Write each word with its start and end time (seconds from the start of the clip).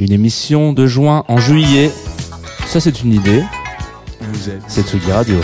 Une 0.00 0.12
émission 0.12 0.72
de 0.72 0.86
juin 0.86 1.24
en 1.28 1.36
juillet. 1.36 1.90
Ça, 2.64 2.80
c'est 2.80 3.02
une 3.02 3.12
idée. 3.12 3.42
Vous 4.32 4.48
êtes 4.48 4.62
C'est 4.66 4.80
Tsugi 4.80 5.12
Radio. 5.12 5.36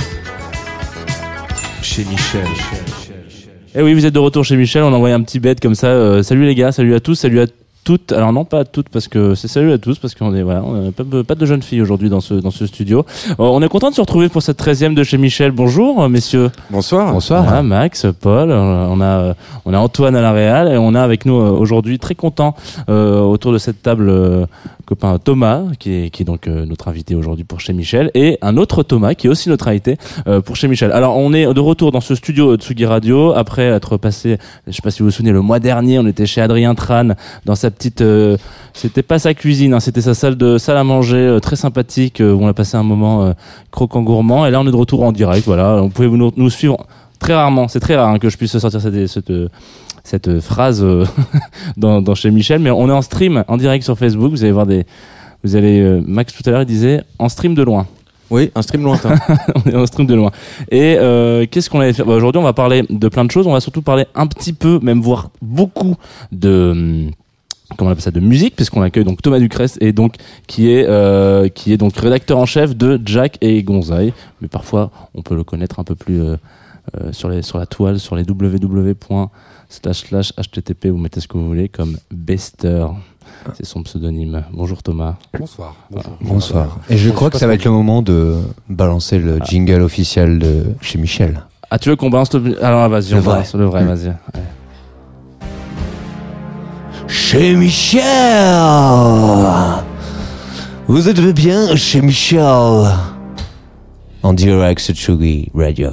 chez 1.82 2.06
Michel. 2.06 2.46
Eh 3.74 3.82
oui, 3.82 3.92
vous 3.92 4.06
êtes 4.06 4.14
de 4.14 4.18
retour 4.18 4.46
chez 4.46 4.56
Michel. 4.56 4.82
On 4.82 4.94
a 4.94 4.96
envoyé 4.96 5.14
un 5.14 5.20
petit 5.20 5.40
bête 5.40 5.60
comme 5.60 5.74
ça. 5.74 5.88
Euh, 5.88 6.22
salut 6.22 6.46
les 6.46 6.54
gars, 6.54 6.72
salut 6.72 6.94
à 6.94 7.00
tous, 7.00 7.16
salut 7.16 7.40
à 7.40 7.46
toutes. 7.86 8.10
Alors 8.10 8.32
non, 8.32 8.44
pas 8.44 8.64
toutes 8.64 8.88
parce 8.88 9.06
que 9.06 9.36
c'est 9.36 9.46
salut 9.46 9.70
à 9.72 9.78
tous 9.78 9.98
parce 10.00 10.16
qu'on 10.16 10.34
est 10.34 10.42
voilà, 10.42 10.62
on 10.64 10.88
a 10.88 10.92
pas, 10.92 11.04
pas 11.22 11.34
de 11.36 11.46
jeunes 11.46 11.62
filles 11.62 11.80
aujourd'hui 11.80 12.10
dans 12.10 12.20
ce 12.20 12.34
dans 12.34 12.50
ce 12.50 12.66
studio. 12.66 13.06
Euh, 13.30 13.34
on 13.38 13.62
est 13.62 13.68
content 13.68 13.90
de 13.90 13.94
se 13.94 14.00
retrouver 14.00 14.28
pour 14.28 14.42
cette 14.42 14.60
13e 14.60 14.94
de 14.94 15.04
chez 15.04 15.18
Michel. 15.18 15.52
Bonjour 15.52 16.02
euh, 16.02 16.08
messieurs. 16.08 16.50
Bonsoir. 16.68 17.44
Voilà, 17.44 17.62
Max, 17.62 18.06
Paul, 18.20 18.50
euh, 18.50 18.88
on 18.90 19.00
a 19.00 19.34
on 19.64 19.72
a 19.72 19.78
Antoine 19.78 20.16
à 20.16 20.20
la 20.20 20.32
Réal 20.32 20.66
et 20.72 20.76
on 20.76 20.96
a 20.96 21.00
avec 21.00 21.26
nous 21.26 21.36
euh, 21.38 21.50
aujourd'hui 21.50 22.00
très 22.00 22.16
content 22.16 22.56
euh, 22.88 23.20
autour 23.20 23.52
de 23.52 23.58
cette 23.58 23.82
table 23.82 24.08
euh, 24.08 24.46
copain 24.84 25.18
Thomas 25.18 25.62
qui 25.78 25.92
est 25.92 26.10
qui 26.10 26.22
est 26.22 26.26
donc 26.26 26.48
euh, 26.48 26.66
notre 26.66 26.88
invité 26.88 27.14
aujourd'hui 27.14 27.44
pour 27.44 27.60
chez 27.60 27.72
Michel 27.72 28.10
et 28.14 28.36
un 28.42 28.56
autre 28.56 28.82
Thomas 28.82 29.14
qui 29.14 29.28
est 29.28 29.30
aussi 29.30 29.48
notre 29.48 29.68
invité 29.68 29.96
euh, 30.26 30.40
pour 30.40 30.56
chez 30.56 30.66
Michel. 30.66 30.90
Alors 30.90 31.16
on 31.16 31.32
est 31.32 31.46
de 31.54 31.60
retour 31.60 31.92
dans 31.92 32.00
ce 32.00 32.16
studio 32.16 32.56
Tsugi 32.56 32.84
Radio 32.84 33.32
après 33.32 33.62
être 33.62 33.96
passé 33.96 34.38
je 34.66 34.72
sais 34.72 34.82
pas 34.82 34.90
si 34.90 35.00
vous 35.00 35.06
vous 35.06 35.12
souvenez 35.12 35.32
le 35.32 35.40
mois 35.40 35.60
dernier, 35.60 36.00
on 36.00 36.06
était 36.08 36.26
chez 36.26 36.40
Adrien 36.40 36.74
Tran 36.74 37.10
dans 37.44 37.54
sa 37.54 37.70
petite 37.76 38.00
euh, 38.00 38.36
c'était 38.72 39.02
pas 39.02 39.18
sa 39.18 39.34
cuisine, 39.34 39.74
hein, 39.74 39.80
c'était 39.80 40.00
sa 40.00 40.14
salle 40.14 40.36
de 40.36 40.58
salle 40.58 40.76
à 40.76 40.84
manger 40.84 41.16
euh, 41.16 41.40
très 41.40 41.56
sympathique 41.56 42.20
euh, 42.20 42.32
où 42.32 42.42
on 42.42 42.48
a 42.48 42.54
passé 42.54 42.76
un 42.76 42.82
moment 42.82 43.32
croquant 43.70 44.02
gourmand 44.02 44.46
et 44.46 44.50
là 44.50 44.60
on 44.60 44.66
est 44.66 44.70
de 44.70 44.76
retour 44.76 45.02
en 45.02 45.12
direct 45.12 45.46
voilà, 45.46 45.80
vous 45.80 45.88
pouvez 45.88 46.08
vous 46.08 46.16
nous, 46.16 46.32
nous 46.36 46.50
suivre 46.50 46.86
très 47.18 47.34
rarement, 47.34 47.68
c'est 47.68 47.80
très 47.80 47.96
rare 47.96 48.10
hein, 48.10 48.18
que 48.18 48.28
je 48.28 48.36
puisse 48.36 48.56
sortir 48.58 48.80
cette 48.80 49.06
cette 49.06 49.32
cette 50.06 50.40
phrase 50.40 50.82
euh, 50.82 51.04
dans, 51.76 52.00
dans 52.00 52.14
chez 52.14 52.30
Michel, 52.30 52.60
mais 52.60 52.70
on 52.70 52.88
est 52.88 52.92
en 52.92 53.02
stream 53.02 53.44
en 53.48 53.56
direct 53.56 53.84
sur 53.84 53.98
Facebook. 53.98 54.30
Vous 54.30 54.44
allez 54.44 54.52
voir 54.52 54.66
des, 54.66 54.86
vous 55.42 55.56
allez 55.56 55.80
euh, 55.80 56.00
Max 56.06 56.32
tout 56.32 56.42
à 56.46 56.52
l'heure 56.52 56.62
il 56.62 56.66
disait 56.66 57.02
en 57.18 57.28
stream 57.28 57.54
de 57.54 57.62
loin. 57.62 57.86
Oui, 58.30 58.50
un 58.54 58.62
stream 58.62 58.82
lointain. 58.82 59.14
on 59.54 59.70
est 59.70 59.76
en 59.76 59.86
stream 59.86 60.06
de 60.06 60.14
loin. 60.14 60.30
Et 60.70 60.96
euh, 60.98 61.46
qu'est-ce 61.48 61.70
qu'on 61.70 61.80
allait 61.80 61.92
faire? 61.92 62.06
Bah, 62.06 62.14
Aujourd'hui, 62.14 62.40
on 62.40 62.44
va 62.44 62.52
parler 62.52 62.82
de 62.88 63.08
plein 63.08 63.24
de 63.24 63.30
choses. 63.30 63.46
On 63.46 63.52
va 63.52 63.60
surtout 63.60 63.82
parler 63.82 64.06
un 64.16 64.26
petit 64.26 64.52
peu, 64.52 64.80
même 64.82 65.00
voire 65.00 65.30
beaucoup 65.42 65.94
de 66.32 66.70
hum, 66.72 67.10
comment 67.76 67.88
on 67.90 67.92
appelle 67.92 68.02
ça 68.02 68.10
de 68.10 68.20
musique 68.20 68.54
puisqu'on 68.56 68.82
accueille 68.82 69.04
donc 69.04 69.22
Thomas 69.22 69.38
Ducrest 69.38 69.78
et 69.80 69.92
donc 69.92 70.14
qui 70.46 70.70
est 70.70 70.86
euh, 70.86 71.48
qui 71.48 71.72
est 71.72 71.76
donc 71.76 71.96
rédacteur 71.96 72.38
en 72.38 72.46
chef 72.46 72.76
de 72.76 73.00
Jack 73.04 73.38
et 73.40 73.62
Gonzaï 73.62 74.12
mais 74.40 74.48
parfois 74.48 74.90
on 75.14 75.22
peut 75.22 75.34
le 75.34 75.44
connaître 75.44 75.80
un 75.80 75.84
peu 75.84 75.94
plus 75.94 76.22
euh, 76.22 76.36
euh, 77.00 77.12
sur 77.12 77.28
les 77.28 77.42
sur 77.42 77.58
la 77.58 77.66
toile 77.66 77.98
sur 77.98 78.14
les 78.16 78.22
www.http 79.68 80.86
vous 80.88 80.98
mettez 80.98 81.20
ce 81.20 81.28
que 81.28 81.36
vous 81.38 81.46
voulez 81.46 81.68
comme 81.68 81.96
Bester 82.12 82.86
c'est 83.54 83.66
son 83.66 83.82
pseudonyme 83.82 84.44
bonjour 84.52 84.82
Thomas 84.82 85.16
Bonsoir. 85.38 85.74
Bonjour. 85.90 86.12
Bonsoir. 86.20 86.78
Et 86.88 86.96
je 86.96 87.10
crois 87.10 87.30
que 87.30 87.38
ça 87.38 87.46
va 87.46 87.54
être 87.54 87.64
le 87.64 87.70
moment 87.72 88.02
de 88.02 88.36
balancer 88.68 89.18
le 89.18 89.38
jingle 89.44 89.82
officiel 89.82 90.38
de 90.38 90.64
chez 90.80 90.98
Michel. 90.98 91.40
ah 91.70 91.78
tu 91.78 91.88
veux 91.88 91.96
qu'on 91.96 92.10
balance 92.10 92.32
le 92.34 92.64
alors 92.64 92.88
vas-y 92.88 93.12
on 93.14 93.16
Le 93.16 93.22
vrai. 93.22 93.32
balance 93.34 93.54
le 93.54 93.64
vrai 93.64 93.84
vas-y 93.84 94.06
Ouais. 94.08 94.14
Chez 97.08 97.54
Michel 97.54 98.02
Vous 100.88 101.08
êtes 101.08 101.20
bien 101.34 101.76
chez 101.76 102.00
Michel 102.00 102.40
En 104.22 104.32
direct 104.32 104.80
sur 104.80 104.94
Tsugi 104.94 105.50
Radio. 105.54 105.90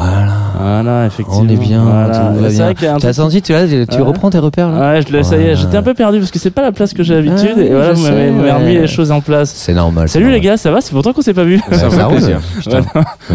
Voilà. 0.00 0.26
Voilà, 0.60 1.06
effectivement. 1.06 1.40
On 1.44 1.48
est 1.48 1.56
bien, 1.56 1.82
Voilà. 1.82 2.08
tout 2.34 2.40
va 2.40 2.48
C'est 2.50 2.56
bien. 2.56 2.64
vrai 2.66 2.74
qu'il 2.74 2.84
y 2.84 2.86
a 2.88 2.92
un 2.92 2.98
T'as 2.98 3.12
truc- 3.12 3.14
senti, 3.14 3.42
tu, 3.42 3.52
là, 3.52 3.66
tu 3.66 3.74
Ouais. 3.96 4.00
reprends 4.02 4.30
tes 4.30 4.38
repères 4.38 4.70
là 4.70 4.92
Ouais, 4.92 5.02
je 5.02 5.12
le, 5.12 5.22
ça 5.22 5.36
y 5.36 5.42
est, 5.42 5.56
j'étais 5.56 5.76
un 5.76 5.82
peu 5.82 5.94
perdu 5.94 6.18
parce 6.18 6.30
que 6.30 6.38
c'est 6.38 6.50
pas 6.50 6.62
la 6.62 6.72
place 6.72 6.92
que 6.94 7.02
j'ai 7.02 7.14
l'habitude 7.14 7.54
Ah, 7.56 7.60
et 7.62 7.68
voilà, 7.70 7.94
je 7.94 8.00
vous 8.00 8.06
m'avez 8.36 8.52
remis 8.52 8.74
les 8.74 8.86
choses 8.86 9.10
en 9.10 9.20
place. 9.20 9.52
C'est 9.54 9.74
normal. 9.74 10.08
Salut 10.08 10.30
les 10.30 10.40
gars, 10.40 10.56
ça 10.56 10.70
va? 10.70 10.80
C'est 10.80 10.94
longtemps 10.94 11.12
qu'on 11.12 11.22
s'est 11.22 11.34
pas 11.34 11.44
vu. 11.44 11.60
Ça 11.72 11.90
fait 11.90 12.06
plaisir. 12.08 12.40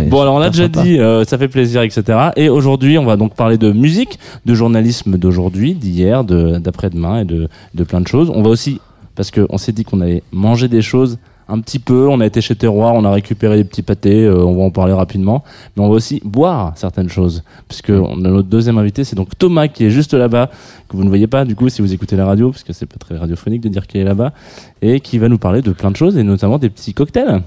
Bon, 0.08 0.22
alors 0.22 0.36
on 0.36 0.40
l'a 0.40 0.50
déjà 0.50 0.68
dit, 0.68 1.00
euh, 1.00 1.24
ça 1.26 1.38
fait 1.38 1.48
plaisir, 1.48 1.82
etc. 1.82 2.04
Et 2.36 2.50
aujourd'hui, 2.50 2.98
on 2.98 3.06
va 3.06 3.16
donc 3.18 3.36
parler 3.36 3.58
de 3.58 3.72
musique, 3.72 4.20
de 4.46 4.54
journalisme 4.54 5.18
d'aujourd'hui, 5.18 5.74
d'hier, 5.76 6.24
de 6.24 6.58
d'après-demain 6.60 7.20
et 7.22 7.26
de, 7.26 7.48
de 7.74 7.84
plein 7.84 8.02
de 8.02 8.08
choses. 8.08 8.32
On 8.34 8.42
va 8.42 8.50
aussi, 8.50 8.80
parce 9.16 9.32
qu'on 9.32 9.58
s'est 9.58 9.72
dit 9.72 9.84
qu'on 9.84 10.02
allait 10.02 10.24
manger 10.32 10.68
des 10.68 10.82
choses 10.82 11.18
un 11.48 11.60
petit 11.60 11.80
peu, 11.80 12.08
on 12.08 12.20
a 12.20 12.26
été 12.26 12.42
chez 12.42 12.56
Terroir, 12.56 12.94
on 12.96 13.04
a 13.04 13.12
récupéré 13.12 13.58
des 13.58 13.64
petits 13.64 13.82
pâtés, 13.82 14.24
euh, 14.24 14.44
on 14.44 14.56
va 14.56 14.64
en 14.64 14.72
parler 14.72 14.94
rapidement, 14.94 15.44
mais 15.76 15.84
on 15.84 15.90
va 15.90 15.96
aussi 15.96 16.22
boire 16.24 16.74
certaines 16.76 17.10
choses, 17.10 17.44
puisque 17.68 17.90
on 17.90 18.24
a 18.26 18.30
notre 18.30 18.48
deuxième 18.48 18.78
invité, 18.78 19.04
c'est 19.04 19.16
donc 19.16 19.38
Thomas 19.38 19.68
qui 19.68 19.86
est 19.86 19.90
juste 19.90 20.14
là-bas, 20.14 20.50
que 20.90 20.98
vous 20.98 21.04
ne 21.04 21.10
voyez 21.10 21.28
pas 21.28 21.46
du 21.46 21.56
coup 21.56 21.70
si 21.70 21.82
vous 21.82 21.94
écoutez 21.94 22.16
la 22.16 22.26
radio, 22.26 22.52
parce 22.52 22.64
que 22.64 22.74
c'est 22.74 22.86
pas 22.86 22.98
très 22.98 23.18
radiophonique 23.18 23.62
de 23.62 23.70
dire 23.70 23.88
qu'il 23.88 24.02
est 24.02 24.06
là-bas, 24.06 24.34
et 24.82 25.00
qui 25.00 25.18
va 25.18 25.30
nous 25.30 25.38
parler 25.38 25.62
de 25.62 25.72
plein 25.72 25.92
de 25.92 25.98
choses, 25.98 26.18
et 26.18 26.24
notamment 26.24 26.58
des 26.58 26.70
petits 26.70 26.94
cocktails. 26.94 27.42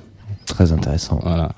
Très 0.46 0.72
intéressant. 0.72 1.18
Voilà. 1.22 1.52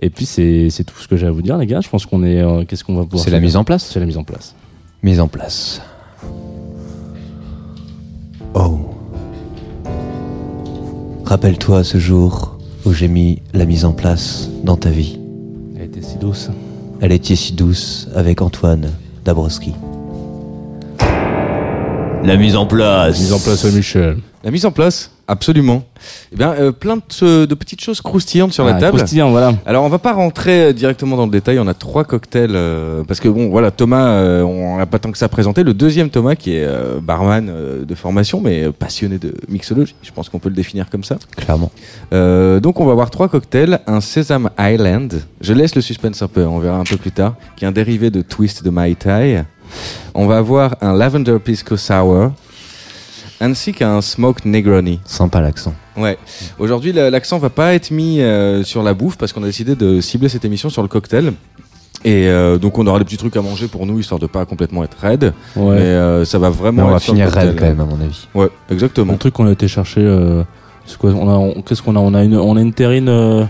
Et 0.00 0.08
puis 0.08 0.24
c'est 0.24 0.70
tout 0.84 0.98
ce 0.98 1.08
que 1.08 1.16
j'ai 1.16 1.26
à 1.26 1.30
vous 1.30 1.42
dire 1.42 1.58
les 1.58 1.66
gars. 1.66 1.80
Je 1.80 1.88
pense 1.88 2.06
qu'on 2.06 2.22
est 2.22 2.40
euh, 2.40 2.64
qu'est-ce 2.64 2.84
qu'on 2.84 2.94
va 2.94 3.02
pouvoir 3.02 3.22
C'est 3.22 3.30
la 3.30 3.40
mise 3.40 3.56
en 3.56 3.64
place 3.64 3.84
C'est 3.84 4.00
la 4.00 4.06
mise 4.06 4.16
en 4.16 4.24
place. 4.24 4.54
Mise 5.02 5.20
en 5.20 5.28
place. 5.28 5.82
Oh. 8.54 8.99
Rappelle-toi 11.30 11.84
ce 11.84 11.98
jour 11.98 12.58
où 12.84 12.92
j'ai 12.92 13.06
mis 13.06 13.40
la 13.54 13.64
mise 13.64 13.84
en 13.84 13.92
place 13.92 14.50
dans 14.64 14.76
ta 14.76 14.90
vie. 14.90 15.16
Elle 15.76 15.84
était 15.84 16.02
si 16.02 16.16
douce. 16.16 16.50
Elle 17.00 17.12
était 17.12 17.36
si 17.36 17.52
douce 17.52 18.08
avec 18.16 18.42
Antoine 18.42 18.90
Dabrowski. 19.24 19.72
La 22.24 22.36
mise 22.36 22.56
en 22.56 22.66
place. 22.66 23.20
Mise 23.20 23.32
en 23.32 23.38
place 23.38 23.64
à 23.64 23.70
Michel. 23.70 24.16
La 24.42 24.50
mise 24.50 24.64
en 24.64 24.70
place, 24.70 25.10
absolument. 25.28 25.82
Eh 26.32 26.36
bien, 26.36 26.52
euh, 26.52 26.72
plein 26.72 26.96
de, 26.96 27.44
de 27.44 27.54
petites 27.54 27.82
choses 27.82 28.00
croustillantes 28.00 28.54
sur 28.54 28.64
la 28.64 28.76
Ah, 28.76 28.80
table. 28.80 28.96
croustillant, 28.96 29.30
voilà. 29.30 29.52
Alors, 29.66 29.84
on 29.84 29.90
va 29.90 29.98
pas 29.98 30.14
rentrer 30.14 30.62
euh, 30.68 30.72
directement 30.72 31.18
dans 31.18 31.26
le 31.26 31.30
détail. 31.30 31.58
On 31.58 31.66
a 31.66 31.74
trois 31.74 32.04
cocktails 32.04 32.52
euh, 32.54 33.04
parce 33.06 33.20
que 33.20 33.28
bon, 33.28 33.50
voilà, 33.50 33.70
Thomas, 33.70 34.06
euh, 34.12 34.40
on 34.42 34.78
n'a 34.78 34.86
pas 34.86 34.98
tant 34.98 35.12
que 35.12 35.18
ça 35.18 35.28
présenté. 35.28 35.62
Le 35.62 35.74
deuxième 35.74 36.08
Thomas, 36.08 36.36
qui 36.36 36.56
est 36.56 36.64
euh, 36.64 37.00
barman 37.02 37.48
euh, 37.50 37.84
de 37.84 37.94
formation, 37.94 38.40
mais 38.40 38.72
passionné 38.72 39.18
de 39.18 39.34
mixologie. 39.50 39.94
Je 40.02 40.10
pense 40.10 40.30
qu'on 40.30 40.38
peut 40.38 40.48
le 40.48 40.54
définir 40.54 40.88
comme 40.88 41.04
ça. 41.04 41.18
Clairement. 41.36 41.70
Euh, 42.14 42.60
donc 42.60 42.80
on 42.80 42.86
va 42.86 42.94
voir 42.94 43.10
trois 43.10 43.28
cocktails, 43.28 43.80
un 43.86 44.00
Sesame 44.00 44.48
Island, 44.58 45.20
je 45.42 45.52
laisse 45.52 45.74
le 45.74 45.82
suspense 45.82 46.22
un 46.22 46.28
peu, 46.28 46.46
on 46.46 46.60
verra 46.60 46.78
un 46.78 46.84
peu 46.84 46.96
plus 46.96 47.12
tard, 47.12 47.34
qui 47.56 47.66
est 47.66 47.68
un 47.68 47.72
dérivé 47.72 48.08
de 48.10 48.22
Twist 48.22 48.64
de 48.64 48.70
Mai 48.70 48.94
Tai. 48.94 49.44
On 50.14 50.26
va 50.26 50.38
avoir 50.38 50.76
un 50.80 50.94
Lavender 50.94 51.36
Pisco 51.44 51.76
Sour, 51.76 52.32
ainsi 53.40 53.72
qu'un 53.72 54.00
Smoked 54.00 54.44
Negroni. 54.46 55.00
Sympa 55.04 55.40
l'accent. 55.40 55.74
Ouais. 55.96 56.18
Aujourd'hui, 56.58 56.92
la- 56.92 57.10
l'accent 57.10 57.38
va 57.38 57.50
pas 57.50 57.74
être 57.74 57.90
mis 57.90 58.20
euh, 58.20 58.62
sur 58.64 58.82
la 58.82 58.94
bouffe 58.94 59.16
parce 59.16 59.32
qu'on 59.32 59.42
a 59.42 59.46
décidé 59.46 59.74
de 59.74 60.00
cibler 60.00 60.28
cette 60.28 60.44
émission 60.44 60.70
sur 60.70 60.82
le 60.82 60.88
cocktail. 60.88 61.32
Et 62.02 62.28
euh, 62.28 62.56
donc 62.56 62.78
on 62.78 62.86
aura 62.86 62.98
des 62.98 63.04
petits 63.04 63.18
trucs 63.18 63.36
à 63.36 63.42
manger 63.42 63.68
pour 63.68 63.84
nous 63.84 63.98
histoire 63.98 64.18
de 64.18 64.26
pas 64.26 64.46
complètement 64.46 64.82
être 64.84 64.96
raide. 64.98 65.34
Ouais. 65.56 65.74
Mais 65.74 65.80
euh, 65.82 66.24
ça 66.24 66.38
va 66.38 66.48
Mais 66.48 66.56
vraiment. 66.56 66.86
on 66.86 66.90
va 66.90 66.98
finir 66.98 67.28
raide 67.30 67.56
quand 67.58 67.66
même, 67.66 67.80
à 67.80 67.84
mon 67.84 68.00
avis. 68.00 68.26
Ouais, 68.34 68.48
exactement. 68.70 69.12
Un 69.12 69.16
truc 69.16 69.34
qu'on 69.34 69.46
a 69.46 69.52
été 69.52 69.68
chercher. 69.68 70.00
Euh, 70.00 70.42
c'est 70.86 70.96
quoi 70.96 71.10
On 71.10 71.28
a 71.28 71.34
on- 71.34 71.60
qu'est-ce 71.62 71.82
qu'on 71.82 71.96
a 71.96 71.98
On 71.98 72.14
a 72.14 72.24
une 72.24 72.36
on 72.36 72.56
a 72.56 72.60
une 72.62 72.72
terrine, 72.72 73.08
euh, 73.10 73.44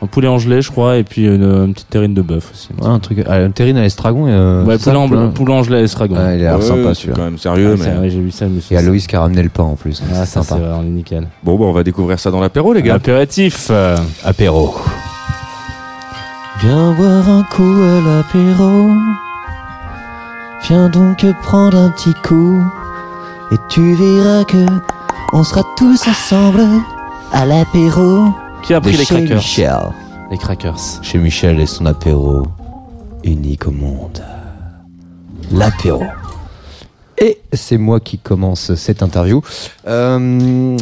un 0.00 0.06
poulet 0.06 0.28
en 0.28 0.38
gelée, 0.38 0.62
je 0.62 0.70
crois, 0.70 0.96
et 0.96 1.02
puis 1.04 1.26
une, 1.26 1.42
une 1.42 1.72
petite 1.74 1.90
terrine 1.90 2.14
de 2.14 2.22
bœuf 2.22 2.50
aussi. 2.52 2.68
Ouais, 2.80 2.86
un 2.88 2.98
truc. 3.00 3.24
Ah, 3.28 3.40
une 3.40 3.52
terrine 3.52 3.76
à 3.78 3.82
l'estragon. 3.82 4.26
euh, 4.28 4.64
ouais, 4.64 4.78
c'est 4.78 4.84
ça, 4.84 4.92
poulet, 4.92 5.18
en, 5.20 5.30
poulet 5.30 5.52
en 5.52 5.62
gelée, 5.64 5.82
estragon. 5.82 6.14
Ouais, 6.16 6.36
il 6.38 6.40
a 6.46 6.50
l'air 6.50 6.56
Ouais, 6.56 6.62
sympa 6.62 6.94
c'est 6.94 7.00
celui-là. 7.00 7.16
quand 7.16 7.24
même 7.24 7.38
sérieux, 7.38 7.74
Ah, 7.76 7.84
mais. 7.94 7.98
ouais, 8.02 8.10
j'ai 8.10 8.20
vu 8.20 8.30
ça, 8.30 8.46
Il 8.46 8.74
y 8.74 8.76
a 8.76 8.82
Loïs 8.82 9.06
qui 9.08 9.16
a 9.16 9.20
ramené 9.20 9.42
le 9.42 9.48
pain 9.48 9.64
en 9.64 9.74
plus. 9.74 10.00
Ah, 10.14 10.24
c'est 10.24 10.40
sympa. 10.42 10.54
vrai, 10.60 10.70
on 10.78 10.82
est 10.82 10.90
nickel. 10.90 11.26
Bon, 11.42 11.56
bah, 11.58 11.64
on 11.66 11.72
va 11.72 11.82
découvrir 11.82 12.20
ça 12.20 12.30
dans 12.30 12.40
l'apéro, 12.40 12.72
les 12.72 12.82
gars. 12.82 12.94
Apéritif. 12.94 13.68
euh, 13.70 13.96
Apéro. 14.24 14.76
Viens 16.60 16.92
boire 16.92 17.28
un 17.28 17.42
coup 17.44 17.62
à 17.62 18.00
l'apéro. 18.08 18.88
Viens 20.68 20.88
donc 20.88 21.24
prendre 21.42 21.76
un 21.78 21.90
petit 21.90 22.14
coup. 22.26 22.62
Et 23.52 23.56
tu 23.68 23.94
verras 23.94 24.44
que 24.44 24.64
on 25.32 25.42
sera 25.44 25.62
tous 25.76 26.06
ensemble 26.06 26.62
à 27.32 27.46
l'apéro. 27.46 28.32
Qui 28.68 28.74
a 28.74 28.80
pris 28.82 28.92
de 28.92 28.98
les 28.98 29.04
chez 29.04 29.14
crackers 29.16 29.36
Michel. 29.38 29.78
Les 30.30 30.36
crackers. 30.36 30.76
Chez 31.02 31.16
Michel 31.18 31.58
et 31.58 31.64
son 31.66 31.86
apéro 31.86 32.42
unique 33.24 33.66
au 33.66 33.70
monde. 33.70 34.22
L'apéro. 35.50 36.02
Et 37.16 37.38
c'est 37.54 37.78
moi 37.78 37.98
qui 37.98 38.18
commence 38.18 38.74
cette 38.74 39.02
interview. 39.02 39.40
Euh, 39.86 40.76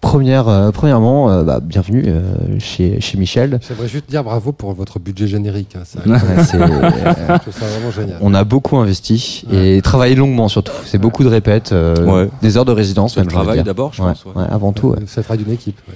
première, 0.00 0.48
euh, 0.48 0.72
premièrement, 0.72 1.30
euh, 1.30 1.44
bah, 1.44 1.60
bienvenue 1.62 2.02
euh, 2.08 2.58
chez, 2.58 3.00
chez 3.00 3.16
Michel. 3.16 3.60
J'aimerais 3.66 3.86
juste 3.88 4.10
dire 4.10 4.24
bravo 4.24 4.50
pour 4.50 4.72
votre 4.74 4.98
budget 4.98 5.28
générique. 5.28 5.76
hein, 5.76 5.84
ça- 5.84 6.00
Ouais, 6.06 6.18
c'est- 6.44 6.58
je 6.58 7.38
trouve 7.38 7.54
ça 7.54 7.66
vraiment 7.66 7.92
génial. 7.92 8.18
on 8.22 8.34
a 8.34 8.42
beaucoup 8.42 8.76
investi 8.76 9.44
et 9.52 9.80
travaillé 9.82 10.16
longuement 10.16 10.48
surtout. 10.48 10.72
C'est 10.84 10.98
beaucoup 10.98 11.22
de 11.22 11.28
répètes, 11.28 11.70
euh, 11.70 11.94
Ouais. 12.24 12.28
des 12.42 12.56
heures 12.58 12.64
de 12.64 12.72
résidence 12.72 13.14
C'est 13.14 13.20
le 13.20 13.26
même. 13.26 13.32
travail 13.32 13.54
dire. 13.58 13.64
d'abord, 13.64 13.94
je 13.94 14.02
Ouais, 14.02 14.08
pense. 14.08 14.24
ouais. 14.24 14.32
ouais, 14.34 14.48
avant 14.50 14.72
tout. 14.72 14.88
ouais. 14.88 14.98
Ça 15.06 15.22
fera 15.22 15.36
d'une 15.36 15.52
équipe. 15.52 15.78
ouais. 15.88 15.94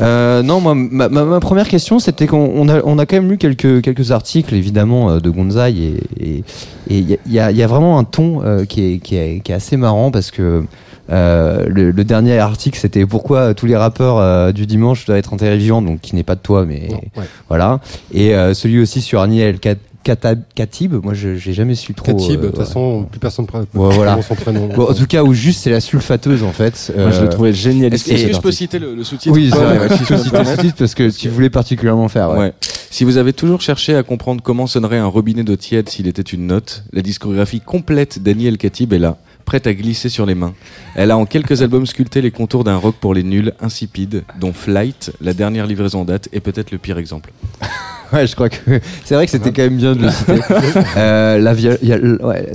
Euh, 0.00 0.42
non, 0.42 0.60
moi, 0.60 0.74
ma, 0.74 1.08
ma- 1.08 1.24
ma 1.24 1.40
première 1.40 1.68
question, 1.68 1.98
c'était 1.98 2.26
qu'on 2.26 2.50
on 2.54 2.68
a, 2.68 2.80
on 2.84 2.98
a 2.98 3.04
quand 3.06 3.16
même 3.16 3.28
lu 3.30 3.36
quelques, 3.36 3.82
quelques 3.82 4.10
articles, 4.10 4.54
évidemment, 4.54 5.10
euh, 5.10 5.20
de 5.20 5.28
Gonzai, 5.28 5.70
et 6.18 6.44
il 6.88 7.10
y, 7.10 7.14
a- 7.14 7.18
il 7.26 7.32
y 7.32 7.38
a, 7.40 7.50
il 7.50 7.56
y 7.56 7.62
a 7.62 7.66
vraiment 7.66 7.98
un 7.98 8.04
ton 8.04 8.42
euh, 8.42 8.64
qui, 8.64 8.94
est, 8.94 8.98
qui, 8.98 9.16
est, 9.16 9.40
qui 9.40 9.52
est 9.52 9.54
assez 9.54 9.76
marrant 9.76 10.10
parce 10.10 10.30
que 10.30 10.64
euh, 11.10 11.66
le, 11.68 11.90
le 11.90 12.04
dernier 12.04 12.38
article, 12.38 12.78
c'était 12.78 13.04
pourquoi 13.04 13.52
tous 13.54 13.66
les 13.66 13.76
rappeurs 13.76 14.16
euh, 14.18 14.52
du 14.52 14.64
dimanche 14.66 15.04
doivent 15.04 15.18
être 15.18 15.34
intelligents, 15.34 15.82
donc 15.82 16.00
qui 16.00 16.14
n'est 16.16 16.22
pas 16.22 16.36
de 16.36 16.40
toi, 16.40 16.64
mais 16.64 16.88
Non, 16.90 17.00
ouais. 17.18 17.26
voilà. 17.48 17.80
Et 18.14 18.34
euh, 18.34 18.54
celui 18.54 18.80
aussi 18.80 19.02
sur 19.02 19.20
Kat- 19.20 19.52
Kata- 19.60 19.80
Katib, 20.02 20.94
moi, 21.02 21.14
je 21.14 21.34
j'ai 21.36 21.52
jamais 21.52 21.74
su 21.74 21.94
trop. 21.94 22.06
Katib, 22.12 22.40
euh, 22.40 22.42
de 22.42 22.46
toute 22.48 22.58
ouais. 22.58 22.64
façon, 22.64 23.06
plus 23.10 23.20
personne 23.20 23.46
ne 23.52 23.66
voilà. 23.72 24.20
son 24.22 24.34
prénom. 24.34 24.68
Bon, 24.74 24.90
en 24.90 24.94
tout 24.94 25.06
cas, 25.06 25.22
ou 25.22 25.32
juste 25.34 25.62
c'est 25.62 25.70
la 25.70 25.80
sulfateuse 25.80 26.42
en 26.42 26.52
fait. 26.52 26.92
Moi, 26.96 27.10
je 27.10 27.18
Euh, 27.20 27.22
le 27.22 27.28
trouvais 27.28 27.52
génial. 27.52 27.92
Est-ce 27.94 28.04
que, 28.04 28.10
est-ce 28.12 28.26
que 28.26 28.32
je 28.34 28.40
peux 28.40 28.52
citer 28.52 28.78
le, 28.78 28.94
le 28.94 29.04
sous-titre 29.04 29.34
Oui, 29.34 29.50
c'est 29.52 29.58
vrai, 29.58 29.78
ouais, 29.78 29.88
Si 29.96 29.98
tu 29.98 30.04
je 30.04 30.08
peux 30.08 30.22
citer 30.22 30.38
le 30.38 30.44
sous-titre 30.44 30.76
parce 30.78 30.94
que 30.94 31.10
tu 31.10 31.28
voulais 31.28 31.50
particulièrement 31.50 32.08
faire. 32.08 32.30
Ouais. 32.30 32.38
Ouais. 32.38 32.52
Si 32.90 33.04
vous 33.04 33.16
avez 33.16 33.32
toujours 33.32 33.60
cherché 33.62 33.94
à 33.94 34.02
comprendre 34.02 34.42
comment 34.42 34.66
sonnerait 34.66 34.98
un 34.98 35.06
robinet 35.06 35.44
d'eau 35.44 35.56
tiède 35.56 35.88
s'il 35.88 36.06
était 36.08 36.20
une 36.22 36.46
note, 36.46 36.84
la 36.92 37.00
discographie 37.00 37.60
complète 37.60 38.22
d'Annie 38.22 38.46
El 38.46 38.58
Khatib 38.58 38.92
est 38.92 38.98
là, 38.98 39.16
prête 39.52 39.66
à 39.66 39.74
glisser 39.74 40.08
sur 40.08 40.24
les 40.24 40.34
mains. 40.34 40.54
Elle 40.94 41.10
a 41.10 41.18
en 41.18 41.26
quelques 41.26 41.60
albums 41.60 41.84
sculpté 41.84 42.22
les 42.22 42.30
contours 42.30 42.64
d'un 42.64 42.76
rock 42.76 42.94
pour 42.98 43.12
les 43.12 43.22
nuls, 43.22 43.52
insipide, 43.60 44.24
dont 44.40 44.54
Flight, 44.54 45.12
la 45.20 45.34
dernière 45.34 45.66
livraison 45.66 46.00
en 46.00 46.04
date, 46.06 46.30
est 46.32 46.40
peut-être 46.40 46.70
le 46.70 46.78
pire 46.78 46.96
exemple. 46.96 47.30
Ouais, 48.14 48.26
je 48.26 48.34
crois 48.34 48.50
que 48.50 48.56
c'est 49.06 49.14
vrai 49.14 49.24
que 49.24 49.30
c'était 49.32 49.52
quand 49.52 49.62
même 49.62 49.78
bien 49.78 49.94
de 49.96 50.02
le 50.02 50.10
citer. 50.10 50.38
euh, 50.98 51.38
la 51.38 51.54
viol- 51.54 51.78
y 51.82 51.94
a 51.94 51.96
ouais, 51.96 52.52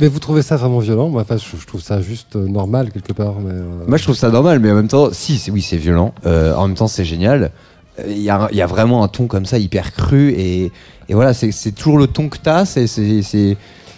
Mais, 0.00 0.06
vous 0.06 0.18
trouvez 0.20 0.42
ça 0.42 0.56
vraiment 0.56 0.78
violent? 0.78 1.08
Moi, 1.08 1.22
enfin, 1.22 1.36
je, 1.38 1.60
je 1.60 1.66
trouve 1.66 1.80
ça 1.80 2.00
juste 2.00 2.36
euh, 2.36 2.46
normal 2.46 2.92
quelque 2.92 3.12
part. 3.12 3.34
Mais, 3.40 3.50
euh, 3.50 3.64
Moi, 3.88 3.98
je 3.98 4.04
trouve 4.04 4.14
ça 4.14 4.30
normal, 4.30 4.60
mais 4.60 4.70
en 4.70 4.76
même 4.76 4.86
temps, 4.86 5.08
si, 5.10 5.38
c'est- 5.38 5.50
oui, 5.50 5.60
c'est 5.60 5.76
violent. 5.76 6.14
Euh, 6.24 6.54
en 6.54 6.68
même 6.68 6.76
temps, 6.76 6.86
c'est 6.86 7.04
génial. 7.04 7.50
Euh, 7.98 8.04
Il 8.10 8.18
y, 8.22 8.30
a, 8.30 8.46
il 8.52 8.56
y 8.58 8.62
a 8.62 8.66
vraiment 8.66 9.02
un 9.02 9.08
ton 9.08 9.26
comme 9.26 9.44
ça 9.44 9.58
hyper 9.58 9.92
cru 9.92 10.30
et, 10.30 10.70
et 11.08 11.14
voilà, 11.14 11.34
c'est 11.34 11.50
c'est 11.50 11.72
toujours 11.72 11.98
le 11.98 12.06
ton 12.06 12.28
que 12.28 12.38
t'as. 12.40 12.64
C'est 12.64 12.86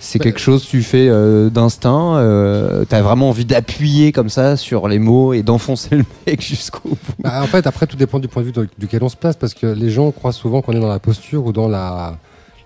c'est 0.05 0.19
quelque 0.19 0.39
chose 0.39 0.65
que 0.65 0.71
tu 0.71 0.83
fais 0.83 1.09
euh, 1.09 1.49
d'instinct. 1.51 2.17
Euh, 2.19 2.85
T'as 2.89 3.01
vraiment 3.01 3.31
envie 3.31 3.45
d'appuyer 3.45 4.13
comme 4.13 4.29
ça 4.29 4.57
sur 4.57 4.87
les 4.87 4.99
mots 4.99 5.33
et 5.33 5.43
d'enfoncer 5.43 5.97
le 5.97 6.05
mec 6.27 6.43
jusqu'au 6.43 6.91
bout. 6.91 6.99
Bah, 7.21 7.43
en 7.43 7.47
fait, 7.47 7.67
après, 7.67 7.87
tout 7.87 7.97
dépend 7.97 8.19
du 8.19 8.29
point 8.29 8.43
de 8.43 8.49
vue 8.49 8.53
de- 8.53 8.69
duquel 8.79 9.03
on 9.03 9.09
se 9.09 9.17
place, 9.17 9.37
parce 9.37 9.55
que 9.55 9.67
les 9.67 9.91
gens 9.91 10.11
croient 10.13 10.33
souvent 10.33 10.61
qu'on 10.63 10.73
est 10.73 10.81
dans 10.81 10.89
la 10.89 10.99
posture 10.99 11.47
ou 11.47 11.53
dans 11.53 11.69
la, 11.69 12.19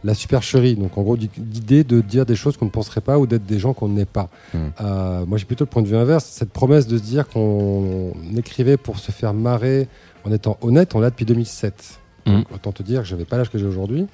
la 0.03 0.15
supercherie. 0.15 0.75
Donc, 0.75 0.99
en 0.99 1.03
gros, 1.03 1.17
l'idée 1.17 1.85
de 1.85 2.01
dire 2.01 2.27
des 2.27 2.35
choses 2.37 2.57
qu'on 2.57 2.65
ne 2.67 2.71
penserait 2.71 3.01
pas 3.01 3.19
ou 3.19 3.27
d'être 3.27 3.47
des 3.47 3.59
gens 3.61 3.73
qu'on 3.73 3.89
n'est 3.89 4.05
pas. 4.05 4.29
Mm. 4.53 4.59
Euh, 4.81 5.25
moi, 5.27 5.39
j'ai 5.39 5.45
plutôt 5.45 5.65
le 5.65 5.71
point 5.71 5.83
de 5.83 5.89
vue 5.89 5.97
inverse. 5.97 6.25
Cette 6.25 6.51
promesse 6.53 6.87
de 6.89 6.99
se 6.99 7.03
dire 7.03 7.29
qu'on 7.29 8.13
écrivait 8.37 8.77
pour 8.77 8.99
se 8.99 9.13
faire 9.13 9.33
marrer 9.33 9.87
en 10.25 10.33
étant 10.33 10.59
honnête, 10.61 10.95
on 10.97 11.01
l'a 11.01 11.11
depuis 11.11 11.25
2007. 11.25 12.01
Mm. 12.27 12.33
Donc, 12.33 12.47
autant 12.53 12.73
te 12.73 12.83
dire 12.83 13.03
que 13.03 13.07
j'avais 13.07 13.25
pas 13.25 13.37
l'âge 13.39 13.49
que 13.51 13.59
j'ai 13.59 13.67
aujourd'hui. 13.67 14.07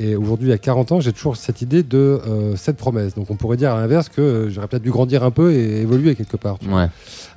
Et 0.00 0.14
aujourd'hui, 0.14 0.52
à 0.52 0.58
40 0.58 0.92
ans, 0.92 1.00
j'ai 1.00 1.12
toujours 1.12 1.36
cette 1.36 1.60
idée 1.60 1.82
de 1.82 2.20
euh, 2.26 2.54
cette 2.56 2.76
promesse. 2.76 3.14
Donc, 3.14 3.30
on 3.30 3.36
pourrait 3.36 3.56
dire 3.56 3.72
à 3.74 3.80
l'inverse 3.80 4.08
que 4.08 4.20
euh, 4.20 4.48
j'aurais 4.50 4.68
peut-être 4.68 4.82
dû 4.82 4.90
grandir 4.90 5.24
un 5.24 5.30
peu 5.32 5.52
et 5.52 5.80
évoluer 5.80 6.14
quelque 6.14 6.36
part. 6.36 6.56
Ouais. 6.68 6.86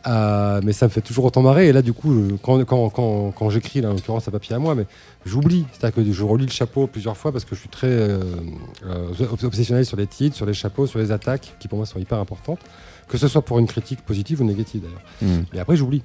Euh, 0.08 0.62
mais 0.64 0.72
ça 0.74 0.86
me 0.86 0.92
fait 0.92 1.02
toujours 1.02 1.26
autant 1.26 1.42
marrer. 1.42 1.68
Et 1.68 1.74
là, 1.74 1.82
du 1.82 1.94
coup, 1.94 2.14
quand, 2.44 2.64
quand, 2.66 2.90
quand, 2.90 3.32
quand 3.32 3.50
j'écris, 3.50 3.82
là, 3.82 3.90
en 3.90 3.94
l'occurrence, 3.94 4.28
à 4.28 4.32
papier 4.32 4.56
à 4.56 4.60
moi, 4.60 4.76
mais 4.76 4.86
j'oublie. 5.26 5.66
C'est-à-dire 5.72 5.96
que 6.04 6.12
je 6.12 6.24
relis 6.24 6.46
le 6.46 6.52
chapeau 6.52 6.88
plusieurs 6.88 7.18
fois 7.18 7.32
parce 7.32 7.46
que 7.46 7.56
je 7.56 7.62
suis 7.62 7.70
très 7.70 7.88
euh, 7.88 8.20
obs- 8.86 9.44
obsessionnel 9.46 9.86
sur 9.86 9.98
les 9.98 10.08
titres, 10.08 10.36
sur 10.36 10.46
les 10.46 10.54
chapeaux, 10.54 10.86
sur 10.88 11.00
les 11.00 11.12
attaques, 11.12 11.56
qui 11.60 11.68
pour 11.68 11.78
moi 11.78 11.86
sont 11.88 12.00
hyper 12.00 12.20
importantes. 12.20 12.60
Que 13.08 13.18
ce 13.18 13.28
soit 13.28 13.42
pour 13.42 13.60
une 13.60 13.68
critique 13.68 14.02
positive 14.02 14.42
ou 14.42 14.46
négative 14.46 14.82
d'ailleurs. 14.84 15.02
Mm. 15.42 15.44
Et 15.56 15.60
après, 15.60 15.76
j'oublie. 15.76 16.04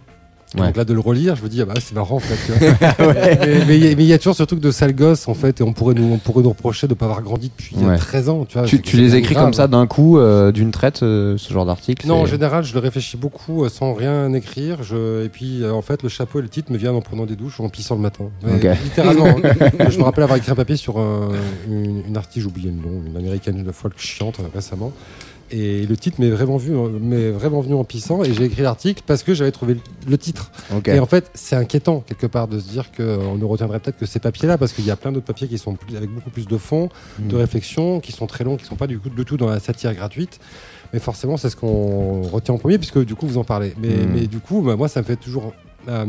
Et 0.54 0.60
Ouais. 0.60 0.66
Donc 0.68 0.76
là, 0.76 0.84
de 0.84 0.94
le 0.94 1.00
relire, 1.00 1.34
je 1.36 1.42
me 1.42 1.48
dis, 1.48 1.60
ah 1.60 1.64
bah, 1.64 1.74
c'est 1.80 1.94
marrant 1.94 2.16
en 2.16 2.20
fait. 2.20 2.36
mais 3.66 3.76
il 3.78 3.84
y 3.98 4.12
a- 4.12 4.14
y, 4.14 4.18
toujours 4.18 4.36
ce 4.36 4.44
truc 4.44 4.60
de 4.60 4.70
sale 4.70 4.94
gosse 4.94 5.26
en 5.28 5.34
fait, 5.34 5.60
et 5.60 5.64
on 5.64 5.72
pourrait 5.72 5.94
nous, 5.94 6.12
on 6.12 6.18
pourrait 6.18 6.42
nous 6.44 6.50
reprocher 6.50 6.86
de 6.86 6.92
ne 6.92 6.96
pas 6.96 7.06
avoir 7.06 7.20
grandi 7.22 7.50
depuis 7.56 7.76
Ouais. 7.84 7.96
13 7.98 8.28
ans. 8.28 8.44
Tu, 8.48 8.56
vois, 8.56 8.66
Tu, 8.66 8.76
C'est- 8.76 8.82
tu 8.82 8.96
c'est 8.96 9.02
les 9.02 9.16
écris 9.16 9.34
grave. 9.34 9.46
comme 9.46 9.54
ça 9.54 9.66
d'un 9.66 9.86
coup, 9.86 10.18
euh, 10.18 10.52
d'une 10.52 10.70
traite, 10.70 11.02
euh, 11.02 11.36
ce 11.36 11.52
genre 11.52 11.66
d'article 11.66 12.06
Non, 12.06 12.20
en 12.20 12.26
général, 12.26 12.64
je 12.64 12.72
le 12.74 12.78
réfléchis 12.80 13.16
beaucoup 13.16 13.64
euh, 13.64 13.68
sans 13.68 13.92
rien 13.94 14.32
écrire. 14.34 14.82
Je... 14.82 15.24
Et 15.24 15.28
puis, 15.28 15.62
en 15.68 15.82
fait, 15.82 16.02
le 16.04 16.08
chapeau 16.08 16.38
et 16.38 16.42
le 16.42 16.48
titre 16.48 16.70
me 16.72 16.78
viennent 16.78 16.94
en 16.94 17.00
prenant 17.02 17.26
des 17.26 17.36
douches 17.36 17.58
ou 17.60 17.64
en 17.64 17.68
pissant 17.68 17.96
le 17.96 18.00
matin. 18.02 18.24
Littéralement. 18.84 19.26
hein. 19.44 19.86
je 19.90 19.98
me 19.98 20.04
rappelle 20.04 20.24
avoir 20.24 20.38
écrit 20.38 20.52
un 20.52 20.56
papier 20.56 20.76
sur 20.76 20.98
un- 20.98 21.30
une, 21.68 22.02
une 22.06 22.16
artiste, 22.16 22.44
j'ai 22.44 22.48
oublié 22.48 22.70
le 22.70 22.76
nom, 22.76 23.02
une 23.06 23.16
américaine 23.16 23.62
de 23.64 23.72
folk 23.72 23.94
chiante 23.98 24.36
récemment. 24.54 24.92
Et 25.52 25.86
le 25.86 25.96
titre 25.96 26.20
m'est 26.20 26.30
vraiment, 26.30 26.56
vu, 26.56 26.72
euh, 26.74 27.32
vraiment 27.32 27.60
venu 27.60 27.74
en 27.74 27.84
pissant. 27.84 28.24
Et 28.24 28.32
j'ai 28.34 28.44
écrit 28.44 28.62
l'article 28.62 29.02
parce 29.06 29.22
que 29.22 29.32
j'avais 29.34 29.52
trouvé 29.52 29.76
le- 30.08 30.18
titre. 30.18 30.50
Et 30.86 30.98
en 30.98 31.06
fait, 31.06 31.30
c'est 31.34 31.54
inquiétant 31.56 32.00
quelque 32.00 32.26
part 32.26 32.48
de 32.48 32.58
se 32.58 32.68
dire 32.68 32.90
qu'on 32.90 33.36
ne 33.36 33.44
retiendrait 33.44 33.78
peut-être 33.78 33.98
que 33.98 34.06
ces 34.06 34.18
papiers-là, 34.18 34.58
parce 34.58 34.72
qu'il 34.72 34.84
y 34.84 34.90
a 34.90 34.96
plein 34.96 35.12
d'autres 35.12 35.26
papiers 35.26 35.46
qui 35.46 35.58
sont 35.58 35.74
plus, 35.74 35.96
avec 35.96 36.10
beaucoup 36.10 36.30
plus 36.30 36.46
de 36.46 36.56
fond, 36.56 36.88
Mm. 37.20 37.28
de 37.28 37.36
réflexion, 37.36 38.00
qui 38.00 38.10
sont 38.12 38.26
très 38.26 38.42
longs, 38.44 38.56
qui 38.56 38.64
ne 38.64 38.68
sont 38.68 38.76
pas 38.76 38.86
du, 38.88 38.98
coup, 38.98 39.08
du 39.08 39.24
tout 39.24 39.36
dans 39.36 39.46
la 39.48 39.60
satire 39.60 39.94
gratuite. 39.94 40.40
Mais 40.92 40.98
forcément, 40.98 41.36
c'est 41.36 41.50
ce 41.50 41.56
qu'on 41.56 42.22
retient 42.22 42.54
en 42.54 42.58
premier, 42.58 42.78
puisque 42.78 43.04
du 43.04 43.14
coup, 43.14 43.26
vous 43.26 43.38
en 43.38 43.44
parlez. 43.44 43.74
Mais, 43.80 43.88
Mm. 43.90 44.10
mais 44.14 44.26
du 44.26 44.38
coup, 44.40 44.62
bah, 44.62 44.74
moi, 44.76 44.88
ça 44.88 45.00
me 45.00 45.04
fait 45.06 45.16
toujours 45.16 45.52
euh, 45.88 46.04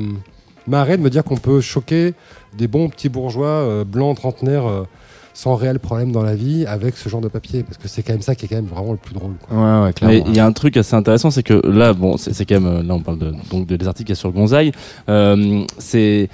marrer 0.66 0.98
de 0.98 1.04
me 1.04 1.10
dire 1.12 1.24
qu'on 1.24 1.38
peut 1.38 1.62
choquer 1.62 2.16
des 2.58 2.68
bons 2.68 2.90
petits 2.90 3.10
bourgeois 3.10 3.46
euh, 3.48 3.84
blancs, 3.84 4.18
trentenaires, 4.18 4.66
euh, 4.66 4.84
sans 5.38 5.54
réel 5.54 5.78
problème 5.78 6.12
dans 6.12 6.24
la 6.24 6.34
vie, 6.34 6.66
avec 6.66 6.98
ce 6.98 7.10
genre 7.10 7.22
de 7.22 7.28
papier. 7.28 7.62
Parce 7.62 7.78
que 7.78 7.88
c'est 7.88 8.02
quand 8.02 8.14
même 8.14 8.24
ça 8.24 8.34
qui 8.34 8.46
est 8.46 8.48
quand 8.48 8.56
même 8.56 8.66
vraiment 8.66 8.94
le 8.94 8.98
plus 8.98 9.14
drôle. 9.14 9.34
quoi. 9.48 9.56
Ouais, 9.56 9.82
ouais, 9.82 9.88
Mais 9.88 9.94
clairement. 9.94 10.26
il 10.30 10.36
y 10.36 10.40
a 10.40 10.46
un 10.48 10.52
truc 10.52 10.76
assez 10.78 10.96
intéressant, 10.96 11.30
c'est 11.30 11.44
que 11.44 11.62
là, 11.68 11.94
bon, 11.94 12.18
c'est 12.18 12.44
quand 12.44 12.60
même, 12.60 12.66
euh, 12.66 12.82
là 12.82 12.96
on 12.96 13.02
parle 13.02 13.20
de, 13.20 13.34
donc 13.52 13.68
de 13.68 13.76
des 13.76 13.86
articles 13.86 14.08
qu'il 14.08 14.16
y 14.16 14.18
a 14.18 14.20
sur 14.20 14.32
Gonzaï, 14.32 14.72
euh, 15.10 15.64
c'est, 15.78 16.30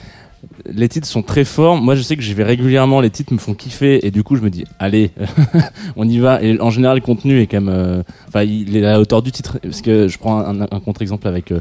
les 0.72 0.88
titres 0.88 1.06
sont 1.06 1.22
très 1.22 1.44
forts. 1.44 1.76
Moi, 1.76 1.96
je 1.96 2.02
sais 2.02 2.16
que 2.16 2.22
j'y 2.22 2.34
vais 2.34 2.46
régulièrement, 2.46 3.02
les 3.02 3.10
titres 3.10 3.34
me 3.34 3.40
font 3.40 3.54
kiffer, 3.54 4.08
et 4.08 4.10
du 4.10 4.24
coup, 4.24 4.38
je 4.38 4.42
me 4.42 4.50
dis, 4.50 4.64
allez, 4.80 5.12
on 5.98 6.08
y 6.08 6.20
va. 6.20 6.42
Et 6.42 6.58
en 6.62 6.70
général, 6.70 6.96
le 6.96 7.04
contenu 7.04 7.42
est 7.42 7.48
quand 7.48 7.60
même, 7.60 7.74
euh, 7.76 8.04
enfin, 8.30 8.44
il 8.44 8.78
est 8.78 8.86
à 8.86 8.94
la 8.94 9.00
hauteur 9.02 9.22
du 9.22 9.34
titre. 9.34 9.60
Parce 9.62 9.82
que 9.82 10.08
je 10.08 10.18
prends 10.18 10.40
un, 10.40 10.62
un 10.62 10.80
contre-exemple 10.80 11.28
avec 11.28 11.52
euh, 11.52 11.60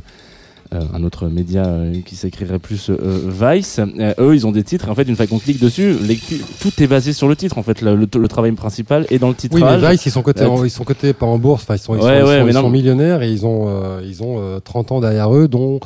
un 0.95 1.03
autre 1.05 1.29
média 1.29 1.65
euh, 1.67 1.93
qui 2.05 2.17
s'écrirait 2.17 2.59
plus 2.59 2.91
euh, 2.91 3.21
Vice. 3.29 3.79
Euh, 3.81 4.15
eux, 4.19 4.35
ils 4.35 4.47
ont 4.47 4.53
des 4.53 4.63
titres. 4.65 4.89
Et 4.89 4.91
en 4.91 4.95
fait, 4.95 5.03
une 5.09 5.17
fois 5.17 5.27
qu'on 5.27 5.39
clique 5.39 5.61
dessus, 5.61 5.95
les- 6.03 6.19
tout 6.61 6.73
est 6.83 6.87
basé 6.87 7.13
sur 7.13 7.29
le 7.29 7.37
titre. 7.37 7.59
En 7.59 7.63
fait, 7.63 7.81
le, 7.83 7.95
le- 7.95 8.09
le 8.19 8.29
travail 8.29 8.53
principal 8.53 9.07
est 9.11 9.19
dans 9.19 9.29
le 9.29 9.33
Oui, 9.35 9.37
titrage. 9.39 9.83
mais 9.83 9.91
Vice, 9.93 10.07
ils 10.07 10.11
sont 10.13 10.23
cotés, 10.23 10.43
Euh, 10.45 10.49
en- 10.49 10.65
ils 10.65 10.71
sont 10.71 10.85
cotés 10.85 11.13
pas 11.13 11.27
en 11.27 11.39
bourse, 11.39 11.63
enfin, 11.65 11.75
ils 11.77 11.79
sont, 11.79 11.95
ils 11.95 11.99
Ouais, 12.03 12.21
sont, 12.21 12.47
ils 12.49 12.53
sont- 12.55 12.67
ils 12.67 12.71
millionnaires 12.73 13.23
et 13.23 13.31
ils 13.31 13.45
ont, 13.47 13.65
euh, 13.69 14.01
ils 14.05 14.23
ont 14.23 14.37
euh, 14.39 14.61
30 14.61 14.93
ans 14.93 15.01
derrière 15.01 15.35
eux, 15.35 15.49
dont 15.49 15.81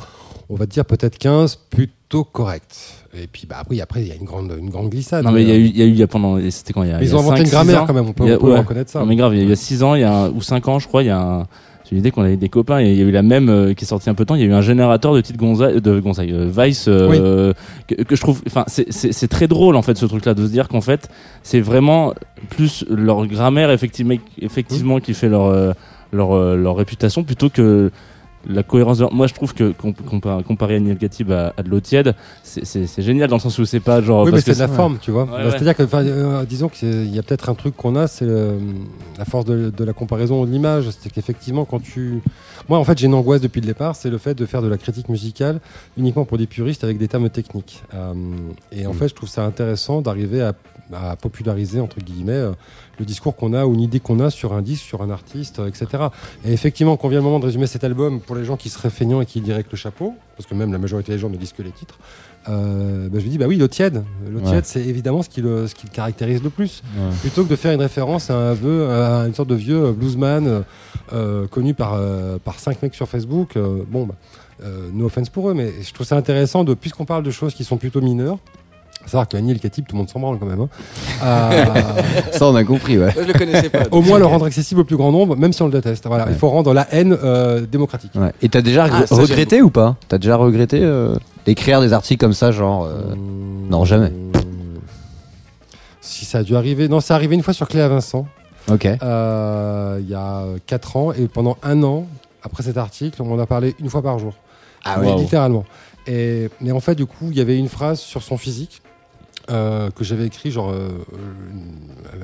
on 0.49 0.55
va 0.55 0.65
dire 0.65 0.85
peut-être 0.85 1.17
15 1.17 1.57
plutôt 1.69 2.23
corrects. 2.23 2.63
Et 3.19 3.27
puis, 3.27 3.47
bah, 3.49 3.63
oui, 3.69 3.81
après, 3.81 4.01
il 4.03 4.07
y 4.07 4.11
a 4.11 4.15
une 4.15 4.25
grande, 4.25 4.53
une 4.59 4.69
grande 4.69 4.89
glissade. 4.89 5.25
Non 5.25 5.31
mais 5.31 5.41
il 5.41 5.47
y 5.49 5.51
a 5.51 5.55
Euh, 5.55 5.57
eu, 5.57 5.65
il 5.65 5.77
y 5.77 5.81
a 5.81 5.85
eu, 5.85 5.89
il 5.89 5.97
y 5.97 6.03
a 6.03 6.07
pendant, 6.07 6.37
c'était 6.51 6.71
quand 6.71 6.83
il 6.83 6.89
y 6.89 6.91
a. 6.91 6.97
mais 6.99 7.05
il 7.05 7.07
y 7.07 7.09
ils 7.09 7.13
a 7.13 7.17
ont 7.17 7.21
inventé 7.21 7.41
une 7.41 7.49
grammaire 7.49 7.85
quand 7.87 7.93
même, 7.93 8.07
on 8.07 8.13
peut, 8.13 8.23
Il 8.25 8.29
y 8.29 8.33
a- 8.33 8.35
on 8.35 8.39
peut 8.39 8.51
ouais. 8.51 8.59
reconnaître 8.59 8.91
ça. 8.91 8.99
Non 8.99 9.05
mais 9.07 9.15
grave, 9.15 9.33
il 9.33 9.37
y 9.39 9.41
a, 9.41 9.43
il 9.43 9.49
y 9.49 9.53
a 9.53 9.55
6 9.55 9.81
ans, 9.83 9.95
il 9.95 10.01
y 10.01 10.03
a 10.03 10.29
ou 10.29 10.41
5 10.41 10.67
ans, 10.67 10.79
je 10.79 10.87
crois, 10.87 11.03
il 11.03 11.07
y 11.07 11.09
a 11.09 11.19
un, 11.19 11.47
j'ai 11.89 11.95
une 11.95 11.99
idée 11.99 12.11
qu'on 12.11 12.23
avait 12.23 12.35
des 12.37 12.49
copains 12.49 12.79
et 12.81 12.91
il 12.91 12.97
y 12.97 13.01
a 13.01 13.05
eu 13.05 13.11
la 13.11 13.21
même 13.21 13.49
euh, 13.49 13.73
qui 13.73 13.85
est 13.85 13.87
sortie 13.87 14.09
un 14.09 14.13
peu 14.13 14.23
de 14.23 14.27
temps. 14.27 14.35
Il 14.35 14.41
y 14.41 14.43
a 14.43 14.47
eu 14.47 14.53
un 14.53 14.61
générateur 14.61 15.13
de 15.13 15.21
titres 15.21 15.39
Gonzaï, 15.39 15.81
de 15.81 15.99
Gonzaï, 15.99 16.31
euh, 16.33 16.49
Vice, 16.55 16.87
euh, 16.89 17.53
que, 17.87 17.95
que 17.95 18.15
je 18.15 18.21
trouve, 18.21 18.41
enfin, 18.45 18.65
c'est- 18.67 18.91
c'est 18.91 19.13
c'est 19.13 19.27
très 19.29 19.47
drôle 19.47 19.75
en 19.77 19.81
fait 19.81 19.97
ce 19.97 20.05
truc-là 20.05 20.33
de 20.33 20.45
se 20.45 20.51
dire 20.51 20.67
qu'en 20.67 20.81
fait, 20.81 21.09
c'est 21.43 21.61
vraiment 21.61 22.13
plus 22.49 22.83
leur 22.89 23.25
grammaire 23.25 23.71
effectivement, 23.71 24.15
effectivement 24.41 24.99
qui 24.99 25.13
fait 25.13 25.29
leur 25.29 25.45
euh, 25.45 25.71
leur 26.11 26.35
euh, 26.35 26.55
leur 26.57 26.75
réputation 26.75 27.23
plutôt 27.23 27.49
que 27.49 27.91
la 28.49 28.63
cohérence 28.63 28.97
de... 28.99 29.05
moi 29.11 29.27
je 29.27 29.33
trouve 29.33 29.53
que 29.53 29.71
comp- 29.71 30.01
compa- 30.07 30.41
comparer 30.43 30.75
Anil 30.75 30.97
Khatib 30.97 31.31
à, 31.31 31.53
à 31.57 31.63
de 31.63 31.69
l'eau 31.69 31.79
tiède 31.79 32.15
c'est- 32.43 33.01
génial 33.01 33.29
dans 33.29 33.35
le 33.35 33.41
sens 33.41 33.57
où 33.59 33.65
c'est 33.65 33.79
pas 33.79 34.01
genre 34.01 34.23
Oui, 34.25 34.31
mais 34.33 34.41
c'est 34.41 34.53
de 34.55 34.59
la 34.59 34.67
forme, 34.67 34.97
tu 35.01 35.11
vois. 35.11 35.23
Ouais, 35.23 35.29
Bah, 35.31 35.45
ouais. 35.45 35.51
C'est-à-dire 35.51 35.75
que, 35.75 35.83
euh, 35.93 36.45
disons 36.45 36.69
qu'il 36.69 37.13
y 37.13 37.19
a 37.19 37.23
peut-être 37.23 37.49
un 37.49 37.55
truc 37.55 37.75
qu'on 37.75 37.95
a, 37.95 38.07
c'est 38.07 38.25
la 38.25 39.25
force 39.25 39.45
de, 39.45 39.69
de 39.69 39.83
la 39.83 39.93
comparaison 39.93 40.45
de 40.45 40.51
l'image. 40.51 40.89
C'est 40.99 41.11
qu'effectivement, 41.11 41.65
quand 41.65 41.79
tu. 41.81 42.21
Moi, 42.69 42.77
en 42.77 42.83
fait, 42.83 42.97
j'ai 42.97 43.05
une 43.07 43.13
angoisse 43.13 43.41
depuis 43.41 43.61
le 43.61 43.67
départ, 43.67 43.95
c'est 43.95 44.09
le 44.09 44.17
fait 44.17 44.33
de 44.35 44.45
faire 44.45 44.61
de 44.61 44.67
la 44.67 44.77
critique 44.77 45.09
musicale 45.09 45.59
uniquement 45.97 46.25
pour 46.25 46.37
des 46.37 46.47
puristes 46.47 46.83
avec 46.83 46.97
des 46.97 47.07
termes 47.07 47.29
techniques. 47.29 47.83
Euh, 47.93 48.13
et 48.71 48.85
en 48.87 48.91
Mm. 48.91 48.97
fait, 48.97 49.07
je 49.09 49.13
trouve 49.15 49.29
ça 49.29 49.43
intéressant 49.45 50.01
d'arriver 50.01 50.41
à, 50.41 50.53
à 50.93 51.15
populariser, 51.15 51.79
entre 51.79 51.99
guillemets, 51.99 52.31
euh, 52.33 52.51
le 52.99 53.05
discours 53.05 53.35
qu'on 53.35 53.53
a 53.53 53.65
ou 53.65 53.73
une 53.73 53.81
idée 53.81 53.99
qu'on 53.99 54.19
a 54.19 54.29
sur 54.29 54.53
un 54.53 54.61
disque, 54.61 54.83
sur 54.83 55.01
un 55.01 55.09
artiste, 55.09 55.59
euh, 55.59 55.67
etc. 55.67 55.85
Et 56.45 56.53
effectivement, 56.53 56.97
quand 56.97 57.07
vient 57.09 57.19
le 57.19 57.23
moment 57.25 57.39
de 57.39 57.45
résumer 57.45 57.67
cet 57.67 57.83
album, 57.83 58.19
pour 58.19 58.35
les 58.35 58.43
gens 58.45 58.57
qui 58.57 58.69
seraient 58.69 58.89
feignants 58.89 59.21
et 59.21 59.25
qui 59.25 59.39
liraient 59.41 59.63
que 59.63 59.71
le 59.71 59.77
chapeau, 59.77 60.15
parce 60.35 60.47
que 60.49 60.55
même 60.55 60.71
la 60.71 60.77
majorité 60.77 61.11
des 61.11 61.19
gens 61.19 61.29
ne 61.29 61.37
lisent 61.37 61.53
que 61.53 61.61
les 61.63 61.71
titres, 61.71 61.97
euh, 62.49 63.09
bah, 63.09 63.19
je 63.19 63.25
me 63.25 63.29
dis, 63.29 63.37
bah 63.37 63.45
oui, 63.47 63.57
l'eau 63.57 63.67
tiède. 63.67 64.03
L'eau 64.29 64.39
Ouais. 64.39 64.45
tiède, 64.45 64.65
c'est 64.65 64.81
évidemment 64.85 65.21
ce 65.21 65.27
qui, 65.29 65.41
le, 65.41 65.67
ce 65.67 65.75
qui 65.75 65.85
le 65.85 65.91
caractérise 65.91 66.41
le 66.41 66.49
plus. 66.49 66.81
Ouais. 66.97 67.11
Plutôt 67.21 67.43
que 67.43 67.49
de 67.49 67.55
faire 67.55 67.73
une 67.73 67.81
référence 67.81 68.29
à 68.29 68.35
un 68.37 68.53
vœu, 68.53 68.89
à 68.89 69.25
une 69.27 69.33
sorte 69.33 69.49
de 69.49 69.55
vieux 69.55 69.91
bluesman 69.91 70.47
euh, 70.47 70.61
euh, 71.13 71.47
connu 71.47 71.73
par, 71.73 71.93
euh, 71.95 72.37
par 72.43 72.59
cinq 72.59 72.81
mecs 72.81 72.95
sur 72.95 73.07
Facebook. 73.07 73.57
bon, 73.57 74.05
bah, 74.05 74.15
no 74.93 75.05
offense 75.05 75.29
pour 75.29 75.49
eux, 75.49 75.53
mais 75.53 75.71
je 75.83 75.93
trouve 75.93 76.07
ça 76.07 76.15
intéressant, 76.15 76.63
de, 76.63 76.73
puisqu'on 76.73 77.05
parle 77.05 77.23
de 77.23 77.31
choses 77.31 77.53
qui 77.53 77.63
sont 77.63 77.77
plutôt 77.77 78.01
mineures, 78.01 78.39
savoir 79.09 79.27
que 79.27 79.37
Annie 79.37 79.51
El 79.51 79.59
Khatib, 79.59 79.85
tout 79.87 79.95
le 79.95 79.99
monde 79.99 80.09
s'en 80.09 80.19
branle 80.19 80.37
quand 80.39 80.45
même. 80.45 80.61
hein, 80.61 80.69
Ça, 82.31 82.45
on 82.47 82.55
a 82.55 82.63
compris, 82.63 82.97
ouais. 82.97 83.13
Je 83.15 83.21
le 83.23 83.33
connaissais 83.33 83.69
pas. 83.69 83.83
au 83.91 84.01
moins 84.01 84.19
le 84.19 84.25
rendre 84.25 84.45
accessible 84.45 84.81
au 84.81 84.83
plus 84.83 84.97
grand 84.97 85.11
nombre, 85.11 85.35
même 85.35 85.53
si 85.53 85.61
on 85.61 85.65
le 85.65 85.71
déteste. 85.71 86.05
Voilà, 86.07 86.25
Ouais. 86.25 86.31
il 86.33 86.37
faut 86.37 86.49
rendre 86.49 86.73
la 86.73 86.87
haine 86.93 87.17
euh, 87.23 87.61
démocratique. 87.65 88.11
Ouais. 88.15 88.31
Et 88.41 88.49
t'as 88.49 88.61
déjà 88.61 88.87
Ah, 88.91 89.03
regretté 89.09 89.61
ou 89.61 89.69
pas? 89.69 89.95
T'as 90.07 90.17
déjà 90.17 90.35
regretté 90.35 90.79
euh, 90.81 91.15
d'écrire 91.45 91.81
des 91.81 91.93
articles 91.93 92.19
comme 92.19 92.33
ça, 92.33 92.51
genre. 92.51 92.85
euh, 92.85 93.13
non, 93.69 93.85
jamais. 93.85 94.11
Si 96.01 96.25
ça 96.25 96.39
a 96.39 96.43
dû 96.43 96.55
arriver. 96.55 96.87
Non, 96.87 96.99
c'est 96.99 97.13
arrivé 97.13 97.35
une 97.35 97.43
fois 97.43 97.53
sur 97.53 97.67
Clé 97.67 97.81
à 97.81 97.87
Vincent, 97.89 98.27
Ok. 98.71 98.85
euh, 98.85 99.99
il 100.01 100.09
y 100.09 100.15
a 100.15 100.43
4 100.65 100.97
ans, 100.97 101.11
et 101.11 101.27
pendant 101.27 101.57
un 101.63 101.83
an, 101.83 102.07
après 102.43 102.63
cet 102.63 102.77
article, 102.77 103.21
on 103.21 103.33
en 103.33 103.39
a 103.39 103.45
parlé 103.45 103.75
une 103.79 103.89
fois 103.89 104.01
par 104.01 104.17
jour. 104.19 104.33
Ah 104.85 104.97
Oui, 105.01 105.07
Waouh. 105.07 105.19
littéralement. 105.19 105.65
Et, 106.07 106.49
mais 106.61 106.71
en 106.71 106.79
fait, 106.79 106.95
du 106.95 107.05
coup, 107.05 107.27
il 107.31 107.37
y 107.37 107.41
avait 107.41 107.57
une 107.57 107.67
phrase 107.67 107.99
sur 107.99 108.23
son 108.23 108.37
physique 108.37 108.81
euh, 109.49 109.89
que 109.91 110.03
j'avais 110.03 110.25
écrit, 110.25 110.51
genre 110.51 110.71
euh, 110.71 110.89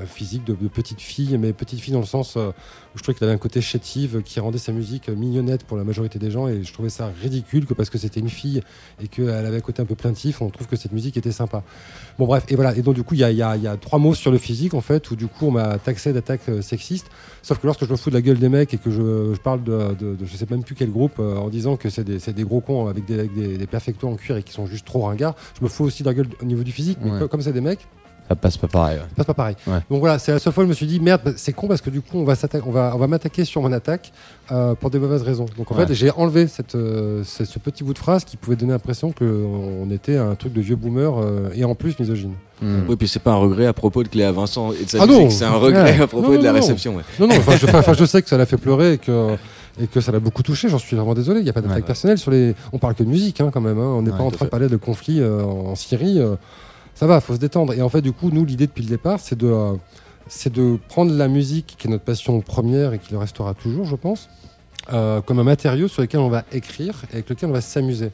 un 0.01 0.05
physique 0.05 0.43
de, 0.43 0.53
de 0.53 0.67
petite 0.67 0.99
fille, 0.99 1.37
mais 1.37 1.53
petite 1.53 1.79
fille 1.79 1.93
dans 1.93 2.01
le 2.01 2.05
sens 2.05 2.35
euh, 2.35 2.51
où 2.93 2.97
je 2.97 3.03
trouvais 3.03 3.17
qu'elle 3.17 3.27
avait 3.27 3.35
un 3.35 3.39
côté 3.39 3.61
chétive 3.61 4.21
qui 4.23 4.39
rendait 4.39 4.57
sa 4.57 4.71
musique 4.71 5.09
mignonnette 5.09 5.63
pour 5.63 5.77
la 5.77 5.83
majorité 5.83 6.19
des 6.19 6.29
gens, 6.31 6.47
et 6.47 6.63
je 6.63 6.73
trouvais 6.73 6.89
ça 6.89 7.11
ridicule 7.21 7.65
que 7.65 7.73
parce 7.73 7.89
que 7.89 7.97
c'était 7.97 8.19
une 8.19 8.29
fille 8.29 8.61
et 9.01 9.07
qu'elle 9.07 9.29
avait 9.29 9.57
un 9.57 9.61
côté 9.61 9.81
un 9.81 9.85
peu 9.85 9.95
plaintif, 9.95 10.41
on 10.41 10.49
trouve 10.49 10.67
que 10.67 10.75
cette 10.75 10.91
musique 10.91 11.17
était 11.17 11.31
sympa. 11.31 11.63
Bon 12.19 12.25
bref, 12.25 12.43
et 12.49 12.55
voilà. 12.55 12.75
Et 12.75 12.81
donc 12.81 12.95
du 12.95 13.03
coup, 13.03 13.15
il 13.15 13.19
y 13.21 13.23
a, 13.23 13.31
il 13.31 13.37
y 13.37 13.41
a- 13.41 13.55
il 13.57 13.63
y 13.63 13.67
a 13.67 13.77
trois 13.77 13.99
mots 13.99 14.13
sur 14.13 14.31
le 14.31 14.37
physique 14.37 14.73
en 14.73 14.81
fait, 14.81 15.09
où 15.11 15.15
du 15.15 15.27
coup 15.27 15.47
on 15.47 15.51
m'a 15.51 15.77
taxé 15.79 16.13
d'attaque 16.13 16.41
euh, 16.49 16.61
sexiste. 16.61 17.07
Sauf 17.41 17.59
que 17.59 17.65
lorsque 17.67 17.85
je 17.85 17.91
me 17.91 17.95
fous 17.97 18.09
de 18.09 18.15
la 18.15 18.21
gueule 18.21 18.39
des 18.39 18.49
mecs 18.49 18.73
et 18.73 18.77
que 18.77 18.91
je, 18.91 19.33
je 19.33 19.39
parle 19.39 19.63
de, 19.63 19.93
de, 19.99 20.15
de 20.15 20.25
je 20.25 20.35
sais 20.37 20.45
même 20.49 20.63
plus 20.63 20.75
quel 20.75 20.91
groupe 20.91 21.13
euh, 21.19 21.35
en 21.37 21.49
disant 21.49 21.75
que 21.77 21.89
c'est 21.89 22.03
des, 22.03 22.43
gros 22.43 22.61
cons 22.61 22.87
avec 22.87 23.05
des, 23.05 23.19
avec 23.19 23.33
des, 23.33 23.57
des 23.57 23.67
perfectos 23.67 24.07
en 24.07 24.15
cuir 24.15 24.37
et 24.37 24.43
qui 24.43 24.53
sont 24.53 24.65
juste 24.65 24.85
trop 24.85 25.01
ringards, 25.03 25.35
je 25.59 25.63
me 25.63 25.69
fous 25.69 25.83
aussi 25.83 26.03
de 26.03 26.07
la 26.09 26.13
gueule 26.13 26.27
au 26.41 26.45
niveau 26.45 26.63
du 26.63 26.71
physique. 26.71 26.99
Mais 27.03 27.11
Ouais. 27.11 27.27
comme 27.27 27.41
c'est 27.41 27.53
des 27.53 27.61
mecs, 27.61 27.87
Ça 28.33 28.35
passe 28.35 28.57
pas 28.57 28.67
pareil. 28.67 28.97
ouais. 28.97 29.03
c'est 29.17 29.25
pas 29.27 29.33
pareil. 29.33 29.55
Ouais. 29.67 29.79
Donc 29.89 29.99
voilà, 29.99 30.17
c'est 30.19 30.31
la 30.31 30.39
seule 30.39 30.51
fois 30.53 30.63
où 30.63 30.65
je 30.65 30.69
me 30.69 30.73
suis 30.75 30.87
dit 30.87 30.99
merde, 30.99 31.21
bah, 31.23 31.31
c'est 31.35 31.53
con 31.53 31.67
parce 31.67 31.81
que 31.81 31.89
du 31.89 32.01
coup 32.01 32.17
on 32.17 32.23
va 32.23 32.33
on 32.65 32.71
va, 32.71 32.91
on 32.95 32.97
va 32.97 33.07
m'attaquer 33.07 33.45
sur 33.45 33.61
mon 33.61 33.71
attaque 33.71 34.11
euh, 34.51 34.73
pour 34.75 34.89
des 34.89 34.99
mauvaises 34.99 35.21
raisons. 35.21 35.45
Donc 35.57 35.71
en 35.71 35.75
Ouais. 35.75 35.85
fait 35.85 35.93
j'ai 35.93 36.11
enlevé 36.11 36.47
cette, 36.47 36.75
euh, 36.75 37.23
ce, 37.23 37.45
ce 37.45 37.59
petit 37.59 37.83
bout 37.83 37.93
de 37.93 37.99
phrase 37.99 38.23
qui 38.25 38.37
pouvait 38.37 38.55
donner 38.55 38.71
l'impression 38.71 39.11
qu'on 39.11 39.89
était 39.91 40.17
un 40.17 40.35
truc 40.35 40.53
de 40.53 40.61
vieux 40.61 40.75
boomer 40.75 41.13
euh, 41.17 41.49
et 41.53 41.63
en 41.63 41.75
plus 41.75 41.97
misogyne. 41.99 42.33
Hmm. 42.61 42.81
Oui, 42.87 42.95
puis 42.95 43.07
c'est 43.07 43.19
pas 43.21 43.31
un 43.31 43.35
regret 43.37 43.65
à 43.65 43.73
propos 43.73 44.03
de 44.03 44.07
Cléa 44.07 44.31
Vincent 44.31 44.71
et 44.71 44.85
de 44.85 44.89
sa 44.89 45.03
Ah 45.03 45.05
non. 45.05 45.17
musique, 45.25 45.31
c'est 45.37 45.45
un 45.45 45.55
regret 45.55 45.83
Ouais. 45.83 46.01
à 46.01 46.07
propos 46.07 46.31
Non, 46.31 46.37
de 46.39 46.43
la 46.43 46.51
non, 46.51 46.59
réception. 46.59 46.95
ouais. 46.95 47.03
Non, 47.19 47.27
non, 47.27 47.35
enfin, 47.37 47.55
je, 47.57 47.65
enfin, 47.75 47.93
je 47.93 48.05
sais 48.05 48.21
que 48.21 48.29
ça 48.29 48.37
l'a 48.37 48.45
fait 48.45 48.57
pleurer 48.57 48.93
et 48.93 48.97
que, 48.99 49.35
et 49.81 49.87
que 49.87 49.99
ça 50.01 50.11
l'a 50.11 50.19
beaucoup 50.19 50.43
touché. 50.43 50.69
J'en 50.69 50.77
suis 50.79 50.95
vraiment 50.95 51.13
désolé. 51.13 51.39
Il 51.41 51.43
n'y 51.43 51.49
a 51.49 51.53
pas 51.53 51.61
d'attaque 51.61 51.77
Ouais. 51.77 51.83
personnelle 51.83 52.17
sur 52.17 52.31
les. 52.31 52.55
On 52.71 52.77
parle 52.79 52.93
que 52.95 53.03
de 53.03 53.09
musique 53.09 53.41
hein, 53.41 53.49
quand 53.53 53.59
même. 53.61 53.79
hein. 53.79 53.93
On 53.97 54.01
n'est 54.03 54.11
Ouais, 54.11 54.17
pas 54.17 54.23
en 54.23 54.31
train 54.31 54.45
de 54.45 54.49
parler 54.49 54.67
de 54.69 54.77
conflit 54.77 55.19
euh, 55.19 55.43
en 55.43 55.75
Syrie. 55.75 56.19
euh. 56.19 56.35
Ça 57.03 57.07
va, 57.07 57.19
faut 57.19 57.33
se 57.33 57.39
détendre. 57.39 57.73
Et 57.73 57.81
en 57.81 57.89
fait, 57.89 57.99
du 57.99 58.13
coup, 58.13 58.29
nous, 58.31 58.45
l'idée 58.45 58.65
depuis 58.65 58.81
le 58.81 58.87
départ, 58.87 59.19
c'est 59.19 59.37
de, 59.37 59.47
euh, 59.47 59.73
c'est 60.29 60.53
de 60.53 60.77
prendre 60.87 61.11
la 61.11 61.27
musique, 61.27 61.75
qui 61.77 61.87
est 61.87 61.91
notre 61.91 62.05
passion 62.05 62.39
première 62.39 62.93
et 62.93 62.99
qui 62.99 63.11
le 63.11 63.17
restera 63.17 63.53
toujours, 63.53 63.83
je 63.83 63.97
pense, 63.97 64.29
euh, 64.93 65.19
comme 65.19 65.37
un 65.37 65.43
matériau 65.43 65.89
sur 65.89 66.01
lequel 66.01 66.21
on 66.21 66.29
va 66.29 66.45
écrire 66.53 67.03
et 67.11 67.15
avec 67.15 67.29
lequel 67.29 67.49
on 67.49 67.51
va 67.51 67.59
s'amuser. 67.59 68.11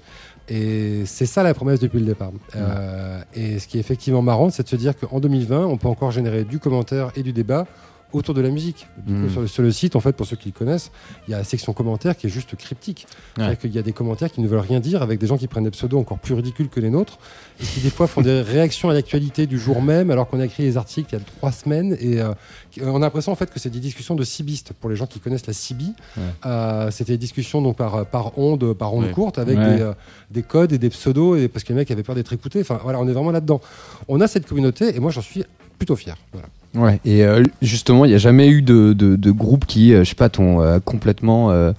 Et 0.48 1.04
c'est 1.06 1.28
ça 1.28 1.44
la 1.44 1.54
promesse 1.54 1.80
depuis 1.80 2.00
le 2.00 2.06
départ. 2.08 2.32
Euh, 2.56 3.22
et 3.36 3.60
ce 3.60 3.68
qui 3.68 3.78
est 3.78 3.80
effectivement 3.80 4.24
marrant, 4.24 4.50
c'est 4.50 4.64
de 4.64 4.70
se 4.70 4.76
dire 4.76 4.98
qu'en 4.98 5.20
2020, 5.20 5.68
on 5.68 5.78
peut 5.78 5.88
encore 5.88 6.10
générer 6.10 6.44
du 6.44 6.58
commentaire 6.58 7.12
et 7.16 7.22
du 7.22 7.32
débat 7.32 7.68
autour 8.14 8.34
de 8.34 8.42
la 8.42 8.50
musique. 8.50 8.88
Du 9.06 9.14
coup, 9.14 9.20
Mm. 9.20 9.30
sur, 9.30 9.42
le, 9.42 9.48
sur 9.48 9.64
le 9.64 9.72
site, 9.72 9.96
en 9.96 10.00
fait, 10.00 10.14
pour 10.14 10.26
ceux 10.26 10.36
qui 10.36 10.50
le 10.50 10.54
connaissent, 10.58 10.92
il 11.28 11.32
y 11.32 11.34
a 11.34 11.38
la 11.38 11.44
section 11.44 11.74
commentaires 11.74 12.18
qui 12.18 12.28
est 12.28 12.30
juste 12.30 12.56
cryptique. 12.56 13.08
Ouais. 13.38 13.56
Qu'il 13.58 13.72
y 13.74 13.78
a 13.78 13.82
des 13.82 13.94
commentaires 13.94 14.32
qui 14.32 14.42
ne 14.42 14.48
veulent 14.48 14.60
rien 14.60 14.80
dire 14.80 15.02
avec 15.02 15.20
des 15.20 15.28
gens 15.28 15.38
qui 15.38 15.48
prennent 15.48 15.64
des 15.64 15.72
pseudos 15.72 16.00
encore 16.00 16.20
plus 16.20 16.34
ridicules 16.34 16.70
que 16.70 16.80
les 16.80 16.90
nôtres 16.90 17.20
et 17.62 17.66
qui 17.66 17.80
des 17.82 17.90
fois 17.90 18.08
font 18.08 18.22
des 18.22 18.42
réactions 18.54 18.90
à 18.90 18.94
l'actualité 18.94 19.46
du 19.48 19.60
jour 19.60 19.82
même 19.82 20.10
alors 20.12 20.28
qu'on 20.28 20.40
a 20.40 20.46
écrit 20.46 20.64
les 20.64 20.78
articles 20.78 21.10
il 21.14 21.20
y 21.20 21.22
a 21.22 21.26
trois 21.38 21.52
semaines 21.52 21.96
et 22.00 22.20
euh, 22.22 22.34
qui- 22.72 22.82
on 22.82 22.96
a 22.96 23.00
l'impression 23.00 23.32
en 23.32 23.36
fait 23.36 23.52
que 23.52 23.60
c'est 23.60 23.70
des 23.70 23.80
discussions 23.80 24.16
de 24.16 24.24
cibistes 24.24 24.74
pour 24.74 24.90
les 24.90 24.96
gens 24.96 25.06
qui 25.08 25.20
connaissent 25.20 25.48
la 25.48 25.54
CIBI. 25.54 25.94
Ouais. 26.18 26.24
Euh, 26.46 26.92
C'était 26.92 27.14
des 27.14 27.18
discussions 27.18 27.62
donc 27.62 27.78
par, 27.78 28.06
par 28.08 28.38
onde, 28.38 28.74
par 28.74 28.94
onde 28.94 29.06
Ouais. 29.06 29.12
courte 29.12 29.38
avec 29.38 29.58
euh, 29.58 29.94
des 30.32 30.44
codes 30.44 30.72
et 30.74 30.78
des 30.78 30.90
pseudos 30.90 31.38
et 31.38 31.48
parce 31.48 31.64
que 31.64 31.70
les 31.74 31.76
mecs 31.76 31.92
avaient 31.92 32.04
peur 32.04 32.16
d'être 32.16 32.34
écoutés. 32.34 32.62
Enfin 32.62 32.80
voilà, 32.84 33.00
on 33.00 33.08
est 33.08 33.14
vraiment 33.14 33.32
là-dedans. 33.32 33.62
On 34.08 34.20
a 34.22 34.28
cette 34.28 34.48
communauté 34.48 34.96
et 34.96 35.00
moi 35.00 35.12
j'en 35.12 35.22
suis 35.22 35.44
plutôt 35.78 35.96
fier. 35.96 36.18
Voilà. 36.34 36.48
Ouais, 36.76 37.00
et 37.04 37.24
euh, 37.26 37.44
justement, 37.62 38.06
il 38.06 38.10
n'y 38.10 38.14
a 38.16 38.20
jamais 38.20 38.48
eu 38.48 38.62
de, 38.62 38.94
de, 38.94 39.16
de 39.16 39.32
groupe 39.32 39.66
qui, 39.66 39.94
euh, 39.94 40.04
je 40.04 40.10
sais 40.10 40.16
pas, 40.16 40.30
t'ont 40.30 40.62
euh, 40.62 40.80
complètement 40.80 41.50
euh, 41.52 41.74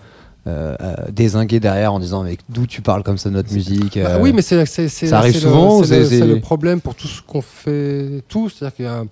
dézingué 1.13 1.61
derrière 1.61 1.93
en 1.95 2.01
disant, 2.01 2.25
mais 2.25 2.37
d'où 2.49 2.67
tu 2.67 2.83
parles 2.83 3.03
comme 3.05 3.19
ça 3.19 3.29
de 3.29 3.35
notre 3.35 3.53
musique 3.53 3.99
Bah 4.03 4.19
oui, 4.21 4.33
mais 4.33 4.43
c'est, 4.43 4.67
c'est, 4.67 4.89
c'est- 4.89 5.07
ça 5.07 5.19
arrive 5.19 5.37
souvent 5.37 5.83
c'est, 5.85 6.01
le, 6.27 6.41
problème 6.41 6.81
pour 6.81 6.95
tout 6.97 7.07
ce 7.07 7.23
qu'on 7.23 7.43
fait, 7.43 8.23
tout. 8.29 8.49
C'est-à-dire 8.49 8.75
qu'il 8.75 8.85
y 8.85 8.89
a, 8.89 9.05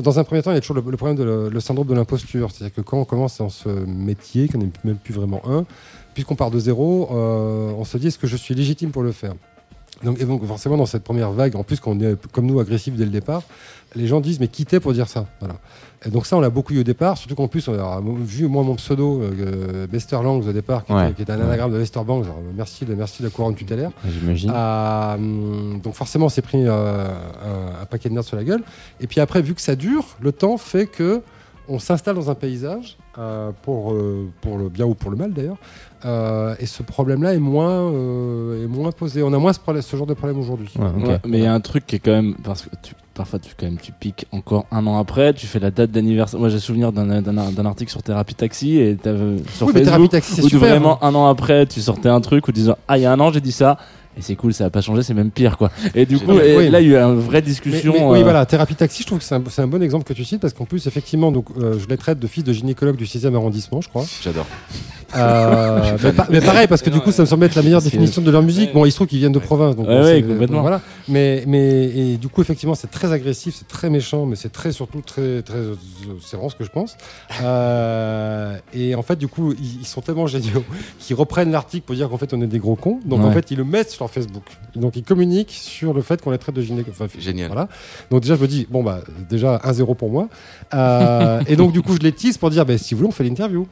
dans 0.00 0.18
un 0.18 0.24
premier 0.24 0.42
temps, 0.42 0.50
il 0.50 0.54
y 0.54 0.58
a 0.58 0.60
toujours 0.60 0.76
le, 0.82 0.90
le 0.90 0.96
problème 0.96 1.16
de 1.16 1.22
le, 1.24 1.48
le 1.48 1.60
syndrome 1.60 1.86
de 1.86 1.94
l'imposture. 1.94 2.50
C'est-à-dire 2.50 2.74
que 2.74 2.80
quand 2.80 2.98
on 2.98 3.04
commence 3.04 3.38
dans 3.38 3.50
ce 3.50 3.68
métier, 3.68 4.48
qu'on 4.48 4.58
n'est 4.58 4.70
même 4.84 4.96
plus 4.96 5.14
vraiment 5.14 5.42
un, 5.48 5.64
puisqu'on 6.14 6.34
part 6.34 6.50
de 6.50 6.58
zéro, 6.58 7.08
on 7.12 7.84
se 7.84 7.96
dit 7.98 8.08
est-ce 8.08 8.18
que 8.18 8.26
je 8.26 8.36
suis 8.36 8.54
légitime 8.54 8.90
pour 8.90 9.02
le 9.02 9.12
faire? 9.12 9.34
Donc, 10.04 10.20
et 10.20 10.24
donc 10.24 10.44
forcément 10.46 10.76
dans 10.76 10.86
cette 10.86 11.04
première 11.04 11.30
vague, 11.32 11.56
en 11.56 11.62
plus 11.62 11.80
qu'on 11.80 11.98
est 12.00 12.14
comme 12.32 12.46
nous 12.46 12.58
agressif 12.60 12.94
dès 12.94 13.04
le 13.04 13.10
départ, 13.10 13.42
les 13.94 14.06
gens 14.06 14.20
disent 14.20 14.40
mais 14.40 14.48
qui 14.48 14.64
t'es 14.64 14.80
pour 14.80 14.92
dire 14.92 15.08
ça? 15.08 15.26
Voilà. 15.40 15.54
Et 16.06 16.08
donc 16.10 16.24
ça 16.26 16.36
on 16.36 16.40
l'a 16.40 16.48
beaucoup 16.48 16.72
eu 16.72 16.80
au 16.80 16.82
départ, 16.84 17.18
surtout 17.18 17.34
qu'en 17.34 17.48
plus 17.48 17.68
on 17.68 17.74
a 17.74 18.00
vu 18.24 18.46
moi 18.46 18.62
mon 18.62 18.76
pseudo 18.76 19.22
euh, 19.22 19.86
Bester 19.86 20.16
Langs 20.22 20.40
au 20.48 20.52
départ, 20.52 20.84
qui, 20.86 20.92
Ouais. 20.92 21.06
était, 21.06 21.14
qui 21.16 21.22
était 21.22 21.32
un 21.32 21.40
anagramme 21.40 21.72
de 21.72 21.76
Lester 21.76 22.00
Banks, 22.06 22.24
alors, 22.24 22.38
merci, 22.56 22.84
de, 22.86 22.94
merci 22.94 23.22
de 23.22 23.28
la 23.28 23.30
couronne 23.30 23.54
tutélaire. 23.54 23.90
J'imagine. 24.08 24.50
Euh, 24.54 25.16
donc 25.82 25.94
forcément, 25.94 26.26
on 26.26 26.30
s'est 26.30 26.42
pris 26.42 26.66
euh, 26.66 27.06
un, 27.08 27.82
un 27.82 27.84
paquet 27.86 28.08
de 28.08 28.14
nerfs 28.14 28.24
sur 28.24 28.36
la 28.36 28.44
gueule. 28.44 28.62
Et 29.00 29.06
puis 29.06 29.20
après, 29.20 29.42
vu 29.42 29.54
que 29.54 29.60
ça 29.60 29.76
dure, 29.76 30.04
le 30.20 30.32
temps 30.32 30.56
fait 30.56 30.86
que 30.86 31.20
on 31.70 31.78
s'installe 31.78 32.16
dans 32.16 32.30
un 32.30 32.34
paysage 32.34 32.96
euh, 33.18 33.50
pour, 33.62 33.92
euh, 33.92 34.28
pour 34.42 34.58
le 34.58 34.68
bien 34.68 34.84
ou 34.86 34.94
pour 34.94 35.10
le 35.10 35.16
mal 35.16 35.32
d'ailleurs. 35.32 35.56
Euh, 36.04 36.54
et 36.58 36.66
ce 36.66 36.82
problème-là 36.82 37.34
est 37.34 37.38
moins 37.38 37.70
euh, 37.92 38.64
est 38.64 38.66
moins 38.66 38.90
posé. 38.92 39.22
On 39.22 39.32
a 39.32 39.38
moins 39.38 39.52
ce, 39.52 39.60
problème- 39.60 39.82
ce 39.82 39.96
genre 39.96 40.06
de 40.06 40.14
problème 40.14 40.38
aujourd'hui. 40.38 40.70
Ouais, 40.78 40.86
ok. 41.02 41.08
Ouais, 41.08 41.18
mais 41.26 41.38
il 41.38 41.44
y 41.44 41.46
a 41.46 41.54
un 41.54 41.60
truc 41.60 41.86
qui 41.86 41.96
est 41.96 41.98
quand 41.98 42.10
même 42.12 42.34
parce 42.42 42.62
que 42.62 42.70
tu, 42.82 42.94
parfois 43.14 43.38
tu 43.38 43.54
quand 43.58 43.66
même 43.66 43.78
tu 43.78 43.92
piques 43.92 44.26
encore 44.32 44.66
un 44.72 44.86
an 44.86 44.98
après, 44.98 45.32
tu 45.34 45.46
fais 45.46 45.58
la 45.58 45.70
date 45.70 45.90
d'anniversaire. 45.90 46.40
Moi 46.40 46.48
j'ai 46.48 46.58
souvenir 46.58 46.90
d'un 46.92 47.66
article 47.66 47.90
sur 47.90 48.02
Thérapie 48.02 48.34
Taxi 48.34 48.78
et 48.78 48.96
sur 49.54 49.66
Oui, 49.66 49.72
mais 49.74 49.82
Thérapie 49.82 50.08
Facebook 50.08 50.10
Taxi, 50.10 50.34
c'est 50.34 50.42
où 50.42 50.48
tu- 50.48 50.56
super. 50.56 50.68
hein. 50.68 50.70
vraiment 50.78 51.04
un 51.04 51.14
an 51.14 51.26
après 51.26 51.66
tu 51.66 51.80
sortais 51.80 52.08
un 52.08 52.20
truc 52.20 52.48
ou 52.48 52.52
disant 52.52 52.76
ah 52.88 52.96
il 52.98 53.02
y 53.02 53.06
a 53.06 53.12
un 53.12 53.20
an 53.20 53.30
j'ai 53.30 53.40
dit 53.42 53.52
ça 53.52 53.76
et 54.20 54.22
c'est 54.22 54.36
cool 54.36 54.54
ça 54.54 54.66
a 54.66 54.70
pas 54.70 54.80
changé 54.82 55.02
c'est 55.02 55.14
même 55.14 55.30
pire 55.30 55.56
quoi. 55.56 55.70
Et 55.94 56.06
du 56.06 56.18
coup 56.18 56.32
Génial. 56.32 56.46
et 56.46 56.56
Oui. 56.58 56.68
là 56.70 56.80
il 56.80 56.88
y 56.90 56.94
a 56.96 57.00
eu 57.00 57.02
une 57.02 57.18
vraie 57.20 57.42
discussion. 57.42 57.92
mais 57.92 58.04
oui, 58.04 58.20
euh, 58.20 58.22
voilà, 58.22 58.46
thérapie 58.46 58.74
taxi, 58.76 59.02
je 59.02 59.06
trouve 59.06 59.18
que 59.18 59.24
c'est 59.24 59.34
un, 59.34 59.42
c'est 59.50 59.62
un 59.62 59.66
bon 59.66 59.82
exemple 59.82 60.04
que 60.04 60.12
tu 60.12 60.24
cites 60.24 60.40
parce 60.40 60.52
qu'en 60.52 60.64
plus, 60.66 60.86
effectivement, 60.86 61.32
donc, 61.32 61.46
euh, 61.58 61.78
je 61.78 61.86
les 61.88 61.96
traite 61.96 62.18
de 62.18 62.26
fils 62.26 62.44
de 62.44 62.52
gynécologue 62.52 62.96
du 62.96 63.06
6e 63.06 63.34
arrondissement, 63.34 63.80
je 63.80 63.88
crois. 63.88 64.04
J'adore. 64.22 64.46
Euh, 65.16 65.96
mais, 66.04 66.12
pa- 66.12 66.26
mais 66.30 66.40
pareil, 66.40 66.68
parce 66.68 66.82
que 66.82 66.90
du 66.90 67.00
coup, 67.00 67.10
ça 67.10 67.22
me 67.22 67.26
semble 67.26 67.44
être 67.44 67.56
la 67.56 67.62
meilleure 67.62 67.80
C'est- 67.82 67.90
définition 67.90 68.22
de 68.22 68.30
leur 68.30 68.42
musique. 68.42 68.72
Bon, 68.72 68.84
il 68.84 68.92
se 68.92 68.96
trouve 68.96 69.08
qu'ils 69.08 69.18
viennent 69.18 69.32
de 69.32 69.40
province, 69.40 69.74
donc 69.74 69.88
Ouais, 69.88 69.94
bon, 69.96 70.04
ouais, 70.04 70.14
c'est- 70.16 70.22
complètement. 70.22 70.56
donc 70.58 70.62
voilà. 70.62 70.80
Mais, 71.08 71.42
mais 71.48 71.84
et 71.86 72.16
du 72.16 72.28
coup, 72.28 72.40
effectivement, 72.42 72.76
c'est 72.76 72.90
très 72.92 73.12
agressif, 73.12 73.56
c'est 73.58 73.66
très 73.66 73.90
méchant, 73.90 74.24
mais 74.26 74.36
c'est 74.36 74.52
très 74.52 74.70
surtout 74.70 75.00
très, 75.00 75.42
très, 75.42 75.58
c'est 76.24 76.36
vraiment 76.36 76.48
ce 76.50 76.54
que 76.54 76.62
je 76.64 76.70
pense. 76.70 76.96
Euh, 77.42 78.56
et 78.74 78.94
en 78.94 79.02
fait, 79.02 79.16
du 79.16 79.28
coup, 79.28 79.52
ils, 79.52 79.80
ils 79.80 79.86
sont 79.86 80.00
tellement 80.00 80.26
géniaux 80.26 80.64
qu'ils 80.98 81.16
reprennent 81.16 81.50
l'article 81.50 81.84
pour 81.86 81.96
dire 81.96 82.08
qu'en 82.08 82.18
fait, 82.18 82.32
on 82.32 82.40
est 82.42 82.46
des 82.46 82.58
gros 82.58 82.76
cons. 82.76 83.00
Donc 83.04 83.20
en 83.24 83.32
fait, 83.32 83.50
ils 83.50 83.56
le 83.58 83.64
mettent 83.64 83.90
sur 83.90 84.04
leur 84.10 84.24
Facebook. 84.24 84.44
Donc 84.74 84.96
ils 84.96 85.02
communiquent 85.02 85.50
sur 85.50 85.94
le 85.94 86.02
fait 86.02 86.20
qu'on 86.20 86.30
les 86.30 86.38
traite 86.38 86.54
de 86.54 86.62
gynéco. 86.62 86.90
enfin, 86.90 87.06
Génial. 87.18 87.48
voilà. 87.48 87.68
Donc 88.10 88.22
déjà, 88.22 88.36
je 88.36 88.40
me 88.42 88.46
dis, 88.46 88.66
bon, 88.70 88.82
bah, 88.82 89.00
déjà 89.28 89.58
1-0 89.58 89.94
pour 89.96 90.10
moi. 90.10 90.28
Euh, 90.74 91.40
et 91.46 91.56
donc, 91.56 91.72
du 91.72 91.82
coup, 91.82 91.94
je 91.94 91.98
les 92.00 92.12
tease 92.12 92.38
pour 92.38 92.50
dire, 92.50 92.64
bah, 92.66 92.78
si 92.78 92.94
vous 92.94 92.98
voulez, 92.98 93.08
on 93.08 93.12
fait 93.12 93.24
l'interview. 93.24 93.66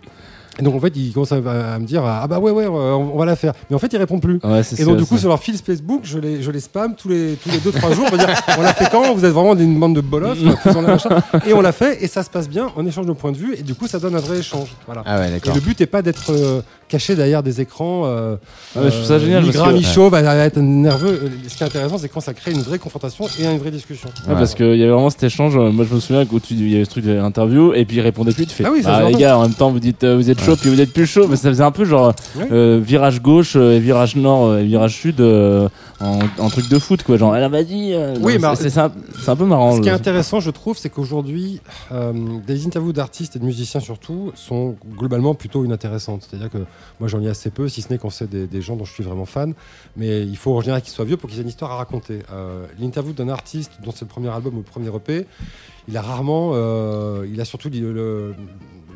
Et 0.59 0.63
donc, 0.63 0.75
en 0.75 0.81
fait, 0.81 0.93
ils 0.97 1.13
commencent 1.13 1.33
à, 1.33 1.37
à 1.75 1.79
me 1.79 1.87
dire, 1.87 2.03
ah 2.05 2.27
bah 2.27 2.39
ouais, 2.39 2.51
ouais, 2.51 2.67
on, 2.67 3.15
on 3.15 3.19
va 3.19 3.25
la 3.25 3.37
faire. 3.37 3.53
Mais 3.71 3.77
en 3.77 3.79
fait, 3.79 3.93
ils 3.93 3.97
répondent 3.99 4.21
plus. 4.23 4.41
ouais, 4.43 4.61
Et 4.79 4.85
donc, 4.85 4.97
du 4.97 5.05
coup, 5.05 5.19
sur 5.19 5.29
leur 5.29 5.39
fil 5.41 5.57
Facebook, 5.57 6.01
je 6.05 6.19
les, 6.19 6.43
je 6.43 6.51
les 6.51 6.61
spam 6.61 6.95
tous 6.97 7.09
les, 7.09 7.37
tous 7.43 7.51
les 7.51 7.59
2-3 7.59 7.95
jours. 7.95 8.07
On 8.09 8.17
va 8.17 8.19
dire, 8.25 8.35
on 8.59 8.63
l'a 8.63 8.75
fait 8.75 8.89
quand? 8.91 9.15
Vous 9.15 9.25
êtes 9.25 9.33
vraiment 9.33 9.55
une 9.55 9.79
bande 9.79 9.95
de 9.95 10.01
bolos. 10.01 10.37
Et 11.47 11.53
on 11.55 11.61
l'a 11.61 11.73
fait, 11.73 12.03
et 12.03 12.09
ça 12.09 12.23
se 12.23 12.31
passe 12.31 12.49
bien. 12.49 12.69
On 12.77 12.87
échange 12.87 13.07
nos 13.07 13.15
points 13.15 13.33
de 13.33 13.37
vue, 13.37 13.55
et 13.59 13.63
du 13.63 13.75
coup, 13.75 13.87
ça 13.87 13.99
donne 13.99 14.15
un 14.17 14.21
vrai 14.21 14.39
échange. 14.39 14.69
Voilà. 14.87 15.03
Ah 15.07 15.19
ouais, 15.19 15.29
Et 15.45 15.55
le 15.55 15.61
but 15.61 15.79
n'est 15.81 15.87
pas 15.87 16.03
d'être 16.03 16.31
euh, 16.33 16.61
caché 16.89 17.15
derrière 17.15 17.43
des 17.43 17.61
écrans. 17.61 18.03
Euh, 18.07 18.37
Ah 18.77 18.81
ouais, 18.81 18.91
je 18.91 18.95
trouve 18.97 19.05
ça 19.07 19.19
génial, 19.19 19.45
mi-chauve, 19.45 20.15
à 20.15 20.19
à 20.29 20.35
être 20.45 20.59
nerveux. 20.59 21.31
Ce 21.49 21.57
qui 21.57 21.63
est 21.63 21.67
intéressant, 21.67 21.99
c'est 21.99 22.09
quand 22.09 22.21
ça 22.21 22.35
crée 22.35 22.53
une 22.53 22.61
vraie 22.63 22.79
confrontation 22.79 23.27
et 23.39 23.45
une 23.45 23.59
vraie 23.59 23.71
discussion. 23.71 24.09
Ouais, 24.29 24.35
parce 24.35 24.55
qu'il 24.55 24.75
y 24.77 24.83
avait 24.83 24.93
vraiment 24.93 25.11
cet 25.11 25.23
échange. 25.23 25.57
euh, 25.57 25.71
Moi, 25.71 25.85
je 25.89 25.95
me 25.95 26.01
souviens 26.01 26.25
qu'au 26.27 26.39
il 26.51 26.69
y 26.71 26.75
avait 26.77 26.85
ce 26.85 26.91
truc 26.91 27.05
de 27.05 27.13
l'interview, 27.13 27.73
et 27.75 27.85
puis 27.85 27.97
il 27.97 28.01
répondait 28.01 28.33
plus. 28.33 28.47
Tu 28.47 28.55
fais, 28.55 28.65
Ah 28.67 28.71
oui, 28.73 28.83
ça, 28.83 29.01
bah, 29.01 29.09
les 29.09 29.15
gars, 29.15 29.39
en 29.39 29.43
même 29.43 29.55
temps, 29.55 29.71
vous 29.71 29.81
dites, 29.81 30.05
euh, 30.05 30.17
vous 30.17 30.31
êtes 30.31 30.41
chaud, 30.49 30.57
puis 30.61 30.71
vous 30.71 30.81
êtes 30.81 30.93
plus 30.93 31.07
chaud. 31.07 31.27
Mais 31.29 31.37
ça 31.37 31.49
faisait 31.49 31.63
un 31.63 31.71
peu 31.71 31.85
genre 31.85 32.15
euh, 32.51 32.81
virage 32.83 33.21
gauche, 33.23 33.55
euh, 33.57 33.73
et 33.77 33.81
virage 33.81 34.17
nord, 34.17 34.47
euh, 34.47 34.59
et 34.61 34.65
virage 34.65 34.95
sud 34.97 35.21
euh, 35.21 35.69
en, 36.01 36.21
en 36.39 36.49
truc 36.49 36.69
de 36.69 36.79
foot, 36.79 37.03
quoi. 37.03 37.17
Genre, 37.17 37.35
elle 37.37 37.49
m'a 37.51 37.63
dit. 37.63 37.93
euh, 37.93 38.15
Oui, 38.21 38.35
c'est- 38.35 38.39
mais 38.39 38.47
un, 38.47 39.37
peu 39.37 39.45
marrant. 39.45 39.77
Ce 39.77 39.81
qui 39.81 39.89
est 39.89 39.93
intéressant, 39.93 40.41
je 40.41 40.51
trouve, 40.51 40.77
c'est 40.79 40.91
qu'aujourd'hui, 40.91 41.61
des 42.47 42.67
interviews 42.67 42.93
d'artistes 42.93 43.37
et 43.37 43.39
de 43.39 43.45
musiciens 43.45 43.81
surtout 43.81 44.33
sont 44.35 44.77
globalement 44.97 45.35
plutôt 45.35 45.65
inintéressantes. 45.65 46.27
C'est-à-dire 46.29 46.51
que 46.51 46.59
moi, 47.01 47.09
j'en 47.09 47.19
lis 47.19 47.29
assez 47.29 47.51
peu, 47.51 47.69
si 47.69 47.83
ce 47.83 47.91
n'est 47.91 47.99
qu'on 47.99 48.11
sait 48.11 48.27
des, 48.27 48.47
des 48.47 48.61
gens 48.63 48.77
dont 48.77 48.85
je 48.85 48.93
suis 48.93 49.05
vraiment 49.05 49.27
fan. 49.27 49.55
Mais 49.97 50.23
il 50.23 50.37
faut 50.37 50.57
en 50.57 50.61
général 50.61 50.83
qu'ils 50.83 50.93
soient 50.93 51.05
vieux 51.05 51.17
pour 51.17 51.29
qu'ils 51.29 51.39
aient 51.41 51.43
une 51.43 51.49
histoire 51.49 51.73
à 51.73 51.77
raconter. 51.77 52.21
L'interview 52.81 53.13
d'un 53.13 53.29
artiste 53.29 53.73
dont 53.85 53.91
c'est 53.93 54.03
le 54.05 54.09
premier 54.09 54.29
album 54.29 54.55
ou 54.55 54.59
le 54.59 54.63
premier 54.63 54.89
EP, 54.95 55.27
il 55.89 55.97
a 55.97 56.03
rarement, 56.03 56.53
il 57.25 57.41
a 57.41 57.45
surtout 57.45 57.69
le- 57.71 57.93
le- 57.93 58.35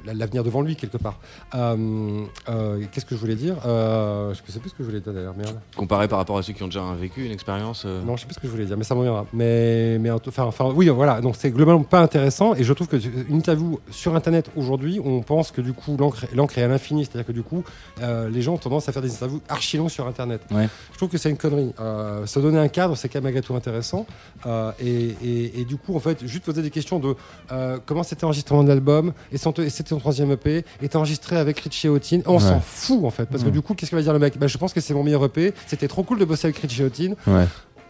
l'avenir 0.05 0.43
devant 0.45 0.63
lui 0.63 0.77
quelque 0.77 0.97
part. 0.99 1.19
Euh, 1.55 2.25
euh, 2.49 2.83
Qu'est-ce 2.93 3.07
que 3.07 3.15
je 3.15 3.21
voulais 3.21 3.35
dire? 3.35 3.57
Euh, 3.67 4.35
Je 4.35 4.41
ne 4.47 4.53
sais 4.53 4.61
plus 4.61 4.71
ce 4.71 4.75
que 4.75 4.83
je 4.83 4.89
voulais 4.89 5.01
dire 5.01 5.13
d'ailleurs. 5.13 5.35
Merde. 5.37 5.59
Comparé 5.77 6.09
par 6.09 6.19
rapport 6.19 6.39
à 6.39 6.43
ceux 6.43 6.53
qui 6.53 6.63
ont 6.63 6.67
déjà 6.69 6.83
vécu, 6.99 7.25
une 7.25 7.33
expérience. 7.33 7.85
euh, 7.87 8.03
Non, 8.05 8.17
je 8.17 8.23
sais 8.23 8.27
plus 8.27 8.35
ce 8.35 8.41
que 8.41 8.47
je 8.47 8.53
voulais 8.53 8.65
dire, 8.67 8.77
mais 8.77 8.85
ça 8.85 8.95
m'en 8.95 9.01
reviendra. 9.01 9.27
Mais, 9.33 9.99
mais 9.99 10.11
enfin, 10.11 10.45
enfin, 10.45 10.71
oui, 10.75 10.89
voilà. 10.89 11.21
Donc 11.21 11.37
c'est 11.39 11.51
globalement 11.51 11.83
pas 11.83 12.01
intéressant, 12.01 12.55
et 12.55 12.65
je 12.65 12.73
trouve 12.73 12.89
que 12.89 12.97
une 13.29 13.37
interview 13.37 13.81
sur 13.91 14.15
Internet 14.15 14.51
aujourd'hui, 14.57 15.01
on 15.05 15.21
pense 15.23 15.51
que 15.51 15.61
du 15.61 15.73
coup 15.73 15.97
l'encre, 15.99 16.27
l'encre 16.35 16.59
est 16.59 16.63
à 16.63 16.69
l'infini, 16.69 17.05
c'est-à-dire 17.05 17.27
que 17.27 17.33
du 17.33 17.43
coup, 17.43 17.63
euh, 18.03 18.29
les 18.29 18.43
gens 18.43 18.55
ont 18.55 18.59
tendance 18.59 18.89
à 18.89 18.93
faire 18.93 19.03
des 19.03 19.13
interviews 19.15 19.41
archi 19.49 19.77
longues 19.77 19.91
sur 19.91 20.07
Internet. 20.07 20.43
Ouais. 20.51 20.69
Je 20.93 20.97
trouve 20.97 21.09
que 21.09 21.19
c'est 21.19 21.31
une 21.31 21.37
connerie. 21.37 21.73
Euh, 21.81 22.27
se 22.27 22.39
donner 22.41 22.59
un 22.59 22.69
cadre, 22.69 22.97
c'est 22.97 23.09
quand 23.09 23.19
même 23.19 23.25
malgré 23.25 23.43
tout 23.43 23.55
intéressant. 23.55 24.07
Euh, 24.47 24.73
et, 24.81 25.15
et- 25.23 25.61
et 25.61 25.65
du 25.65 25.77
coup, 25.77 25.95
en 25.97 26.01
fait, 26.01 26.27
juste 26.27 26.45
poser 26.45 26.63
des 26.63 26.71
questions 26.71 26.99
de 26.99 27.15
euh, 27.53 27.79
comment 27.87 28.03
c'était 28.03 28.23
l'enregistrement 28.23 28.63
de 28.65 28.69
l'album, 28.69 29.13
et 29.31 29.39
c'était 29.39 29.92
ton 29.95 30.01
troisième 30.01 30.31
EP, 30.33 30.65
était 30.83 30.97
enregistré 30.97 31.37
avec 31.37 31.61
Richie 31.61 31.89
Houghton. 31.89 32.23
On 32.27 32.35
Ouais. 32.35 32.41
s'en 32.41 32.61
fout 32.61 33.05
en 33.05 33.11
fait, 33.11 33.27
parce 33.27 33.43
que 33.43 33.49
Ouais. 33.49 33.53
du 33.53 33.61
coup, 33.63 33.75
qu'est-ce 33.75 33.91
que 33.91 33.97
va 33.97 34.03
dire 34.03 34.13
le 34.13 34.19
mec? 34.19 34.39
Bah, 34.39 34.47
Je 34.47 34.59
pense 34.59 34.73
que 34.73 34.81
c'est 34.81 34.95
mon 34.95 35.03
meilleur 35.05 35.25
EP. 35.25 35.53
C'était 35.67 35.89
trop 35.89 36.03
cool 36.03 36.19
de 36.19 36.25
bosser 36.25 36.47
avec 36.49 36.59
Richie 36.59 36.83
Houghton. 36.83 37.15
Ouais. 37.27 37.45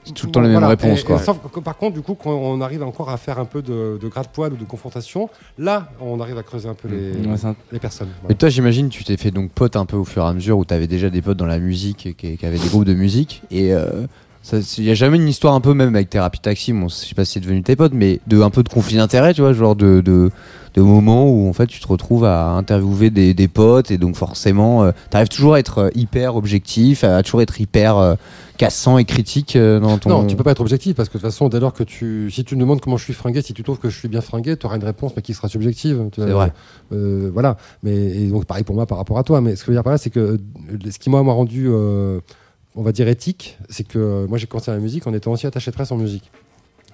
C'est 0.05 0.15
tout 0.15 0.27
le 0.27 0.33
temps 0.33 0.41
les 0.41 0.49
mêmes 0.49 0.59
Voilà. 0.59 0.67
réponses, 0.71 1.01
Et- 1.01 1.05
quoi. 1.05 1.17
et 1.17 1.25
sauf 1.25 1.39
que, 1.53 1.61
par 1.61 1.77
contre, 1.77 1.95
du 1.95 2.03
coup, 2.03 2.15
quand 2.17 2.33
on 2.33 2.61
arrive 2.61 2.83
encore 2.83 3.09
à 3.11 3.17
faire 3.17 3.39
un 3.39 3.45
peu 3.45 3.63
de, 3.63 3.99
de 4.03 4.09
gras 4.09 4.23
de 4.25 4.29
poil 4.29 4.53
ou 4.53 4.57
de 4.57 4.65
confrontation, 4.65 5.31
là, 5.59 5.91
on 6.01 6.19
arrive 6.21 6.37
à 6.39 6.43
creuser 6.43 6.69
un 6.69 6.75
peu 6.75 6.89
les, 6.89 7.13
Ouais, 7.25 7.37
c'est 7.37 7.47
un- 7.47 7.55
les 7.71 7.79
personnes. 7.79 8.09
Mais 8.09 8.15
Voilà. 8.23 8.35
toi, 8.35 8.49
j'imagine, 8.49 8.89
tu 8.89 9.05
t'es 9.05 9.17
fait 9.17 9.31
donc 9.31 9.53
pote 9.53 9.77
un 9.77 9.87
peu 9.87 9.97
au 9.97 10.05
fur 10.05 10.25
et 10.25 10.27
à 10.27 10.33
mesure 10.33 10.59
où 10.59 10.65
tu 10.65 10.75
avais 10.75 10.89
déjà 10.89 11.09
des 11.09 11.23
potes 11.23 11.37
dans 11.37 11.47
la 11.47 11.61
musique 11.61 12.17
qui, 12.17 12.37
qui 12.37 12.45
avaient 12.47 12.59
des 12.59 12.67
groupes 12.69 12.85
de 12.85 12.95
musique. 12.95 13.43
Et 13.53 13.73
euh, 13.73 14.09
il 14.79 14.85
n'y 14.85 14.91
a 14.91 14.95
jamais 14.95 15.17
une 15.17 15.29
histoire 15.29 15.55
un 15.55 15.61
peu, 15.61 15.75
même 15.75 15.95
avec 15.95 16.11
Thérapie 16.11 16.41
Taxi, 16.41 16.73
bon, 16.73 16.89
je 16.89 16.95
sais 16.95 17.15
pas 17.15 17.25
si 17.25 17.33
c'est 17.33 17.41
devenu 17.41 17.63
tes 17.63 17.77
potes, 17.77 17.93
mais 17.95 18.21
de 18.27 18.41
un 18.43 18.51
peu 18.51 18.63
de 18.63 18.69
conflit 18.69 18.97
d'intérêt, 18.97 19.35
tu 19.35 19.41
vois, 19.41 19.53
genre 19.53 19.77
de, 19.77 20.01
de, 20.01 20.31
de 20.75 20.83
moments 20.83 21.31
où 21.31 21.49
en 21.49 21.53
fait 21.53 21.67
tu 21.67 21.81
te 21.81 21.87
retrouves 21.87 22.25
à 22.25 22.49
interviewer 22.51 23.11
des, 23.11 23.35
des 23.35 23.49
potes 23.49 23.91
et 23.91 23.99
donc 23.99 24.17
forcément, 24.17 24.91
tu 25.11 25.17
arrives 25.17 25.29
toujours 25.29 25.55
à 25.55 25.61
être 25.61 25.79
euh, 25.79 25.91
hyper 25.95 26.37
objectif, 26.37 27.05
à 27.05 27.23
toujours 27.23 27.43
être 27.43 27.61
hyper 27.61 27.97
euh, 27.97 28.15
cassant 28.63 28.99
et 28.99 29.05
critique 29.05 29.57
euh, 29.57 29.81
dans 29.81 29.99
ton. 29.99 30.11
Non, 30.11 30.27
tu 30.27 30.37
peux 30.37 30.45
pas 30.45 30.53
être 30.53 30.61
objectif 30.61 30.95
parce 30.95 31.09
que 31.09 31.19
de 31.19 31.23
toute 31.23 31.31
façon, 31.31 31.49
dès 31.49 31.59
lors 31.59 31.73
que 31.73 31.83
tu, 31.83 32.31
si 32.31 32.45
tu 32.45 32.55
me 32.55 32.61
demandes 32.61 32.81
comment 32.81 32.97
je 32.97 33.05
suis 33.05 33.13
fringué, 33.13 33.43
si 33.43 33.55
tu 33.55 33.63
trouves 33.63 33.79
que 33.79 33.91
je 33.91 33.99
suis 33.99 34.09
bien 34.09 34.21
fringué, 34.21 34.57
tu 34.57 34.67
auras 34.67 34.77
une 34.77 34.85
réponse, 34.85 35.13
mais 35.17 35.23
qui 35.23 35.35
sera 35.35 35.49
subjective. 35.49 36.09
C'est 36.15 36.31
vrai. 36.31 36.53
Euh, 36.93 37.31
voilà. 37.33 37.57
Mais 37.83 37.95
et 37.95 38.29
donc 38.29 38.45
pareil 38.45 38.65
pour 38.65 38.75
moi 38.75 38.87
par 38.87 38.99
rapport 38.99 39.19
à 39.19 39.25
toi. 39.25 39.41
Mais 39.41 39.57
ce 39.57 39.63
que 39.63 39.67
je 39.67 39.71
veux 39.73 39.77
dire 39.77 39.83
par 39.83 39.93
là, 39.93 39.99
c'est 39.99 40.11
que 40.11 40.21
euh, 40.21 40.39
ce 40.91 40.99
qui 40.99 41.11
moi 41.11 41.23
m'a 41.25 41.33
rendu, 41.33 41.67
euh, 41.69 42.21
on 42.75 42.83
va 42.83 42.93
dire 42.93 43.09
éthique, 43.09 43.59
c'est 43.69 43.87
que 43.87 43.99
euh, 43.99 44.27
moi 44.27 44.39
j'ai 44.39 44.47
commencé 44.47 44.71
la 44.71 44.79
musique 44.79 45.07
en 45.07 45.15
étant 45.15 45.33
aussi 45.33 45.47
attaché 45.47 45.71
de 45.71 45.75
presse 45.75 45.93
en 45.93 45.97
musique. 45.97 46.31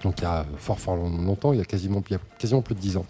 Donc 0.03 0.15
il 0.19 0.23
y 0.23 0.27
a 0.27 0.47
fort 0.59 0.79
fort 0.79 0.97
longtemps, 0.97 1.53
il 1.53 1.59
y 1.59 1.63
a 1.63 1.65
quasiment, 1.65 2.01
plus 2.01 2.15
de 2.75 2.81
10 2.81 2.97
ans. 2.97 3.07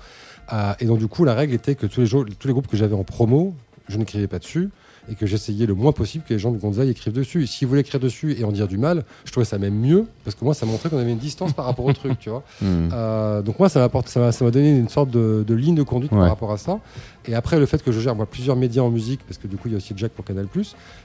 Euh, 0.52 0.72
et 0.80 0.86
donc 0.86 0.98
du 0.98 1.08
coup, 1.08 1.24
la 1.24 1.34
règle 1.34 1.54
était 1.54 1.74
que 1.74 1.86
tous 1.86 2.00
les, 2.00 2.08
tous 2.08 2.48
les 2.48 2.52
groupes 2.52 2.66
que 2.66 2.76
j'avais 2.76 2.94
en 2.94 3.04
promo, 3.04 3.54
je 3.88 3.98
n'écrivais 3.98 4.26
pas 4.26 4.38
dessus 4.38 4.70
et 5.10 5.14
que 5.14 5.26
j'essayais 5.26 5.66
le 5.66 5.74
moins 5.74 5.92
possible 5.92 6.24
que 6.26 6.32
les 6.34 6.38
gens 6.38 6.50
de 6.50 6.58
Gonzaï 6.58 6.90
écrivent 6.90 7.12
dessus. 7.12 7.46
S'ils 7.46 7.68
voulaient 7.68 7.80
écrire 7.82 8.00
dessus 8.00 8.36
et 8.38 8.44
en 8.44 8.52
dire 8.52 8.68
du 8.68 8.78
mal, 8.78 9.04
je 9.24 9.30
trouvais 9.32 9.46
ça 9.46 9.58
même 9.58 9.74
mieux 9.74 10.06
parce 10.24 10.34
que 10.36 10.44
moi, 10.44 10.54
ça 10.54 10.66
montrait 10.66 10.90
qu'on 10.90 10.98
avait 10.98 11.12
une 11.12 11.18
distance 11.18 11.52
par 11.52 11.64
rapport 11.64 11.84
au 11.84 11.92
truc, 11.92 12.18
tu 12.18 12.30
vois. 12.30 12.42
Hmm. 12.60 12.88
Euh, 12.92 13.42
donc 13.42 13.58
moi, 13.58 13.68
ça 13.68 13.80
m'a 13.80 14.02
ça 14.06 14.20
m'a- 14.20 14.32
ça 14.32 14.44
m'a 14.44 14.50
donné 14.50 14.70
une 14.76 14.88
sorte 14.88 15.10
de, 15.10 15.44
de 15.46 15.54
ligne 15.54 15.74
de 15.74 15.82
conduite 15.82 16.10
Ouais. 16.12 16.18
par 16.18 16.28
rapport 16.28 16.52
à 16.52 16.58
ça. 16.58 16.80
Et 17.26 17.34
après, 17.34 17.58
le 17.58 17.66
fait 17.66 17.82
que 17.82 17.92
je 17.92 18.00
gère 18.00 18.14
moi 18.14 18.26
plusieurs 18.26 18.56
médias 18.56 18.82
en 18.82 18.90
musique, 18.90 19.20
parce 19.26 19.38
que 19.38 19.46
du 19.46 19.56
coup, 19.56 19.68
il 19.68 19.72
y 19.72 19.74
a 19.74 19.76
aussi 19.78 19.92
Jack 19.96 20.12
pour 20.12 20.24
Canal+, 20.24 20.46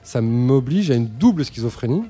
ça 0.03 0.21
m'oblige 0.21 0.89
à 0.91 0.95
une 0.95 1.07
double 1.07 1.45
schizophrénie. 1.45 2.03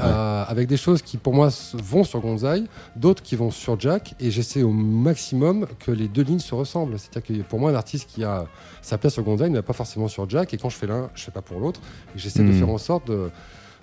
Euh, 0.00 0.44
avec 0.46 0.68
des 0.68 0.76
choses 0.76 1.02
qui 1.02 1.16
pour 1.16 1.34
moi 1.34 1.48
vont 1.74 2.04
sur 2.04 2.20
Gonzaï, 2.20 2.66
d'autres 2.96 3.22
qui 3.22 3.36
vont 3.36 3.50
sur 3.50 3.78
Jack, 3.80 4.14
et 4.20 4.30
j'essaie 4.30 4.62
au 4.62 4.70
maximum 4.70 5.66
que 5.78 5.90
les 5.90 6.08
deux 6.08 6.22
lignes 6.22 6.38
se 6.38 6.54
ressemblent. 6.54 6.98
C'est-à-dire 6.98 7.22
que 7.38 7.42
pour 7.48 7.58
moi, 7.58 7.70
un 7.70 7.74
artiste 7.74 8.08
qui 8.08 8.24
a 8.24 8.46
sa 8.82 8.98
place 8.98 9.14
sur 9.14 9.22
Gonzaï 9.22 9.50
ne 9.50 9.56
va 9.56 9.62
pas 9.62 9.72
forcément 9.72 10.08
sur 10.08 10.28
Jack, 10.28 10.54
et 10.54 10.58
quand 10.58 10.68
je 10.68 10.76
fais 10.76 10.86
l'un, 10.86 11.10
je 11.14 11.24
fais 11.24 11.30
pas 11.32 11.42
pour 11.42 11.58
l'autre, 11.60 11.80
et 12.14 12.18
j'essaie 12.18 12.42
de 12.42 12.48
Hmm. 12.48 12.58
faire 12.58 12.68
en 12.70 12.78
sorte 12.78 13.08
de, 13.08 13.30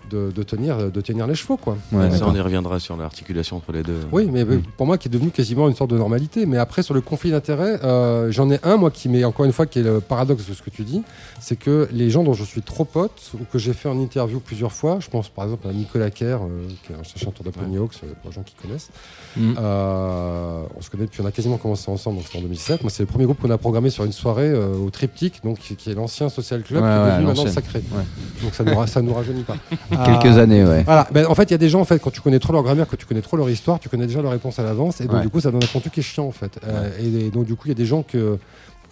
de, 0.09 0.31
de 0.33 0.43
tenir, 0.43 0.91
de 0.91 1.01
tenir 1.01 1.27
les 1.27 1.35
chevaux, 1.35 1.57
quoi. 1.57 1.77
Ouais, 1.91 2.11
ça, 2.11 2.25
on 2.27 2.35
y 2.35 2.39
reviendra 2.41 2.79
sur 2.79 2.95
l'articulation 2.97 3.57
entre 3.57 3.71
les 3.71 3.83
deux. 3.83 3.99
Oui, 4.11 4.29
mais 4.31 4.41
euh, 4.43 4.59
pour 4.77 4.85
moi, 4.85 4.97
qui 4.97 5.07
est 5.07 5.11
devenu 5.11 5.31
quasiment 5.31 5.67
une 5.67 5.75
sorte 5.75 5.91
de 5.91 5.97
normalité. 5.97 6.45
Mais 6.45 6.57
après, 6.57 6.83
sur 6.83 6.93
le 6.93 7.01
conflit 7.01 7.31
d'intérêts, 7.31 7.79
euh, 7.83 8.31
j'en 8.31 8.49
ai 8.51 8.59
un, 8.63 8.77
moi, 8.77 8.91
qui 8.91 9.09
met 9.09 9.23
encore 9.23 9.45
une 9.45 9.51
fois, 9.53 9.65
qui 9.65 9.79
est 9.79 9.83
le 9.83 9.99
paradoxe 10.01 10.47
de 10.47 10.53
ce 10.53 10.61
que 10.61 10.69
tu 10.69 10.83
dis, 10.83 11.01
c'est 11.39 11.55
que 11.55 11.87
les 11.91 12.09
gens 12.09 12.23
dont 12.23 12.33
je 12.33 12.43
suis 12.43 12.61
trop 12.61 12.85
pote, 12.85 13.31
ou 13.39 13.43
que 13.51 13.57
j'ai 13.59 13.73
fait 13.73 13.89
en 13.89 13.99
interview 13.99 14.39
plusieurs 14.39 14.71
fois, 14.71 14.97
je 14.99 15.09
pense 15.09 15.29
par 15.29 15.45
exemple 15.45 15.67
à 15.67 15.73
Nicolas 15.73 16.09
Kerr, 16.11 16.39
euh, 16.43 16.67
qui 16.85 16.93
est 16.93 16.95
un 16.95 17.03
chanteur 17.03 17.43
de 17.43 17.49
Pony 17.49 17.77
Hawks, 17.77 17.97
pour 18.21 18.29
les 18.29 18.35
gens 18.35 18.43
qui 18.43 18.55
connaissent. 18.55 18.89
Mm. 19.37 19.53
Euh, 19.59 20.63
on 20.77 20.81
se 20.81 20.89
connaît 20.89 21.05
depuis, 21.05 21.21
on 21.21 21.25
a 21.25 21.31
quasiment 21.31 21.57
commencé 21.57 21.89
ensemble, 21.89 22.17
donc 22.17 22.25
c'était 22.25 22.39
en 22.39 22.41
2007. 22.41 22.81
Moi, 22.83 22.89
c'est 22.89 23.03
le 23.03 23.07
premier 23.07 23.25
groupe 23.25 23.39
qu'on 23.41 23.49
a 23.49 23.57
programmé 23.57 23.89
sur 23.89 24.03
une 24.05 24.11
soirée 24.11 24.49
euh, 24.49 24.75
au 24.75 24.89
Triptyque, 24.89 25.41
donc 25.43 25.59
qui 25.59 25.75
qui 25.75 25.91
est 25.91 25.93
l'ancien 25.93 26.29
Social 26.29 26.63
Club, 26.63 26.81
Ouais, 26.83 26.89
qui 26.89 26.95
est 26.95 26.99
ouais, 27.03 27.11
devenu 27.11 27.25
maintenant. 27.27 27.47
Sacré. 27.51 27.79
Ouais. 27.91 28.03
Donc 28.43 28.53
ça 28.53 28.63
nous, 28.63 28.75
ra- 28.75 28.87
ça 28.87 29.01
nous 29.01 29.13
rajeunit 29.13 29.43
pas. 29.43 29.55
Quelques 30.03 30.37
Euh, 30.37 30.41
années, 30.43 30.65
ouais. 30.65 30.83
voilà, 30.83 31.07
ben, 31.11 31.25
en 31.27 31.35
fait, 31.35 31.43
il 31.43 31.51
y 31.51 31.53
a 31.53 31.57
des 31.57 31.69
gens, 31.69 31.81
en 31.81 31.85
fait, 31.85 31.99
quand 31.99 32.11
tu 32.11 32.21
connais 32.21 32.39
trop 32.39 32.53
leur 32.53 32.63
grammaire, 32.63 32.87
que 32.87 32.95
tu 32.95 33.05
connais 33.05 33.21
trop 33.21 33.37
leur 33.37 33.49
histoire, 33.49 33.79
tu 33.79 33.89
connais 33.89 34.07
déjà 34.07 34.21
leur 34.21 34.31
réponse 34.31 34.59
à 34.59 34.63
l'avance, 34.63 35.01
et 35.01 35.05
donc 35.05 35.15
Ouais. 35.17 35.21
du 35.21 35.29
coup, 35.29 35.39
ça 35.39 35.51
donne 35.51 35.63
un 35.63 35.67
contenu 35.67 35.91
qui 35.91 35.99
est 35.99 36.03
chiant, 36.03 36.25
en 36.25 36.31
fait. 36.31 36.59
Euh, 36.67 36.89
et, 36.99 37.27
et 37.27 37.29
donc, 37.31 37.45
du 37.45 37.55
coup, 37.55 37.63
il 37.67 37.69
y 37.69 37.71
a 37.71 37.75
des 37.75 37.85
gens 37.85 38.03
que, 38.03 38.37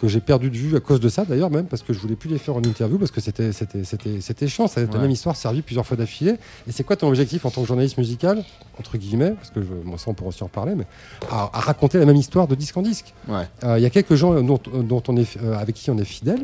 que 0.02 0.08
j'ai 0.10 0.20
perdu 0.20 0.50
de 0.50 0.58
vue 0.58 0.76
à 0.76 0.80
cause 0.82 1.00
de 1.00 1.08
ça, 1.08 1.24
d'ailleurs, 1.24 1.50
même, 1.50 1.66
parce 1.66 1.82
que 1.82 1.94
je 1.94 2.00
voulais 2.00 2.16
plus 2.16 2.30
les 2.30 2.38
faire 2.38 2.56
en 2.56 2.62
interview, 2.62 2.98
parce 2.98 3.12
que 3.12 3.22
c'était, 3.22 3.52
c'était, 3.54 3.84
c'était, 3.86 4.20
c'était 4.20 4.48
chiant, 4.50 4.68
ça 4.68 4.82
la 4.82 5.00
même 5.00 5.12
histoire 5.12 5.36
servie 5.36 5.62
plusieurs 5.62 5.86
fois 5.86 5.96
d'affilée. 5.96 6.34
Et 6.68 6.72
c'est 6.74 6.84
quoi 6.84 6.96
ton 6.98 7.08
objectif 7.08 7.46
en 7.46 7.52
tant 7.52 7.62
que 7.62 7.68
journaliste 7.68 7.98
musical, 7.98 8.44
entre 8.80 8.98
guillemets, 8.98 9.32
parce 9.32 9.50
que 9.52 9.62
je, 9.62 9.68
moi, 9.88 9.98
ça, 9.98 10.06
on 10.10 10.13
pourra 10.13 10.30
aussi 10.30 10.44
en 10.44 10.48
reparler, 10.48 10.74
mais 10.76 10.86
à, 11.32 11.50
à 11.54 11.60
raconter 11.62 12.00
la 12.00 12.06
même 12.06 12.18
histoire 12.18 12.48
de 12.48 12.56
disque 12.56 12.76
en 12.76 12.82
disque. 12.82 13.13
Ouais. 13.30 13.48
Euh, 13.63 13.78
Il 13.80 13.84
y 13.84 13.86
a 13.86 13.89
quelques 13.89 14.16
gens 14.16 14.34
dont, 14.42 14.60
dont 14.84 15.04
on 15.08 15.16
est, 15.16 15.38
euh, 15.42 15.58
avec 15.58 15.76
qui 15.76 15.89
on 15.89 15.98
est 15.98 16.04
fidèle. 16.06 16.42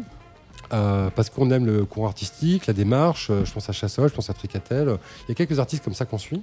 Euh, 0.73 1.09
parce 1.15 1.29
qu'on 1.29 1.49
aime 1.51 1.65
le 1.65 1.85
courant 1.85 2.07
artistique, 2.07 2.67
la 2.67 2.73
démarche. 2.73 3.29
euh, 3.29 3.45
je 3.45 3.51
pense 3.51 3.69
à 3.69 3.73
Chassol, 3.73 4.09
je 4.09 4.13
pense 4.15 4.29
à 4.29 4.33
Tricatel. 4.33 4.97
Il 5.27 5.29
y 5.29 5.31
a 5.31 5.35
quelques 5.35 5.59
artistes 5.59 5.83
comme 5.83 5.93
ça 5.93 6.05
qu'on 6.05 6.17
suit 6.17 6.41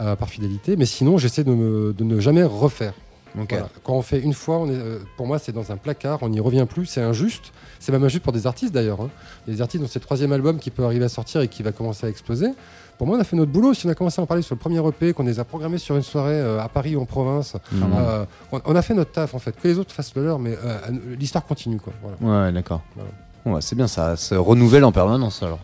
euh, 0.00 0.14
par 0.16 0.28
fidélité. 0.28 0.76
Mais 0.76 0.86
sinon, 0.86 1.18
j'essaie 1.18 1.44
de, 1.44 1.52
me- 1.54 1.92
de 1.92 2.04
ne 2.04 2.20
jamais 2.20 2.44
refaire. 2.44 2.92
Voilà. 3.58 3.68
Quand 3.84 3.92
on 3.92 4.00
fait 4.02 4.18
une 4.20 4.32
fois, 4.32 4.56
on 4.58 4.66
est, 4.70 4.74
euh, 4.74 4.98
pour 5.18 5.26
moi, 5.26 5.38
c'est 5.38 5.52
dans 5.52 5.70
un 5.70 5.76
placard, 5.76 6.20
on 6.22 6.30
n'y 6.30 6.40
revient 6.40 6.64
plus, 6.68 6.86
c'est 6.86 7.02
injuste. 7.02 7.52
C'est 7.80 7.92
même 7.92 8.02
injuste 8.02 8.22
pour 8.22 8.32
des 8.32 8.46
artistes 8.46 8.72
d'ailleurs. 8.72 9.00
hein. 9.02 9.10
Des 9.46 9.60
artistes 9.60 9.82
dont 9.82 9.88
c'est 9.90 9.98
le 9.98 10.04
troisième 10.06 10.32
album 10.32 10.58
qui 10.58 10.70
peut 10.70 10.84
arriver 10.84 11.04
à 11.04 11.08
sortir 11.10 11.42
et 11.42 11.48
qui 11.48 11.62
va 11.62 11.72
commencer 11.72 12.06
à 12.06 12.08
exploser. 12.08 12.48
Pour 12.96 13.06
moi, 13.06 13.18
on 13.18 13.20
a 13.20 13.24
fait 13.24 13.36
notre 13.36 13.52
boulot. 13.52 13.74
Si 13.74 13.84
on 13.86 13.90
a 13.90 13.94
commencé 13.94 14.22
à 14.22 14.24
en 14.24 14.26
parler 14.26 14.42
sur 14.42 14.54
le 14.54 14.58
premier 14.58 14.78
EP, 14.88 15.12
qu'on 15.12 15.24
les 15.24 15.38
a 15.38 15.44
programmés 15.44 15.76
sur 15.76 15.96
une 15.96 16.02
soirée 16.02 16.40
euh, 16.40 16.62
à 16.62 16.68
Paris 16.70 16.96
ou 16.96 17.02
en 17.02 17.04
province, 17.04 17.56
euh, 17.74 18.24
on, 18.52 18.60
on 18.64 18.74
a 18.74 18.80
fait 18.80 18.94
notre 18.94 19.12
taf 19.12 19.34
en 19.34 19.38
fait. 19.38 19.52
Que 19.54 19.68
les 19.68 19.78
autres 19.78 19.92
fassent 19.92 20.14
le 20.14 20.24
leur, 20.24 20.38
mais 20.38 20.56
euh, 20.64 20.78
l'histoire 21.18 21.44
continue. 21.44 21.78
Quoi. 21.78 21.92
Voilà. 22.00 22.46
Ouais, 22.46 22.52
d'accord. 22.52 22.80
Voilà. 22.94 23.10
Bah, 23.46 23.58
c'est 23.60 23.76
bien, 23.76 23.86
ça 23.86 24.16
se 24.16 24.34
renouvelle 24.34 24.84
en 24.84 24.90
permanence 24.90 25.42
alors. 25.42 25.60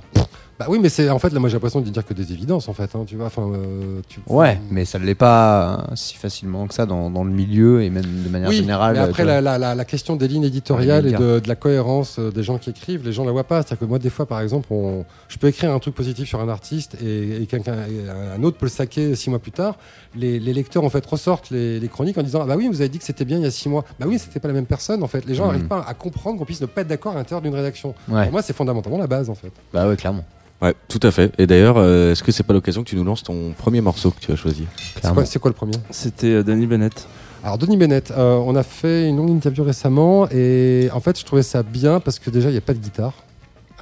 Bah 0.63 0.67
oui, 0.69 0.79
mais 0.81 0.89
c'est 0.89 1.11
en 1.11 1.19
fait 1.19 1.33
là, 1.33 1.41
moi 1.41 1.49
j'ai 1.49 1.55
l'impression 1.57 1.81
de 1.81 1.89
dire 1.91 2.05
que 2.05 2.15
des 2.15 2.33
évidences 2.33 2.69
en 2.69 2.73
fait. 2.73 2.95
hein, 2.95 3.05
tu 3.07 3.17
vois, 3.17 3.27
enfin, 3.27 3.43
euh, 3.43 4.01
tu- 4.09 4.21
Ouais, 4.29 4.61
mais 4.71 4.85
ça 4.85 4.99
ne 4.99 5.05
l'est 5.05 5.15
pas 5.15 5.87
euh, 5.91 5.95
si 5.97 6.15
facilement 6.17 6.67
que 6.67 6.75
ça 6.75 6.87
dans, 6.87 7.11
dans 7.11 7.25
le 7.25 7.31
milieu 7.31 7.83
et 7.83 7.91
même 7.91 8.05
de 8.25 8.29
manière 8.29 8.49
Oui, 8.49 8.57
générale. 8.57 8.95
mais 8.95 9.01
après 9.01 9.25
vois. 9.25 9.33
la, 9.35 9.41
la- 9.41 9.59
la- 9.59 9.75
la 9.75 9.85
question 9.85 10.17
des 10.17 10.29
lignes 10.29 10.45
éditoriales 10.45 11.07
et 11.07 11.13
de, 11.13 11.41
de 11.41 11.49
la 11.49 11.55
cohérence 11.57 12.19
euh, 12.19 12.31
des 12.31 12.43
gens 12.43 12.59
qui 12.59 12.71
écrivent, 12.71 13.05
les 13.05 13.13
gens 13.13 13.25
la 13.25 13.33
voient 13.33 13.45
pas. 13.45 13.63
C'est-à-dire 13.63 13.79
que 13.81 13.85
moi, 13.87 13.99
des 13.99 14.11
fois, 14.11 14.27
par 14.27 14.41
exemple, 14.41 14.69
on- 14.71 15.05
je 15.29 15.37
peux 15.39 15.49
écrire 15.49 15.73
un 15.73 15.79
truc 15.79 15.95
positif 15.95 16.29
sur 16.29 16.41
un 16.41 16.49
artiste 16.49 16.97
et, 17.03 17.43
et 17.43 17.47
quelqu'un, 17.47 17.75
et 17.89 18.09
un 18.39 18.43
autre 18.45 18.57
peut 18.59 18.67
le 18.67 18.71
saquer 18.71 19.15
six 19.15 19.31
mois 19.31 19.39
plus 19.39 19.53
tard. 19.53 19.77
Les, 20.15 20.39
les 20.39 20.53
lecteurs 20.53 20.85
en 20.85 20.91
fait 20.91 21.05
ressortent 21.07 21.51
les, 21.51 21.81
les 21.81 21.89
chroniques 21.89 22.19
en 22.19 22.23
disant 22.23 22.41
ah 22.43 22.47
bah 22.47 22.55
oui, 22.57 22.69
vous 22.69 22.81
avez 22.81 22.89
dit 22.89 22.99
que 22.99 23.05
c'était 23.05 23.25
bien 23.25 23.39
il 23.39 23.43
y 23.43 23.47
a 23.47 23.51
six 23.51 23.69
mois. 23.69 23.85
Bah 23.99 24.07
oui, 24.09 24.19
c'était 24.19 24.41
pas 24.41 24.49
la 24.49 24.55
même 24.55 24.67
personne 24.67 25.03
en 25.03 25.09
fait. 25.09 25.25
Les 25.27 25.35
gens 25.35 25.45
Mhm. 25.47 25.53
n'arrivent 25.53 25.69
pas 25.69 25.85
à 25.89 25.95
comprendre 25.95 26.39
qu'on 26.39 26.45
puisse 26.45 26.61
ne 26.61 26.67
pas 26.67 26.83
être 26.83 26.89
d'accord 26.89 27.13
à 27.13 27.17
l'intérieur 27.17 27.41
d'une 27.43 27.55
rédaction. 27.55 27.95
Ouais. 28.09 28.25
Pour 28.25 28.33
moi, 28.33 28.43
c'est 28.43 28.53
fondamentalement 28.55 28.99
la 28.99 29.07
base 29.07 29.31
en 29.31 29.35
fait. 29.35 29.53
Bah 29.73 29.89
ouais, 29.89 29.97
clairement. 29.97 30.25
Ouais, 30.63 30.75
tout 30.89 31.01
à 31.03 31.11
fait. 31.11 31.33
Et 31.39 31.47
d'ailleurs, 31.47 31.77
euh, 31.77 32.13
est-ce 32.13 32.23
que 32.23 32.31
c'est 32.33 32.45
pas 32.45 32.53
l'occasion 32.55 32.85
que 32.85 32.89
tu 32.89 32.97
nous 32.97 33.05
lances 33.05 33.23
ton 33.25 33.53
premier 33.59 33.81
morceau 33.81 34.11
que 34.13 34.21
tu 34.21 34.31
as 34.33 34.37
choisi 34.37 34.65
C'est 34.77 35.01
clairement. 35.01 35.15
quoi, 35.17 35.25
c'est 35.27 35.39
quoi 35.41 35.51
le 35.51 35.55
premier? 35.57 35.75
C'était 35.91 36.29
euh, 36.29 36.43
Danny 36.45 36.67
Bennett. 36.67 37.07
Alors 37.45 37.59
Denis 37.59 37.77
Bennett, 37.77 38.13
euh, 38.13 38.37
on 38.37 38.55
a 38.55 38.63
fait 38.63 39.09
une 39.09 39.17
longue 39.17 39.31
interview 39.31 39.65
récemment 39.65 40.29
et 40.31 40.89
en 40.95 41.01
fait 41.01 41.19
je 41.19 41.25
trouvais 41.25 41.43
ça 41.43 41.65
bien 41.65 41.99
parce 41.99 42.21
que 42.21 42.31
déjà 42.31 42.49
il 42.51 42.53
n'y 42.53 42.59
a 42.59 42.61
pas 42.63 42.73
de 42.75 42.79
guitare. 42.79 43.13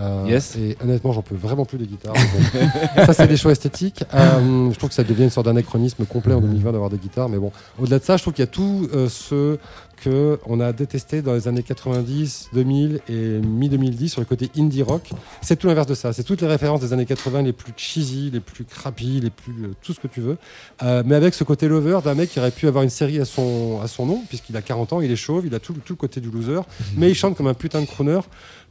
Euh, 0.01 0.25
Yes. 0.27 0.57
Et 0.57 0.79
honnêtement 0.83 1.13
j'en 1.13 1.21
peux 1.21 1.35
vraiment 1.35 1.67
plus 1.67 1.77
de 1.77 1.85
guitare. 1.85 2.15
mais 2.15 2.63
bon. 2.97 3.05
ça 3.05 3.13
c'est 3.13 3.27
des 3.27 3.37
choix 3.37 3.53
esthétiques. 3.53 4.03
Euh, 4.15 4.71
je 4.73 4.79
trouve 4.79 4.89
que 4.89 4.95
ça 4.95 5.05
devient 5.05 5.25
une 5.25 5.31
sorte 5.31 5.45
d'anachronisme 5.45 6.07
complet 6.07 6.33
en 6.33 6.41
2020 6.41 6.73
d'avoir 6.73 6.89
des 6.89 6.97
guitares. 6.97 7.29
Mais 7.29 7.37
bon, 7.37 7.53
au-delà 7.79 7.99
de 7.99 8.05
ça, 8.05 8.17
je 8.17 8.23
trouve 8.23 8.33
qu'il 8.33 8.43
y 8.45 8.49
a 8.49 8.51
tout 8.51 8.89
euh, 8.95 9.11
ce 9.11 9.59
que 10.03 10.39
on 10.47 10.61
a 10.61 10.73
détesté 10.73 11.23
dans 11.23 11.35
les 11.35 11.47
années 11.49 11.63
90, 11.63 12.51
2000 12.53 13.01
et 13.09 13.13
mi-2010 13.13 14.09
sur 14.09 14.21
le 14.21 14.25
côté 14.27 14.51
indie 14.59 14.83
rock. 14.83 15.11
C'est 15.43 15.57
tout 15.57 15.67
l'inverse 15.67 15.87
de 15.87 15.95
ça. 15.95 16.13
C'est 16.13 16.23
toutes 16.25 16.41
les 16.41 16.47
références 16.47 16.81
des 16.81 16.93
années 16.93 17.07
80 17.07 17.43
les 17.43 17.53
plus 17.53 17.73
cheesy, 17.77 18.31
les 18.33 18.41
plus 18.41 18.65
crappy, 18.65 19.21
les 19.21 19.31
plus 19.31 19.53
euh, 19.65 19.69
tout 19.83 19.93
ce 19.93 20.01
que 20.01 20.09
tu 20.09 20.21
veux. 20.21 20.37
Euh, 20.83 21.03
mais 21.07 21.15
avec 21.15 21.35
ce 21.35 21.45
côté 21.45 21.69
lover 21.69 21.99
d'un 22.05 22.15
mec 22.15 22.31
qui 22.31 22.39
aurait 22.39 22.51
pu 22.51 22.67
avoir 22.67 22.83
une 22.85 22.91
série 22.91 23.21
à 23.21 23.25
son, 23.25 23.81
à 23.83 23.89
son 23.89 24.07
nom, 24.07 24.23
puisqu'il 24.29 24.57
a 24.57 24.63
40 24.63 24.93
ans, 24.95 25.01
il 25.01 25.11
est 25.11 25.17
chauve, 25.17 25.47
il 25.47 25.55
a 25.55 25.59
tout, 25.61 25.75
tout 25.75 25.93
le 25.93 25.97
côté 25.97 26.21
du 26.21 26.31
loser, 26.31 26.61
mais 26.97 27.11
il 27.11 27.15
chante 27.15 27.37
comme 27.37 27.47
un 27.49 27.55
putain 27.55 27.81
de 27.81 27.87
crooner, 27.87 28.21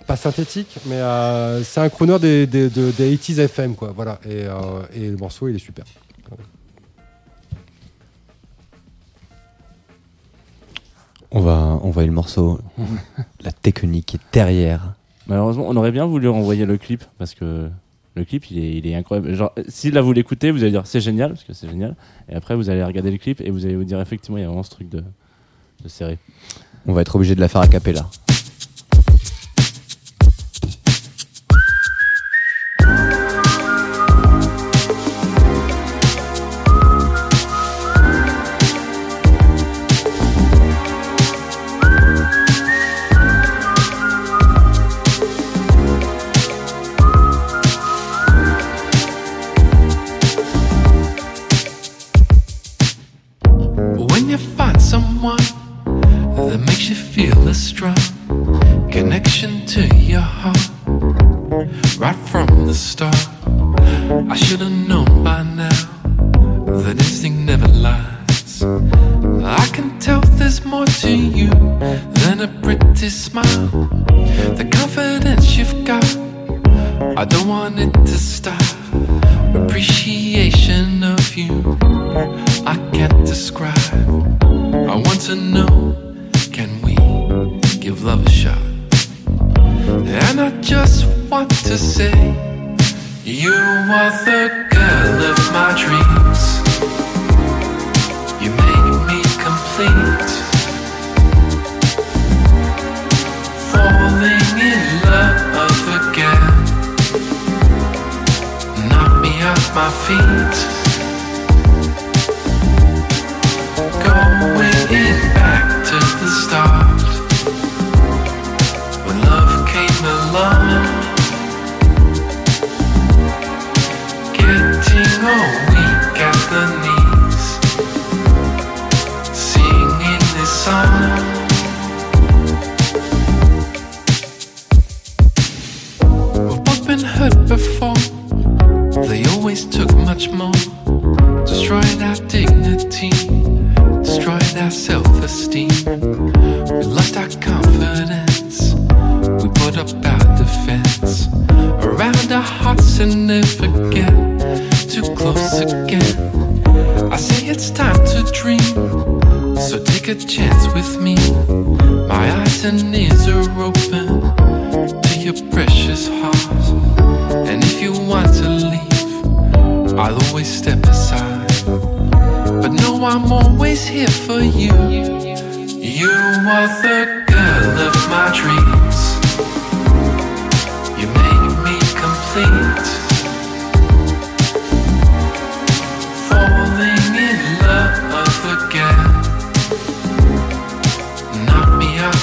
pas 0.08 0.16
synthétique, 0.16 0.76
mais 0.88 0.96
euh, 0.96 1.64
c'est 1.64 1.80
un 1.82 1.90
crooner 1.90 2.20
des, 2.20 2.48
des, 2.48 2.70
de- 2.70 2.92
des 2.92 3.16
80s 3.16 3.40
FM, 3.40 3.76
quoi. 3.76 3.94
Voilà. 3.96 4.20
Et, 4.30 4.46
et 4.96 5.10
le 5.10 5.18
morceau, 5.18 5.48
il 5.48 5.56
est 5.56 5.60
super. 5.60 5.86
On 11.32 11.42
va 11.42 11.58
envoyer 11.84 12.08
le 12.08 12.14
morceau. 12.14 12.60
la 13.42 13.52
technique 13.52 14.16
est 14.16 14.22
derrière. 14.34 14.94
Malheureusement, 15.28 15.66
on 15.68 15.76
aurait 15.76 15.92
bien 15.92 16.06
voulu 16.06 16.28
renvoyer 16.28 16.66
le 16.66 16.78
clip 16.78 17.04
parce 17.18 17.36
que 17.36 17.70
Le 18.16 18.26
clip, 18.26 18.50
il 18.50 18.58
est, 18.58 18.78
il 18.78 18.88
est 18.88 18.96
incroyable. 18.96 19.34
Genre, 19.36 19.54
si 19.68 19.92
là 19.92 20.02
vous 20.02 20.12
l'écoutez, 20.12 20.50
vous 20.52 20.64
allez 20.64 20.72
dire 20.72 20.86
c'est 20.86 21.00
génial, 21.00 21.30
parce 21.30 21.44
que 21.44 21.54
c'est 21.54 21.70
génial. 21.70 21.96
Et 22.28 22.36
après, 22.36 22.56
vous 22.56 22.70
allez 22.70 22.84
regarder 22.84 23.12
le 23.12 23.18
clip 23.18 23.40
et 23.40 23.50
vous 23.52 23.66
allez 23.66 23.76
vous 23.76 23.84
dire 23.84 24.02
effectivement, 24.02 24.38
il 24.38 24.42
y 24.42 24.44
a 24.44 24.48
vraiment 24.48 24.64
ce 24.64 24.72
truc 24.72 24.90
de, 24.90 25.04
de 25.84 25.88
serré. 25.88 26.18
On 26.88 26.94
va 26.94 27.02
être 27.02 27.16
obligé 27.16 27.36
de 27.36 27.40
la 27.40 27.48
faire 27.48 27.62
à 27.62 27.68
cappella. 27.68 28.10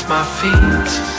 My 0.09 0.23
feet. 0.39 1.16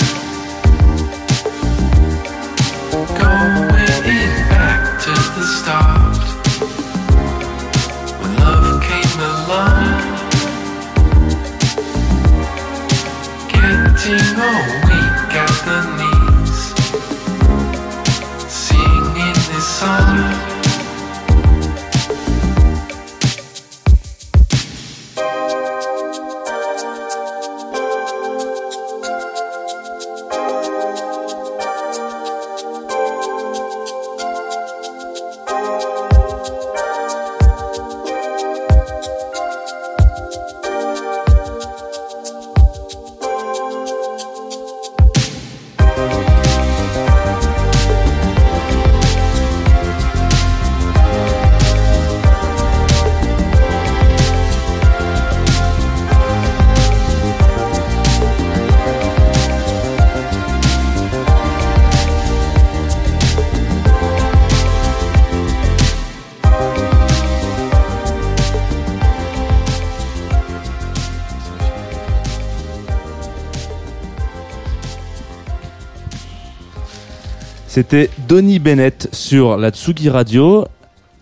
C'était 77.77 78.09
Donny 78.27 78.57
Bennett 78.57 79.07
sur 79.11 79.55
la 79.55 79.69
Tsugi 79.69 80.09
Radio. 80.09 80.65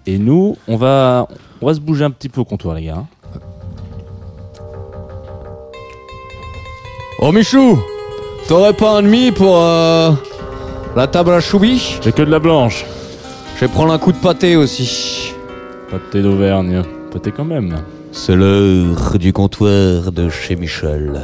Et 0.05 0.17
nous, 0.17 0.55
on 0.69 0.77
va, 0.77 1.27
on 1.59 1.67
va 1.67 1.73
se 1.73 1.81
bouger 1.81 2.05
un 2.05 2.11
petit 2.11 2.29
peu 2.29 2.39
au 2.39 2.45
comptoir, 2.45 2.75
les 2.75 2.83
gars. 2.85 2.99
hein. 2.99 3.07
Oh 7.19 7.33
Michou 7.33 7.77
T'aurais 8.47 8.71
pas 8.71 8.99
un 8.99 9.01
demi 9.01 9.33
pour 9.33 9.57
euh, 9.57 10.11
la 10.95 11.07
table 11.07 11.33
à 11.33 11.41
choubi 11.41 11.97
J'ai 12.01 12.13
que 12.13 12.21
de 12.21 12.31
la 12.31 12.39
blanche. 12.39 12.85
Je 13.55 13.65
vais 13.65 13.67
prendre 13.67 13.91
un 13.91 13.99
coup 13.99 14.13
de 14.13 14.17
pâté 14.17 14.55
aussi. 14.55 15.33
Pâté 15.91 16.21
d'Auvergne. 16.21 16.83
Pâté 17.11 17.33
quand 17.33 17.43
même. 17.43 17.75
C'est 18.13 18.37
l'heure 18.37 19.17
du 19.19 19.33
comptoir 19.33 20.09
de 20.09 20.29
chez 20.29 20.55
Michel. 20.55 21.19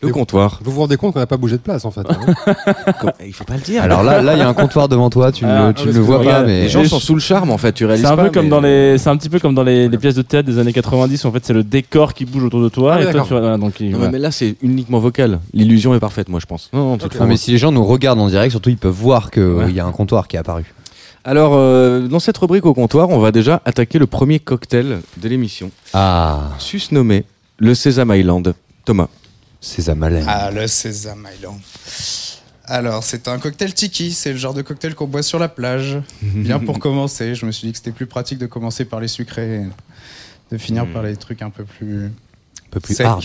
Le 0.00 0.12
comptoir. 0.12 0.60
Vous 0.62 0.70
vous 0.70 0.80
rendez 0.80 0.96
compte 0.96 1.12
qu'on 1.14 1.18
n'a 1.18 1.26
pas 1.26 1.36
bougé 1.36 1.56
de 1.56 1.62
place 1.62 1.84
en 1.84 1.90
fait. 1.90 2.02
hein 2.08 2.54
Comme- 3.00 3.12
Il 3.26 3.32
faut 3.32 3.44
pas 3.44 3.54
le 3.54 3.60
dire. 3.60 3.82
Alors 3.82 4.02
là, 4.02 4.22
là, 4.22 4.34
il 4.34 4.38
y 4.38 4.42
a 4.42 4.48
un 4.48 4.54
comptoir 4.54 4.88
devant 4.88 5.10
toi. 5.10 5.32
Tu 5.32 5.44
Ah, 5.44 5.68
ne, 5.68 5.72
tu 5.72 5.82
ah, 5.84 5.86
ne 5.86 5.92
le 5.92 6.00
vois 6.00 6.22
pas, 6.22 6.42
mais 6.42 6.62
les 6.62 6.68
gens 6.68 6.84
sont 6.84 7.00
sous 7.00 7.14
le 7.14 7.20
charme 7.20 7.50
en 7.50 7.58
fait, 7.58 7.72
tu 7.72 7.84
réalises 7.84 8.04
C'est 8.04 8.10
un 8.12 8.16
pas, 8.16 8.24
peu 8.24 8.30
comme 8.30 8.44
mais- 8.44 8.50
dans 8.50 8.60
les, 8.60 8.98
c'est 8.98 9.10
un 9.10 9.16
petit 9.16 9.28
peu 9.28 9.38
comme 9.40 9.54
dans 9.54 9.62
les, 9.64 9.88
les 9.88 9.98
pièces 9.98 10.14
de 10.14 10.22
théâtre 10.22 10.48
des 10.48 10.58
années 10.58 10.72
90. 10.72 11.24
En 11.24 11.32
fait, 11.32 11.44
c'est 11.44 11.52
le 11.52 11.64
décor 11.64 12.14
qui 12.14 12.24
bouge 12.24 12.44
autour 12.44 12.62
de 12.62 12.68
toi 12.68 12.94
Ah 12.96 13.02
et 13.02 13.10
toi, 13.10 13.24
tu 13.26 13.34
donc 13.60 13.80
il- 13.80 13.90
Non, 13.90 13.96
voilà. 13.98 14.12
mais 14.12 14.18
là 14.18 14.30
c'est 14.30 14.56
uniquement 14.62 14.98
vocal. 15.00 15.40
L'illusion 15.52 15.94
est 15.94 16.00
parfaite, 16.00 16.28
moi 16.28 16.40
je 16.40 16.46
pense. 16.46 16.70
Non, 16.72 16.96
mais 17.26 17.36
si 17.36 17.50
les 17.50 17.58
gens 17.58 17.72
nous 17.72 17.84
regardent 17.84 18.20
en 18.20 18.28
direct, 18.28 18.50
surtout 18.52 18.70
ils 18.70 18.76
peuvent 18.76 18.92
voir 18.92 19.30
qu'il 19.30 19.42
Ouais. 19.42 19.72
y 19.72 19.80
a 19.80 19.86
un 19.86 19.92
comptoir 19.92 20.28
qui 20.28 20.36
est 20.36 20.38
apparu. 20.40 20.64
Alors, 21.24 21.52
euh, 21.54 22.06
dans 22.06 22.20
cette 22.20 22.38
rubrique 22.38 22.64
au 22.64 22.72
comptoir, 22.72 23.10
on 23.10 23.18
va 23.18 23.32
déjà 23.32 23.60
attaquer 23.64 23.98
le 23.98 24.06
premier 24.06 24.38
cocktail 24.38 25.00
de 25.20 25.28
l'émission, 25.28 25.70
Ah, 25.92 26.50
susnommé 26.58 27.24
le 27.58 27.74
Sesame 27.74 28.12
Island. 28.14 28.54
Thomas. 28.84 29.08
Sésame 29.60 30.02
Haleine. 30.02 30.24
Ah, 30.28 30.50
le 30.50 30.66
Sésame 30.66 31.26
Island. 31.36 31.58
Alors, 32.64 33.02
c'est 33.02 33.28
un 33.28 33.38
cocktail 33.38 33.72
tiki, 33.74 34.12
c'est 34.12 34.32
le 34.32 34.38
genre 34.38 34.54
de 34.54 34.62
cocktail 34.62 34.94
qu'on 34.94 35.06
boit 35.06 35.22
sur 35.22 35.38
la 35.38 35.48
plage. 35.48 35.98
Bien 36.22 36.58
pour 36.58 36.78
commencer, 36.78 37.34
je 37.34 37.46
me 37.46 37.50
suis 37.52 37.66
dit 37.66 37.72
que 37.72 37.78
c'était 37.78 37.92
plus 37.92 38.06
pratique 38.06 38.38
de 38.38 38.46
commencer 38.46 38.84
par 38.84 39.00
les 39.00 39.08
sucrés, 39.08 39.62
et 39.62 39.66
de 40.52 40.58
finir 40.58 40.86
par 40.92 41.02
les 41.02 41.16
trucs 41.16 41.42
un 41.42 41.50
peu 41.50 41.64
plus. 41.64 42.06
un 42.06 42.70
peu 42.70 42.80
plus 42.80 42.94
sec. 42.94 43.06
hard. 43.06 43.24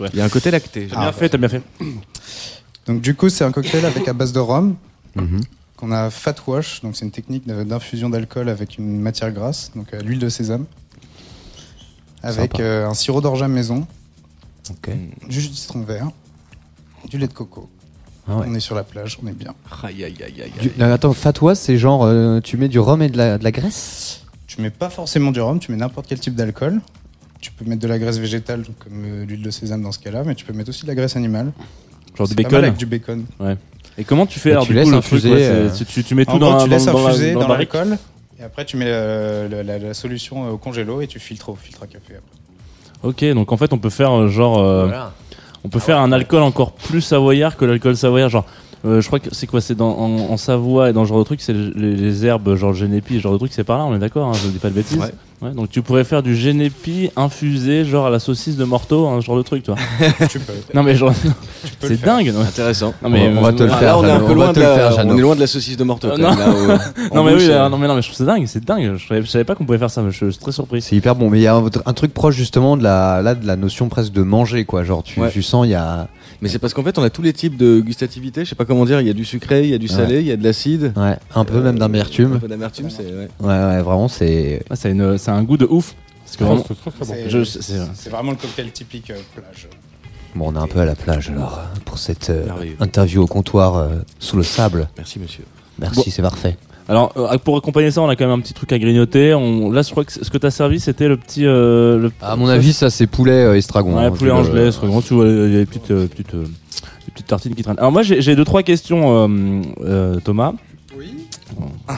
Ouais. 0.00 0.08
Il 0.12 0.18
y 0.18 0.20
a 0.20 0.24
un 0.24 0.28
côté 0.28 0.50
lacté. 0.50 0.86
T'as 0.90 1.00
bien 1.00 1.12
fait, 1.12 1.28
t'as 1.28 1.38
bien 1.38 1.48
fait. 1.48 1.62
Donc, 2.86 3.00
du 3.00 3.14
coup, 3.14 3.28
c'est 3.30 3.42
un 3.44 3.50
cocktail 3.52 3.84
avec 3.84 4.06
à 4.06 4.12
base 4.12 4.32
de 4.32 4.38
rhum, 4.40 4.76
Mhm. 5.16 5.40
qu'on 5.76 5.90
a 5.92 6.10
fat 6.10 6.34
wash, 6.46 6.82
donc 6.82 6.94
c'est 6.94 7.04
une 7.06 7.10
technique 7.10 7.46
d'infusion 7.46 8.10
d'alcool 8.10 8.48
avec 8.50 8.76
une 8.78 9.00
matière 9.00 9.32
grasse, 9.32 9.70
donc 9.74 9.92
euh, 9.94 10.00
l'huile 10.02 10.18
de 10.18 10.28
sésame, 10.28 10.66
avec 12.22 12.60
euh, 12.60 12.86
un 12.86 12.92
sirop 12.94 13.20
d'orge 13.22 13.42
à 13.42 13.48
maison, 14.70 14.78
Ok. 15.22 15.28
du 15.28 15.40
jus 15.40 15.48
de 15.48 15.54
citron 15.54 15.80
vert, 15.82 16.10
du 17.08 17.18
lait 17.18 17.28
de 17.28 17.32
coco. 17.32 17.68
Ah 18.28 18.38
ouais. 18.38 18.46
On 18.48 18.54
est 18.54 18.60
sur 18.60 18.74
la 18.74 18.82
plage, 18.82 19.18
on 19.22 19.26
est 19.28 19.32
bien. 19.32 19.54
Aïe, 19.84 20.02
aïe, 20.04 20.16
aïe, 20.24 20.42
aïe, 20.42 20.52
Du- 20.76 20.82
attends, 20.82 21.12
fatwa, 21.12 21.54
c'est 21.54 21.78
genre 21.78 22.02
euh, 22.04 22.40
tu 22.40 22.56
mets 22.56 22.68
du 22.68 22.78
rhum 22.80 23.00
et 23.02 23.08
de 23.08 23.16
la, 23.16 23.38
de 23.38 23.44
la 23.44 23.52
graisse? 23.52 24.22
Tu 24.48 24.60
mets 24.60 24.70
pas 24.70 24.90
forcément 24.90 25.30
du 25.30 25.40
rhum, 25.40 25.60
tu 25.60 25.70
mets 25.70 25.76
n'importe 25.78 26.06
quel 26.08 26.18
type 26.18 26.34
d'alcool. 26.34 26.80
Tu 27.40 27.52
peux 27.52 27.64
mettre 27.64 27.82
de 27.82 27.86
la 27.86 27.98
graisse 28.00 28.18
végétale, 28.18 28.64
comme 28.80 29.04
euh, 29.04 29.24
l'huile 29.24 29.42
de 29.42 29.50
sésame 29.50 29.82
dans 29.82 29.92
ce 29.92 30.00
cas-là, 30.00 30.24
mais 30.24 30.34
tu 30.34 30.44
peux 30.44 30.52
mettre 30.52 30.70
aussi 30.70 30.82
de 30.82 30.88
la 30.88 30.94
graisse 30.96 31.14
animale. 31.16 31.52
Genre 32.16 32.26
du 32.26 32.34
C'est 32.36 32.42
pas 32.42 32.50
mal 32.50 32.62
bacon. 32.62 32.64
avec 32.64 32.76
du 32.78 32.86
bacon. 32.86 33.24
Et 33.98 34.04
comment 34.04 34.26
tu 34.26 34.40
fais 34.40 34.50
alors 34.52 34.64
tu 34.64 34.72
du 34.72 34.74
laisses 34.78 34.88
coup 34.88 34.94
le 34.94 35.00
truc 35.00 35.12
infuser, 35.12 35.30
ouais, 35.30 35.42
euh, 35.48 35.70
tu, 35.88 36.02
tu 36.02 36.14
mets 36.14 36.24
tout 36.24 36.32
en 36.32 36.38
dans, 36.38 36.50
gros, 36.50 36.56
la- 36.58 36.64
tu 36.64 36.68
dans, 36.70 36.76
laisses 36.76 36.84
dans 36.86 37.06
infuser 37.06 37.32
dans 37.34 37.48
l'alcool, 37.48 37.98
et 38.38 38.42
après 38.42 38.64
tu 38.64 38.76
mets 38.76 38.84
euh, 38.88 39.62
la, 39.62 39.78
la 39.78 39.94
solution 39.94 40.50
au 40.50 40.58
congélo 40.58 41.00
et 41.00 41.06
tu 41.06 41.18
filtres 41.20 41.48
au 41.50 41.54
filtre 41.54 41.84
à 41.84 41.86
café. 41.86 42.14
après. 42.16 42.35
Ok, 43.06 43.24
donc 43.34 43.52
en 43.52 43.56
fait 43.56 43.72
on 43.72 43.78
peut 43.78 43.90
faire 43.90 44.12
euh, 44.12 44.28
genre, 44.28 44.58
euh, 44.58 44.86
on 45.64 45.68
peut 45.68 45.78
faire 45.78 45.98
un 45.98 46.12
alcool 46.12 46.42
encore 46.42 46.72
plus 46.72 47.00
savoyard 47.00 47.56
que 47.56 47.64
l'alcool 47.64 47.96
savoyard, 47.96 48.28
genre. 48.28 48.44
euh, 48.84 49.00
je 49.00 49.06
crois 49.06 49.18
que 49.20 49.28
c'est 49.34 49.46
quoi 49.46 49.60
C'est 49.60 49.74
dans 49.74 49.90
en, 49.96 50.30
en 50.32 50.36
Savoie 50.36 50.90
et 50.90 50.92
dans 50.92 51.04
ce 51.04 51.08
genre 51.10 51.18
de 51.18 51.24
truc, 51.24 51.40
c'est 51.40 51.52
les, 51.52 51.94
les 51.96 52.26
herbes 52.26 52.54
genre 52.56 52.70
le 52.70 52.76
génépi, 52.76 53.14
ce 53.14 53.20
genre 53.20 53.32
de 53.32 53.38
truc, 53.38 53.52
c'est 53.52 53.64
par 53.64 53.78
là, 53.78 53.84
on 53.84 53.94
est 53.94 53.98
d'accord, 53.98 54.28
hein, 54.28 54.32
je 54.34 54.48
dis 54.48 54.58
pas 54.58 54.68
de 54.70 54.74
bêtises. 54.74 54.98
Ouais. 54.98 55.12
Ouais, 55.42 55.50
donc 55.50 55.68
tu 55.68 55.82
pourrais 55.82 56.04
faire 56.04 56.22
du 56.22 56.34
génépi 56.34 57.10
infusé, 57.14 57.84
genre 57.84 58.06
à 58.06 58.10
la 58.10 58.18
saucisse 58.18 58.56
de 58.56 58.64
Morteau, 58.64 59.06
un 59.06 59.20
genre 59.20 59.36
de 59.36 59.42
truc, 59.42 59.62
toi. 59.64 59.74
tu 60.30 60.40
peux. 60.40 60.54
non 60.72 60.82
mais 60.82 60.94
genre, 60.94 61.12
c'est 61.80 62.00
dingue. 62.00 62.32
non 62.32 62.40
Intéressant. 62.40 62.94
Non, 63.02 63.10
mais, 63.10 63.28
on 63.36 63.42
va 63.42 63.52
te 63.52 63.62
le 63.62 63.70
Ah, 63.70 63.76
faire. 63.76 63.88
là, 63.88 63.98
on 63.98 64.04
est 64.06 64.10
un 64.12 64.20
peu 64.20 64.32
loin 64.32 64.52
de 64.54 64.60
la, 64.60 64.74
faire, 64.74 64.92
on 64.92 64.96
Jeannot. 64.96 65.18
est 65.18 65.20
loin 65.20 65.34
de 65.34 65.40
la 65.40 65.46
saucisse 65.46 65.76
de 65.76 65.84
Morteau. 65.84 66.08
quand 66.08 66.16
Non. 66.18 66.30
même, 66.34 66.38
là, 66.38 66.48
au- 66.48 67.12
en 67.12 67.16
Non 67.16 67.24
mais 67.24 67.32
bouche, 67.34 67.42
oui, 67.42 67.50
euh, 67.50 67.58
là, 67.58 67.68
non 67.68 67.76
mais 67.76 67.86
non 67.86 67.94
mais 67.96 68.00
je 68.02 68.06
trouve 68.08 68.16
c'est 68.16 68.24
dingue, 68.24 68.46
c'est 68.46 68.64
dingue. 68.64 68.94
Je 68.96 69.06
savais, 69.06 69.20
je 69.22 69.26
savais 69.26 69.44
pas 69.44 69.54
qu'on 69.54 69.66
pouvait 69.66 69.76
faire 69.78 69.90
ça, 69.90 70.00
mais 70.00 70.10
je, 70.10 70.24
je 70.24 70.30
suis 70.30 70.40
très 70.40 70.52
surpris. 70.52 70.80
C'est 70.80 70.96
hyper 70.96 71.14
bon, 71.14 71.28
mais 71.28 71.38
il 71.38 71.42
y 71.42 71.46
a 71.46 71.54
un, 71.54 71.64
un 71.84 71.92
truc 71.92 72.14
proche 72.14 72.34
justement 72.34 72.78
de 72.78 72.82
la, 72.82 73.20
là, 73.20 73.34
de 73.34 73.46
la 73.46 73.56
notion 73.56 73.90
presque 73.90 74.12
de 74.12 74.22
manger, 74.22 74.64
quoi. 74.64 74.84
Genre, 74.84 75.02
tu, 75.02 75.20
Ouais. 75.20 75.30
tu 75.30 75.42
sens, 75.42 75.66
il 75.66 75.70
y 75.70 75.74
a. 75.74 76.08
Mais 76.42 76.48
c'est 76.48 76.58
parce 76.58 76.74
qu'en 76.74 76.82
fait, 76.82 76.98
on 76.98 77.02
a 77.02 77.10
tous 77.10 77.22
les 77.22 77.32
types 77.32 77.56
de 77.56 77.80
gustativité. 77.80 78.44
Je 78.44 78.50
sais 78.50 78.54
pas 78.54 78.64
comment 78.64 78.84
dire. 78.84 79.00
Il 79.00 79.06
y 79.06 79.10
a 79.10 79.14
du 79.14 79.24
sucré, 79.24 79.64
il 79.64 79.70
y 79.70 79.74
a 79.74 79.78
du 79.78 79.88
salé, 79.88 80.20
il 80.20 80.26
y 80.26 80.32
a 80.32 80.36
de 80.36 80.44
l'acide. 80.44 80.92
Ouais, 80.96 81.16
un 81.34 81.44
peu 81.44 81.60
même 81.60 81.76
Un 81.76 81.78
d'amertume. 81.78 82.38
peu 82.38 82.48
d'amertume, 82.48 82.90
c'est. 82.90 83.04
ouais. 83.04 83.28
Ouais, 83.40 83.46
ouais, 83.48 83.82
vraiment, 83.82 84.08
c'est. 84.08 84.62
Ah, 84.70 84.76
c'est 84.76 84.90
une, 84.90 85.16
c'est 85.18 85.30
un 85.30 85.42
goût 85.42 85.56
de 85.56 85.66
ouf. 85.66 85.94
Parce 86.24 86.36
que 86.36 86.44
Non, 86.44 86.56
vraiment, 86.56 87.44
c'est 87.94 88.10
vraiment 88.10 88.30
le 88.32 88.36
cocktail 88.36 88.70
typique 88.72 89.10
euh, 89.10 89.18
plage. 89.34 89.68
Bon, 90.34 90.48
on 90.52 90.54
est 90.56 90.58
un 90.62 90.66
peu 90.66 90.80
à 90.80 90.84
la 90.84 90.96
plage 90.96 91.30
alors, 91.30 91.60
pour 91.84 91.98
cette 91.98 92.30
euh, 92.30 92.46
interview 92.80 93.22
au 93.22 93.26
comptoir 93.26 93.76
euh, 93.76 93.88
sous 94.18 94.36
le 94.36 94.42
sable. 94.42 94.88
Merci, 94.96 95.18
monsieur. 95.20 95.44
Merci, 95.78 95.96
Bon. 95.96 96.04
c'est 96.10 96.22
parfait. 96.22 96.56
Alors, 96.88 97.12
euh, 97.16 97.36
pour 97.38 97.56
accompagner 97.56 97.90
ça, 97.90 98.00
on 98.02 98.08
a 98.08 98.14
quand 98.16 98.26
même 98.26 98.38
un 98.38 98.40
petit 98.40 98.54
truc 98.54 98.72
à 98.72 98.78
grignoter. 98.78 99.34
On... 99.34 99.70
Là, 99.70 99.82
je 99.82 99.90
crois 99.90 100.04
que 100.04 100.12
ce 100.12 100.30
que 100.30 100.38
t'as 100.38 100.50
servi, 100.50 100.78
c'était 100.78 101.08
le 101.08 101.16
petit. 101.16 101.44
euh, 101.44 101.98
le... 101.98 102.12
À 102.22 102.36
mon 102.36 102.48
avis, 102.48 102.72
ça, 102.72 102.90
c'est 102.90 103.06
poulet 103.06 103.32
euh, 103.44 103.56
estragon. 103.56 103.96
Ouais, 103.96 104.04
hein, 104.04 104.10
poulet 104.12 104.32
c'est 104.70 104.78
vraiment, 104.78 105.02
tu 105.02 105.14
vois, 105.14 105.26
il 105.26 105.52
y 105.52 105.56
a 105.56 105.58
des 105.58 105.66
petites, 105.66 105.90
euh, 105.90 106.06
petites, 106.06 106.34
euh, 106.34 106.44
des 106.44 107.12
petites 107.12 107.26
tartines 107.26 107.54
qui 107.54 107.62
traînent. 107.62 107.78
Alors, 107.78 107.90
moi, 107.92 108.02
j'ai 108.02 108.36
deux, 108.36 108.44
trois 108.44 108.62
questions, 108.62 109.26
euh, 109.28 109.62
euh, 109.84 110.20
Thomas. 110.20 110.52
Oui. 110.96 111.26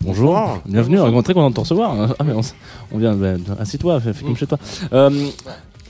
Bonjour, 0.00 0.60
bienvenue, 0.66 1.00
on 1.00 1.18
est 1.18 1.22
très 1.22 1.34
content 1.34 1.50
de 1.50 1.54
te 1.54 1.60
recevoir. 1.60 1.94
Ah, 2.18 2.24
mais 2.24 2.32
on, 2.92 2.98
vient, 2.98 3.14
bah, 3.14 3.32
assis-toi, 3.58 4.00
fais, 4.00 4.12
fais 4.12 4.24
comme 4.24 4.36
chez 4.36 4.46
toi. 4.46 4.58
Euh, 4.92 5.10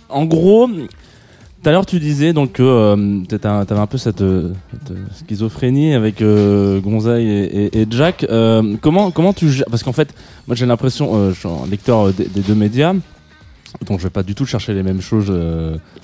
en 0.09 0.25
gros, 0.25 0.69
tout 1.63 1.69
à 1.69 1.73
l'heure 1.73 1.87
tu 1.87 1.99
disais 1.99 2.33
donc 2.33 2.53
que 2.53 2.63
euh, 2.63 3.21
t'avais 3.39 3.81
un 3.81 3.87
peu 3.87 3.99
cette, 3.99 4.21
euh, 4.21 4.53
cette, 4.73 4.91
euh, 4.93 5.05
schizophrénie 5.27 5.95
avec 5.95 6.23
euh, 6.23 6.81
Gonzaï 6.81 7.27
et, 7.29 7.81
et- 7.81 7.87
Jack. 7.91 8.25
Euh, 8.29 8.77
comment, 8.81 9.11
comment 9.11 9.33
tu 9.33 9.51
gères 9.51 9.67
Parce 9.71 9.83
qu'en 9.83 9.93
fait, 9.93 10.15
moi 10.47 10.55
j'ai 10.55 10.67
l'impression, 10.67 11.11
euh, 11.15 11.33
je 11.33 11.39
suis 11.41 11.49
un 11.49 11.67
lecteur 11.69 12.13
des, 12.13 12.27
deux 12.27 12.55
médias. 12.55 12.95
Donc 13.87 13.99
je 13.99 14.05
vais 14.05 14.11
pas 14.11 14.23
du 14.23 14.35
tout 14.35 14.47
chercher 14.47 14.75
les 14.75 14.83
mêmes 14.83 15.01
choses 15.03 15.31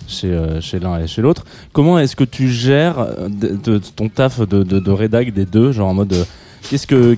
chez, 0.07 0.37
chez 0.61 0.79
l'un 0.79 0.99
et 0.99 1.07
chez 1.07 1.23
l'autre. 1.23 1.45
Comment 1.73 1.99
est-ce 1.99 2.17
que 2.17 2.25
tu 2.25 2.51
gères 2.51 3.07
ton 3.97 4.09
taf 4.09 4.41
de, 4.41 4.63
de, 4.63 5.31
des 5.31 5.47
deux, 5.47 5.73
genre 5.73 5.89
en 5.89 5.95
mode 5.95 6.27
qu'est-ce 6.69 6.87
que 6.87 7.17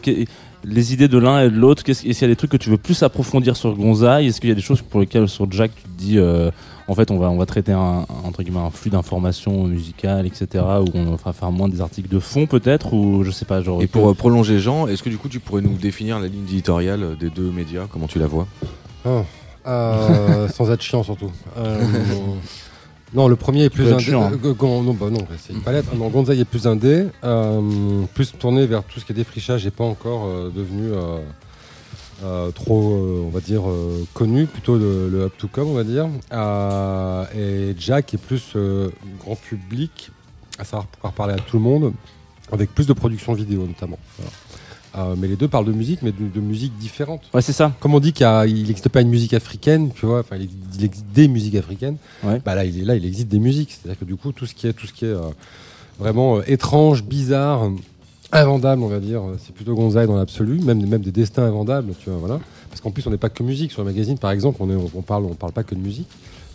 les 0.64 0.92
idées 0.92 1.08
de 1.08 1.18
l'un 1.18 1.42
et 1.42 1.50
de 1.50 1.56
l'autre, 1.56 1.82
qu'est-ce 1.82 2.06
est-ce 2.06 2.18
qu'il 2.20 2.28
y 2.28 2.30
a 2.30 2.32
des 2.32 2.36
trucs 2.36 2.50
que 2.50 2.56
tu 2.56 2.70
veux 2.70 2.76
plus 2.78 3.02
approfondir 3.02 3.56
sur 3.56 3.74
Gonzaï? 3.74 4.26
Est-ce 4.26 4.40
qu'il 4.40 4.48
y 4.48 4.52
a 4.52 4.54
des 4.54 4.60
choses 4.60 4.80
pour 4.82 5.00
lesquelles 5.00 5.28
sur 5.28 5.50
Jack 5.50 5.72
tu 5.74 5.82
te 5.82 5.98
dis 5.98 6.18
en 6.88 6.94
fait 6.94 7.10
on 7.10 7.18
va 7.18 7.30
on 7.30 7.36
va 7.36 7.46
traiter 7.46 7.72
un 7.72 8.06
entre 8.24 8.42
guillemets 8.42 8.60
un 8.60 8.70
flux 8.70 8.90
d'informations 8.90 9.64
musicales 9.64 10.26
etc 10.26 10.64
où 10.80 10.90
on 10.94 11.14
va 11.14 11.32
faire 11.32 11.50
moins 11.50 11.68
des 11.68 11.80
articles 11.80 12.08
de 12.08 12.18
fond 12.18 12.46
peut-être 12.46 12.94
ou 12.94 13.24
je 13.24 13.30
sais 13.30 13.44
pas 13.44 13.62
genre 13.62 13.82
Et 13.82 13.86
pour 13.86 14.08
euh, 14.08 14.14
prolonger 14.14 14.58
Jean, 14.58 14.86
est-ce 14.86 15.02
que 15.02 15.10
du 15.10 15.18
coup 15.18 15.28
tu 15.28 15.40
pourrais 15.40 15.62
nous 15.62 15.76
définir 15.76 16.18
la 16.20 16.28
ligne 16.28 16.44
éditoriale 16.44 17.16
des 17.18 17.30
deux 17.30 17.50
médias 17.50 17.86
Comment 17.90 18.06
tu 18.06 18.18
la 18.18 18.26
vois? 18.26 18.46
Ah, 19.04 19.22
euh, 19.66 20.48
sans 20.48 20.70
être 20.70 20.82
chiant 20.82 21.02
surtout. 21.02 21.30
Euh, 21.56 21.82
non, 23.14 23.28
le 23.28 23.36
premier 23.36 23.64
est 23.64 23.70
plus 23.70 23.92
indé. 23.92 24.02
chiant, 24.02 24.24
hein. 24.24 24.54
non, 24.60 24.94
bah 24.94 25.10
non, 25.10 25.26
c'est 25.38 25.52
une 25.52 25.62
palette. 25.62 25.86
Non, 25.94 26.08
Gonzaï 26.08 26.40
est 26.40 26.44
plus 26.44 26.66
indé, 26.66 27.06
euh, 27.24 28.02
plus 28.14 28.32
tourné 28.32 28.66
vers 28.66 28.82
tout 28.84 29.00
ce 29.00 29.04
qui 29.04 29.12
est 29.12 29.14
défrichage 29.14 29.66
et 29.66 29.70
pas 29.70 29.84
encore 29.84 30.26
euh, 30.26 30.50
devenu 30.54 30.90
euh, 32.22 32.50
trop, 32.52 32.92
euh, 32.92 33.24
on 33.26 33.30
va 33.30 33.40
dire, 33.40 33.68
euh, 33.68 34.04
connu, 34.14 34.46
plutôt 34.46 34.76
le, 34.76 35.08
le 35.08 35.22
up 35.22 35.32
to 35.36 35.48
come, 35.48 35.68
on 35.68 35.74
va 35.74 35.84
dire. 35.84 36.06
Et 37.36 37.74
Jack 37.78 38.14
est 38.14 38.18
plus 38.18 38.54
grand 39.20 39.36
public, 39.36 40.10
à 40.58 40.64
savoir 40.64 40.86
pouvoir 40.86 41.12
parler 41.12 41.34
à 41.34 41.38
tout 41.38 41.56
le 41.56 41.62
monde, 41.62 41.92
avec 42.52 42.72
plus 42.74 42.86
de 42.86 42.92
production 42.92 43.32
vidéo 43.32 43.66
notamment. 43.66 43.98
Voilà. 44.18 45.16
Mais 45.16 45.26
les 45.26 45.34
deux 45.34 45.48
parlent 45.48 45.64
de 45.64 45.72
musique, 45.72 46.02
mais 46.02 46.12
de, 46.12 46.28
de 46.32 46.40
musique 46.40 46.78
différente 46.78 47.22
ouais 47.34 47.42
c'est 47.42 47.52
ça 47.52 47.72
comme 47.80 47.94
on 47.96 47.98
dit 48.00 48.12
qu'il 48.12 48.24
n'existe 48.28 48.88
pas 48.88 49.00
une 49.00 49.08
musique 49.08 49.34
africaine, 49.34 49.90
tu 49.92 50.06
vois, 50.06 50.20
enfin, 50.20 50.36
il 50.36 50.44
existe- 50.84 51.04
des 51.12 51.26
musiques 51.26 51.56
africaines. 51.56 51.96
Ouais. 52.22 52.40
Bah 52.44 52.54
là, 52.54 52.64
il 52.64 52.78
est 52.80 52.84
là, 52.84 52.94
il 52.94 53.04
existe 53.04 53.26
des 53.26 53.40
musiques. 53.40 53.72
C'est-à-dire 53.72 53.98
que 53.98 54.04
du 54.04 54.14
coup, 54.14 54.30
tout 54.30 54.46
ce 54.46 54.54
qui 54.54 54.68
est, 54.68 54.72
tout 54.72 54.86
ce 54.86 54.92
qui 54.92 55.04
est 55.06 55.14
vraiment 55.98 56.40
étrange, 56.44 57.02
bizarre, 57.02 57.70
invendable, 58.40 58.82
on 58.82 58.88
va 58.88 59.00
dire, 59.00 59.22
euh, 59.22 59.36
c'est 59.38 59.54
plutôt 59.54 59.74
Gonzaï 59.74 60.06
dans 60.06 60.16
l'absolu, 60.16 60.60
même, 60.60 60.86
même 60.86 61.02
des 61.02 61.12
destins 61.12 61.44
invendables, 61.44 61.94
tu 61.98 62.10
vois, 62.10 62.18
voilà. 62.18 62.40
Parce 62.68 62.80
qu'en 62.80 62.90
plus, 62.90 63.06
on 63.06 63.10
n'est 63.10 63.18
pas 63.18 63.28
que 63.28 63.42
musique 63.42 63.72
sur 63.72 63.82
le 63.82 63.86
magazine, 63.90 64.18
par 64.18 64.32
exemple, 64.32 64.58
on, 64.60 64.70
est, 64.70 64.90
on, 64.94 65.02
parle, 65.02 65.24
on 65.24 65.34
parle 65.34 65.52
pas 65.52 65.62
que 65.62 65.74
de 65.74 65.80
musique. 65.80 66.08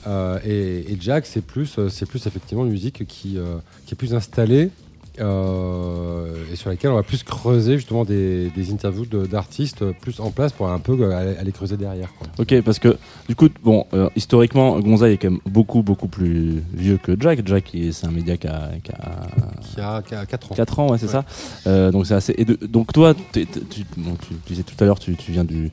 Euh, 0.08 0.40
et, 0.46 0.98
Jack, 1.00 1.26
c'est 1.26 1.42
plus, 1.42 1.78
euh, 1.78 1.90
c'est 1.90 2.06
plus 2.06 2.26
effectivement 2.28 2.66
une 2.66 2.72
musique 2.72 3.06
qui, 3.08 3.38
qui 3.86 3.94
est 3.94 3.98
plus 3.98 4.14
installée. 4.14 4.72
Euh, 5.20 6.34
et 6.52 6.56
sur 6.56 6.70
laquelle 6.70 6.92
on 6.92 6.96
va 6.96 7.04
plus 7.04 7.24
creuser 7.24 7.76
justement 7.78 8.06
des, 8.06 8.50
des 8.56 8.72
interviews 8.72 9.06
de- 9.06 9.26
d'artistes 9.26 9.84
plus 10.02 10.20
en 10.20 10.32
place 10.32 10.52
pour 10.52 10.70
un 10.70 10.80
peu 10.80 10.98
euh, 11.00 11.18
aller, 11.18 11.38
aller 11.38 11.52
creuser 11.52 11.78
derrière. 11.78 12.14
quoi. 12.18 12.28
Ok, 12.40 12.62
parce 12.62 12.80
que 12.80 12.98
du 13.28 13.36
coup, 13.36 13.48
bon, 13.64 13.86
euh, 13.94 14.10
historiquement, 14.16 14.80
Gonzaï 14.80 15.14
est 15.14 15.18
quand 15.18 15.30
même 15.32 15.40
beaucoup, 15.46 15.82
beaucoup 15.84 16.08
plus 16.08 16.64
vieux 16.74 16.98
que 17.02 17.16
Jack. 17.20 17.42
Jack, 17.46 17.76
c'est 17.92 18.06
un 18.08 18.12
média 18.12 18.38
qui 18.38 18.48
a, 18.48 18.70
qui 18.84 18.92
a 18.92 19.12
Qui 19.74 19.82
a, 19.82 20.02
qui 20.02 20.16
a 20.16 20.26
4 20.26 20.52
ans. 20.52 20.56
4 20.56 20.80
ans, 20.80 20.92
ouais, 20.92 20.98
c'est 20.98 21.06
Ouais. 21.06 21.12
ça. 21.12 21.26
Euh, 21.68 21.92
donc 21.92 22.06
c'est 22.06 22.16
assez. 22.16 22.34
et 22.38 22.46
de- 22.46 22.66
donc 22.66 22.92
toi, 22.94 23.14
tu, 23.34 23.46
bon, 23.98 24.16
tu, 24.22 24.36
tu 24.46 24.54
disais 24.54 24.64
tout 24.64 24.76
à 24.80 24.86
l'heure, 24.86 25.00
tu, 25.00 25.16
tu 25.16 25.32
viens 25.32 25.44
du 25.44 25.72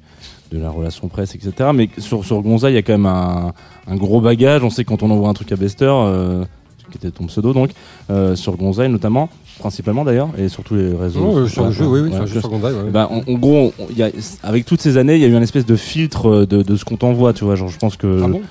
de 0.53 0.59
la 0.61 0.71
relation 0.71 1.09
presse, 1.09 1.35
etc. 1.35 1.71
Mais 1.75 1.89
sur 1.99 2.25
sur 2.25 2.41
Gonzaï, 2.41 2.71
il 2.73 2.77
y 2.77 2.79
a 2.79 2.83
quand 2.83 2.93
même 2.93 3.07
un, 3.07 3.53
un 3.89 3.97
gros 3.97 4.21
bagage. 4.21 4.63
On 4.63 4.71
sait 4.71 4.85
que 4.85 4.91
quand 4.91 5.03
on 5.03 5.11
envoie 5.11 5.29
un 5.29 5.33
truc 5.35 5.51
à 5.51 5.57
Bester, 5.57 5.91
euh, 5.91 6.45
qui 6.91 6.99
était 6.99 7.11
ton 7.11 7.27
pseudo, 7.27 7.53
donc 7.53 7.71
euh, 8.11 8.37
sur 8.37 8.57
Gonzaï 8.57 8.89
notamment, 8.89 9.29
principalement 9.59 10.05
d'ailleurs, 10.05 10.29
et 10.39 10.49
sur 10.49 10.63
tous 10.63 10.75
les 10.77 10.95
réseaux. 10.95 11.39
Euh, 11.39 11.47
sur 11.49 11.65
le 11.67 11.73
jeu, 11.73 11.87
oui, 11.87 12.01
oui, 12.01 12.09
ouais, 12.09 12.15
sur 12.15 12.21
le 12.23 12.27
que- 12.29 12.35
jeu 12.35 12.41
sur 12.41 12.51
Gonzaï, 12.51 12.75
ouais. 12.75 13.01
en, 13.01 13.23
en 13.27 13.39
gros, 13.39 13.73
on- 13.79 13.87
il 13.91 13.97
y 13.99 14.03
a, 14.03 14.11
avec 14.43 14.65
toutes 14.67 14.81
ces 14.81 14.97
années, 14.97 15.15
il 15.17 15.21
y 15.21 15.25
a 15.25 15.29
eu 15.29 15.35
une 15.37 15.43
espèce 15.43 15.67
de 15.67 15.77
filtre 15.77 16.29
euh, 16.29 16.47
de, 16.47 16.63
de 16.63 16.77
ce 16.77 16.85
qu'on 16.85 16.97
t'envoie, 16.97 17.33
tu 17.33 17.45
vois. 17.45 17.55
Genre, 17.57 17.69
je 17.69 17.79
pense 17.79 17.97
que 17.97 18.21
ah 18.25 18.29
bon? 18.29 18.43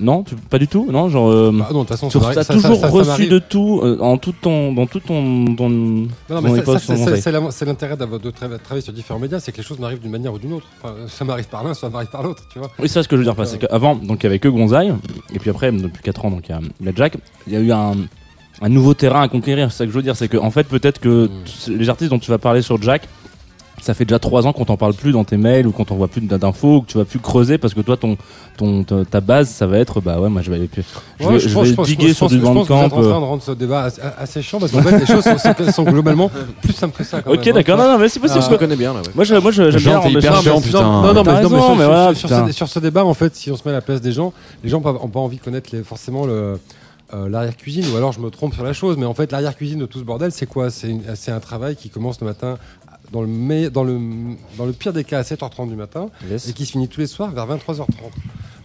Non, 0.00 0.22
tu- 0.22 0.34
pas 0.36 0.58
du 0.58 0.68
tout. 0.68 0.86
Non, 0.90 1.08
genre. 1.08 1.28
euh, 1.30 1.50
Bah, 1.52 1.68
non, 1.72 1.78
de 1.80 1.80
toute 1.80 1.88
façon, 1.88 2.08
tu 2.08 2.18
as 2.18 2.42
ça- 2.44 2.54
toujours 2.54 2.76
ça- 2.76 2.82
ça 2.82 2.88
reçu 3.12 3.26
de 3.26 3.38
tout 3.38 3.80
euh, 3.82 3.98
en 4.00 4.16
tout 4.18 4.32
ton, 4.32 4.72
dans 4.72 4.86
tout 4.86 5.00
ton, 5.00 5.44
ton- 5.54 5.68
Non, 5.68 6.08
ton 6.28 6.40
mais 6.42 6.50
c'est- 6.64 6.78
c'est 6.78 7.30
c'est 7.50 7.64
l'intérêt 7.64 7.96
d'avoir- 7.96 8.20
de 8.20 8.30
tra- 8.30 8.58
travailler 8.58 8.80
sur 8.82 8.92
différents 8.92 9.18
médias, 9.18 9.40
c'est 9.40 9.52
que 9.52 9.56
les 9.58 9.62
choses 9.62 9.78
m'arrivent 9.78 10.00
d'une 10.00 10.10
manière 10.10 10.32
ou 10.32 10.38
d'une 10.38 10.52
autre. 10.52 10.66
Enfin, 10.82 10.94
ça 11.08 11.24
m'arrive 11.24 11.48
par 11.48 11.64
l'un, 11.64 11.74
ça 11.74 11.88
m'arrive 11.88 12.10
par 12.10 12.22
l'autre, 12.22 12.42
tu 12.52 12.58
vois. 12.58 12.70
Oui, 12.78 12.88
c'est 12.88 13.02
ce 13.02 13.08
que 13.08 13.16
je 13.16 13.20
veux 13.20 13.24
dire. 13.24 13.34
parce 13.34 13.56
que 13.56 13.66
Avant, 13.70 13.94
donc 13.96 14.22
il 14.22 14.24
y 14.24 14.26
avait 14.26 14.38
que 14.38 14.48
Gonzaï, 14.48 14.92
et 15.34 15.38
puis 15.38 15.50
après, 15.50 15.72
depuis 15.72 16.02
4 16.02 16.24
ans, 16.24 16.30
donc 16.30 16.48
il 16.48 16.52
y 16.52 16.54
a, 16.54 16.60
il 16.80 16.86
y 16.86 16.88
a 16.88 16.92
Jack. 16.94 17.16
Il 17.46 17.52
y 17.52 17.56
a 17.56 17.60
eu 17.60 17.72
un, 17.72 17.94
un 18.62 18.68
nouveau 18.68 18.94
terrain 18.94 19.22
à 19.22 19.28
conquérir. 19.28 19.70
C'est 19.72 19.78
ça 19.78 19.84
que 19.86 19.90
je 19.90 19.96
veux 19.96 20.02
dire, 20.02 20.16
c'est 20.16 20.28
que 20.28 20.36
en 20.38 20.50
fait, 20.50 20.64
peut-être 20.64 20.98
que 21.00 21.26
t- 21.26 21.74
les 21.74 21.88
artistes 21.88 22.10
dont 22.10 22.18
tu 22.18 22.30
vas 22.30 22.38
parler 22.38 22.62
sur 22.62 22.80
Jack. 22.80 23.08
Ça 23.82 23.92
fait 23.94 24.04
déjà 24.06 24.18
3 24.18 24.46
ans 24.46 24.52
qu'on 24.52 24.64
t'en 24.64 24.76
parle 24.78 24.94
plus 24.94 25.12
dans 25.12 25.22
tes 25.24 25.36
mails 25.36 25.66
ou 25.66 25.70
qu'on 25.70 25.84
t'envoie 25.84 26.08
plus 26.08 26.22
d'infos 26.22 26.76
ou 26.76 26.80
que 26.80 26.86
tu 26.90 26.96
vas 26.98 27.04
plus 27.04 27.18
creuser 27.20 27.58
parce 27.58 27.74
que 27.74 27.80
toi 27.82 27.96
ton, 27.96 28.16
ton 28.56 28.84
ta- 28.84 29.20
base 29.20 29.48
ça 29.50 29.66
va 29.66 29.78
être 29.78 30.00
bah 30.00 30.18
ouais 30.18 30.28
moi 30.30 30.40
je 30.42 30.50
vais 30.50 30.56
aller 30.56 30.66
plus 30.66 30.82
je 31.20 31.26
Ouais, 31.26 31.34
vais, 31.34 31.38
je 31.40 31.52
pense- 31.54 31.66
vais 31.68 31.74
pense- 31.74 31.86
diguer 31.86 32.08
je 32.08 32.12
sur 32.14 32.26
pense- 32.26 32.32
du 32.32 32.38
je 32.38 32.42
pense 32.42 32.52
que 32.52 32.56
vous 32.56 32.62
êtes 32.62 32.68
bandcamp 32.80 32.84
en 32.86 32.88
train 32.88 33.00
euh. 33.02 33.20
de 33.20 33.24
rendre 33.26 33.42
ce 33.42 33.52
débat 33.52 33.82
assez, 33.84 34.00
assez 34.18 34.42
chiant 34.42 34.58
parce 34.58 34.72
qu'en 34.72 34.82
fait, 34.82 34.98
les 34.98 35.06
choses 35.06 35.24
sont, 35.72 35.84
globalement 35.84 36.30
plus 36.62 36.72
simples 36.72 36.96
que 36.96 37.04
ça. 37.04 37.20
Quand 37.22 37.30
ok 37.32 37.36
même, 37.38 37.48
hein, 37.48 37.52
d'accord 37.54 37.76
non 37.78 37.84
non 37.92 37.98
mais 37.98 38.08
c'est 38.08 38.18
possible 38.18 38.42
Je 38.42 38.48
que- 38.48 38.54
te 38.54 38.58
connais 38.58 38.76
bien 38.76 38.94
là. 38.94 39.00
ouais. 39.00 39.06
moi 39.14 39.24
je- 39.24 39.34
moi 39.34 39.50
je- 39.52 39.70
j'aime 39.70 39.80
bien 39.82 39.98
rendre 39.98 40.18
hyper 40.18 40.40
chiant, 40.42 40.54
Non, 40.54 40.60
putain. 40.60 40.82
Non, 40.82 41.02
non, 41.02 41.02
mais, 41.02 41.12
T'as 41.12 41.12
non, 41.12 41.22
mais 41.22 41.32
raison, 41.34 41.48
sur, 41.48 41.58
mais 41.76 41.76
sur- 41.82 41.86
voilà, 41.86 42.14
sur 42.14 42.28
putain. 42.28 42.46
ce, 42.46 42.52
sur 42.52 42.68
ce 42.68 42.78
débat, 42.78 43.04
en 43.04 43.14
fait, 43.14 43.36
si 43.36 43.50
on 43.52 43.56
se 43.56 43.62
met 43.66 43.70
à 43.70 43.74
la 43.74 43.80
place 43.82 44.00
des 44.00 44.12
gens, 44.12 44.32
les 44.64 44.70
gens 44.70 44.80
n'ont 44.80 45.08
pas 45.08 45.20
envie 45.20 45.36
de 45.36 45.42
connaître 45.42 45.68
les- 45.72 45.82
forcément 45.84 46.24
le. 46.26 46.58
euh, 47.14 47.28
l'arrière-cuisine, 47.28 47.84
ou 47.92 47.96
alors 47.96 48.10
je 48.10 48.18
me 48.18 48.30
trompe 48.30 48.52
sur 48.52 48.64
la 48.64 48.72
chose, 48.72 48.96
mais 48.98 49.06
en 49.06 49.14
fait, 49.14 49.30
l'arrière-cuisine 49.30 49.78
de 49.78 49.86
tout 49.86 50.00
ce 50.00 50.02
bordel, 50.04 50.32
c'est 50.32 50.46
quoi? 50.46 50.70
C'est 50.70 50.88
une- 50.90 51.02
c'est 51.14 51.30
un 51.30 51.38
travail 51.38 51.76
qui 51.76 51.88
commence 51.88 52.20
le 52.20 52.26
matin, 52.26 52.56
dans 53.12 53.20
le, 53.22 53.26
me- 53.28 53.70
dans, 53.70 53.84
le, 53.84 53.98
dans 54.58 54.66
le 54.66 54.72
pire 54.72 54.92
des 54.92 55.04
cas, 55.04 55.18
à 55.18 55.22
7h30 55.22 55.68
du 55.68 55.76
matin, 55.76 56.10
et 56.48 56.52
qui 56.52 56.66
se 56.66 56.72
finit 56.72 56.88
tous 56.88 57.00
les 57.00 57.06
soirs 57.06 57.30
vers 57.30 57.46
23h30. 57.46 57.86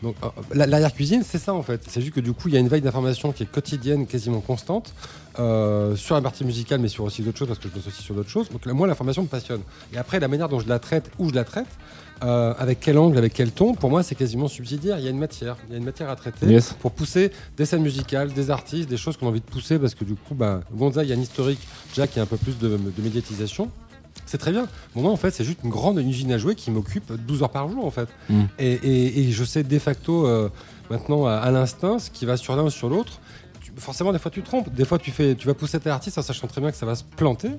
Donc 0.04 0.16
euh, 0.24 0.28
la- 0.54 0.66
l'arrière-cuisine, 0.66 1.24
c'est 1.24 1.38
ça 1.38 1.54
en 1.54 1.62
fait. 1.62 1.82
C'est 1.88 2.02
juste 2.02 2.14
que 2.14 2.20
du 2.22 2.34
coup, 2.34 2.48
il 2.48 2.54
y 2.54 2.58
a 2.58 2.60
une 2.60 2.68
veille 2.68 2.82
d'information 2.82 3.32
qui 3.32 3.44
est 3.44 3.52
quotidienne, 3.52 4.08
quasiment 4.08 4.40
constante, 4.42 4.94
euh, 5.40 5.96
sur 5.96 6.16
la 6.16 6.22
partie 6.22 6.44
musicale, 6.44 6.80
mais 6.80 6.88
sur 6.88 7.04
aussi 7.04 7.22
d'autres 7.22 7.38
choses, 7.38 7.48
parce 7.50 7.60
que 7.60 7.70
je 7.70 7.74
bosse 7.74 7.88
aussi 7.88 8.02
sur 8.02 8.16
d'autres 8.16 8.30
choses. 8.30 8.50
Donc 8.50 8.66
là, 8.66 8.74
moi, 8.74 8.88
l'information 8.88 9.22
me 9.22 9.28
passionne. 9.28 9.62
Et 9.94 9.98
après, 9.98 10.20
la 10.20 10.28
manière 10.28 10.50
dont 10.50 10.60
je 10.60 10.68
la 10.68 10.80
traite, 10.80 11.12
où 11.20 11.30
je 11.30 11.36
la 11.36 11.44
traite, 11.44 11.68
euh, 12.24 12.54
avec 12.60 12.80
quel 12.80 12.98
angle, 13.00 13.18
avec 13.18 13.34
quel 13.34 13.52
ton, 13.52 13.74
pour 13.76 13.90
moi, 13.90 14.02
c'est 14.04 14.14
quasiment 14.16 14.48
subsidiaire. 14.48 14.98
Il 15.00 15.06
y 15.06 15.08
a 15.08 15.12
une 15.12 15.18
matière, 15.20 15.56
il 15.70 15.72
y 15.74 15.76
a 15.76 15.78
une 15.78 15.84
matière 15.86 16.10
à 16.10 16.16
traiter 16.16 16.46
Yes. 16.48 16.74
pour 16.80 16.92
pousser 16.92 17.32
des 17.58 17.66
scènes 17.66 17.82
musicales, 17.82 18.32
des 18.34 18.50
artistes, 18.52 18.90
des 18.90 18.98
choses 18.98 19.18
qu'on 19.18 19.28
a 19.28 19.30
envie 19.30 19.40
de 19.40 19.46
pousser, 19.46 19.78
parce 19.80 19.94
que 19.96 20.04
du 20.04 20.16
coup, 20.16 20.34
bah, 20.36 20.62
Gonza, 20.74 21.04
il 21.04 21.10
y 21.10 21.14
a 21.14 21.16
un 21.16 21.20
historique, 21.20 21.60
Jack, 21.96 22.12
il 22.14 22.18
y 22.18 22.20
a 22.20 22.24
un 22.24 22.28
peu 22.28 22.38
plus 22.38 22.58
de, 22.60 22.70
de 22.70 23.02
médiatisation. 23.04 23.70
C'est 24.26 24.38
très 24.38 24.52
bien. 24.52 24.68
Bon, 24.96 25.02
moi, 25.02 25.12
en 25.12 25.18
fait, 25.18 25.32
c'est 25.32 25.44
juste 25.44 25.60
une 25.64 25.70
grande 25.70 25.98
usine 26.00 26.32
à 26.32 26.38
jouer 26.38 26.56
qui 26.56 26.72
m'occupe 26.72 27.12
12 27.14 27.44
heures 27.44 27.50
par 27.50 27.68
jour, 27.70 27.86
en 27.86 27.92
fait. 27.92 28.08
Mm. 28.30 28.42
Et, 28.60 28.72
et- 28.74 29.20
et 29.28 29.32
je 29.32 29.44
sais 29.44 29.64
de 29.64 29.80
facto, 29.80 30.26
euh, 30.26 30.50
maintenant, 30.90 31.26
à, 31.26 31.34
à 31.34 31.52
l'instinct, 31.52 32.00
ce 32.00 32.10
qui 32.10 32.26
va 32.26 32.38
sur 32.38 32.56
l'un 32.56 32.64
ou 32.64 32.70
sur 32.70 32.88
l'autre. 32.90 33.20
Forcément, 33.78 34.12
des 34.14 34.20
fois, 34.20 34.32
tu 34.32 34.42
te 34.42 34.46
trompes. 34.48 34.74
Des 34.74 34.86
fois, 34.86 35.00
tu, 35.00 35.12
fais, 35.12 35.36
tu 35.36 35.48
vas 35.48 35.54
pousser 35.54 35.80
tes 35.80 35.90
artistes 35.90 36.18
en 36.18 36.22
sachant 36.22 36.48
très 36.48 36.62
bien 36.62 36.72
que 36.72 36.78
ça 36.78 36.86
va 36.86 36.96
se 36.96 37.04
planter. 37.04 37.50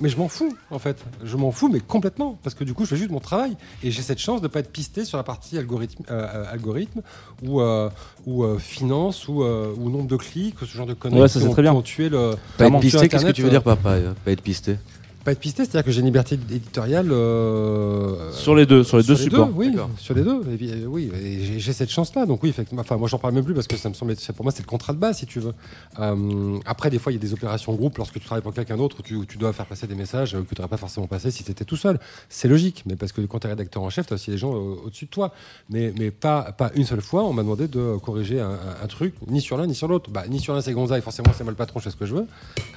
Mais 0.00 0.08
je 0.08 0.16
m'en 0.16 0.26
fous, 0.28 0.52
en 0.72 0.80
fait. 0.80 0.96
Je 1.22 1.36
m'en 1.36 1.52
fous, 1.52 1.68
mais 1.68 1.78
complètement. 1.78 2.36
Parce 2.42 2.54
que 2.54 2.64
du 2.64 2.74
coup, 2.74 2.84
je 2.84 2.90
fais 2.90 2.96
juste 2.96 3.10
mon 3.12 3.20
travail. 3.20 3.56
Et 3.84 3.92
j'ai 3.92 4.02
cette 4.02 4.18
chance 4.18 4.40
de 4.40 4.46
ne 4.46 4.52
pas 4.52 4.58
être 4.60 4.72
pisté 4.72 5.04
sur 5.04 5.16
la 5.16 5.22
partie 5.22 5.56
algorithme, 5.56 6.02
euh, 6.10 6.26
euh, 6.34 6.44
algorithme 6.52 7.00
ou, 7.44 7.60
euh, 7.60 7.88
ou 8.26 8.42
euh, 8.42 8.58
finance 8.58 9.28
ou, 9.28 9.44
ou 9.44 9.90
nombre 9.90 10.08
de 10.08 10.16
clics, 10.16 10.56
ce 10.60 10.64
genre 10.66 10.86
de 10.86 10.94
conneries 10.94 11.20
Ouais, 11.22 11.28
ça, 11.28 11.38
qui 11.40 11.46
ont- 11.46 11.52
très 11.52 11.62
bien. 11.62 11.72
ont 11.72 11.82
tué 11.82 12.08
le. 12.08 12.34
Pas 12.58 12.66
être 12.66 12.80
pisté, 12.80 13.08
qu'est-ce 13.08 13.24
que 13.26 13.30
tu 13.32 13.42
veux 13.42 13.50
dire, 13.50 13.62
papa 13.62 13.96
Pas 14.24 14.32
être 14.32 14.42
pisté? 14.42 14.78
Pas 15.24 15.32
être 15.32 15.40
pisté, 15.40 15.64
c'est-à-dire 15.64 15.84
que 15.84 15.90
j'ai 15.90 16.00
une 16.00 16.06
liberté 16.06 16.34
éditoriale. 16.34 17.10
euh, 17.10 18.30
sur 18.32 18.54
les 18.54 18.66
deux 18.66 18.84
sur 18.84 18.98
les 18.98 19.04
deux 19.04 19.16
supports 19.16 19.48
oui, 19.54 19.74
sur 19.98 20.14
les 20.14 20.22
deux. 20.22 20.40
Et, 20.60 20.70
euh, 20.72 20.86
oui, 20.86 21.10
et 21.22 21.58
j'ai- 21.58 21.72
cette 21.72 21.90
chance-là. 21.90 22.26
Donc 22.26 22.42
oui, 22.42 22.50
effectivement. 22.50 22.82
Enfin, 22.82 22.96
moi, 22.96 23.08
j'en 23.08 23.18
parle 23.18 23.34
même 23.34 23.44
plus 23.44 23.54
parce 23.54 23.66
que 23.66 23.76
ça 23.76 23.88
me 23.88 23.94
semble. 23.94 24.14
Pour 24.36 24.44
moi, 24.44 24.52
c'est 24.54 24.62
le 24.62 24.68
contrat 24.68 24.92
de 24.92 24.98
base, 24.98 25.18
si 25.18 25.26
tu 25.26 25.40
veux. 25.40 25.54
Euh, 25.98 26.58
après, 26.66 26.90
des 26.90 26.98
fois, 26.98 27.10
il 27.10 27.16
y 27.16 27.18
a 27.18 27.20
des 27.20 27.32
opérations 27.32 27.72
groupe 27.74 27.96
lorsque 27.98 28.14
tu 28.14 28.20
travailles 28.20 28.42
pour 28.42 28.52
quelqu'un 28.54 28.76
d'autre 28.76 28.96
où 29.00 29.02
tu, 29.02 29.14
où 29.16 29.24
tu 29.24 29.38
dois 29.38 29.52
faire 29.52 29.66
passer 29.66 29.86
des 29.86 29.94
messages 29.94 30.32
que 30.32 30.54
tu 30.54 30.60
n'aurais 30.60 30.68
pas 30.68 30.76
forcément 30.76 31.06
passé 31.06 31.30
si 31.30 31.42
tu 31.42 31.50
étais 31.50 31.64
tout 31.64 31.76
seul. 31.76 31.98
C'est 32.28 32.48
logique, 32.48 32.82
mais 32.86 32.94
parce 32.96 33.12
que 33.12 33.20
quand 33.22 33.38
tu 33.40 33.46
es 33.46 33.50
rédacteur 33.50 33.82
en 33.82 33.90
chef, 33.90 34.06
tu 34.06 34.12
as 34.12 34.16
aussi 34.16 34.30
des 34.30 34.38
gens 34.38 34.52
au-dessus 34.52 35.06
de 35.06 35.10
toi. 35.10 35.32
Mais, 35.70 35.92
mais 35.98 36.10
pas, 36.10 36.52
pas 36.52 36.70
une 36.74 36.84
seule 36.84 37.00
fois, 37.00 37.24
on 37.24 37.32
m'a 37.32 37.42
demandé 37.42 37.66
de 37.66 37.96
corriger 37.96 38.40
un, 38.40 38.50
un- 38.50 38.84
un 38.84 38.86
truc, 38.88 39.14
ni 39.26 39.40
sur 39.40 39.56
l'un 39.56 39.66
ni 39.66 39.74
sur 39.74 39.88
l'autre. 39.88 40.10
Bah, 40.10 40.24
ni 40.28 40.38
sur 40.38 40.54
l'un, 40.54 40.60
c'est 40.60 40.72
Gonzague, 40.72 41.02
forcément, 41.02 41.30
c'est 41.36 41.44
moi 41.44 41.50
le 41.52 41.56
patron, 41.56 41.80
je 41.80 41.84
fais 41.84 41.90
ce 41.90 41.96
que 41.96 42.06
je 42.06 42.14
veux. 42.14 42.26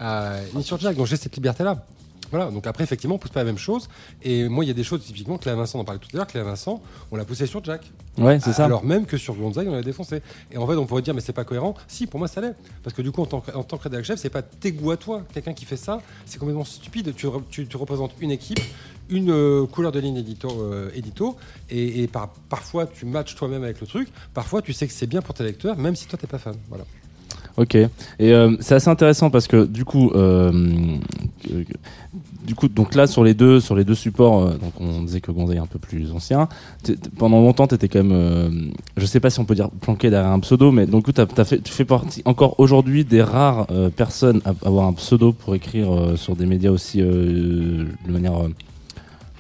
Euh, 0.02 0.42
ni 0.56 0.64
sur 0.64 0.80
Jack. 0.80 0.96
Donc 0.96 1.08
j'ai 1.08 1.18
cette 1.18 1.36
liberté-là. 1.36 1.84
Voilà, 2.30 2.52
donc 2.52 2.68
après, 2.68 2.84
effectivement, 2.84 3.16
on 3.16 3.18
pousse 3.18 3.32
pas 3.32 3.40
la 3.40 3.46
même 3.46 3.58
chose. 3.58 3.88
Et 4.24 4.48
moi, 4.50 4.66
il 4.66 4.68
y 4.68 4.72
a 4.72 4.74
des 4.74 4.84
choses, 4.84 5.04
typiquement, 5.04 5.38
Cléa 5.38 5.56
Vincent, 5.56 5.78
on 5.78 5.82
en 5.82 5.86
parlait 5.86 6.00
tout 6.00 6.10
à 6.14 6.18
l'heure, 6.18 6.28
Cléa 6.28 6.44
Vincent, 6.44 6.82
on 7.12 7.16
l'a 7.16 7.26
poussé 7.26 7.46
sur 7.46 7.64
Jack. 7.64 7.90
ouais 8.18 8.40
c'est 8.40 8.54
ça 8.54 8.66
Alors 8.66 8.84
même 8.84 9.06
que 9.06 9.18
sur 9.18 9.36
Gonzague, 9.36 9.68
on 9.70 9.74
l'a 9.74 9.82
défoncé. 9.82 10.22
Et 10.52 10.58
en 10.58 10.68
fait, 10.68 10.76
on 10.76 10.86
pourrait 10.86 11.02
dire, 11.02 11.14
mais 11.14 11.22
c'est 11.22 11.34
pas 11.34 11.44
cohérent. 11.46 11.76
Si, 11.88 12.06
pour 12.08 12.20
moi, 12.20 12.28
ça 12.28 12.42
l'est. 12.42 12.56
Parce 12.84 12.96
que 12.96 13.02
du 13.02 13.12
coup, 13.12 13.22
en 13.22 13.26
tant 13.26 13.42
que, 13.42 13.52
en 13.52 13.64
tant 13.64 13.78
que 13.78 13.84
rédacteur 13.84 14.06
chef, 14.06 14.20
c'est 14.20 14.30
pas 14.30 14.42
tes 14.42 14.72
goûts 14.72 14.92
à 14.92 14.98
toi. 14.98 15.24
Quelqu'un 15.34 15.54
qui 15.54 15.66
fait 15.66 15.78
ça, 15.78 16.02
c'est 16.26 16.38
complètement 16.38 16.66
stupide. 16.66 17.14
Tu, 17.16 17.28
re- 17.28 17.44
tu, 17.50 17.68
tu 17.68 17.78
représentes 17.78 18.12
une 18.20 18.32
équipe, 18.32 18.60
une 19.10 19.32
euh, 19.32 19.66
couleur 19.66 19.92
de 19.92 20.00
ligne 20.00 20.18
édito, 20.18 20.50
euh, 20.50 20.90
édito 20.94 21.38
et, 21.70 22.04
et 22.04 22.08
par, 22.08 22.30
parfois, 22.50 22.88
tu 22.88 23.06
matches 23.06 23.36
toi-même 23.36 23.64
avec 23.64 23.80
le 23.80 23.88
truc. 23.88 24.10
Parfois, 24.34 24.62
tu 24.62 24.74
sais 24.74 24.86
que 24.88 24.94
c'est 24.94 25.08
bien 25.08 25.22
pour 25.22 25.34
tes 25.34 25.44
lecteurs, 25.44 25.78
même 25.78 25.96
si 25.96 26.08
toi, 26.08 26.18
t'es 26.20 26.28
pas 26.28 26.40
fan. 26.40 26.56
Voilà. 26.70 26.84
Ok. 27.58 27.76
Et 27.76 27.90
euh, 28.22 28.56
c'est 28.60 28.76
assez 28.76 28.90
intéressant 28.90 29.30
parce 29.30 29.48
que 29.48 29.66
du 29.66 29.84
coup, 29.84 30.12
euh, 30.14 30.52
du 32.48 32.56
coup, 32.56 32.70
donc 32.70 32.96
là 32.96 33.08
sur 33.08 33.24
les 33.24 33.34
deux, 33.34 33.60
sur 33.60 33.76
les 33.76 33.84
deux 33.84 33.94
supports, 33.94 34.44
euh, 34.44 34.52
donc 34.54 34.74
on 34.80 35.02
disait 35.02 35.20
que 35.20 35.32
Gonzague 35.32 35.58
est 35.58 35.60
un 35.60 35.68
peu 35.68 35.80
plus 35.80 36.12
ancien. 36.14 36.48
Pendant 37.18 37.42
longtemps, 37.42 37.68
t'étais 37.68 37.90
quand 37.90 38.04
même, 38.04 38.12
euh, 38.14 38.50
je 38.96 39.06
sais 39.06 39.20
pas 39.20 39.30
si 39.30 39.40
on 39.40 39.46
peut 39.46 39.54
dire 39.54 39.70
planqué 39.70 40.10
derrière 40.10 40.32
un 40.32 40.40
pseudo, 40.40 40.72
mais 40.72 40.86
donc 40.86 41.12
t'as, 41.14 41.26
t'as 41.26 41.44
fait, 41.44 41.60
tu 41.62 41.74
fais 41.74 41.84
partie 41.84 42.22
encore 42.26 42.60
aujourd'hui 42.60 43.04
des 43.04 43.22
rares 43.22 43.68
euh, 43.72 43.90
personnes 43.90 44.42
à 44.46 44.54
avoir 44.66 44.88
un 44.88 44.94
pseudo 44.94 45.34
pour 45.34 45.56
écrire 45.56 46.14
sur 46.16 46.36
des 46.38 46.46
médias 46.46 46.72
aussi 46.72 47.00
de 47.00 47.86
manière 48.08 48.44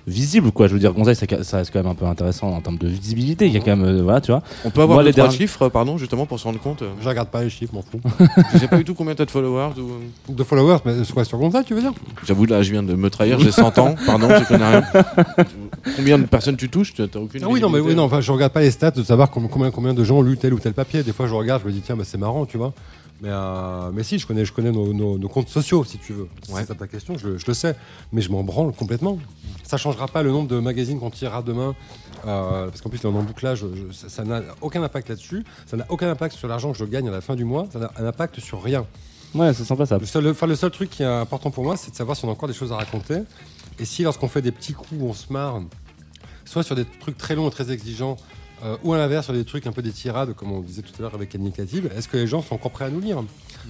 visible, 0.07 0.51
quoi. 0.51 0.67
Je 0.67 0.73
veux 0.73 0.79
dire, 0.79 0.93
Gonzague, 0.93 1.15
ça, 1.15 1.25
ça 1.43 1.57
reste 1.57 1.71
quand 1.71 1.79
même 1.79 1.91
un 1.91 1.95
peu 1.95 2.05
intéressant 2.05 2.49
en 2.51 2.61
termes 2.61 2.77
de 2.77 2.87
visibilité. 2.87 3.45
Il 3.45 3.53
y 3.53 3.57
a 3.57 3.59
quand 3.59 3.75
même, 3.75 3.83
euh, 3.85 4.01
voilà, 4.01 4.21
tu 4.21 4.31
vois. 4.31 4.41
On 4.65 4.69
peut 4.71 4.81
avoir 4.81 4.95
Moi, 4.95 5.03
les 5.03 5.11
trois 5.11 5.25
derniers- 5.25 5.37
chiffres, 5.37 5.67
pardon, 5.69 5.97
justement, 5.97 6.25
pour 6.25 6.39
se 6.39 6.45
rendre 6.45 6.59
compte. 6.59 6.81
euh, 6.81 6.89
Je 7.01 7.09
regarde 7.09 7.27
pas 7.29 7.43
les 7.43 7.49
chiffres, 7.49 7.73
m'en 7.73 7.81
fous. 7.81 7.99
Je 8.53 8.57
sais 8.59 8.67
pas 8.67 8.77
du 8.77 8.83
tout 8.85 8.93
combien 8.95 9.13
t'as 9.15 9.25
de 9.25 9.31
followers. 9.31 9.73
ou- 9.79 10.33
De 10.33 10.43
followers, 10.43 10.77
mais 10.85 11.03
soit 11.03 11.25
sur 11.25 11.37
Gonzague, 11.37 11.65
tu 11.65 11.73
veux 11.73 11.81
dire? 11.81 11.93
J'avoue, 12.25 12.45
là, 12.45 12.63
je 12.63 12.71
viens 12.71 12.83
de 12.83 12.95
me 12.95 13.09
trahir, 13.09 13.39
j'ai 13.39 13.51
100 13.51 13.77
ans, 13.79 13.95
pardon, 14.05 14.29
je 14.29 14.43
connais 14.47 14.65
rien. 14.67 14.83
Combien 15.95 16.17
de 16.19 16.25
personnes 16.25 16.57
tu 16.57 16.69
touches 16.69 16.93
Tu 16.93 17.07
T'as 17.07 17.19
aucune 17.19 17.43
Ah 17.43 17.47
oui, 17.49 17.59
non, 17.61 17.69
mais 17.69 17.79
oui, 17.79 17.95
non, 17.95 18.03
enfin, 18.03 18.21
je 18.21 18.31
regarde 18.31 18.53
pas 18.53 18.61
les 18.61 18.71
stats 18.71 18.91
de 18.91 19.03
savoir 19.03 19.29
com- 19.29 19.47
combien, 19.51 19.71
combien 19.71 19.93
de 19.93 20.03
gens 20.03 20.17
ont 20.17 20.21
lu 20.21 20.37
tel 20.37 20.53
ou 20.53 20.59
tel 20.59 20.73
papier. 20.73 21.03
Des 21.03 21.13
fois, 21.13 21.27
je 21.27 21.33
regarde, 21.33 21.61
je 21.63 21.67
me 21.67 21.73
dis, 21.73 21.81
tiens, 21.81 21.95
bah, 21.95 22.03
c'est 22.05 22.17
marrant, 22.17 22.45
tu 22.45 22.57
vois. 22.57 22.73
Mais, 23.21 23.29
euh, 23.31 23.89
mais 23.93 24.03
si, 24.03 24.19
je 24.19 24.27
connais, 24.27 24.45
je 24.45 24.53
connais 24.53 24.71
nos, 24.71 24.93
nos- 24.93 25.17
nos 25.17 25.27
comptes 25.29 25.49
sociaux, 25.49 25.83
si 25.83 25.97
tu 25.97 26.13
veux. 26.13 26.27
Si 26.43 26.51
Ouais. 26.51 26.61
c'est 26.61 26.67
ça 26.67 26.75
ta 26.75 26.85
question, 26.87 27.17
je, 27.17 27.29
le- 27.29 27.37
je 27.39 27.45
le 27.47 27.53
sais. 27.55 27.75
Mais 28.11 28.21
je 28.21 28.31
m'en 28.31 28.43
branle 28.43 28.71
complètement. 28.73 29.17
Ça 29.63 29.77
changera 29.77 30.07
pas 30.07 30.21
le 30.21 30.31
nombre 30.31 30.47
de 30.47 30.59
magazines 30.59 30.99
qu'on 30.99 31.09
tirera 31.09 31.41
demain. 31.41 31.75
euh, 32.25 32.67
parce 32.69 32.81
qu'en 32.81 32.89
plus, 32.89 33.05
en 33.05 33.13
embouclage, 33.13 33.59
je- 33.59 33.93
ça 33.93 34.09
ça 34.09 34.23
n'a 34.23 34.41
aucun 34.61 34.81
impact 34.81 35.09
là-dessus. 35.09 35.45
Ça 35.67 35.77
n'a 35.77 35.85
aucun 35.89 36.09
impact 36.09 36.35
sur 36.35 36.47
l'argent 36.47 36.71
que 36.71 36.77
je 36.79 36.83
gagne 36.85 37.07
à 37.07 37.11
la 37.11 37.21
fin 37.21 37.35
du 37.35 37.45
mois. 37.45 37.67
Ça 37.71 37.77
n'a 37.77 37.91
un 37.95 38.05
impact 38.05 38.39
sur 38.39 38.61
rien. 38.63 38.85
Ouais, 39.35 39.53
c'est 39.53 39.63
sympa 39.65 39.85
ça. 39.85 39.99
Le 39.99 40.05
seul, 40.07 40.27
enfin, 40.29 40.47
le 40.47 40.55
seul 40.55 40.71
truc 40.71 40.89
qui 40.89 41.03
est 41.03 41.05
important 41.05 41.51
pour 41.51 41.63
moi, 41.63 41.77
c'est 41.77 41.91
de 41.91 41.95
savoir 41.95 42.17
si 42.17 42.25
on 42.25 42.29
a 42.29 42.31
encore 42.31 42.47
des 42.49 42.55
choses 42.55 42.71
à 42.71 42.75
raconter. 42.77 43.19
Et 43.77 43.85
si, 43.85 44.01
lorsqu'on 44.01 44.27
fait 44.27 44.41
des 44.41 44.51
petits 44.51 44.73
coups, 44.73 44.99
on 44.99 45.13
se 45.13 45.31
marre, 45.31 45.61
soit 46.43 46.63
sur 46.63 46.75
des 46.75 46.85
trucs 46.85 47.17
très 47.19 47.35
longs 47.35 47.47
et 47.47 47.51
très 47.51 47.71
exigeants, 47.71 48.17
euh, 48.63 48.75
ou 48.83 48.93
à 48.93 48.97
l'inverse 48.97 49.25
sur 49.25 49.33
des 49.33 49.45
trucs 49.45 49.67
un 49.67 49.71
peu 49.71 49.81
des 49.81 49.91
tirades, 49.91 50.33
comme 50.33 50.51
on 50.51 50.61
disait 50.61 50.81
tout 50.81 50.91
à 50.99 51.01
l'heure 51.01 51.13
avec 51.15 51.33
Annie 51.35 51.51
Catib, 51.51 51.85
est-ce 51.95 52.07
que 52.07 52.17
les 52.17 52.27
gens 52.27 52.41
sont 52.41 52.55
encore 52.55 52.71
prêts 52.71 52.85
à 52.85 52.89
nous 52.89 52.99
lire 52.99 53.23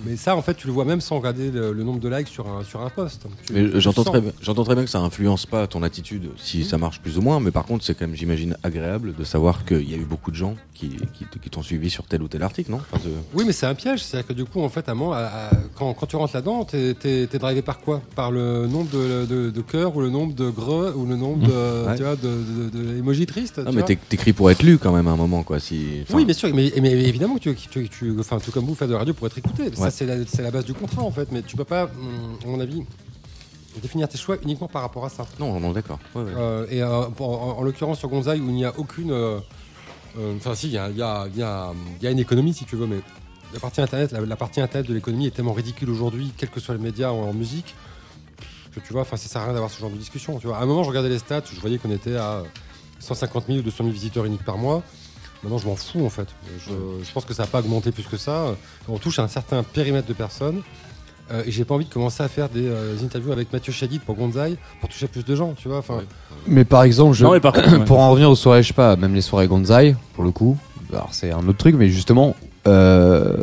Mais 0.06 0.16
ça, 0.16 0.36
en 0.36 0.42
fait, 0.42 0.54
tu 0.56 0.68
le 0.68 0.74
vois 0.74 0.86
même 0.86 1.02
sans 1.02 1.18
regarder 1.18 1.52
le, 1.52 1.74
le 1.74 1.84
nombre 1.84 2.00
de 2.00 2.10
likes 2.10 2.28
sur 2.28 2.48
un, 2.48 2.64
sur 2.64 2.82
un 2.82 2.90
post. 2.90 3.26
J'entends 3.76 4.04
très, 4.04 4.22
bien- 4.22 4.32
j'entends 4.42 4.64
très 4.64 4.76
bien 4.76 4.84
que 4.84 4.90
ça 4.90 5.00
influence 5.00 5.46
pas 5.46 5.68
ton 5.68 5.84
attitude 5.84 6.30
si 6.38 6.64
ça 6.64 6.78
marche 6.78 7.00
plus 7.02 7.18
ou 7.18 7.22
moins, 7.22 7.40
mais 7.40 7.52
par 7.52 7.66
contre, 7.66 7.84
c'est 7.84 7.94
quand 7.98 8.08
même, 8.08 8.16
j'imagine, 8.16 8.56
agréable 8.64 9.14
de 9.16 9.24
savoir 9.24 9.66
qu'il 9.66 9.90
y 9.90 9.94
a 9.94 9.98
eu 9.98 10.06
beaucoup 10.06 10.32
de 10.32 10.36
gens 10.36 10.56
qui, 10.74 10.90
qui, 11.14 11.50
t'ont 11.50 11.64
suivi 11.64 11.90
sur 11.90 12.04
tel 12.06 12.22
ou 12.22 12.28
tel 12.28 12.44
article, 12.44 12.72
non? 12.72 12.80
Enfin, 12.92 13.10
Oui, 13.34 13.44
mais 13.48 13.52
c'est 13.54 13.66
un 13.66 13.74
piège. 13.76 14.04
C'est-à-dire 14.04 14.28
que 14.28 14.34
du 14.34 14.46
coup, 14.46 14.62
en 14.62 14.70
fait, 14.70 14.88
à 14.90 14.94
moi, 14.94 15.18
à- 15.18 15.48
à- 15.48 15.52
quand, 15.76 15.94
quand 15.94 16.06
tu 16.06 16.16
rentres 16.16 16.36
là-dedans, 16.36 16.64
t'es 16.66 16.96
es, 17.04 17.28
drivé 17.40 17.62
par 17.62 17.80
quoi? 17.80 18.02
Par 18.16 18.32
le 18.32 18.68
nombre 18.68 18.90
de, 18.92 19.26
de, 19.26 19.50
de 19.50 19.62
cœurs 19.62 19.96
ou 19.96 20.02
le 20.02 20.10
nombre 20.10 20.34
de 20.36 20.50
greux 20.50 20.94
ou 20.96 21.06
le 21.06 21.16
nombre 21.16 21.46
de, 21.48 21.88
Ouais. 21.88 21.96
tu 21.96 22.04
vois, 22.04 22.16
de, 22.16 22.70
de, 22.70 22.70
de- 22.70 23.02
de 23.14 23.26
tristes 23.26 23.58
Non, 23.60 23.72
tu 23.72 23.78
mais 23.78 23.84
t'écris 24.10 24.34
pour 24.34 24.52
être 24.52 24.62
lu 24.64 24.77
quand 24.78 24.92
même 24.92 25.08
à 25.08 25.12
un 25.12 25.16
moment, 25.16 25.44
quoi. 25.44 25.60
Si, 25.60 26.04
Oui, 26.14 26.26
bien 26.26 26.34
sûr, 26.34 26.54
mais, 26.54 26.72
mais 26.82 26.92
évidemment 26.92 27.36
que 27.36 27.50
tu, 27.52 27.56
tu, 27.56 27.90
tu- 27.90 28.16
enfin, 28.20 28.40
tout 28.40 28.52
comme 28.52 28.66
vous, 28.66 28.76
faites 28.76 28.88
de 28.88 28.94
la 28.94 29.00
radio 29.00 29.14
pour 29.14 29.28
être 29.28 29.38
écouté. 29.38 29.70
Ça, 29.76 29.92
c'est 29.92 30.06
la, 30.42 30.52
base 30.52 30.66
du 30.66 30.74
contrat, 30.74 31.02
en 31.04 31.12
fait. 31.12 31.32
Mais 31.32 31.42
tu 31.42 31.56
peux 31.56 31.64
pas, 31.66 31.84
hum, 31.86 32.38
à 32.44 32.48
mon 32.48 32.60
avis, 32.60 32.84
définir 33.82 34.08
tes 34.08 34.18
choix 34.18 34.38
uniquement 34.44 34.68
par 34.68 34.82
rapport 34.82 35.06
à 35.06 35.10
ça. 35.10 35.26
Non, 35.40 35.60
non, 35.60 35.72
d'accord. 35.72 36.00
Ouais, 36.16 36.24
ouais. 36.24 36.32
Euh, 36.36 36.66
et 36.70 36.82
euh, 36.82 37.04
pour- 37.16 37.42
en, 37.42 37.60
en 37.60 37.64
l'occurrence, 37.64 38.00
sur 38.00 38.10
Gonzaï, 38.10 38.40
où 38.40 38.50
il 38.50 38.56
n'y 38.56 38.66
a 38.66 38.74
aucune. 38.78 39.12
euh, 39.12 39.40
Enfin, 40.38 40.56
si, 40.56 40.68
il 40.68 40.74
y 40.74 40.78
a, 40.80 40.90
y, 40.90 41.02
a, 41.02 41.28
y, 41.36 41.44
a, 41.44 41.72
y 42.02 42.08
a 42.08 42.10
une 42.12 42.18
économie, 42.18 42.52
si 42.54 42.66
tu 42.66 42.76
veux, 42.76 42.88
mais 42.88 42.98
la 43.54 43.60
partie 43.60 43.82
Internet, 43.82 44.12
la, 44.12 44.22
la 44.22 44.36
partie 44.36 44.60
Internet 44.62 44.88
de 44.90 44.94
l'économie 44.96 45.28
est 45.28 45.32
tellement 45.32 45.54
ridicule 45.54 45.92
aujourd'hui, 45.92 46.32
quels 46.36 46.50
que 46.50 46.60
soient 46.60 46.74
les 46.74 46.82
médias 46.82 47.12
en, 47.12 47.30
en 47.30 47.34
musique, 47.34 47.76
que 48.74 48.80
tu 48.80 48.94
vois, 48.94 49.04
enfin, 49.04 49.16
ça 49.16 49.28
sert 49.30 49.42
à 49.42 49.46
rien 49.46 49.54
d'avoir 49.54 49.70
ce 49.70 49.80
genre 49.80 49.92
de 49.92 49.96
discussion. 49.98 50.40
Tu 50.40 50.48
vois. 50.48 50.58
À 50.58 50.64
un 50.64 50.66
moment, 50.66 50.82
je 50.84 50.90
regardais 50.90 51.10
les 51.10 51.20
stats, 51.20 51.44
je 51.54 51.60
voyais 51.60 51.78
qu'on 51.78 51.92
était 51.92 52.16
à 52.16 52.42
150 53.00 53.46
000 53.48 53.60
ou 53.60 53.62
200 53.62 53.78
000 53.80 53.90
visiteurs 53.92 54.26
uniques 54.26 54.44
par 54.44 54.58
mois. 54.58 54.84
Maintenant, 55.44 55.58
je 55.60 55.68
m'en 55.68 55.76
fous 55.76 56.06
en 56.06 56.10
fait. 56.10 56.28
Je, 56.66 56.72
je 57.04 57.12
pense 57.12 57.26
que 57.26 57.34
ça 57.34 57.44
n'a 57.44 57.48
pas 57.48 57.60
augmenté 57.60 57.92
plus 57.92 58.04
que 58.04 58.18
ça. 58.18 58.56
On 58.90 58.98
touche 58.98 59.20
à 59.20 59.24
un 59.24 59.28
certain 59.28 59.64
périmètre 59.64 60.08
de 60.08 60.14
personnes. 60.14 60.62
euh, 61.32 61.44
et 61.46 61.52
j'ai 61.52 61.66
pas 61.66 61.76
envie 61.76 61.86
de 61.86 61.94
commencer 61.94 62.24
à 62.24 62.28
faire 62.28 62.50
des, 62.50 62.66
euh, 62.68 62.96
interviews 63.04 63.32
avec 63.34 63.52
Mathieu 63.54 63.72
Chadid 63.74 64.02
pour 64.02 64.16
Gonzaï 64.16 64.58
pour 64.80 64.90
toucher 64.90 65.08
plus 65.08 65.24
de 65.26 65.36
gens, 65.36 65.54
tu 65.58 65.68
vois. 65.68 65.78
Enfin, 65.80 66.00
Mais 66.48 66.64
par 66.66 66.84
exemple, 66.84 67.14
je... 67.16 67.24
Non, 67.24 67.32
mais 67.34 67.40
par 67.40 67.54
contre, 67.54 67.78
ouais. 67.78 67.86
pour 67.86 68.00
en 68.00 68.12
revenir 68.12 68.30
aux 68.32 68.36
soirées, 68.36 68.64
je 68.64 68.70
sais 68.70 68.74
pas, 68.74 68.96
même 68.96 69.14
les 69.14 69.22
soirées 69.22 69.48
Gonzai, 69.48 69.96
pour 70.16 70.24
le 70.24 70.32
coup, 70.32 70.58
alors 70.92 71.10
c'est 71.12 71.32
un 71.32 71.46
autre 71.48 71.58
truc, 71.58 71.76
mais 71.76 71.90
justement, 71.90 72.36
euh, 72.66 73.36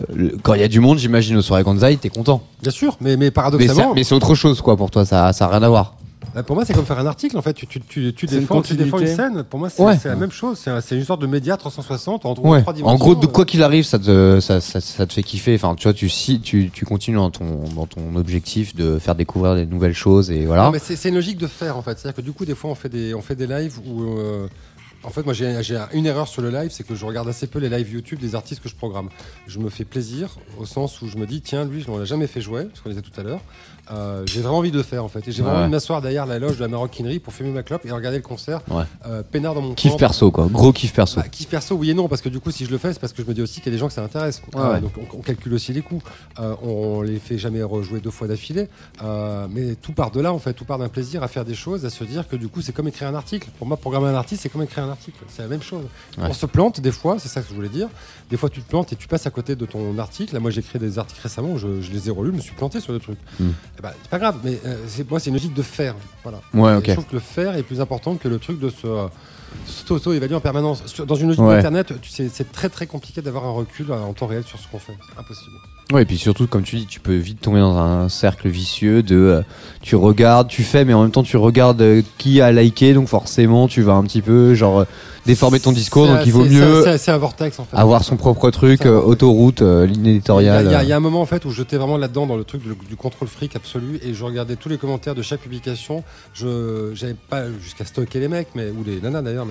quand 0.42 0.54
il 0.54 0.60
y 0.60 0.64
a 0.64 0.68
du 0.68 0.80
monde, 0.80 0.98
j'imagine 0.98 1.36
aux 1.36 1.42
soirées 1.42 1.62
Gonzai, 1.62 1.96
t'es 1.96 2.08
content. 2.08 2.42
bien 2.62 2.72
sûr, 2.72 2.96
mais, 3.00 3.30
paradoxalement, 3.30 3.92
mais 3.94 4.02
c'est 4.02 4.14
autre 4.14 4.34
chose, 4.34 4.60
quoi, 4.62 4.76
pour 4.76 4.90
toi, 4.90 5.04
ça, 5.04 5.32
ça 5.32 5.44
a 5.46 5.48
rien 5.48 5.62
à 5.62 5.68
voir. 5.68 5.94
Euh, 6.36 6.42
Pour 6.42 6.56
moi, 6.56 6.64
c'est 6.64 6.72
comme 6.72 6.84
faire 6.84 6.98
un 6.98 7.06
article. 7.06 7.36
En 7.38 7.42
fait, 7.42 7.52
tu, 7.54 7.66
tu, 7.66 7.80
tu, 7.80 8.12
tu 8.14 8.26
C'est 8.26 8.34
une 8.34 8.40
défends, 8.40 8.62
tu 8.62 8.74
défends 8.74 8.98
une 8.98 9.06
scène. 9.06 9.42
Pour 9.44 9.58
moi, 9.60 9.70
c'est 9.70 9.82
Ouais. 9.82 9.96
la 10.04 10.16
même 10.16 10.30
chose. 10.32 10.58
C'est 10.62 10.70
un- 10.70 10.80
c'est 10.80 10.96
une 10.96 11.04
sorte 11.04 11.20
de 11.20 11.26
média 11.26 11.56
360 11.56 12.26
en, 12.26 12.32
en 12.32 12.48
Ouais. 12.48 12.60
trois 12.62 12.72
dimensions. 12.72 12.94
En 12.94 12.98
gros, 12.98 13.14
de 13.14 13.26
Euh, 13.26 13.28
quoi 13.30 13.44
qu'il 13.44 13.62
arrive, 13.62 13.84
ça 13.84 13.98
te, 13.98 14.40
ça, 14.40 14.60
ça, 14.60 14.80
ça 14.80 15.06
te 15.06 15.12
fait 15.12 15.22
kiffer. 15.22 15.54
Enfin, 15.54 15.74
tu 15.74 15.84
vois, 15.84 15.94
tu, 15.94 16.08
si, 16.08 16.40
tu, 16.40 16.70
tu 16.72 16.84
continues 16.84 17.16
dans 17.18 17.30
ton, 17.30 17.64
dans 17.74 17.86
ton 17.86 18.16
objectif 18.16 18.74
de 18.74 18.98
faire 18.98 19.14
découvrir 19.14 19.54
des 19.54 19.66
nouvelles 19.66 19.94
choses 19.94 20.30
et 20.30 20.44
voilà. 20.46 20.64
Non, 20.64 20.70
mais 20.70 20.78
c'est 20.80 21.08
une 21.08 21.14
logique 21.14 21.38
de 21.38 21.46
faire 21.46 21.76
en 21.76 21.82
fait. 21.82 21.98
C'est-à-dire 21.98 22.16
que 22.16 22.22
du 22.22 22.32
coup, 22.32 22.44
des 22.44 22.54
fois, 22.54 22.70
on 22.70 22.74
fait 22.74 22.88
des, 22.88 23.14
on 23.14 23.22
fait 23.22 23.36
des 23.36 23.46
lives 23.46 23.78
où. 23.86 24.02
euh, 24.18 24.48
en 25.06 25.10
fait, 25.10 25.22
moi, 25.22 25.34
j'ai 25.34 25.62
j'ai 25.62 25.78
une 25.92 26.06
erreur 26.06 26.28
sur 26.28 26.40
le 26.40 26.48
live, 26.48 26.70
c'est 26.72 26.82
que 26.86 26.94
je 26.94 27.04
regarde 27.04 27.28
assez 27.28 27.46
peu 27.46 27.58
les 27.58 27.68
lives 27.68 27.92
YouTube 27.92 28.18
des 28.20 28.34
artistes 28.34 28.62
que 28.62 28.70
je 28.70 28.74
programme. 28.74 29.10
Je 29.46 29.58
me 29.58 29.68
fais 29.68 29.84
plaisir 29.84 30.30
au 30.58 30.64
sens 30.64 31.02
où 31.02 31.08
je 31.08 31.18
me 31.18 31.26
dis, 31.26 31.42
tiens, 31.42 31.66
lui, 31.66 31.82
je 31.82 31.90
ne 31.90 32.00
l'ai 32.00 32.06
jamais 32.06 32.26
fait 32.26 32.40
jouer, 32.40 32.68
ce 32.72 32.80
qu'on 32.80 32.88
disait 32.88 33.02
tout 33.02 33.20
à 33.20 33.22
l'heure. 33.22 33.40
Euh, 33.92 34.22
j'ai 34.26 34.40
vraiment 34.40 34.58
envie 34.58 34.70
de 34.70 34.76
le 34.76 34.82
faire 34.82 35.04
en 35.04 35.08
fait. 35.08 35.26
Et 35.28 35.32
j'ai 35.32 35.42
vraiment 35.42 35.58
envie 35.58 35.66
de 35.66 35.70
m'asseoir 35.72 36.00
derrière 36.00 36.26
la 36.26 36.38
loge 36.38 36.56
de 36.56 36.60
la 36.62 36.68
maroquinerie 36.68 37.18
pour 37.18 37.32
fumer 37.32 37.50
ma 37.50 37.62
clope 37.62 37.84
et 37.84 37.90
regarder 37.92 38.18
le 38.18 38.22
concert 38.22 38.60
Ouais. 38.70 38.84
euh, 39.06 39.22
peinard 39.30 39.54
dans 39.54 39.60
mon 39.60 39.74
Kiff 39.74 39.96
perso, 39.96 40.30
quoi. 40.30 40.48
Gros 40.50 40.72
kiff 40.72 40.92
perso. 40.92 41.20
Bah, 41.20 41.28
kiff 41.28 41.48
perso, 41.48 41.74
oui 41.76 41.90
et 41.90 41.94
non, 41.94 42.08
parce 42.08 42.22
que 42.22 42.28
du 42.28 42.40
coup, 42.40 42.50
si 42.50 42.64
je 42.64 42.70
le 42.70 42.78
fais, 42.78 42.92
c'est 42.92 42.98
parce 42.98 43.12
que 43.12 43.22
je 43.22 43.28
me 43.28 43.34
dis 43.34 43.42
aussi 43.42 43.60
qu'il 43.60 43.66
y 43.66 43.68
a 43.68 43.76
des 43.76 43.78
gens 43.78 43.88
que 43.88 43.92
ça 43.92 44.02
intéresse. 44.02 44.40
Ouais, 44.54 44.60
Euh, 44.60 44.72
ouais. 44.74 44.80
donc, 44.80 44.92
on, 44.98 45.18
on 45.18 45.20
calcule 45.20 45.54
aussi 45.54 45.72
les 45.72 45.82
coûts. 45.82 46.02
Euh, 46.40 46.54
on 46.62 47.02
les 47.02 47.18
fait 47.18 47.36
jamais 47.38 47.62
rejouer 47.62 48.00
deux 48.00 48.10
fois 48.10 48.26
d'affilée. 48.26 48.68
Mais 49.50 49.74
tout 49.76 49.92
part 49.92 50.10
de 50.10 50.20
là, 50.20 50.32
en 50.32 50.38
fait. 50.38 50.54
Tout 50.54 50.64
part 50.64 50.78
d'un 50.78 50.88
plaisir 50.88 51.22
à 51.22 51.28
faire 51.28 51.44
des 51.44 51.54
choses, 51.54 51.84
à 51.84 51.90
se 51.90 52.04
dire 52.04 52.26
que 52.28 52.36
du 52.36 52.48
coup, 52.48 52.62
c'est 52.62 52.72
comme 52.72 52.88
écrire 52.88 53.08
un 53.08 53.14
article. 53.14 53.48
Pour 53.58 53.66
moi, 53.66 53.76
programmer 53.76 54.08
un 54.08 54.14
artiste, 54.14 54.42
c'est 54.42 54.48
comme 54.48 54.62
écrire 54.62 54.84
un 54.84 54.90
article. 54.90 55.18
C'est 55.28 55.42
la 55.42 55.48
même 55.48 55.62
chose. 55.62 55.84
On 56.18 56.32
se 56.32 56.46
plante 56.46 56.80
des 56.80 56.92
fois, 56.92 57.16
c'est 57.18 57.28
ça 57.28 57.40
que 57.42 57.48
je 57.50 57.54
voulais 57.54 57.68
dire. 57.68 57.88
Des 58.30 58.36
fois, 58.36 58.48
tu 58.48 58.62
te 58.62 58.68
plantes 58.68 58.92
et 58.92 58.96
tu 58.96 59.06
passes 59.06 59.26
à 59.26 59.30
côté 59.30 59.54
de 59.54 59.66
ton 59.66 59.98
article. 59.98 60.34
Là, 60.34 60.40
moi, 60.40 60.50
j'ai 60.50 60.60
écrit 60.60 60.78
des 60.78 60.98
articles 60.98 61.20
récemment, 61.22 61.52
où 61.52 61.58
je, 61.58 61.82
je 61.82 61.90
les 61.92 62.08
ai 62.08 62.10
relus, 62.10 62.30
je 62.30 62.36
me 62.36 62.40
suis 62.40 62.54
planté 62.54 62.80
sur 62.80 62.92
des 62.92 63.00
trucs. 63.00 63.18
Mm. 63.38 63.50
Eh 63.78 63.82
ben, 63.82 63.90
c'est 64.02 64.10
pas 64.10 64.18
grave, 64.18 64.38
mais 64.42 64.58
euh, 64.64 64.76
c'est, 64.86 65.08
moi, 65.08 65.20
c'est 65.20 65.30
une 65.30 65.36
logique 65.36 65.54
de 65.54 65.62
faire. 65.62 65.94
Voilà. 66.22 66.40
Ouais, 66.54 66.72
Et 66.72 66.76
ok. 66.76 66.84
Je 66.86 66.92
trouve 66.92 67.06
que 67.06 67.14
le 67.14 67.20
faire 67.20 67.54
est 67.56 67.62
plus 67.62 67.80
important 67.80 68.16
que 68.16 68.28
le 68.28 68.38
truc 68.38 68.58
de 68.58 68.70
se 68.70 68.86
euh, 69.54 69.70
s'auto-évaluer 69.86 70.34
en 70.34 70.40
permanence. 70.40 70.82
Dans 71.06 71.14
une 71.14 71.28
logique 71.28 71.42
Ouais. 71.42 71.56
d'internet, 71.56 71.92
tu 72.02 72.10
sais, 72.10 72.28
c'est 72.32 72.50
très 72.52 72.68
très 72.68 72.86
compliqué 72.86 73.22
d'avoir 73.22 73.44
un 73.44 73.50
recul 73.52 73.86
euh, 73.90 73.94
en 74.00 74.12
temps 74.12 74.26
réel 74.26 74.44
sur 74.44 74.58
ce 74.58 74.66
qu'on 74.68 74.78
fait. 74.78 74.96
C'est 75.12 75.18
impossible. 75.20 75.56
Ouais, 75.92 76.02
et 76.02 76.04
puis 76.06 76.16
surtout, 76.16 76.46
comme 76.46 76.62
tu 76.62 76.76
dis, 76.76 76.86
tu 76.86 76.98
peux 76.98 77.14
vite 77.14 77.42
tomber 77.42 77.60
dans 77.60 77.76
un 77.76 78.08
cercle 78.08 78.48
vicieux 78.48 79.02
de 79.02 79.16
euh, 79.16 79.42
tu 79.82 79.96
regardes, 79.96 80.48
tu 80.48 80.62
fais, 80.62 80.84
mais 80.86 80.94
en 80.94 81.02
même 81.02 81.10
temps 81.10 81.22
tu 81.22 81.36
regardes 81.36 81.82
euh, 81.82 82.00
qui 82.16 82.40
a 82.40 82.50
liké, 82.52 82.94
donc 82.94 83.06
forcément 83.08 83.68
tu 83.68 83.82
vas 83.82 83.92
un 83.92 84.02
petit 84.04 84.22
peu 84.22 84.54
genre 84.54 84.80
euh, 84.80 84.84
déformer 85.26 85.60
ton 85.60 85.72
discours, 85.72 86.06
donc 86.06 86.20
il 86.24 86.32
vaut 86.32 86.44
mieux 86.46 86.84
c'est- 86.98 87.10
un 87.10 87.18
vortex 87.18 87.58
en 87.58 87.64
fait. 87.64 87.76
avoir 87.76 88.02
son 88.02 88.16
propre 88.16 88.50
truc, 88.50 88.84
autoroute, 88.86 89.60
ligne 89.60 90.06
éditoriale. 90.06 90.66
il 90.66 90.72
y 90.72 90.74
a- 90.74 90.82
il 90.82 90.88
y 90.88 90.92
a 90.92 90.96
un 90.96 91.00
moment 91.00 91.20
en 91.20 91.26
fait 91.26 91.44
où 91.44 91.50
j'étais 91.50 91.76
vraiment 91.76 91.96
là-dedans 91.98 92.26
dans 92.26 92.36
le 92.36 92.44
truc 92.44 92.62
du, 92.62 92.74
du 92.88 92.96
contrôle 92.96 93.28
fric 93.28 93.54
absolu 93.56 93.98
et 94.02 94.12
je 94.14 94.24
regardais 94.24 94.56
tous 94.56 94.68
les 94.70 94.76
commentaires 94.78 95.14
de 95.14 95.22
chaque 95.22 95.40
publication. 95.40 96.02
Je 96.34 96.90
j'avais 96.94 97.14
pas 97.14 97.44
jusqu'à 97.62 97.84
stocker 97.84 98.20
les 98.20 98.28
mecs, 98.28 98.48
mais 98.54 98.68
ou 98.70 98.84
les 98.84 99.00
nanas 99.00 99.22
d'ailleurs, 99.22 99.43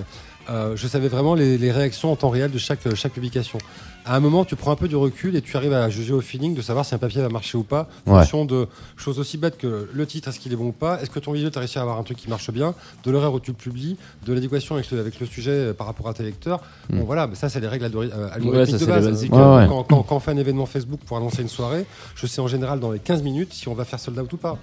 euh, 0.50 0.76
je 0.76 0.86
savais 0.86 1.08
vraiment 1.08 1.34
les, 1.34 1.56
les 1.56 1.72
réactions 1.72 2.12
en 2.12 2.16
temps 2.16 2.28
réel 2.30 2.50
de 2.50 2.58
chaque 2.58 2.94
chaque 2.94 3.12
publication. 3.12 3.58
À 4.06 4.16
un 4.16 4.20
moment, 4.20 4.44
tu 4.44 4.54
prends 4.54 4.70
un 4.70 4.76
peu 4.76 4.86
du 4.86 4.96
recul 4.96 5.34
et 5.34 5.40
tu 5.40 5.56
arrives 5.56 5.72
à 5.72 5.88
juger 5.88 6.12
au 6.12 6.20
feeling 6.20 6.54
de 6.54 6.60
savoir 6.60 6.84
si 6.84 6.94
un 6.94 6.98
papier 6.98 7.22
va 7.22 7.30
marcher 7.30 7.56
ou 7.56 7.62
pas, 7.62 7.88
en 8.06 8.12
Ouais. 8.12 8.18
fonction 8.20 8.44
de 8.44 8.68
choses 8.98 9.18
aussi 9.18 9.38
bêtes 9.38 9.56
que 9.56 9.88
le 9.90 10.06
titre, 10.06 10.28
est-ce 10.28 10.38
qu'il 10.38 10.52
est 10.52 10.56
bon 10.56 10.66
ou 10.66 10.72
pas, 10.72 11.00
est-ce 11.00 11.08
que 11.08 11.18
ton 11.20 11.32
vidéo, 11.32 11.48
tu 11.48 11.56
as 11.56 11.60
réussi 11.60 11.78
à 11.78 11.80
avoir 11.80 11.98
un 11.98 12.02
truc 12.02 12.18
qui 12.18 12.28
marche 12.28 12.50
bien, 12.50 12.74
de 13.04 13.10
l'horaire 13.10 13.32
où 13.32 13.40
tu 13.40 13.52
le 13.52 13.56
publies, 13.56 13.96
de 14.26 14.34
l'adéquation 14.34 14.74
avec 14.74 14.90
le, 14.90 15.00
avec 15.00 15.18
le 15.20 15.26
sujet 15.26 15.50
euh, 15.52 15.72
par 15.72 15.86
rapport 15.86 16.06
à 16.10 16.12
tes 16.12 16.22
lecteurs. 16.22 16.60
Mm. 16.90 16.98
Bon 16.98 17.04
voilà, 17.06 17.26
mais 17.26 17.34
ça 17.34 17.48
c'est 17.48 17.60
les 17.60 17.66
règles 17.68 17.86
euh, 17.86 17.98
Ouais, 17.98 18.30
algorithmiques 18.34 18.78
ça, 18.80 19.00
de 19.00 19.06
base. 19.06 19.24
Ouais, 19.24 19.30
ouais. 19.30 19.66
Quand- 19.70 19.84
quand 19.84 20.06
on 20.16 20.20
fait 20.20 20.32
un 20.32 20.36
événement 20.36 20.66
Facebook 20.66 21.00
pour 21.06 21.16
annoncer 21.16 21.40
une 21.40 21.48
soirée, 21.48 21.86
je 22.14 22.26
sais 22.26 22.42
en 22.42 22.46
général 22.48 22.80
dans 22.80 22.90
les 22.90 22.98
15 22.98 23.22
minutes 23.22 23.54
si 23.54 23.68
on 23.68 23.74
va 23.74 23.86
faire 23.86 23.98
sold 23.98 24.18
out 24.18 24.30
ou 24.30 24.36
pas. 24.36 24.58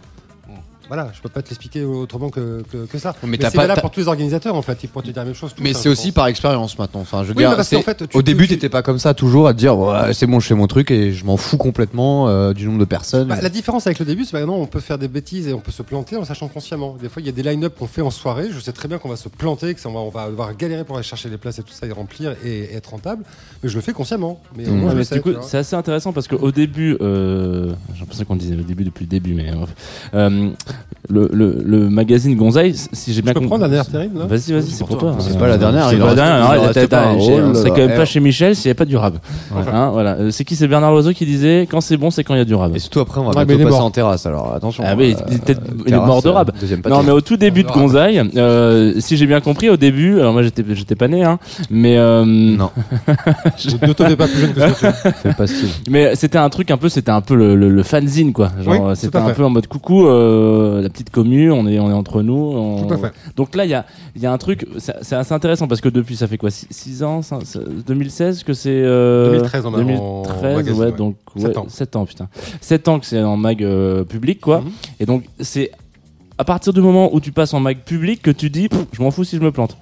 Voilà, 0.93 1.09
je 1.15 1.21
peux 1.21 1.29
pas 1.29 1.41
te 1.41 1.47
l'expliquer 1.47 1.85
autrement 1.85 2.29
que, 2.29 2.63
que, 2.69 2.85
que 2.85 2.97
ça. 2.97 3.15
Mais 3.23 3.29
Mais, 3.29 3.37
c'est 3.39 3.55
pas- 3.55 3.61
valable 3.61 3.79
pour 3.79 3.91
tous 3.91 4.01
les 4.01 4.07
organisateurs 4.09 4.55
en 4.55 4.61
fait, 4.61 4.77
ils 4.83 4.89
pourraient 4.89 5.03
te 5.05 5.11
dire 5.11 5.21
la 5.21 5.25
même 5.25 5.33
chose. 5.33 5.51
Mais 5.57 5.71
c'est 5.73 5.87
aussi 5.87 6.07
pense. 6.07 6.15
par 6.15 6.27
expérience 6.27 6.77
maintenant. 6.77 6.99
Enfin, 6.99 7.23
je 7.23 7.29
veux 7.29 7.35
Oui, 7.37 7.45
dire, 7.45 7.63
fait, 7.83 7.95
tu- 8.09 8.17
au 8.17 8.21
début, 8.21 8.43
tu- 8.45 8.55
t'étais 8.55 8.67
pas 8.67 8.81
comme 8.81 8.99
ça 8.99 9.13
toujours 9.13 9.47
à 9.47 9.53
te 9.53 9.57
dire 9.59 9.77
ouais, 9.79 10.13
c'est 10.13 10.27
bon, 10.27 10.41
je 10.41 10.47
fais 10.47 10.53
mon 10.53 10.67
truc 10.67 10.91
et 10.91 11.13
je 11.13 11.23
m'en 11.23 11.37
fous 11.37 11.55
complètement 11.55 12.27
euh, 12.27 12.51
du 12.51 12.65
nombre 12.67 12.79
de 12.79 12.83
personnes. 12.85 13.29
Bah, 13.29 13.39
la 13.41 13.47
différence 13.47 13.87
avec 13.87 13.99
le 13.99 14.05
début, 14.05 14.25
c'est 14.25 14.31
que 14.33 14.37
maintenant 14.37 14.57
on 14.57 14.65
peut 14.65 14.81
faire 14.81 14.97
des 14.97 15.07
bêtises 15.07 15.47
et 15.47 15.53
on 15.53 15.59
peut 15.61 15.71
se 15.71 15.81
planter 15.81 16.17
en 16.17 16.25
sachant 16.25 16.49
consciemment. 16.49 16.97
Des 17.01 17.07
fois, 17.07 17.21
il 17.21 17.25
y 17.25 17.29
a 17.29 17.31
des 17.31 17.43
line-up 17.43 17.73
qu'on 17.79 17.87
fait 17.87 18.01
en 18.01 18.11
soirée. 18.11 18.49
Je 18.51 18.59
sais 18.59 18.73
très 18.73 18.89
bien 18.89 18.97
qu'on 18.97 19.07
va 19.07 19.15
se 19.15 19.29
planter, 19.29 19.73
que 19.73 19.79
ça, 19.79 19.87
on, 19.87 19.93
va, 19.93 19.99
on 20.01 20.09
va 20.09 20.29
devoir 20.29 20.57
galérer 20.57 20.83
pour 20.83 20.97
aller 20.97 21.05
chercher 21.05 21.29
les 21.29 21.37
places 21.37 21.57
et 21.59 21.63
tout 21.63 21.71
ça 21.71 21.87
et 21.87 21.91
remplir 21.93 22.35
et, 22.43 22.49
et 22.49 22.75
être 22.75 22.89
rentable. 22.89 23.23
Mais 23.63 23.69
je 23.69 23.75
le 23.75 23.81
fais 23.81 23.93
consciemment. 23.93 24.41
Mais 24.57 24.65
Mmh. 24.65 24.83
Ouais, 24.83 24.93
le 24.93 25.03
c'est 25.41 25.57
assez 25.57 25.75
intéressant 25.75 26.11
parce 26.11 26.27
qu'au 26.27 26.51
début, 26.51 26.97
euh, 26.99 27.71
j'ai 27.93 27.99
l'impression 28.01 28.25
qu'on 28.25 28.35
disait 28.35 28.55
au 28.55 28.63
début 28.63 28.83
depuis 28.83 29.05
le 29.05 29.09
début, 29.09 29.33
mais. 29.33 29.51
Euh, 30.13 30.49
le, 31.09 31.29
le, 31.33 31.61
le 31.65 31.89
magazine 31.89 32.35
Gonzaï, 32.35 32.73
si 32.75 33.13
j'ai 33.13 33.21
bien 33.21 33.33
peux 33.33 33.39
compris. 33.39 33.47
prendre 33.49 33.63
la 33.63 33.67
dernière 33.69 33.85
terrible, 33.89 34.19
là 34.19 34.25
Vas-y, 34.25 34.53
vas-y, 34.53 34.69
c'est 34.69 34.85
pour 34.85 34.97
toi. 34.97 35.15
C'est 35.19 35.37
pas 35.37 35.47
la 35.47 35.57
dernière, 35.57 35.89
C'est 35.89 35.97
pas 35.97 36.05
la 36.07 36.15
dernière. 36.15 36.47
serait 36.71 36.87
là. 36.87 37.69
quand 37.69 37.77
même 37.77 37.91
Eh, 37.93 37.97
pas 37.97 38.05
chez 38.05 38.19
Michel 38.19 38.55
s'il 38.55 38.67
n'y 38.67 38.71
avait 38.71 38.75
pas 38.77 38.85
du 38.85 38.95
rab. 38.97 39.15
Hein, 39.55 39.89
voilà. 39.91 40.11
Euh, 40.15 40.31
C'est 40.31 40.43
qui 40.45 40.55
C'est 40.55 40.67
Bernard 40.67 40.91
Loiseau 40.91 41.11
qui 41.13 41.25
disait 41.25 41.67
quand 41.69 41.81
c'est 41.81 41.97
bon, 41.97 42.11
c'est 42.11 42.23
quand 42.23 42.33
il 42.35 42.37
y 42.37 42.41
a 42.41 42.45
du 42.45 42.55
rab. 42.55 42.75
Et 42.75 42.79
surtout 42.79 42.99
après, 43.01 43.19
on 43.19 43.29
va 43.29 43.45
bientôt 43.45 43.63
passer 43.65 43.75
en 43.81 43.91
terrasse. 43.91 44.25
Alors 44.25 44.53
attention. 44.53 44.83
Ah 44.85 44.93
euh, 44.93 45.03
il 45.03 45.35
est 45.51 45.57
il 45.87 45.95
mort 45.95 46.21
de 46.21 46.29
euh, 46.29 46.31
rab. 46.31 46.51
Deuxième 46.59 46.81
Non, 46.89 47.03
mais 47.03 47.11
au 47.11 47.21
tout 47.21 47.37
début 47.37 47.63
de. 47.63 47.69
Gonzaï, 47.69 48.21
euh, 48.35 48.93
si 48.99 49.17
j'ai 49.17 49.25
bien 49.25 49.39
compris, 49.41 49.69
au 49.69 49.77
début, 49.77 50.19
alors 50.19 50.33
moi 50.33 50.43
j'étais 50.43 50.63
j'étais 50.73 50.95
pas 50.95 51.07
né, 51.07 51.23
hein, 51.23 51.39
mais 51.69 51.97
euh, 51.97 52.23
Non, 52.25 52.69
Ne 53.81 53.93
te 53.93 54.03
fais 54.05 54.15
pas 54.15 54.27
plus 54.27 54.39
jeune 54.39 54.53
que 54.53 54.59
ce 54.61 54.65
que 54.73 54.79
tu 54.79 54.85
es. 55.07 55.11
fais 55.23 55.33
pas 55.33 55.47
style. 55.47 55.69
Mais 55.89 56.15
c'était 56.15 56.37
un 56.37 56.49
truc 56.49 56.69
un 56.71 56.77
peu, 56.77 56.89
c'était 56.89 57.11
un 57.11 57.21
peu 57.21 57.35
le, 57.35 57.83
fanzine 57.83 58.33
quoi. 58.33 58.51
Genre 58.63 58.89
euh, 58.89 58.95
c'était 58.95 59.17
un 59.17 59.29
peu 59.31 59.43
en 59.43 59.49
mode 59.49 59.67
coucou, 59.67 60.05
euh, 60.71 60.81
la 60.81 60.89
petite 60.89 61.09
commu, 61.09 61.51
on 61.51 61.67
est 61.67 61.79
on 61.79 61.89
est 61.89 61.93
entre 61.93 62.21
nous. 62.21 62.33
on- 62.55 62.87
Tout 62.87 62.93
à 62.93 62.97
fait. 62.97 63.13
Donc 63.35 63.55
là 63.55 63.65
il 63.65 63.71
y 63.71 63.73
a 63.73 63.85
y 64.15 64.25
a 64.25 64.31
un 64.31 64.37
truc, 64.37 64.65
c'est 64.77 65.15
assez 65.15 65.33
intéressant 65.33 65.67
parce 65.67 65.81
que 65.81 65.89
depuis 65.89 66.15
ça 66.15 66.27
fait 66.27 66.37
quoi 66.37 66.49
6 66.51 67.03
ans, 67.03 67.19
cin- 67.21 67.41
c'est 67.43 67.59
2016 67.85 68.43
que 68.43 68.53
c'est 68.53 68.69
euh, 68.71 69.31
2013 69.31 69.65
en- 69.65 69.69
en 69.73 69.77
2013 69.77 70.55
magazine, 70.55 70.79
ouais 70.79 70.85
ouais. 70.87 70.97
donc 70.97 71.15
Sept 71.37 71.45
ouais, 71.47 71.57
ans. 71.57 71.65
7 71.69 71.95
ans 71.95 72.05
putain. 72.05 72.27
7 72.61 72.87
ans 72.87 72.99
que 72.99 73.05
c'est 73.05 73.21
en 73.21 73.37
mag 73.37 73.63
euh, 73.63 74.03
public 74.03 74.39
quoi. 74.41 74.61
Mhm. 74.61 74.71
Et 74.99 75.05
donc 75.05 75.23
c'est 75.39 75.71
à 76.37 76.43
partir 76.43 76.73
du 76.73 76.81
moment 76.81 77.13
où 77.13 77.19
tu 77.19 77.31
passes 77.31 77.53
en 77.53 77.59
mag 77.59 77.77
public 77.85 78.21
que 78.21 78.31
tu 78.31 78.49
dis 78.49 78.67
je 78.93 79.01
m'en 79.01 79.11
fous 79.11 79.23
si 79.23 79.35
je 79.37 79.41
me 79.41 79.51
plante. 79.51 79.77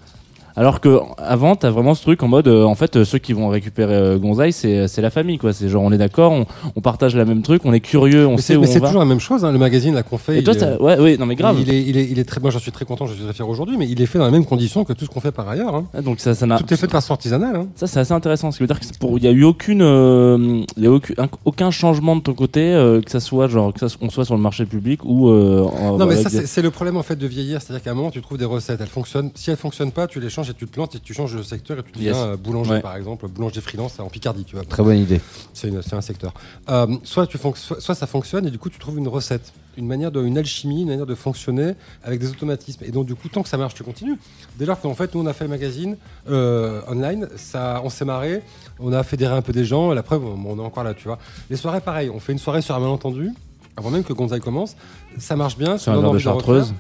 Alors 0.56 0.82
que 0.82 1.00
avant, 1.18 1.56
t'as 1.56 1.70
vraiment 1.70 1.94
ce 1.96 2.02
truc 2.02 2.22
en 2.24 2.28
mode, 2.28 2.48
euh, 2.48 2.64
en 2.64 2.76
fait, 2.76 2.96
euh, 2.98 3.06
ceux 3.06 3.18
qui 3.18 3.34
vont 3.34 3.48
récupérer 3.50 3.94
euh, 3.94 4.18
Gonzaï, 4.18 4.52
c'est 4.52 4.88
c'est 4.88 5.02
la 5.02 5.10
famille, 5.10 5.38
quoi. 5.38 5.54
C'est 5.54 5.70
genre, 5.70 5.84
on 5.84 5.92
est 5.92 5.98
d'accord, 5.98 6.32
on, 6.32 6.46
on 6.76 6.82
partage 6.82 7.16
la 7.16 7.24
même 7.26 7.42
truc, 7.42 7.62
on 7.66 7.72
est 7.74 7.80
curieux, 7.80 8.26
on 8.28 8.32
Mais 8.32 8.38
sait 8.38 8.54
c'est 8.54 8.56
où 8.58 8.62
mais 8.62 8.68
on 8.68 8.72
c'est 8.74 8.80
va. 8.80 8.88
toujours 8.88 9.00
la 9.02 9.06
même 9.08 9.20
chose, 9.20 9.46
hein, 9.46 9.52
le 9.52 9.58
magazine 9.58 10.02
qu'on 10.10 10.18
fait. 10.18 10.40
Et 10.40 10.44
toi, 10.44 10.56
t'as- 10.56 10.78
ouais, 10.82 11.00
ouais, 11.00 11.18
non 11.18 11.26
mais 11.26 11.36
grave. 11.36 11.58
Il 11.60 11.70
est, 11.72 11.82
il, 11.82 11.98
est, 11.98 12.06
il 12.10 12.20
est 12.20 12.24
très, 12.24 12.42
moi 12.42 12.50
j'en 12.52 12.60
suis 12.60 12.72
très 12.72 12.86
content, 12.86 13.06
je 13.06 13.14
suis 13.14 13.24
très 13.24 13.34
fier 13.34 13.48
aujourd'hui, 13.48 13.78
mais 13.78 13.88
il 13.88 14.02
est 14.02 14.06
fait 14.06 14.20
dans 14.20 14.26
les 14.26 14.32
mêmes 14.32 14.46
conditions 14.46 14.84
que 14.84 14.94
tout 14.94 15.06
ce 15.06 15.10
qu'on 15.10 15.22
fait 15.22 15.32
par 15.32 15.48
ailleurs. 15.48 15.76
hein. 15.76 15.86
Ah, 15.94 16.02
Donc 16.02 16.20
ça, 16.20 16.34
ça 16.36 16.46
n'a. 16.46 16.58
Tout 16.58 16.74
est 16.74 16.78
fait 16.78 16.88
de 16.88 16.92
façon 16.92 17.14
artisanale. 17.14 17.56
hein. 17.56 17.68
Ça, 17.76 17.88
c'est 17.88 18.00
assez 18.00 18.14
intéressant. 18.14 18.52
Ce 18.52 18.58
qui 18.58 18.64
veut 18.64 18.68
dire 18.68 18.80
que 18.80 18.86
c'est 18.86 18.98
pour, 18.98 19.18
il 19.18 19.24
y 19.24 19.28
a 19.28 19.32
eu 19.32 19.44
aucune, 19.44 19.82
euh, 19.82 20.62
il 20.78 20.84
y 20.84 20.88
a 20.88 20.92
aucun, 20.92 21.14
aucun 21.46 21.72
changement 21.72 22.16
de 22.16 22.22
ton 22.22 22.34
côté, 22.34 22.62
euh, 22.74 23.02
que 23.02 23.12
ça 23.12 23.20
soit 23.20 23.48
genre, 23.48 23.74
que 23.74 23.80
ça, 23.88 23.96
on 24.02 24.10
soit 24.10 24.26
sur 24.26 24.36
le 24.36 24.42
marché 24.42 24.66
public 24.66 25.06
ou. 25.06 25.30
euh, 25.30 25.62
en- 25.64 25.98
Non, 25.98 26.06
mais 26.06 26.14
avec 26.14 26.24
ça, 26.24 26.30
des- 26.30 26.38
c'est 26.42 26.48
c'est 26.48 26.62
le 26.62 26.72
problème 26.72 26.98
en 26.98 27.04
fait 27.04 27.16
de 27.16 27.28
vieillir. 27.28 27.62
C'est-à-dire 27.62 27.84
qu'à 27.84 27.92
un 27.92 27.94
moment, 27.94 28.12
tu 28.12 28.22
trouves 28.22 28.38
des 28.38 28.46
recettes, 28.46 28.80
elles 28.82 28.88
fonctionnent. 28.88 29.32
Si 29.36 29.50
elles 29.52 29.58
fonctionnent 29.58 29.92
pas, 29.92 30.08
tu 30.08 30.20
les 30.20 30.30
changes 30.30 30.49
et 30.50 30.54
tu 30.54 30.66
te 30.66 30.72
plantes 30.72 30.96
et 30.96 31.00
tu 31.00 31.14
changes 31.14 31.36
de 31.36 31.44
secteur 31.44 31.80
et 31.80 31.84
tu 31.84 31.92
deviens 31.94 32.14
Yes. 32.14 32.18
euh, 32.18 32.38
boulanger, 32.38 32.72
Ouais. 32.72 32.82
par 32.82 32.96
exemple, 32.96 33.28
boulanger 33.28 33.62
freelance 33.62 34.00
en 34.00 34.08
Picardie, 34.10 34.44
tu 34.46 34.56
vois. 34.56 34.66
Très 34.66 34.84
bonne 34.84 34.98
idée. 34.98 35.22
C'est 35.54 35.70
c'est 35.82 35.94
un 35.96 36.02
secteur. 36.02 36.34
Euh, 36.70 36.88
soit, 37.04 37.28
tu 37.28 37.38
fonc- 37.38 37.56
soit, 37.58 37.80
soit 37.80 37.96
ça 37.96 38.08
fonctionne 38.08 38.46
et 38.48 38.52
du 38.52 38.58
coup, 38.60 38.70
tu 38.70 38.80
trouves 38.80 38.98
une 38.98 39.08
recette, 39.08 39.54
une 39.78 39.88
manière 39.88 40.12
de, 40.12 40.24
une 40.24 40.38
alchimie, 40.38 40.82
une 40.82 40.90
manière 40.90 41.06
de 41.06 41.16
fonctionner 41.16 41.74
avec 42.04 42.20
des 42.20 42.30
automatismes. 42.30 42.84
Et 42.86 42.92
donc, 42.92 43.06
du 43.06 43.16
coup, 43.16 43.30
tant 43.30 43.44
que 43.44 43.50
ça 43.50 43.58
marche, 43.58 43.74
tu 43.76 43.84
continues. 43.84 44.18
Dès 44.58 44.66
lors 44.66 44.80
qu'en 44.82 44.94
fait, 44.96 45.14
nous, 45.16 45.22
on 45.22 45.26
a 45.26 45.34
fait 45.34 45.46
le 45.46 45.50
magazine 45.50 45.96
euh, 46.30 46.82
online, 46.88 47.28
ça, 47.38 47.82
on 47.84 47.90
s'est 47.90 48.06
marré, 48.06 48.42
on 48.80 48.92
a 48.94 49.04
fédéré 49.04 49.34
un 49.36 49.42
peu 49.42 49.54
des 49.54 49.66
gens. 49.66 49.92
La 49.94 50.04
preuve, 50.04 50.26
on, 50.26 50.38
on 50.50 50.58
est 50.58 50.66
encore 50.66 50.84
là, 50.84 50.94
tu 50.94 51.06
vois. 51.08 51.20
Les 51.50 51.56
soirées, 51.56 51.82
pareil. 51.82 52.10
On 52.14 52.20
fait 52.20 52.34
une 52.34 52.40
soirée 52.40 52.62
sur 52.62 52.76
un 52.76 52.80
malentendu. 52.80 53.30
Avant 53.78 53.92
même 53.92 54.04
que 54.04 54.12
Gonzaï 54.12 54.42
commence, 54.42 54.76
ça 55.20 55.38
marche 55.38 55.58
bien. 55.58 55.78
Sur 55.78 55.94
ça 55.94 55.98
un 55.98 56.02
de 56.02 56.08
envie 56.08 56.22
chartreuse. 56.22 56.64
refaire. 56.64 56.76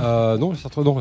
Euh, 0.00 0.36
non, 0.38 0.52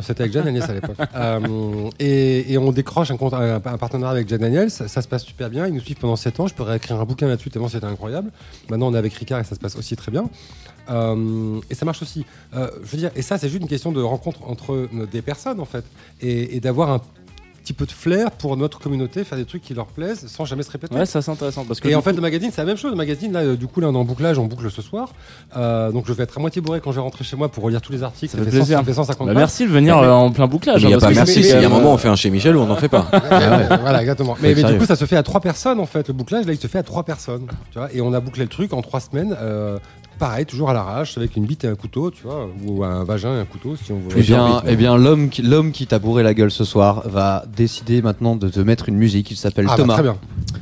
c'était 0.02 0.22
avec 0.22 0.34
Jeanne 0.34 0.48
Agnès 0.48 0.64
à 0.70 0.74
l'époque. 0.74 0.98
Euh, 1.16 1.90
et, 2.00 2.52
et 2.54 2.58
on 2.58 2.72
décroche 2.72 3.12
un, 3.12 3.18
compte- 3.18 3.34
un, 3.34 3.56
un 3.56 3.78
partenariat 3.78 4.12
avec 4.16 4.30
Jeanne 4.30 4.44
Agnès, 4.44 4.74
ça, 4.74 4.88
ça 4.88 5.02
se 5.02 5.08
passe 5.08 5.24
super 5.24 5.50
bien, 5.50 5.68
ils 5.68 5.74
nous 5.74 5.80
suivent 5.80 5.98
pendant 5.98 6.16
7 6.16 6.40
ans, 6.40 6.48
je 6.48 6.54
pourrais 6.54 6.78
écrire 6.78 7.00
un 7.00 7.06
bouquin 7.06 7.28
là-dessus 7.28 7.50
tellement 7.50 7.68
c'était 7.70 7.86
incroyable. 7.86 8.32
Maintenant 8.70 8.88
on 8.88 8.94
est 8.94 8.98
avec 8.98 9.14
Ricard 9.14 9.40
et 9.40 9.44
ça 9.44 9.56
se 9.56 9.60
passe 9.60 9.76
aussi 9.76 9.96
très 9.96 10.12
bien. 10.12 10.30
Euh, 10.90 11.60
et 11.70 11.76
ça 11.76 11.86
marche 11.86 12.02
aussi. 12.02 12.26
Je 12.54 12.60
veux 12.92 12.98
dire, 12.98 13.12
et 13.16 13.22
ça 13.22 13.38
c'est 13.38 13.50
juste 13.50 13.62
une 13.62 13.68
question 13.68 13.92
de 13.92 14.02
rencontre 14.02 14.40
entre 14.48 14.88
des 15.12 15.22
personnes 15.22 15.60
en 15.60 15.66
fait, 15.66 15.84
et, 16.22 16.56
et 16.56 16.60
d'avoir 16.60 16.90
un 16.92 17.02
petit 17.68 17.74
peu 17.74 17.86
de 17.86 17.92
flair 17.92 18.32
pour 18.32 18.56
notre 18.56 18.80
communauté, 18.80 19.26
faire 19.26 19.38
des 19.38 19.44
trucs 19.44 19.62
qui 19.62 19.74
leur 19.74 19.88
plaisent 19.88 20.26
sans 20.28 20.46
jamais 20.46 20.64
se 20.64 20.72
répéter. 20.72 20.96
Ouais, 20.96 21.06
ça 21.06 21.22
c'est 21.22 21.32
intéressant 21.32 21.66
parce 21.66 21.82
que 21.82 21.90
Et 21.90 21.96
en 21.96 22.02
fait, 22.02 22.12
coup- 22.12 22.16
le 22.16 22.22
magazine, 22.22 22.50
c'est 22.54 22.62
la 22.62 22.66
même 22.66 22.78
chose. 22.78 22.92
Le 22.92 22.98
magazine, 22.98 23.34
là, 23.34 23.40
euh, 23.42 23.56
du 23.58 23.68
coup, 23.68 23.82
là, 23.82 23.90
on 23.90 23.94
est 23.94 23.98
en 23.98 24.06
bouclage, 24.06 24.40
on 24.40 24.46
boucle 24.46 24.72
ce 24.72 24.82
soir. 24.82 25.10
Euh, 25.58 25.92
donc, 25.92 26.06
je 26.08 26.14
vais 26.14 26.24
être 26.24 26.38
à 26.38 26.40
moitié 26.40 26.62
bourré 26.62 26.80
quand 26.80 26.92
je 26.92 26.96
vais 26.96 27.02
rentrer 27.02 27.26
chez 27.26 27.36
moi 27.36 27.50
pour 27.50 27.66
relire 27.66 27.82
tous 27.82 27.92
les 27.92 28.04
articles. 28.04 28.32
Ça 28.32 28.38
fait 28.38 28.52
100 28.52 28.58
plaisir. 28.58 28.78
ça 28.78 28.84
fait 28.86 28.94
150 28.94 29.28
Bah, 29.28 29.34
merci 29.36 29.66
de 29.66 29.70
venir 29.70 29.98
euh, 29.98 30.12
en 30.12 30.32
plein 30.32 30.48
bouclage. 30.48 30.82
Il 30.82 30.88
n'y 30.88 30.94
hein, 30.94 31.00
pas 31.00 31.10
merci, 31.10 31.40
il 31.42 31.46
y 31.46 31.52
a 31.52 31.58
un 31.58 31.64
quand 31.64 31.70
même, 31.70 31.72
moment 31.72 31.94
on 31.94 31.98
fait 31.98 32.08
un 32.08 32.16
chez 32.16 32.30
Michel 32.30 32.56
ou 32.56 32.62
on 32.62 32.68
n'en 32.68 32.78
fait 32.78 32.90
pas. 32.90 33.08
Voilà, 33.12 34.00
exactement. 34.02 34.38
Mais, 34.42 34.56
mais 34.56 34.64
du 34.64 34.78
coup, 34.78 34.86
ça 34.86 34.96
se 34.96 35.04
fait 35.06 35.18
à 35.18 35.24
trois 35.24 35.42
personnes 35.42 35.82
en 35.82 35.86
fait. 35.86 36.08
Le 36.08 36.14
bouclage, 36.14 36.46
là, 36.46 36.54
il 36.54 36.60
se 36.60 36.68
fait 36.68 36.80
à 36.80 36.84
trois 36.84 37.04
personnes. 37.04 37.48
Tu 37.72 37.80
vois, 37.80 37.90
et 37.94 38.00
on 38.00 38.14
a 38.14 38.22
bouclé 38.22 38.44
le 38.44 38.50
truc 38.50 38.72
en 38.72 38.82
trois 38.82 39.02
semaines. 39.02 39.36
Pareil, 40.18 40.46
toujours 40.46 40.70
à 40.70 40.74
l'arrache, 40.74 41.18
avec 41.18 41.36
une 41.36 41.46
bite 41.46 41.64
et 41.64 41.68
un 41.68 41.76
couteau, 41.76 42.12
tu 42.12 42.24
vois, 42.24 42.48
ou 42.66 42.84
un 42.84 43.04
vagin 43.04 43.36
et 43.36 43.40
un 43.40 43.46
couteau, 43.46 43.76
si 43.76 43.92
on 43.92 43.98
veut. 44.00 44.10
Eh 44.16 44.22
bien, 44.22 44.62
eh 44.68 44.76
bien 44.76 44.98
l'homme 44.98 45.30
qui, 45.30 45.42
l'homme 45.42 45.72
qui 45.72 45.88
t'a 45.88 46.00
bourré 46.00 46.24
la 46.24 46.34
gueule 46.34 46.52
ce 46.52 46.64
soir 46.64 47.04
va 47.08 47.46
décider 47.56 48.02
maintenant 48.02 48.36
de 48.36 48.50
te 48.50 48.60
mettre 48.60 48.90
une 48.90 48.98
musique. 48.98 49.32
Il 49.32 49.38
s'appelle 49.38 49.66
Ah, 49.68 49.72
bah, 49.72 49.78
Thomas. 49.78 49.94
très 49.94 50.04
bien. 50.04 50.18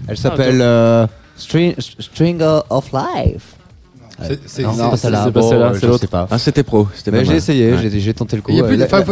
Elle 0.08 0.18
s'appelle 0.18 0.62
euh, 0.62 1.08
String, 1.38 1.74
Stringer 1.80 2.60
of 2.70 2.92
Life. 2.94 3.55
C'est- 4.48 4.64
pas 4.64 4.98
celle-là. 4.98 5.72
l'autre. 5.84 6.08
Ah, 6.32 6.38
c'était 6.38 6.64
pro. 6.64 6.88
J'ai 7.06 7.36
essayé, 7.36 7.74
j'ai, 8.00 8.14
tenté 8.14 8.36
le 8.36 8.42
coup. 8.42 8.52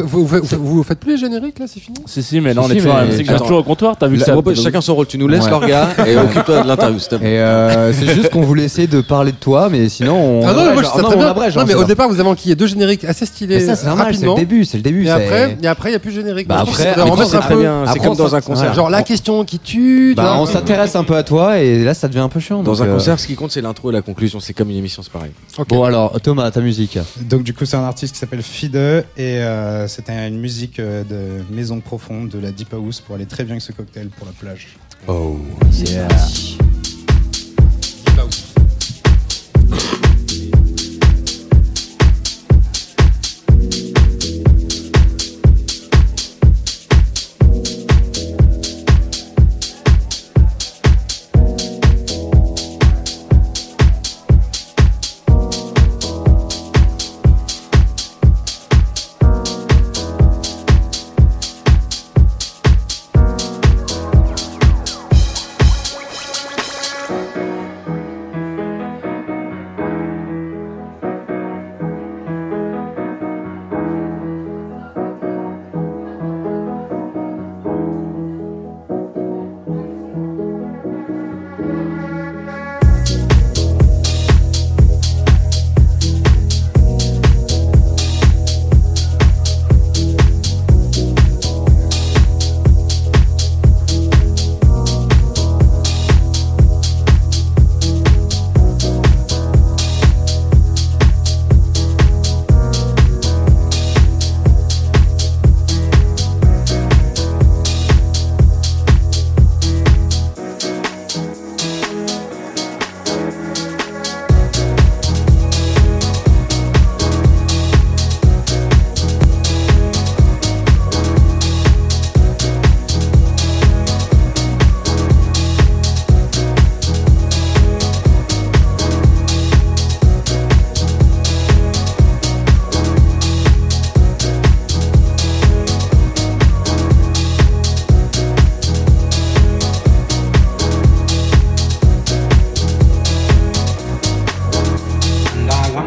Vous, 0.03 0.83
faites 0.83 0.99
plus 0.99 1.13
les 1.13 1.17
génériques 1.17 1.59
là, 1.59 1.65
c'est 1.67 1.79
fini? 1.79 1.97
Si, 2.05 2.23
si, 2.23 2.39
mais 2.39 2.53
là 2.53 2.61
on 2.63 2.69
est 2.69 3.37
toujours 3.37 3.59
au 3.59 3.63
comptoir. 3.63 3.95
T'as 3.97 4.07
vu 4.07 4.17
que 4.17 4.53
chacun 4.55 4.81
son 4.81 4.95
rôle. 4.95 5.07
Tu 5.07 5.17
nous 5.17 5.27
laisses 5.27 5.49
l'orga 5.49 5.89
et 6.05 6.15
occupe-toi 6.23 6.63
de 6.63 6.67
l'interview. 6.67 6.99
s'il 6.99 7.09
te 7.09 7.15
plaît. 7.15 7.33
Et 7.33 7.39
euh, 7.39 7.93
c'est 7.93 8.13
juste 8.13 8.29
qu'on 8.29 8.41
voulait 8.41 8.63
essayer 8.63 8.87
de 8.87 9.01
parler 9.01 9.31
de 9.31 9.37
toi, 9.37 9.69
mais 9.69 9.89
sinon 9.89 10.15
on. 10.15 10.47
Ah 10.47 10.53
non, 10.53 10.65
mais 10.65 10.73
moi 10.73 10.83
je 10.83 11.01
non, 11.03 11.61
hein, 11.61 11.65
mais 11.67 11.73
au 11.73 11.83
départ, 11.83 12.07
vous 12.07 12.19
avez 12.19 12.29
enquillé 12.29 12.55
deux 12.55 12.67
génériques 12.67 13.03
assez 13.03 13.25
stylés. 13.25 13.59
C'est 13.59 13.85
normal, 13.85 14.15
c'est 14.15 14.25
le 14.25 14.35
début, 14.35 14.65
c'est 14.65 14.77
le 14.77 14.83
début. 14.83 15.05
Et 15.05 15.09
après, 15.09 15.51
il 15.59 15.61
n'y 15.61 15.67
a 15.67 15.99
plus 15.99 16.11
de 16.11 16.15
générique. 16.21 16.47
Bah 16.47 16.59
après- 16.61 16.93
c'est 17.25 17.39
très 17.39 17.55
bien. 17.55 17.85
C'est 17.91 17.99
comme 17.99 18.15
dans 18.15 18.35
un 18.35 18.41
concert. 18.41 18.73
Genre 18.73 18.89
la 18.89 19.03
question 19.03 19.43
qui 19.43 19.59
tue. 19.59 20.11
tu 20.11 20.15
Bah, 20.15 20.35
on 20.37 20.45
s'intéresse 20.45 20.95
un 20.95 21.03
peu 21.03 21.15
à 21.15 21.23
toi 21.23 21.59
et 21.59 21.83
là 21.83 21.93
ça 21.93 22.07
devient 22.07 22.19
un 22.19 22.29
peu 22.29 22.39
chiant. 22.39 22.63
Dans 22.63 22.83
un 22.83 22.87
concert, 22.87 23.19
ce 23.19 23.27
qui 23.27 23.35
compte, 23.35 23.51
c'est 23.51 23.61
l'intro 23.61 23.89
et 23.89 23.93
la 23.93 24.01
conclusion. 24.01 24.39
C'est 24.39 24.53
comme 24.53 24.69
une 24.69 24.77
émission, 24.77 24.92
c'est 25.01 25.11
pareil. 25.11 25.31
Bon 25.67 25.83
alors 25.83 26.19
Thomas, 26.21 26.51
ta 26.51 26.61
musique. 26.61 26.99
Donc 27.21 27.43
du 27.43 27.53
coup 27.53 27.65
c'est 27.65 27.77
un 27.77 27.83
artiste 27.83 28.13
qui 28.13 28.19
s'appelle 28.19 28.43
Fide 28.43 28.75
et 28.75 29.39
euh, 29.39 29.87
c'était 29.87 30.27
une 30.27 30.39
musique 30.39 30.79
euh, 30.79 31.03
de 31.03 31.43
maison 31.53 31.79
profonde 31.79 32.29
de 32.29 32.39
la 32.39 32.51
Deep 32.51 32.73
House 32.73 33.01
pour 33.01 33.15
aller 33.15 33.25
très 33.25 33.43
bien 33.43 33.53
avec 33.53 33.63
ce 33.63 33.71
cocktail 33.71 34.09
pour 34.09 34.27
la 34.27 34.33
plage. 34.33 34.77
Oh. 35.07 35.37
Yeah. 35.71 36.07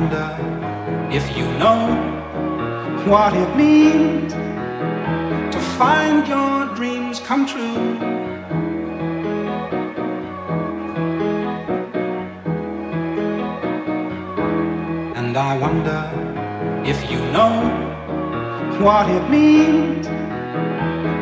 Wonder 0.06 1.08
if 1.10 1.36
you 1.36 1.44
know 1.58 1.82
what 3.06 3.34
it 3.34 3.56
means 3.56 4.32
to 5.52 5.60
find 5.78 6.28
your 6.28 6.74
dreams 6.76 7.18
come 7.20 7.44
true. 7.44 7.76
And 15.16 15.36
I 15.36 15.58
wonder 15.58 16.02
if 16.84 17.10
you 17.10 17.18
know 17.36 17.54
what 18.80 19.10
it 19.10 19.28
means 19.28 20.06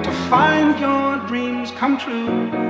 to 0.05 0.13
find 0.29 0.79
your 0.79 1.27
dreams 1.27 1.71
come 1.71 1.97
true. 1.97 2.64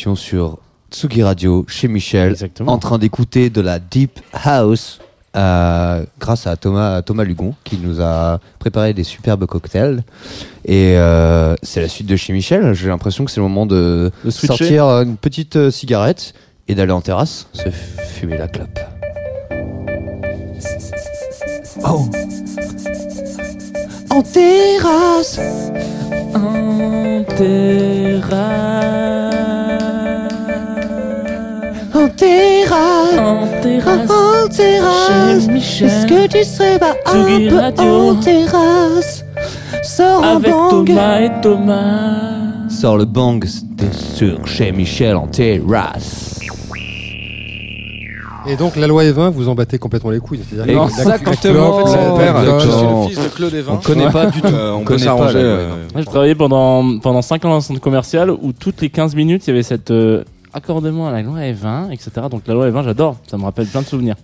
Étions 0.00 0.16
sur 0.16 0.56
Tsugi 0.90 1.22
Radio 1.22 1.66
chez 1.68 1.86
Michel, 1.86 2.30
Exactement. 2.30 2.72
en 2.72 2.78
train 2.78 2.96
d'écouter 2.96 3.50
de 3.50 3.60
la 3.60 3.78
Deep 3.78 4.18
House. 4.32 4.98
euh, 5.36 6.06
grâce 6.18 6.46
à 6.46 6.56
Thomas, 6.56 7.02
Thomas 7.02 7.24
Lugon 7.24 7.54
qui 7.64 7.76
nous 7.76 8.00
a 8.00 8.40
préparé 8.58 8.94
des 8.94 9.04
superbes 9.04 9.44
cocktails 9.44 10.02
et 10.64 10.96
euh, 10.96 11.54
c'est 11.62 11.82
la 11.82 11.88
suite 11.88 12.06
de 12.08 12.16
chez 12.16 12.32
Michel 12.32 12.72
j'ai 12.72 12.88
l'impression 12.88 13.24
que 13.26 13.30
c'est 13.30 13.40
le 13.40 13.46
moment 13.46 13.66
de, 13.66 14.10
sortir 14.30 14.86
une 14.86 15.16
petite 15.16 15.54
euh, 15.54 15.70
cigarette 15.70 16.32
et 16.66 16.74
d'aller 16.74 16.92
en 16.92 17.00
terrasse 17.02 17.46
se 17.52 17.68
fumer 17.70 18.38
la 18.38 18.48
clope 18.48 18.80
oh 21.84 22.08
en 24.08 24.22
terrasse 24.22 25.38
En 26.34 27.24
terrasse. 27.36 29.19
Terrasse 32.20 33.18
En 33.18 33.60
terrasse. 33.62 34.10
en 34.10 34.48
terrasse. 34.48 35.48
Est-ce 35.48 36.06
que 36.06 36.26
tu 36.28 36.44
serais 36.44 36.78
pas 36.78 36.94
un 37.06 37.24
peu 37.24 37.56
Radio. 37.56 38.10
en 38.10 38.14
terrasse? 38.16 39.24
Sors 39.82 40.22
un 40.22 40.36
Avec 40.36 40.50
bang 40.52 40.86
Thomas 40.86 41.20
et 41.20 41.30
Thomas. 41.42 42.68
Sors 42.68 42.98
le 42.98 43.04
bang 43.06 43.44
c'était 43.46 43.92
sur 43.92 44.46
chez 44.46 44.70
Michel 44.72 45.16
en 45.16 45.26
terrasse 45.26 46.38
Et 48.46 48.56
donc 48.56 48.76
la 48.76 48.86
loi 48.86 49.04
Evin, 49.04 49.30
vous 49.30 49.48
en 49.48 49.54
battez 49.54 49.78
complètement 49.78 50.10
les 50.10 50.20
couilles. 50.20 50.40
C'est-à-dire 50.48 50.74
que 50.78 50.88
Exactement. 50.88 51.76
En 51.82 51.86
fait, 51.86 51.92
c'est 51.92 52.08
mon 52.08 52.16
père, 52.16 52.60
je 52.60 52.68
suis 52.68 52.80
le 52.86 53.08
fils 53.08 53.24
de 53.24 53.28
Claude 53.34 53.54
Evin. 53.54 53.72
On 53.72 53.76
connaît 53.78 54.10
pas 54.10 54.26
du 54.26 54.40
tout. 54.42 54.48
Euh, 54.48 54.72
on 54.72 54.80
On 54.80 54.84
peut 54.84 54.98
s'arranger. 54.98 55.38
euh, 55.38 55.70
j'ai 55.96 56.04
travaillé 56.04 56.34
pendant, 56.34 56.98
pendant 57.00 57.22
5 57.22 57.44
ans 57.46 57.50
dans 57.50 57.56
un 57.56 57.60
centre 57.60 57.80
commercial 57.80 58.30
où 58.30 58.52
toutes 58.52 58.80
les 58.82 58.90
15 58.90 59.14
minutes, 59.14 59.46
il 59.46 59.50
y 59.50 59.52
avait 59.54 59.62
cet 59.62 59.90
euh, 59.90 60.22
accordement 60.52 61.08
à 61.08 61.12
la 61.12 61.22
loi 61.22 61.38
E20, 61.40 61.92
etc. 61.92 62.10
Donc 62.30 62.42
la 62.46 62.54
loi 62.54 62.70
E20, 62.70 62.84
j'adore. 62.84 63.16
Ça 63.30 63.36
me 63.38 63.44
rappelle 63.44 63.66
plein 63.66 63.82
de 63.82 63.86
souvenirs. 63.86 64.16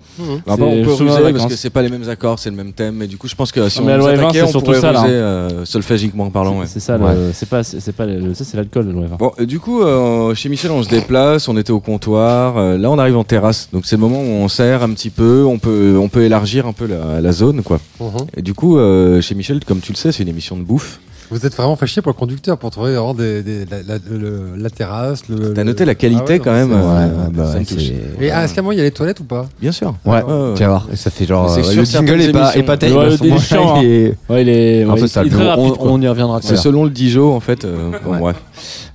Après, 0.46 0.62
on 0.62 0.70
C'est 0.76 0.82
peut 0.82 0.94
souvent 0.94 1.12
en 1.12 1.16
ruser 1.18 1.32
parce 1.32 1.46
que 1.46 1.56
c'est 1.56 1.70
pas 1.70 1.82
les 1.82 1.88
mêmes 1.88 2.08
accords, 2.08 2.38
c'est 2.38 2.50
le 2.50 2.56
même 2.56 2.72
thème. 2.72 2.96
Mais 2.96 3.06
du 3.06 3.16
coup, 3.16 3.28
je 3.28 3.34
pense 3.34 3.52
que 3.52 3.68
si 3.68 3.78
Ah, 3.78 3.82
on 3.82 3.86
mais 3.86 3.92
la 3.92 3.98
loi 3.98 4.12
Evin, 4.12 4.22
attaquait, 4.24 4.38
c'est 4.40 4.44
on 4.44 4.48
surtout 4.48 4.64
pourrait 4.66 4.80
ça, 4.80 4.90
ruser 5.00 5.12
euh, 5.14 5.64
solfégiquement 5.64 6.30
parlant. 6.30 6.58
ouais. 6.60 6.66
C'est 6.66 6.80
ça, 6.80 6.98
c'est 7.32 7.48
pas, 7.48 7.62
c'est 7.62 7.92
pas, 7.92 8.06
c'est 8.34 8.54
l'alcool, 8.56 8.86
la 8.86 8.92
loi 8.92 9.04
E20. 9.06 9.16
Bon, 9.18 9.32
euh, 9.40 9.46
du 9.46 9.60
coup, 9.60 9.82
euh, 9.82 10.34
chez 10.34 10.48
Michel, 10.48 10.70
on 10.70 10.82
se 10.82 10.88
déplace, 10.88 11.48
on 11.48 11.56
était 11.56 11.72
au 11.72 11.80
comptoir. 11.80 12.56
euh, 12.56 12.78
là, 12.78 12.90
on 12.90 12.98
arrive 12.98 13.16
en 13.16 13.24
terrasse, 13.24 13.68
donc 13.72 13.86
c'est 13.86 13.96
le 13.96 14.00
moment 14.02 14.20
où 14.20 14.26
on 14.44 14.48
sert 14.48 14.82
un 14.82 14.90
petit 14.92 15.10
peu, 15.10 15.44
on 15.44 15.58
peut, 15.58 15.96
on 16.00 16.08
peut 16.08 16.22
élargir 16.22 16.66
un 16.66 16.72
peu 16.72 16.86
la, 16.86 17.20
la 17.20 17.32
zone, 17.32 17.62
quoi. 17.62 17.78
Mhm. 18.00 18.08
Et 18.36 18.42
du 18.42 18.54
coup, 18.54 18.78
euh, 18.78 19.20
chez 19.20 19.34
Michel, 19.34 19.64
comme 19.64 19.80
tu 19.80 19.92
le 19.92 19.96
sais, 19.96 20.12
c'est 20.12 20.22
une 20.22 20.28
émission 20.28 20.56
de 20.56 20.62
bouffe. 20.62 21.00
Vous 21.30 21.44
êtes 21.44 21.54
vraiment 21.56 21.74
fait 21.76 21.86
chier 21.86 22.02
pour 22.02 22.10
le 22.12 22.16
conducteur 22.18 22.56
pour 22.56 22.70
trouver 22.70 22.92
vraiment 22.94 23.12
des, 23.14 23.42
des- 23.42 23.64
la, 23.64 23.78
la- 23.86 23.98
le- 24.10 24.54
la 24.56 24.70
terrasse. 24.70 25.28
Le, 25.28 25.52
T'as 25.54 25.64
noté 25.64 25.84
la 25.84 25.92
Ah 25.92 25.94
qualité 25.96 26.34
ouais, 26.34 26.38
quand 26.38 26.52
même. 26.52 26.72
euh, 26.72 26.76
Ouais, 26.76 27.10
bah 27.32 27.52
ouais, 27.54 27.64
touche. 27.64 27.78
c'est- 27.78 28.24
Et 28.24 28.30
ah, 28.30 28.44
est-ce 28.44 28.54
qu'à 28.54 28.62
moi 28.62 28.74
il 28.74 28.76
y 28.76 28.80
a 28.80 28.84
les 28.84 28.90
toilettes 28.92 29.18
ou 29.20 29.24
pas? 29.24 29.46
Bien 29.60 29.72
sûr. 29.72 29.94
Ouais, 30.04 30.22
tu 30.54 30.62
vas 30.62 30.68
voir. 30.68 30.86
Et 30.92 30.96
ça 30.96 31.10
fait 31.10 31.24
genre. 31.26 31.50
C'est 31.50 31.66
euh, 31.66 31.74
le 31.74 31.84
jingle 31.84 32.20
est 32.20 32.32
pas, 32.32 32.54
est 32.56 32.62
pas 32.62 32.76
terrible. 32.76 32.98
Ouais, 33.00 33.16
délichant, 33.18 33.80
il 33.82 33.88
est 33.90 34.14
Ouais, 34.28 34.42
il 34.42 34.48
est, 34.48 34.82
un 34.84 34.90
ouais, 34.90 35.00
il- 35.00 35.04
est 35.04 35.08
très 35.30 35.44
On- 35.44 35.48
rapide, 35.48 35.72
quoi. 35.78 35.90
On 35.90 36.00
y 36.00 36.08
reviendra 36.08 36.38
C'est 36.42 36.56
selon 36.56 36.84
le 36.84 36.90
Dijon 36.90 37.34
en 37.34 37.40
fait. 37.40 37.64
euh, 37.64 37.90
bon, 38.04 38.12
Ouais. 38.12 38.18
bref. 38.20 38.36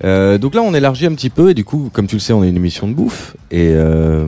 Euh, 0.03 0.37
donc 0.37 0.55
là, 0.55 0.61
on 0.63 0.73
élargit 0.73 1.05
un 1.05 1.13
petit 1.13 1.29
peu 1.29 1.51
et 1.51 1.53
du 1.53 1.63
coup, 1.63 1.89
comme 1.93 2.07
tu 2.07 2.15
le 2.15 2.19
sais, 2.19 2.33
on 2.33 2.43
est 2.43 2.49
une 2.49 2.55
émission 2.55 2.87
de 2.87 2.93
bouffe. 2.93 3.35
Et 3.51 3.69
euh, 3.75 4.25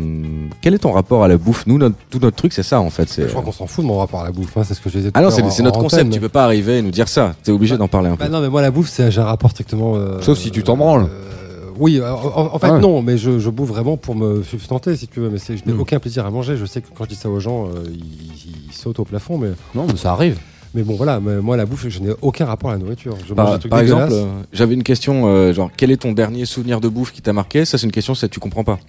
quel 0.61 0.73
est 0.75 0.79
ton 0.79 0.91
rapport 0.91 1.23
à 1.23 1.27
la 1.27 1.37
bouffe? 1.37 1.65
Nous, 1.65 1.77
notre, 1.79 1.95
tout 2.11 2.19
notre 2.21 2.35
truc, 2.35 2.53
c'est 2.53 2.61
ça 2.63 2.79
en 2.79 2.89
fait. 2.91 3.09
c'est- 3.09 3.23
Je 3.23 3.27
crois 3.29 3.41
qu'on 3.41 3.51
s'en 3.51 3.65
fout 3.67 3.83
de 3.83 3.87
mon 3.87 3.97
rapport 3.97 4.21
à 4.21 4.25
la 4.25 4.31
bouffe. 4.31 4.55
hein, 4.57 4.63
c'est 4.63 4.75
ce 4.75 4.81
que 4.81 4.89
je 4.89 4.97
disais. 4.97 5.09
tout 5.11 5.19
Ah 5.19 5.23
non, 5.23 5.29
c'est 5.31 5.63
notre 5.63 5.79
concept. 5.79 6.11
Tu 6.11 6.19
peux 6.19 6.29
pas 6.29 6.43
arriver 6.45 6.77
et 6.77 6.81
nous 6.81 6.91
dire 6.91 7.07
ça. 7.09 7.33
T'es 7.43 7.51
obligé 7.51 7.77
d'en 7.77 7.87
parler 7.87 8.09
un 8.09 8.15
peu. 8.15 8.23
Bah 8.25 8.29
non, 8.29 8.39
mais 8.41 8.49
moi 8.49 8.61
la 8.61 8.69
bouffe, 8.71 8.89
c'est 8.89 9.09
j'ai 9.11 9.21
un 9.21 9.25
rapport 9.25 9.51
strictement. 9.51 9.95
euh, 9.95 10.21
Sauf 10.21 10.37
si 10.37 10.51
tu 10.51 10.61
t'en 10.63 10.77
branles. 10.77 11.03
euh, 11.09 11.69
oui, 11.79 11.99
euh, 11.99 12.11
en, 12.13 12.53
en 12.53 12.59
fait 12.59 12.69
Ouais. 12.69 12.79
non, 12.79 13.01
mais 13.01 13.17
je, 13.17 13.39
je 13.39 13.49
bouffe 13.49 13.69
vraiment 13.69 13.97
pour 13.97 14.13
me 14.15 14.43
substanter, 14.43 14.95
si 14.95 15.07
tu 15.07 15.21
veux. 15.21 15.29
Mais 15.29 15.39
je 15.39 15.53
n'ai 15.65 15.73
Mm. 15.73 15.79
aucun 15.79 15.97
plaisir 15.99 16.23
à 16.25 16.29
manger. 16.29 16.55
Je 16.55 16.65
sais 16.65 16.81
que 16.81 16.87
quand 16.95 17.05
je 17.05 17.09
dis 17.09 17.15
ça 17.15 17.29
aux 17.29 17.39
gens, 17.39 17.65
euh, 17.65 17.83
ils, 17.91 18.67
ils 18.69 18.73
sautent 18.73 18.99
au 18.99 19.05
plafond. 19.05 19.39
Mais, 19.39 19.49
Non, 19.73 19.85
mais 19.87 19.95
ça 19.97 20.11
arrive. 20.11 20.37
Mais 20.73 20.83
bon, 20.83 20.95
voilà. 20.95 21.19
Moi, 21.19 21.57
la 21.57 21.65
bouffe, 21.65 21.87
je 21.87 21.99
n'ai 21.99 22.13
aucun 22.21 22.45
rapport 22.45 22.69
à 22.69 22.73
la 22.73 22.79
nourriture. 22.79 23.15
Je 23.27 23.33
mange 23.33 23.35
Par, 23.35 23.53
des 23.53 23.59
trucs 23.59 23.69
par 23.69 23.79
exemple, 23.79 24.13
j'avais 24.51 24.73
une 24.73 24.83
question, 24.83 25.27
euh, 25.27 25.53
genre, 25.53 25.69
quel 25.75 25.91
est 25.91 25.97
ton 25.97 26.11
dernier 26.13 26.45
souvenir 26.45 26.81
de 26.81 26.89
bouffe 26.89 27.11
qui 27.11 27.21
t'a 27.21 27.33
marqué? 27.33 27.65
Ça, 27.65 27.77
c'est 27.77 27.85
une 27.85 27.91
question, 27.91 28.15
ça, 28.15 28.27
tu 28.27 28.39
comprends 28.39 28.63
pas. 28.63 28.79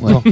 Ouais. 0.00 0.12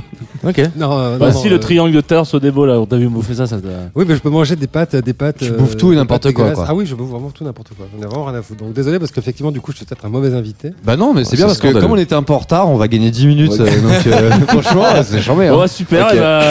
Ok. 0.44 0.60
Non, 0.76 0.90
euh, 0.98 1.18
Bah, 1.18 1.30
non, 1.30 1.38
si 1.38 1.44
non, 1.44 1.50
le 1.50 1.56
euh, 1.56 1.58
triangle 1.60 1.92
de 1.92 2.00
terre 2.00 2.24
au 2.34 2.38
débo 2.40 2.66
là, 2.66 2.80
on 2.80 2.84
t'a 2.84 2.96
vu 2.96 3.06
bouffer 3.08 3.34
ça, 3.34 3.46
ça 3.46 3.58
t'a- 3.58 3.68
Oui, 3.94 4.04
mais 4.08 4.16
je 4.16 4.20
peux 4.20 4.28
manger 4.28 4.56
des 4.56 4.66
pâtes, 4.66 4.96
des 4.96 5.12
pâtes. 5.12 5.36
Tu 5.38 5.44
euh, 5.44 5.56
bouffes 5.56 5.76
tout 5.76 5.92
et 5.92 5.94
n'importe 5.94 6.32
quoi. 6.32 6.52
Ah 6.66 6.74
oui, 6.74 6.84
je 6.84 6.96
bouffe 6.96 7.10
vraiment 7.10 7.30
tout 7.30 7.44
n'importe 7.44 7.68
quoi. 7.76 7.86
J'en 7.96 8.02
ai 8.04 8.08
vraiment 8.08 8.24
rien 8.24 8.36
à 8.38 8.42
foutre. 8.42 8.64
Donc 8.64 8.72
désolé 8.72 8.98
parce 8.98 9.12
qu'effectivement, 9.12 9.52
du 9.52 9.60
coup, 9.60 9.70
je 9.70 9.76
suis 9.76 9.86
peut-être 9.86 10.04
un 10.04 10.08
mauvais 10.08 10.34
invité. 10.34 10.72
Bah 10.84 10.96
non, 10.96 11.14
mais 11.14 11.22
c'est 11.22 11.30
c'est 11.30 11.36
bien 11.36 11.46
parce 11.46 11.58
que 11.58 11.68
comme 11.78 11.92
on 11.92 11.96
était 11.96 12.16
un 12.16 12.24
peu 12.24 12.32
en 12.32 12.38
retard, 12.38 12.68
on 12.68 12.76
va 12.76 12.88
gagner 12.88 13.12
10 13.12 13.26
minutes. 13.28 13.52
Euh, 13.60 14.30
donc 14.30 14.48
franchement, 14.62 14.84
c'est 15.04 15.20
charmé. 15.20 15.46
hein. 15.46 15.56
Ouais, 15.56 15.68
super. 15.68 16.12
Et 16.12 16.18
bah, 16.18 16.42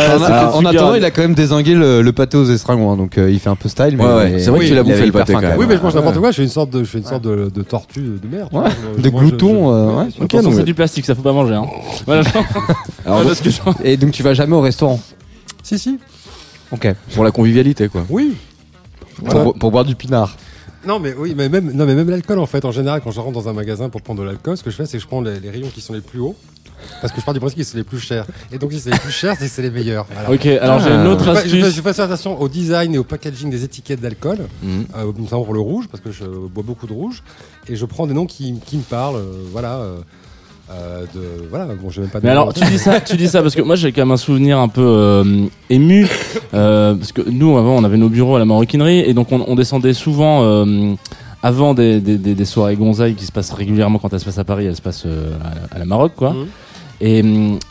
En, 0.54 0.64
attendant, 0.66 0.96
il 0.96 1.04
a 1.04 1.12
quand 1.12 1.22
même 1.22 1.34
désingué 1.34 1.74
le, 1.76 2.02
le 2.02 2.12
pâté 2.14 2.38
aux 2.38 2.46
estragons, 2.46 2.94
hein, 2.94 2.96
donc 2.96 3.18
il 3.18 3.40
fait 3.40 3.50
un 3.50 3.56
peu 3.58 3.68
style. 3.68 3.98
Mais. 3.98 4.40
C'est 4.40 4.52
vrai 4.52 4.60
que 4.62 4.66
tu 4.68 4.74
l'as 4.76 4.84
bouffé, 4.84 5.06
le 5.06 5.12
pâté, 5.12 5.34
quand 5.34 5.42
même. 5.42 5.58
Oui, 5.60 5.66
mais 5.68 5.76
je 5.76 5.82
mange 5.82 5.96
n'importe 5.96 6.18
quoi. 6.18 6.32
Je 6.32 6.38
fais 6.38 6.44
une 6.44 6.50
sorte 6.50 6.70
de, 6.70 6.80
je 6.86 6.90
fais 6.90 7.00
une 7.00 7.06
sorte 7.06 7.24
de, 7.26 7.52
de 7.54 7.62
tortue 7.62 8.00
de 8.24 8.28
merde. 8.34 8.50
de 8.98 9.10
glouton, 9.10 10.00
Ok, 10.22 10.32
donc- 10.42 10.54
c'est 10.54 10.64
du 10.64 10.74
plastique, 10.74 11.06
ça 11.06 11.14
faut 11.14 11.22
pas 11.22 11.34
manger. 11.34 11.56
Hein. 11.56 11.66
Voilà, 12.06 12.24
Alors, 13.06 13.24
genre- 13.24 13.76
Et 13.84 13.98
donc 13.98 14.12
tu 14.12 14.24
vas 14.24 14.34
jamais 14.34 14.56
au 14.56 14.62
restaurant 14.62 15.00
Si, 15.64 15.78
si. 15.80 16.00
Ok. 16.72 16.88
pour 17.14 17.24
la 17.24 17.32
convivialité, 17.32 17.88
quoi. 17.90 18.06
Oui. 18.10 18.36
Pour, 19.26 19.44
bo- 19.44 19.54
pour 19.54 19.72
boire 19.72 19.86
du 19.86 19.96
pinard. 19.96 20.36
Non 20.88 20.98
mais 21.00 21.14
oui, 21.16 21.36
mais 21.38 21.48
même, 21.48 21.72
non, 21.74 21.86
mais 21.86 21.94
même 21.94 22.10
l'alcool 22.10 22.40
en 22.40 22.48
fait, 22.48 22.66
en 22.66 22.72
général, 22.72 23.02
quand 23.04 23.12
je 23.12 23.20
rentre 23.20 23.34
dans 23.34 23.48
un 23.48 23.54
magasin 23.54 23.90
pour 23.90 24.02
prendre 24.02 24.22
de 24.22 24.26
l'alcool, 24.26 24.58
ce 24.58 24.64
que 24.64 24.72
je 24.72 24.76
fais, 24.76 24.86
c'est 24.88 24.98
que 24.98 25.04
je 25.04 25.08
prends 25.08 25.22
les, 25.22 25.40
les 25.40 25.50
rayons 25.52 25.68
qui 25.70 25.80
sont 25.80 25.94
les 25.94 26.02
plus 26.02 26.20
hauts, 26.20 26.36
parce 27.02 27.14
que 27.14 27.20
je 27.22 27.26
pars 27.26 27.36
du 27.36 27.40
principe 27.40 27.60
que 27.60 27.64
c'est 27.64 27.78
les 27.78 27.84
plus 27.84 28.00
chers. 28.00 28.26
Et 28.52 28.58
donc 28.58 28.72
si 28.72 28.80
c'est 28.80 28.90
les 28.90 28.98
plus 28.98 29.12
chers, 29.12 29.36
c'est 29.38 29.46
que 29.46 29.52
c'est 29.52 29.62
les 29.62 29.70
meilleurs. 29.70 30.08
Voilà. 30.12 30.32
Ok, 30.32 30.46
alors 30.48 30.80
j'ai 30.80 30.90
une 30.90 31.06
autre 31.06 31.24
Je 31.36 31.40
fais, 31.42 31.50
je, 31.50 31.56
fais, 31.56 31.62
astuce. 31.62 31.76
je 31.76 31.82
fais 31.84 32.02
attention 32.02 32.42
au 32.42 32.50
design 32.50 32.96
et 32.96 32.98
au 32.98 33.04
packaging 33.04 33.52
des 33.52 33.64
étiquettes 33.64 34.02
d'alcool, 34.02 34.40
euh, 34.66 35.12
notamment 35.20 35.44
pour 35.44 35.54
le 35.54 35.60
rouge, 35.60 35.86
parce 35.92 36.02
que 36.02 36.12
je 36.12 36.24
bois 36.26 36.64
beaucoup 36.66 36.88
de 36.88 36.94
rouge, 36.94 37.22
et 37.68 37.76
je 37.76 37.86
prends 37.86 38.08
des 38.08 38.16
noms 38.16 38.26
qui, 38.26 38.56
qui 38.66 38.78
me 38.78 38.82
parlent, 38.84 39.18
euh, 39.18 39.34
voilà. 39.52 39.76
euh, 39.76 39.98
euh, 40.72 41.02
de, 41.14 41.48
voilà, 41.50 41.66
bon, 41.66 41.90
j'ai 41.90 42.02
même 42.02 42.10
pas 42.10 42.20
de 42.20 42.26
Mais 42.26 42.32
alors, 42.32 42.54
tu 42.54 42.64
dis 42.66 42.78
ça, 42.78 43.02
tu 43.02 43.16
dis 43.18 43.28
ça 43.28 43.42
parce 43.42 43.56
que 43.56 43.62
moi 43.62 43.76
j'ai 43.76 43.92
quand 43.92 44.02
même 44.02 44.12
un 44.12 44.18
souvenir 44.18 44.60
un 44.60 44.68
peu 44.68 44.82
euh, 44.86 45.46
ému 45.70 46.08
euh, 46.54 46.96
parce 46.96 47.12
que 47.12 47.22
nous 47.30 47.58
avant 47.58 47.76
on 47.76 47.84
avait 47.84 47.98
nos 47.98 48.10
bureaux 48.10 48.36
à 48.36 48.40
la 48.40 48.46
maroquinerie 48.46 49.00
et 49.00 49.14
donc 49.14 49.32
on, 49.32 49.44
on 49.48 49.56
descendait 49.56 49.94
souvent 49.94 50.44
euh, 50.44 50.94
avant 51.44 51.74
des, 51.74 52.00
des, 52.00 52.18
des, 52.18 52.36
des 52.36 52.46
soirées 52.46 52.76
gonzailles 52.76 53.16
qui 53.16 53.26
se 53.26 53.32
passent 53.32 53.52
régulièrement 53.52 54.00
quand 54.00 54.14
elles 54.14 54.20
se 54.20 54.26
passent 54.26 54.38
à 54.38 54.44
Paris, 54.44 54.66
elles 54.66 54.76
se 54.76 54.82
passent 54.82 55.06
euh, 55.06 55.34
à, 55.44 55.56
la, 55.56 55.76
à 55.76 55.80
la 55.80 55.86
Maroc 55.86 56.14
quoi. 56.16 56.32
Mhm. 56.32 56.48
Et, 57.04 57.24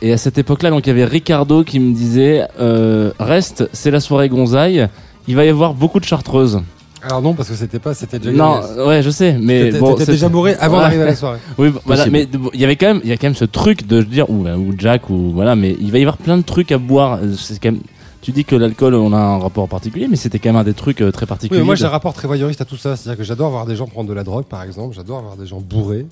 et 0.02 0.12
à 0.12 0.16
cette 0.16 0.38
époque-là, 0.38 0.70
donc 0.70 0.86
il 0.86 0.88
y 0.88 0.90
avait 0.90 1.04
Ricardo 1.04 1.62
qui 1.62 1.78
me 1.78 1.94
disait 1.94 2.48
euh, 2.60 3.12
reste, 3.20 3.68
c'est 3.72 3.92
la 3.92 4.00
soirée 4.00 4.28
gonzaille, 4.28 4.88
il 5.28 5.36
va 5.36 5.44
y 5.44 5.48
avoir 5.48 5.72
beaucoup 5.72 6.00
de 6.00 6.04
chartreuses. 6.04 6.60
Alors 7.02 7.22
non, 7.22 7.34
parce 7.34 7.48
que 7.48 7.54
c'était 7.54 7.78
pas, 7.78 7.94
c'était 7.94 8.18
déjà. 8.18 8.32
Non, 8.32 8.60
ouais, 8.86 9.02
je 9.02 9.10
sais, 9.10 9.36
mais 9.40 9.70
bon, 9.72 9.92
t'étais 9.92 10.04
c'est- 10.06 10.12
déjà 10.12 10.28
bourré 10.28 10.54
avant 10.56 10.76
Ouais. 10.76 10.82
d'arriver 10.82 11.02
à 11.04 11.06
la 11.06 11.14
soirée. 11.16 11.38
Oui, 11.58 11.72
voilà, 11.86 12.06
mais 12.06 12.28
il 12.54 12.60
y 12.60 12.64
avait 12.64 12.76
quand 12.76 12.86
même, 12.88 13.00
il 13.04 13.08
y 13.10 13.12
a 13.12 13.16
quand 13.16 13.26
même 13.28 13.34
ce 13.34 13.44
truc 13.46 13.86
de 13.86 14.02
dire 14.02 14.28
ou, 14.28 14.46
ou 14.46 14.74
Jack 14.76 15.08
ou 15.10 15.30
voilà, 15.32 15.56
mais 15.56 15.76
il 15.80 15.90
va 15.92 15.98
y 15.98 16.02
avoir 16.02 16.16
plein 16.18 16.36
de 16.36 16.42
trucs 16.42 16.72
à 16.72 16.78
boire. 16.78 17.18
Euh, 17.22 17.32
C'est 17.36 17.58
quand 17.58 17.72
même, 17.72 17.80
tu 18.22 18.32
dis 18.32 18.44
que 18.44 18.54
l'alcool, 18.54 18.94
on 18.94 19.14
a 19.14 19.18
un 19.18 19.38
rapport 19.38 19.66
particulier, 19.66 20.06
mais 20.10 20.16
c'était 20.16 20.38
quand 20.38 20.50
même 20.50 20.56
un 20.60 20.64
des 20.64 20.74
trucs 20.74 21.00
euh, 21.00 21.10
très 21.10 21.24
Oui, 21.24 21.28
particuliers. 21.28 21.60
mais 21.60 21.64
moi 21.66 21.74
j'ai 21.74 21.86
un 21.86 21.90
rapport 21.90 22.12
très 22.12 22.28
voyeuriste 22.28 22.60
à 22.60 22.66
tout 22.66 22.76
ça. 22.76 22.96
C'est-à-dire 22.96 23.16
que 23.18 23.24
j'adore 23.24 23.50
voir 23.50 23.64
des 23.64 23.76
gens 23.76 23.86
prendre 23.86 24.08
de 24.10 24.14
la 24.14 24.24
drogue, 24.24 24.44
par 24.44 24.62
exemple. 24.62 24.94
J'adore 24.94 25.22
voir 25.22 25.36
des 25.36 25.46
gens 25.46 25.60
bourrés. 25.60 26.04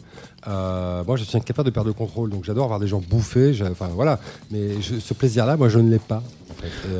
Euh, 0.46 1.02
moi, 1.06 1.16
je 1.16 1.24
suis 1.24 1.36
incapable 1.36 1.66
de 1.68 1.74
perdre 1.74 1.88
le 1.88 1.92
contrôle, 1.94 2.30
donc 2.30 2.44
j'adore 2.44 2.68
voir 2.68 2.80
des 2.80 2.86
gens 2.86 3.02
bouffer. 3.10 3.52
Enfin 3.70 3.88
voilà. 3.94 4.18
Mais 4.50 4.80
je- 4.80 5.00
ce 5.00 5.12
plaisir-là, 5.12 5.56
moi, 5.58 5.68
je 5.68 5.78
ne 5.80 5.90
l'ai 5.90 5.98
pas. 5.98 6.22
En 6.58 6.62
fait. 6.62 6.68
Et, 6.88 6.96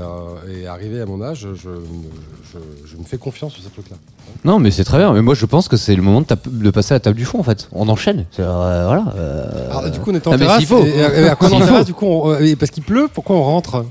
euh, 0.56 0.62
et 0.62 0.66
arrivé 0.66 1.00
à 1.00 1.06
mon 1.06 1.22
âge, 1.22 1.40
je, 1.54 1.54
je, 1.54 2.58
je 2.86 2.96
me 2.96 3.04
fais 3.04 3.18
confiance 3.18 3.52
sur 3.54 3.62
ces 3.62 3.70
trucs-là. 3.70 3.96
Non, 4.44 4.58
mais 4.58 4.70
c'est 4.70 4.84
très 4.84 4.98
bien. 4.98 5.12
Mais 5.12 5.22
moi, 5.22 5.34
je 5.34 5.46
pense 5.46 5.68
que 5.68 5.76
c'est 5.76 5.94
le 5.96 6.02
moment 6.02 6.22
de, 6.22 6.70
passer 6.70 6.92
à 6.94 6.96
la 6.96 7.00
table 7.00 7.16
du 7.16 7.24
fond, 7.24 7.40
en 7.40 7.42
fait. 7.42 7.68
On 7.72 7.88
enchaîne. 7.88 8.26
C'est, 8.30 8.42
euh, 8.42 8.84
voilà. 8.86 9.04
euh, 9.16 9.70
Alors, 9.70 9.90
du 9.90 9.98
coup, 10.00 10.10
on 10.10 10.14
est 10.14 10.26
en 10.26 10.32
ah, 10.32 10.36
mais 10.36 10.44
terrasse. 10.44 10.58
s'il 10.58 10.66
faut. 10.66 10.84
Et, 10.84 10.88
et- 10.90 11.20
et 11.22 11.28
à 11.28 11.34
quoi 11.36 11.48
on 11.52 11.56
en 11.56 11.58
terrasse, 11.60 11.78
faut. 11.80 11.84
du 11.84 11.94
coup, 11.94 12.06
on- 12.06 12.30
euh, 12.32 12.40
et 12.40 12.56
parce 12.56 12.70
qu'il 12.70 12.82
pleut, 12.82 13.08
pourquoi 13.12 13.36
on 13.36 13.42
rentre? 13.42 13.84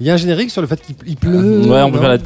Il 0.00 0.06
y 0.06 0.10
a 0.10 0.14
un 0.14 0.16
générique 0.16 0.50
sur 0.50 0.60
le 0.60 0.68
fait 0.68 0.80
qu'il 0.80 0.94
il 1.06 1.16
pleut. 1.16 1.62
Ouais, 1.68 1.82
on 1.82 1.90
peut 1.90 1.96
non 1.96 2.02
faire 2.02 2.10
la. 2.10 2.18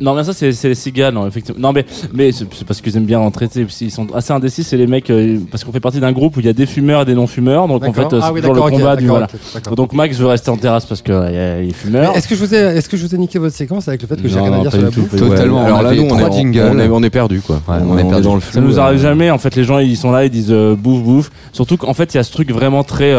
Non, 0.00 0.14
mais 0.14 0.24
ça, 0.24 0.32
c'est 0.34 0.50
les 0.68 0.74
cigales, 0.74 1.14
non, 1.14 1.26
effectivement. 1.26 1.58
Non, 1.60 1.72
mais, 1.72 1.86
mais 2.12 2.30
c'est 2.32 2.46
parce 2.66 2.82
qu'ils 2.82 2.96
aiment 2.96 3.06
bien 3.06 3.18
rentrer, 3.18 3.48
ils 3.80 3.90
sont 3.90 4.06
assez 4.14 4.32
indécis, 4.32 4.64
c'est 4.64 4.76
les 4.76 4.86
mecs, 4.86 5.08
euh, 5.08 5.38
parce 5.50 5.64
qu'on 5.64 5.72
fait 5.72 5.80
partie 5.80 6.00
d'un 6.00 6.12
groupe 6.12 6.36
où 6.36 6.40
il 6.40 6.46
y 6.46 6.48
a 6.48 6.52
des 6.52 6.66
fumeurs 6.66 7.02
et 7.02 7.04
des 7.06 7.14
non-fumeurs, 7.14 7.68
donc 7.68 7.84
en 7.84 7.92
fait, 7.92 8.12
euh, 8.12 8.20
Ah 8.22 8.26
c'est 8.26 8.32
oui, 8.32 8.40
toujours 8.40 8.54
le 8.54 8.70
combat 8.70 8.96
du. 8.96 9.06
Voilà. 9.06 9.28
Donc 9.74 9.94
Max 9.94 10.18
veut 10.18 10.26
rester 10.26 10.50
en 10.50 10.58
terrasse 10.58 10.84
parce 10.84 11.00
qu'il 11.00 11.14
est 11.14 11.72
fumeur. 11.72 12.14
Est-ce 12.14 12.28
que 12.28 12.34
je 12.34 12.44
vous 12.44 12.54
ai, 12.54 12.58
est-ce 12.58 12.88
que 12.88 12.98
je 12.98 13.06
vous 13.06 13.14
ai 13.14 13.18
niqué 13.18 13.38
votre 13.38 13.56
séquence 13.56 13.88
avec 13.88 14.02
le 14.02 14.08
fait 14.08 14.20
que 14.20 14.28
j'ai 14.28 14.38
rien 14.38 14.52
à 14.52 14.60
dire 14.60 14.72
sur 14.72 14.82
la. 14.82 15.18
Totalement. 15.18 15.64
Alors 15.64 15.82
là, 15.82 15.94
nous, 15.94 16.02
on 16.02 16.18
est, 16.18 17.02
est, 17.02 17.06
est 17.06 17.10
perdu, 17.10 17.40
quoi. 17.40 17.62
On, 17.66 17.96
est 17.96 18.04
perdu. 18.04 18.22
dans 18.22 18.34
le 18.34 18.40
Ça 18.40 18.46
flou, 18.52 18.60
nous 18.60 18.78
euh, 18.78 18.82
arrive 18.82 19.00
jamais. 19.00 19.30
En 19.30 19.38
fait, 19.38 19.56
les 19.56 19.64
gens 19.64 19.78
ils 19.78 19.96
sont 19.96 20.10
là, 20.10 20.24
ils 20.24 20.30
disent 20.30 20.50
euh, 20.50 20.76
bouffe 20.76 21.02
bouffe. 21.02 21.30
Surtout 21.52 21.78
qu'en 21.78 21.94
fait, 21.94 22.12
il 22.12 22.18
y 22.18 22.20
a 22.20 22.24
ce 22.24 22.32
truc 22.32 22.50
vraiment 22.52 22.84
très. 22.84 23.14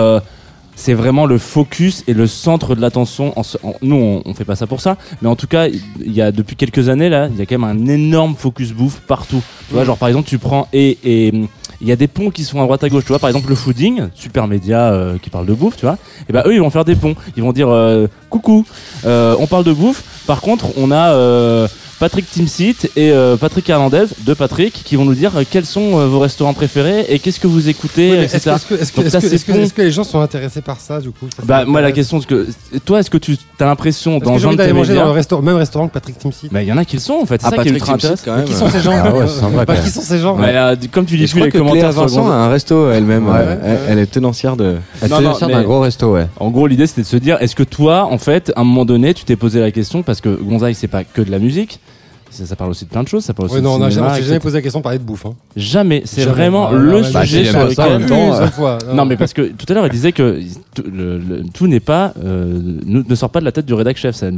C'est 0.79 0.93
vraiment 0.93 1.25
le 1.25 1.37
focus 1.39 2.03
et 2.07 2.13
le 2.13 2.27
centre 2.27 2.75
de 2.75 2.79
l'attention. 2.81 3.37
En 3.37 3.41
ce- 3.43 3.57
en- 3.63 3.73
nous, 3.81 3.95
on, 3.95 4.21
on 4.25 4.33
fait 4.35 4.45
pas 4.45 4.55
ça 4.55 4.67
pour 4.67 4.79
ça, 4.79 4.95
mais 5.21 5.27
en 5.27 5.35
tout 5.35 5.47
cas, 5.47 5.67
il 5.67 6.13
y 6.13 6.21
a 6.21 6.31
depuis 6.31 6.55
quelques 6.55 6.87
années 6.87 7.09
là, 7.09 7.27
il 7.29 7.37
y 7.37 7.41
a 7.41 7.45
quand 7.47 7.57
même 7.57 7.63
un 7.69 7.87
énorme 7.91 8.35
focus 8.35 8.71
bouffe 8.73 8.99
partout. 9.07 9.41
Tu 9.67 9.73
vois, 9.73 9.83
genre 9.83 9.97
par 9.97 10.07
exemple, 10.07 10.29
tu 10.29 10.37
prends 10.37 10.67
et 10.71 10.97
et 11.03 11.33
il 11.81 11.87
y 11.87 11.91
a 11.91 11.95
des 11.95 12.07
ponts 12.07 12.29
qui 12.31 12.43
sont 12.43 12.59
à 12.61 12.63
droite 12.63 12.83
à 12.83 12.89
gauche. 12.89 13.03
Tu 13.03 13.09
vois, 13.09 13.19
par 13.19 13.29
exemple, 13.29 13.49
le 13.49 13.55
fooding, 13.55 14.03
super 14.15 14.47
média 14.47 14.91
euh, 14.93 15.17
qui 15.21 15.29
parle 15.29 15.45
de 15.45 15.53
bouffe, 15.53 15.77
tu 15.77 15.85
vois. 15.85 15.97
Et 16.29 16.33
ben 16.33 16.43
eux, 16.45 16.53
ils 16.55 16.59
vont 16.61 16.69
faire 16.71 16.85
des 16.85 16.95
ponts. 16.95 17.15
Ils 17.35 17.43
vont 17.43 17.53
dire 17.53 17.69
euh, 17.69 18.07
coucou, 18.29 18.65
euh, 19.05 19.35
on 19.39 19.45
parle 19.47 19.63
de 19.63 19.73
bouffe. 19.73 20.03
Par 20.25 20.41
contre, 20.41 20.67
on 20.77 20.89
a 20.91 21.09
euh, 21.11 21.67
Patrick 21.99 22.29
Timsit 22.29 22.75
et 22.95 23.11
euh, 23.11 23.37
Patrick 23.37 23.67
Hernandez, 23.69 24.05
deux 24.19 24.35
Patrick, 24.35 24.83
qui 24.85 24.95
vont 24.95 25.05
nous 25.05 25.15
dire 25.15 25.35
euh, 25.35 25.43
quels 25.49 25.65
sont 25.65 25.97
euh, 25.99 26.05
vos 26.07 26.19
restaurants 26.19 26.53
préférés 26.53 27.05
et 27.09 27.17
qu'est-ce 27.17 27.39
que 27.39 27.47
vous 27.47 27.69
écoutez, 27.69 28.11
Oui. 28.11 28.17
Est-ce 28.17 28.37
que, 28.45 28.49
est-ce 28.51 28.65
que, 28.67 28.73
est-ce 28.75 28.91
que, 28.91 29.01
est-ce 29.61 29.73
que- 29.73 29.81
les 29.81 29.91
gens 29.91 30.03
sont 30.03 30.19
intéressés 30.19 30.61
par 30.61 30.79
ça 30.79 30.99
du 30.99 31.09
coup? 31.11 31.27
Ça, 31.35 31.41
Bah 31.43 31.65
moi 31.65 31.81
la 31.81 31.91
question 31.91 32.19
c'est 32.21 32.27
que 32.27 32.47
toi 32.85 32.99
est-ce 32.99 33.09
que 33.09 33.17
tu 33.17 33.35
as 33.63 33.65
l'impression 33.65 34.19
dans 34.19 34.33
un 34.47 34.53
de 34.53 34.71
manger 34.73 34.93
dans 34.95 35.05
le 35.05 35.11
restaurant, 35.11 35.41
même 35.41 35.55
restaurant 35.55 35.87
que 35.87 35.93
Patrick 35.93 36.17
Timsit 36.17 36.49
bah 36.51 36.61
il 36.61 36.67
y 36.67 36.71
en 36.71 36.77
a 36.77 36.85
qui 36.85 36.95
le 36.95 37.01
sont 37.01 37.15
en 37.21 37.25
fait, 37.25 37.41
c'est 37.41 37.47
Ah, 37.47 37.49
ça 37.51 37.55
qui 37.63 37.69
est 37.69 37.73
Patrick 37.73 37.81
ultra 37.81 37.93
Timsit, 37.97 38.05
intéressant. 38.07 38.23
quand 38.25 38.35
même. 38.37 38.45
Qui 38.45 38.53
sont 38.53 38.69
ces 38.69 38.79
gens 38.81 38.91
Ah 39.03 39.13
ouais, 39.13 39.25
c'est 39.27 39.39
sympa, 39.39 39.65
Bah, 39.65 39.65
quoi. 39.65 39.75
Qui 39.83 39.89
sont 39.89 40.01
ces 40.01 40.19
gens 40.19 40.37
Ouais, 40.37 40.51
euh, 40.55 40.75
comme 40.91 41.05
tu 41.05 41.17
je 41.17 41.31
plus 41.31 41.41
les 41.43 41.49
Cléa 41.49 41.61
commentaires 41.61 41.89
le 41.89 41.95
Vincent 41.95 42.29
a 42.29 42.33
un 42.35 42.49
resto 42.49 42.91
elle-même. 42.91 43.27
Ouais. 43.27 43.33
euh, 43.37 43.77
elle, 43.87 43.93
elle 43.93 43.99
est 43.99 44.05
tenancière 44.11 44.55
de. 44.57 44.75
Elle 45.01 45.09
Non, 45.09 45.17
te 45.17 45.23
non, 45.23 45.33
sert 45.33 45.47
mais- 45.47 45.53
d'un 45.55 45.63
gros 45.63 45.79
resto, 45.79 46.13
ouais. 46.13 46.27
En 46.39 46.49
gros, 46.49 46.67
l'idée 46.67 46.87
c'était 46.87 47.01
de 47.01 47.07
se 47.07 47.17
dire, 47.17 47.37
est-ce 47.41 47.55
que 47.55 47.63
toi, 47.63 48.05
en 48.11 48.17
fait, 48.17 48.51
à 48.55 48.61
un 48.61 48.63
moment 48.63 48.85
donné, 48.85 49.13
tu 49.13 49.23
t'es 49.25 49.35
posé 49.35 49.59
la 49.59 49.71
question 49.71 50.03
parce 50.03 50.21
que 50.21 50.29
Gonzague, 50.29 50.75
c'est 50.75 50.87
pas 50.87 51.03
que 51.03 51.21
de 51.21 51.31
la 51.31 51.39
musique, 51.39 51.79
ça, 52.29 52.45
ça 52.45 52.55
parle 52.55 52.71
aussi 52.71 52.85
de 52.85 52.89
plein 52.89 53.03
de 53.03 53.07
choses, 53.07 53.23
ça 53.23 53.33
parle 53.33 53.47
aussi 53.47 53.55
Ouais, 53.55 53.61
de 53.61 53.65
non, 53.65 53.73
on 53.73 53.81
a 53.81 53.89
cinéma, 53.89 54.07
jamais, 54.07 54.17
etc. 54.17 54.27
jamais 54.27 54.39
posé 54.39 54.57
la 54.57 54.61
question 54.61 54.79
de 54.79 54.83
parler 54.83 54.99
de 54.99 55.03
bouffe. 55.03 55.25
Hein. 55.25 55.33
Jamais, 55.55 56.01
c'est 56.05 56.25
vraiment 56.25 56.67
Ah, 56.69 56.73
le 56.73 56.95
ouais, 57.01 57.11
bah, 57.11 57.21
sujet 57.25 57.45
sur 57.45 57.59
lequel. 57.65 58.05
temps, 58.05 58.33
euh, 58.33 58.47
fois. 58.47 58.77
Non, 58.93 59.05
mais 59.05 59.17
parce 59.17 59.33
que 59.33 59.41
tout 59.43 59.65
à 59.69 59.73
l'heure, 59.73 59.85
il 59.87 59.91
disait 59.91 60.11
que 60.11 60.39
tout, 60.75 60.83
le- 60.91 61.17
le- 61.17 61.43
tout 61.53 61.67
n'est 61.67 61.79
pas, 61.79 62.13
euh, 62.23 62.59
ne, 62.85 63.15
sort 63.15 63.29
pas 63.29 63.39
de 63.39 63.45
la 63.45 63.51
tête 63.51 63.65
du 63.65 63.73
rédac 63.73 63.97
chef. 63.97 64.15
C'est 64.15 64.31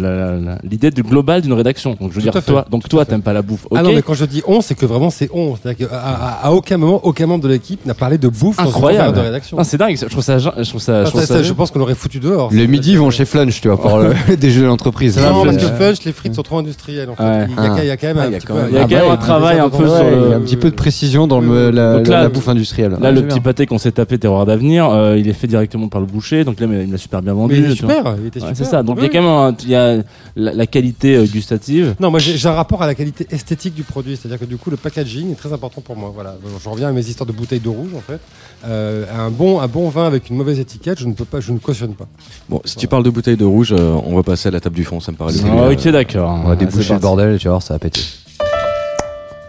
l'idée 0.64 0.92
du 0.92 1.04
global 1.04 1.42
d'une 1.42 1.54
rédaction. 1.54 1.92
Donc, 2.00 2.12
je 2.12 2.20
veux 2.20 2.22
Tout 2.26 2.32
dire, 2.32 2.44
toi, 2.46 2.66
donc 2.70 2.84
tout 2.84 2.90
toi, 2.90 3.06
t'aimes 3.06 3.22
pas 3.22 3.34
la 3.34 3.42
bouffe. 3.42 3.68
Ah 3.76 3.82
non, 3.82 3.92
mais 3.94 4.02
quand 4.02 4.14
je 4.14 4.26
dis 4.26 4.42
on, 4.48 4.62
c'est 4.62 4.76
que 4.76 4.86
vraiment 4.86 5.10
c'est 5.10 5.30
on. 5.34 5.56
C'est-à-dire 5.56 5.88
qu'à 5.90 5.96
à, 5.98 6.48
à 6.48 6.52
aucun 6.52 6.78
moment, 6.78 7.00
aucun 7.04 7.28
membre 7.28 7.44
de 7.44 7.50
l'équipe 7.50 7.86
n'a 7.86 7.94
parlé 7.94 8.18
de 8.18 8.28
bouffe 8.28 8.60
Incroyable. 8.60 9.16
de 9.16 9.22
rédaction. 9.22 9.58
Non, 9.58 9.64
c'est 9.64 9.78
dingue. 9.78 9.98
Je 10.00 10.06
trouve 10.06 10.24
ça, 10.24 10.38
je 10.38 10.48
trouve 10.70 10.82
ça, 10.82 11.02
je 11.04 11.08
Ah, 11.08 11.10
trouve 11.10 11.22
ça, 11.22 11.28
ça- 11.28 11.34
ça, 11.36 11.44
je 11.44 11.54
pense 11.54 11.72
qu'on 11.72 11.80
l'aurait 11.80 11.96
foutu 11.96 12.20
dehors. 12.20 12.50
Le 12.52 12.66
midi, 12.66 12.92
ils 12.92 13.00
vont 13.00 13.10
chez 13.10 13.26
Flunch, 13.26 13.62
tu 13.62 13.68
vois, 13.68 13.80
pour 13.80 13.98
le 14.30 14.36
déjeuner 14.38 14.68
d'entreprise. 14.68 15.18
Non, 15.18 15.42
Ouais. 15.44 15.46
parce 15.52 15.58
que. 15.58 15.70
Funch, 15.80 16.04
les 16.06 16.12
frites 16.12 16.36
sont 16.36 16.42
trop 16.44 16.58
industrielles. 16.58 17.10
En 17.10 17.16
fait. 17.16 17.48
Il, 17.84 17.88
y 17.88 17.90
a, 17.90 17.94
Ah. 17.94 17.98
quand 17.98 18.08
même 18.08 18.18
Ah, 18.20 18.22
un 18.28 18.40
quand 18.40 18.54
même- 18.56 18.66
Ah 18.76 18.86
quand 18.90 19.10
même 19.10 19.18
travail 19.20 19.60
un 19.60 19.70
peu 19.70 19.88
sur 19.88 19.98
il 20.04 20.08
y 20.08 20.16
le- 20.16 20.34
a 20.34 20.36
un 20.36 20.42
petit 20.42 20.58
peu 20.58 20.70
de 20.70 20.76
précision 20.76 21.28
dans 21.28 21.40
le, 21.40 21.70
la, 21.72 21.94
Donc 21.98 22.08
la- 22.08 22.14
là- 22.18 22.22
la 22.24 22.30
bouffe 22.30 22.48
industrielle. 22.50 22.98
Là, 23.00 23.12
le 23.12 23.18
j'aime 23.20 23.28
petit 23.28 23.40
pâté 23.40 23.66
qu'on 23.66 23.78
s'est 23.78 23.92
tapé, 23.92 24.18
Terreur 24.18 24.46
d'avenir, 24.46 24.90
euh, 24.90 25.18
il 25.18 25.28
est 25.28 25.34
fait 25.34 25.48
directement 25.48 25.88
par 25.88 26.02
le 26.02 26.08
boucher, 26.08 26.44
donc 26.44 26.60
là, 26.60 26.68
il 26.70 26.92
l'a 26.92 26.98
super 26.98 27.22
bien 27.22 27.34
vendu. 27.34 27.56
Mais 27.56 27.60
il 27.68 27.72
est 27.72 27.76
super. 27.76 28.16
Il 28.20 28.28
était 28.28 28.40
Ouais, 28.42 28.48
super. 28.50 28.58
c'est 28.58 28.64
ça. 28.66 28.84
Donc 28.84 28.98
il 29.00 29.04
y 29.04 29.06
a 29.06 29.10
quand 29.10 29.22
même 29.22 29.30
un- 29.30 29.56
il 29.64 29.70
y 29.70 29.76
a 29.76 29.98
la, 30.36 30.54
la 30.54 30.68
qualité 30.68 31.16
euh, 31.16 31.26
gustative. 31.26 31.96
Non, 32.00 32.10
moi 32.12 32.20
j'ai 32.20 32.48
un 32.48 32.52
rapport 32.54 32.82
à 32.84 32.88
la 32.88 32.96
qualité 32.96 33.28
esthétique 33.32 33.74
du 33.76 33.84
produit, 33.84 34.16
c'est-à-dire 34.18 34.40
que 34.40 34.46
du 34.46 34.58
coup 34.58 34.70
le 34.70 34.78
packaging 34.78 35.32
est 35.32 35.36
très 35.36 35.54
important 35.54 35.82
pour 35.82 35.96
moi. 35.96 36.12
Voilà, 36.14 36.36
je 36.64 36.70
reviens 36.70 36.88
à 36.90 36.92
mes 36.92 37.06
histoires 37.08 37.28
de 37.28 37.34
bouteilles 37.34 37.60
de 37.60 37.70
rouge 37.70 37.92
en 37.96 38.02
fait. 38.02 38.20
Euh, 38.66 39.06
un 39.18 39.30
bon 39.30 39.62
un 39.62 39.68
bon 39.68 39.88
vin 39.90 40.06
avec 40.06 40.30
une 40.30 40.36
mauvaise 40.36 40.60
étiquette, 40.60 41.00
je 41.00 41.06
ne 41.06 41.14
peux 41.14 41.24
pas, 41.26 41.40
je 41.40 41.52
ne 41.54 41.60
cautionne 41.60 41.94
pas. 41.94 42.08
Bon, 42.50 42.62
si 42.66 42.76
tu 42.76 42.88
parles 42.88 43.04
de 43.04 43.10
bouteille 43.10 43.38
de 43.38 43.46
rouge, 43.46 43.72
euh, 43.72 43.96
on 44.06 44.16
va 44.16 44.24
passer 44.24 44.50
à 44.50 44.52
la 44.52 44.60
table 44.60 44.76
du 44.76 44.84
fond, 44.84 45.00
ça 45.00 45.12
me 45.14 45.18
paraît 45.18 45.34
Ah, 45.46 45.48
euh, 45.48 45.72
ok, 45.74 45.88
d'accord. 45.90 46.30
On 46.44 46.48
va 46.48 46.54
Ah, 46.54 46.56
déboucher 46.58 46.94
le 46.94 47.00
bordel, 47.00 47.38
tu 47.40 47.46
vas 47.48 47.52
voir, 47.52 47.62
ça 47.64 47.76
va 47.76 47.80
péter. 47.80 48.02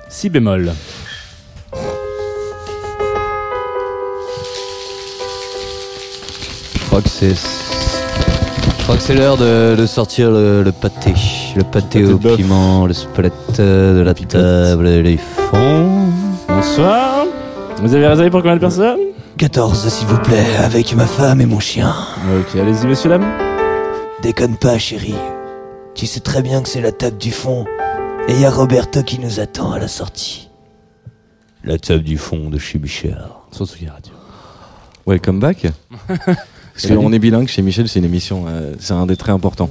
Si 0.08 0.28
bémol. 0.30 0.72
Je 6.74 6.86
crois 6.86 7.02
que 7.02 7.08
c'est. 7.08 7.34
Je 7.34 8.82
crois 8.84 8.96
que 8.96 9.02
c'est 9.02 9.14
l'heure 9.14 9.36
de, 9.36 9.76
de 9.76 9.86
sortir 9.86 10.30
le, 10.30 10.62
le 10.62 10.72
pâté. 10.72 11.14
Le 11.56 11.62
pâté 11.62 12.02
Pâté 12.02 12.12
au 12.12 12.18
piment, 12.36 12.86
le 12.86 12.92
spelette 12.94 13.58
de 13.60 14.02
la 14.04 14.14
table, 14.14 14.88
les 14.88 15.16
fonds. 15.16 16.06
Bonsoir. 16.48 17.19
Vous 17.82 17.94
avez 17.94 18.06
réservé 18.06 18.28
pour 18.28 18.42
combien 18.42 18.56
de 18.56 18.60
personnes? 18.60 18.98
14, 19.38 19.88
s'il 19.88 20.06
vous 20.06 20.18
plaît, 20.18 20.44
avec 20.58 20.94
ma 20.94 21.06
femme 21.06 21.40
et 21.40 21.46
mon 21.46 21.60
chien. 21.60 21.94
Ok, 22.38 22.54
allez-y, 22.56 22.86
monsieur 22.86 23.08
dame. 23.08 23.24
Déconne 24.22 24.56
pas, 24.56 24.76
chérie. 24.78 25.14
Tu 25.94 26.04
sais 26.04 26.20
très 26.20 26.42
bien 26.42 26.60
que 26.60 26.68
c'est 26.68 26.82
la 26.82 26.92
table 26.92 27.16
du 27.16 27.30
fond. 27.30 27.64
Et 28.28 28.34
y 28.34 28.44
a 28.44 28.50
Roberto 28.50 29.02
qui 29.02 29.18
nous 29.18 29.40
attend 29.40 29.72
à 29.72 29.78
la 29.78 29.88
sortie. 29.88 30.50
La 31.64 31.78
table 31.78 32.04
du 32.04 32.18
fond 32.18 32.50
de 32.50 32.58
chez 32.58 32.78
Michel. 32.78 33.18
Sur 33.50 33.66
Tsugi 33.66 33.88
Radio. 33.88 34.12
Welcome 35.06 35.40
back. 35.40 35.66
Parce 36.08 36.86
qu'on 36.86 37.12
est 37.14 37.18
bilingue 37.18 37.48
chez 37.48 37.62
Michel, 37.62 37.88
c'est 37.88 38.00
une 38.00 38.04
émission, 38.04 38.44
euh, 38.46 38.74
c'est 38.78 38.92
un 38.92 39.06
des 39.06 39.16
traits 39.16 39.34
importants. 39.34 39.70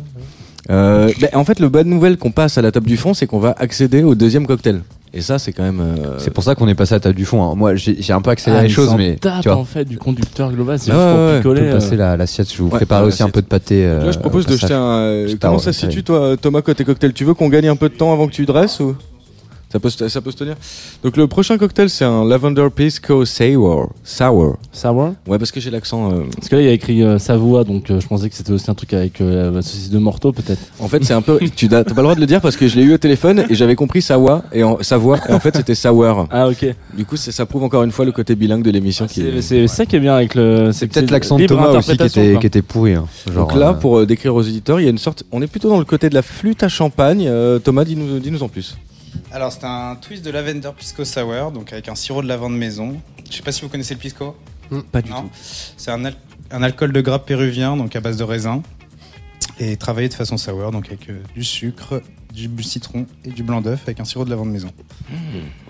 Euh, 0.72 1.12
ben, 1.20 1.30
en 1.34 1.45
fait, 1.45 1.60
le 1.60 1.70
bonne 1.70 1.88
nouvelle 1.88 2.18
qu'on 2.18 2.32
passe 2.32 2.57
à 2.57 2.64
la 2.64 2.72
table 2.72 2.88
du 2.88 2.97
fond, 2.97 3.14
c'est 3.14 3.28
qu'on 3.28 3.39
va 3.39 3.53
accéder 3.60 4.01
au 4.01 4.16
deuxième 4.16 4.47
cocktail. 4.47 4.82
Et 5.12 5.22
ça, 5.22 5.39
c'est 5.39 5.53
quand 5.53 5.64
même. 5.64 5.80
euh, 5.82 6.20
C'est 6.20 6.30
pour 6.32 6.43
ça 6.43 6.53
qu'on 6.53 6.68
est 6.68 6.76
passé 6.76 6.93
à 6.93 6.97
la 6.97 6.99
table 6.99 7.16
du 7.16 7.26
fond. 7.26 7.41
hein. 7.43 7.55
Moi, 7.55 7.74
j'ai 7.76 8.14
un 8.14 8.22
peu 8.22 8.30
accéléré 8.30 8.60
Ah, 8.62 8.64
les 8.68 8.70
choses, 8.70 8.93
mais 8.95 9.16
tape, 9.16 9.41
tu 9.41 9.49
vois. 9.49 9.57
en 9.57 9.66
fait 9.66 9.84
du 9.86 9.97
conducteur 9.97 10.51
global, 10.51 10.78
c'est 10.78 10.91
Ah 10.91 10.93
juste 10.93 11.05
ouais, 11.07 11.14
pour 11.14 11.26
ouais, 11.26 11.38
picoler. 11.38 11.62
euh. 11.62 11.74
passer 11.74 11.95
la- 11.95 12.16
l'assiette. 12.16 12.53
Je 12.53 12.57
vous 12.62 12.70
Ouais, 12.70 12.76
prépare 12.78 13.03
aussi 13.03 13.24
un 13.24 13.30
peu 13.30 13.41
de 13.41 13.47
pâté. 13.47 13.86
euh, 13.86 14.05
Là, 14.05 14.12
je 14.12 14.20
propose 14.20 14.45
au 14.45 14.49
de 14.51 14.55
jeter 14.55 14.74
un. 14.76 15.26
Comment 15.41 15.57
ça 15.60 15.74
se 15.74 15.80
situe, 15.88 16.03
toi, 16.03 16.36
Thomas, 16.39 16.62
côté 16.62 16.84
cocktail? 16.86 17.14
Tu 17.14 17.24
veux 17.26 17.34
qu'on 17.34 17.49
gagne 17.49 17.68
un 17.70 17.76
peu 17.76 17.89
de 17.89 17.95
temps 17.95 18.14
avant 18.14 18.28
que 18.28 18.34
tu 18.34 18.45
dresses 18.45 18.80
ou? 18.80 18.95
Ça 19.72 19.80
peut, 19.80 19.89
se- 19.89 20.07
ça 20.07 20.22
peut 20.22 20.32
se 20.32 20.38
tenir 20.38 20.55
Donc, 21.03 21.15
le 21.17 21.28
prochain 21.28 21.57
cocktail, 21.57 21.89
c'est 21.89 22.05
un 22.05 22.26
Lavender 22.26 22.67
Pisco 22.76 23.24
Sour. 23.26 23.89
Sour. 24.03 24.57
Sour? 24.72 25.13
Ouais, 25.28 25.38
parce 25.38 25.51
que 25.51 25.59
j'ai 25.59 25.70
l'accent. 25.70 26.11
euh, 26.11 26.24
Parce 26.36 26.49
que 26.49 26.55
là, 26.55 26.61
il 26.61 26.65
y 26.65 26.70
a 26.70 26.74
écrit 26.74 27.03
euh, 27.03 27.20
Savoie, 27.20 27.63
donc 27.63 27.89
euh, 27.91 27.99
je 27.99 28.07
pensais 28.07 28.30
que 28.30 28.36
c'était 28.36 28.51
aussi 28.51 28.70
un 28.72 28.74
truc 28.74 28.93
avec 28.93 29.22
euh, 29.22 29.51
la 29.51 29.61
saucisse 29.61 29.89
de 29.91 29.99
Morteau, 29.99 30.32
peut-être. 30.32 30.61
En 30.80 30.88
fait, 30.88 31.03
c'est 31.03 31.13
un 31.13 31.22
peu. 31.22 31.39
Tu 31.55 31.67
n'as 31.67 31.84
pas 31.84 31.93
le 31.95 32.01
droit 32.01 32.15
de 32.15 32.20
le 32.20 32.26
dire 32.26 32.41
parce 32.41 32.57
que 32.57 32.67
je 32.67 32.76
l'ai 32.78 32.84
eu 32.84 32.93
au 32.93 32.97
téléphone 32.97 33.45
et 33.49 33.55
j'avais 33.55 33.76
compris 33.76 34.01
Savoie 34.01 34.43
et 34.53 34.63
en, 34.63 34.82
Savoie 34.82 35.17
et 35.30 35.34
en 35.34 35.39
fait 35.39 35.55
c'était 35.55 35.76
Sour. 35.76 36.28
Ah, 36.32 36.47
ok. 36.47 36.65
Du 36.97 37.05
coup, 37.05 37.15
ça 37.17 37.45
prouve 37.45 37.63
encore 37.63 37.84
une 37.84 37.91
fois 37.91 38.05
le 38.05 38.11
côté 38.11 38.36
bilingue 38.36 38.63
de 38.63 38.72
l'émission 38.72 39.05
qui 39.07 39.22
C'est 39.22 39.41
c'est 39.41 39.67
ça 39.67 39.86
qui 39.86 39.95
est 39.95 39.99
bien 39.99 40.15
avec 40.15 40.36
le. 40.36 40.72
C'est 40.72 40.88
peut-être 40.88 41.11
l'accent 41.11 41.38
de 41.38 41.45
Thomas 41.45 41.67
aussi 41.70 41.72
qui 41.72 41.78
interprétation, 41.91 42.24
était, 42.24 42.39
qui 42.39 42.47
était 42.47 42.61
pourri. 42.61 42.93
hein. 42.93 43.05
Genre, 43.32 43.47
Donc 43.47 43.57
là, 43.57 43.70
euh, 43.70 43.74
pour 43.74 43.99
euh, 43.99 44.05
décrire 44.05 44.34
aux 44.36 44.39
auditeurs, 44.41 44.80
il 44.80 44.84
y 44.84 44.88
a 44.88 44.91
une 44.91 44.97
sorte. 44.97 45.24
On 45.32 45.41
est 45.41 45.47
plutôt 45.47 45.70
dans 45.70 45.80
le 45.80 45.86
côté 45.86 46.09
de 46.09 46.15
la 46.15 46.22
flûte 46.22 46.63
à 46.63 46.70
champagne. 46.70 47.26
Euh, 47.28 47.59
Thomas, 47.59 47.86
dis-nous 47.86 48.20
dis-nous 48.20 48.41
en 48.43 48.47
plus. 48.49 48.76
Alors, 49.32 49.51
c'est 49.51 49.63
un 49.63 49.95
twist 49.95 50.25
de 50.25 50.32
lavender 50.32 50.69
pisco 50.75 51.05
sour, 51.05 51.51
donc 51.51 51.71
avec 51.71 51.88
un 51.88 51.95
sirop 51.95 52.21
de 52.23 52.27
lavande 52.27 52.57
maison. 52.57 52.99
Je 53.30 53.36
sais 53.36 53.43
pas 53.43 53.51
si 53.51 53.61
vous 53.61 53.69
connaissez 53.69 53.93
le 53.93 53.99
pisco. 53.99 54.36
Pas 54.91 55.01
du 55.01 55.09
Non. 55.11 55.23
tout. 55.23 55.30
C'est 55.77 55.91
un, 55.91 56.03
al- 56.05 56.15
un 56.51 56.63
alcool 56.63 56.91
de 56.91 57.01
grappe 57.01 57.27
péruvien, 57.27 57.77
donc 57.77 57.95
à 57.95 58.01
base 58.01 58.17
de 58.17 58.23
raisin, 58.23 58.61
et 59.59 59.77
travaillé 59.77 60.09
de 60.09 60.13
façon 60.15 60.38
sour, 60.38 60.71
donc 60.71 60.88
avec 60.88 61.09
euh, 61.09 61.19
du 61.36 61.43
sucre, 61.43 62.01
du 62.34 62.63
citron 62.63 63.05
et 63.25 63.30
du 63.32 63.43
blanc 63.43 63.61
d'œuf 63.61 63.82
avec 63.86 63.99
un 63.99 64.05
sirop 64.05 64.25
de 64.25 64.30
lavande 64.30 64.49
maison. 64.51 64.69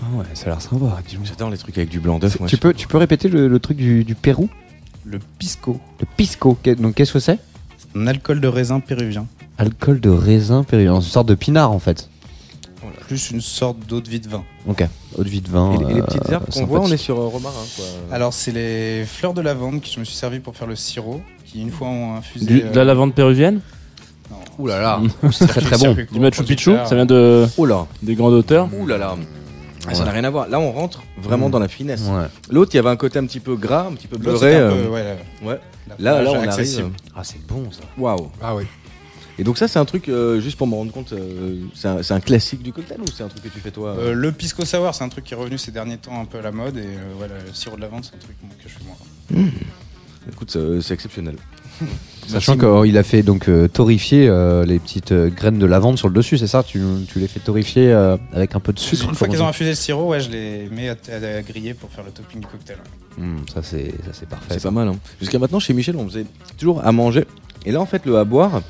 ah 0.02 0.04
ouais, 0.16 0.26
ça 0.34 0.46
a 0.48 0.50
l'air 0.50 0.62
sympa. 0.62 0.98
J'adore 1.24 1.50
les 1.50 1.58
trucs 1.58 1.78
avec 1.78 1.90
du 1.90 2.00
blanc 2.00 2.20
d'œuf. 2.20 2.38
Tu 2.48 2.56
je- 2.56 2.62
peux, 2.62 2.74
tu 2.74 2.88
peux 2.88 2.98
répéter 2.98 3.28
le, 3.30 3.48
le 3.48 3.60
truc 3.60 3.78
du, 3.78 4.04
du 4.04 4.16
Pérou? 4.16 4.50
Le 5.06 5.20
pisco, 5.40 5.80
Le 6.00 6.06
pisco. 6.18 6.58
Donc 6.78 6.96
qu'est-ce 6.96 7.14
que 7.14 7.20
c'est 7.20 7.40
un 7.96 8.06
alcool 8.08 8.40
de 8.40 8.48
raisin 8.48 8.80
péruvien, 8.82 9.26
Alcool 9.58 10.00
de 10.00 10.10
raisin 10.10 10.64
péruvien. 10.64 10.96
Une 10.96 11.02
sorte 11.02 11.28
de 11.28 11.34
pinard 11.36 11.72
en 11.72 11.80
fait. 11.80 12.10
Plus 13.10 13.32
une 13.32 13.42
sorte 13.42 13.78
d'eau 13.88 14.02
de 14.02 14.08
vie 14.08 14.20
de 14.20 14.30
vin. 14.30 14.44
Ok. 14.68 14.86
Eau 15.18 15.24
de 15.24 15.30
vie 15.30 15.42
de 15.42 15.50
vin. 15.50 15.74
Et, 15.74 15.78
les- 15.80 15.84
et 15.86 15.94
les 15.96 16.02
euh, 16.02 16.04
petites 16.04 16.30
herbes 16.30 16.46
qu'on 16.54 16.66
voit, 16.68 16.82
on 16.82 16.92
est 16.92 16.98
sur 16.98 17.20
euh, 17.20 17.26
romarin. 17.26 17.56
Quoi. 17.76 17.86
Alors, 18.16 18.34
c'est 18.34 18.52
les 18.52 19.04
fleurs 19.06 19.34
de 19.34 19.42
lavande 19.42 19.82
que 19.82 19.88
je 19.88 20.00
me 20.00 20.06
suis 20.06 20.16
servi 20.16 20.40
pour 20.40 20.56
faire 20.56 20.68
le 20.68 20.76
sirop, 20.76 21.20
qui 21.44 21.60
une 21.62 21.72
fois 21.72 21.88
ont 21.88 22.16
infusé. 22.18 22.46
Du- 22.46 22.62
euh, 22.64 22.70
De 22.72 22.76
la 22.76 22.84
lavande 22.86 23.16
péruvienne 23.16 23.62
non, 24.30 24.38
Ouh 24.60 24.68
là 24.68 24.80
là. 24.80 25.02
c'est 25.32 25.48
très, 25.48 25.62
très 25.62 25.78
bon. 25.80 25.98
Du 26.12 26.20
Machu 26.20 26.44
Picchu 26.44 26.76
Ça 26.86 26.94
vient 26.94 27.08
de, 27.08 27.48
Oh 27.58 27.66
là, 27.66 27.88
des 28.04 28.14
grandes 28.14 28.34
hauteurs 28.34 28.70
ouh 28.80 28.86
là 28.86 29.00
là. 29.00 29.16
Ah, 29.88 29.96
Ça 29.96 30.06
n'a 30.06 30.12
rien 30.12 30.24
à 30.26 30.30
voir. 30.30 30.48
Là, 30.48 30.60
on 30.60 30.72
rentre 30.72 31.02
vraiment 31.20 31.48
Mm. 31.48 31.52
dans 31.52 31.60
la 31.60 31.68
finesse. 31.68 32.02
Ouais. 32.04 32.28
L'autre, 32.52 32.72
il 32.74 32.78
y 32.78 32.80
avait 32.80 32.90
un 32.90 32.96
côté 32.96 33.18
un 33.18 33.26
petit 33.26 33.40
peu 33.40 33.56
gras, 33.56 33.88
un 33.90 33.94
petit 33.96 34.06
peu 34.08 34.18
beurré. 34.20 34.56
euh, 34.56 34.88
ouais, 34.90 35.04
Là, 35.88 35.96
là, 35.98 36.22
plage 36.22 36.28
on 36.38 36.42
accessible. 36.44 36.82
arrive. 36.84 36.94
Ah 37.16 37.22
c'est 37.24 37.44
bon 37.48 37.64
ça. 37.72 37.82
Waouh. 37.98 38.30
Ah 38.40 38.54
oui. 38.56 38.66
Et 39.40 39.44
donc 39.44 39.58
ça, 39.58 39.68
c'est 39.70 39.80
un 39.80 39.86
truc 39.86 40.10
euh, 40.10 40.40
juste 40.42 40.58
pour 40.58 40.68
me 40.68 40.76
rendre 40.76 40.92
compte. 40.92 41.14
euh, 41.14 41.56
c'est 41.74 41.88
un, 41.88 42.04
c'est 42.04 42.14
un 42.14 42.20
classique 42.20 42.62
du 42.62 42.74
cocktail 42.74 43.00
ou 43.02 43.06
c'est 43.16 43.24
un 43.24 43.28
truc 43.30 43.42
que 43.44 43.48
tu 43.50 43.60
fais 43.60 43.72
toi 43.72 43.96
Euh, 43.98 44.14
le 44.14 44.32
pisco 44.34 44.66
sour, 44.66 44.94
c'est 44.94 45.04
un 45.04 45.10
truc 45.10 45.24
qui 45.24 45.34
est 45.34 45.38
revenu 45.38 45.58
ces 45.58 45.72
derniers 45.72 45.98
temps 45.98 46.20
un 46.22 46.26
peu 46.26 46.40
à 46.40 46.42
la 46.42 46.52
mode, 46.52 46.78
et 46.78 46.82
euh, 46.82 47.14
voilà, 47.18 47.36
le 47.48 47.54
sirop 47.54 47.78
de 47.78 47.82
lavande, 47.82 48.04
c'est 48.04 48.16
un 48.16 48.20
truc 48.20 48.36
moi, 48.44 48.52
que 48.62 48.70
je 48.70 48.74
fais 48.76 48.84
moi. 48.86 49.50
Écoute, 50.32 50.52
c'est 50.52 50.82
c'est 50.82 50.94
exceptionnel. 50.94 51.36
Sachant 52.28 52.58
qu'il 52.58 52.98
a 52.98 53.04
fait 53.04 53.24
donc 53.24 53.48
euh, 53.50 53.68
torréfier 53.68 54.28
euh, 54.28 54.64
les 54.66 54.78
petites 54.78 55.12
euh, 55.14 55.30
graines 55.30 55.58
de 55.58 55.66
lavande 55.66 55.98
sur 55.98 56.10
le 56.10 56.14
dessus, 56.14 56.38
c'est 56.38 56.46
ça? 56.46 56.62
Tu, 56.62 56.80
tu 57.12 57.18
les 57.20 57.28
fais 57.28 57.40
torréfier 57.40 57.92
euh, 57.92 58.18
avec 58.34 58.56
un 58.56 58.60
peu 58.60 58.72
de 58.74 58.78
sucre 58.80 59.08
Une 59.10 59.16
fois 59.16 59.28
qu'ils 59.28 59.42
ont 59.42 59.46
on 59.46 59.50
infusé 59.50 59.70
le 59.72 59.76
sirop, 59.76 60.10
ouais, 60.10 60.20
je 60.20 60.30
les 60.30 60.70
mets 60.70 60.90
à, 60.90 60.92
à- 61.12 61.38
à 61.38 61.42
griller 61.42 61.74
pour 61.74 61.90
faire 61.90 62.04
le 62.04 62.12
topping 62.12 62.42
du 62.42 62.48
cocktail. 62.48 62.78
Hmm, 63.18 63.38
Ça 63.52 63.64
c'est 63.64 63.88
ça 64.06 64.12
c'est 64.12 64.28
parfait. 64.30 64.46
C'est 64.50 64.60
ça. 64.60 64.68
pas 64.70 64.76
mal. 64.76 64.90
hein. 64.90 64.96
Jusqu'à 65.20 65.40
maintenant, 65.40 65.60
chez 65.60 65.74
Michel, 65.74 65.96
on 65.96 66.06
faisait 66.08 66.26
toujours 66.58 66.86
à 66.86 66.92
manger. 66.92 67.26
Et 67.66 67.72
là, 67.72 67.82
en 67.82 67.86
fait, 67.88 68.06
le 68.06 68.18
à 68.20 68.26
boire, 68.26 68.62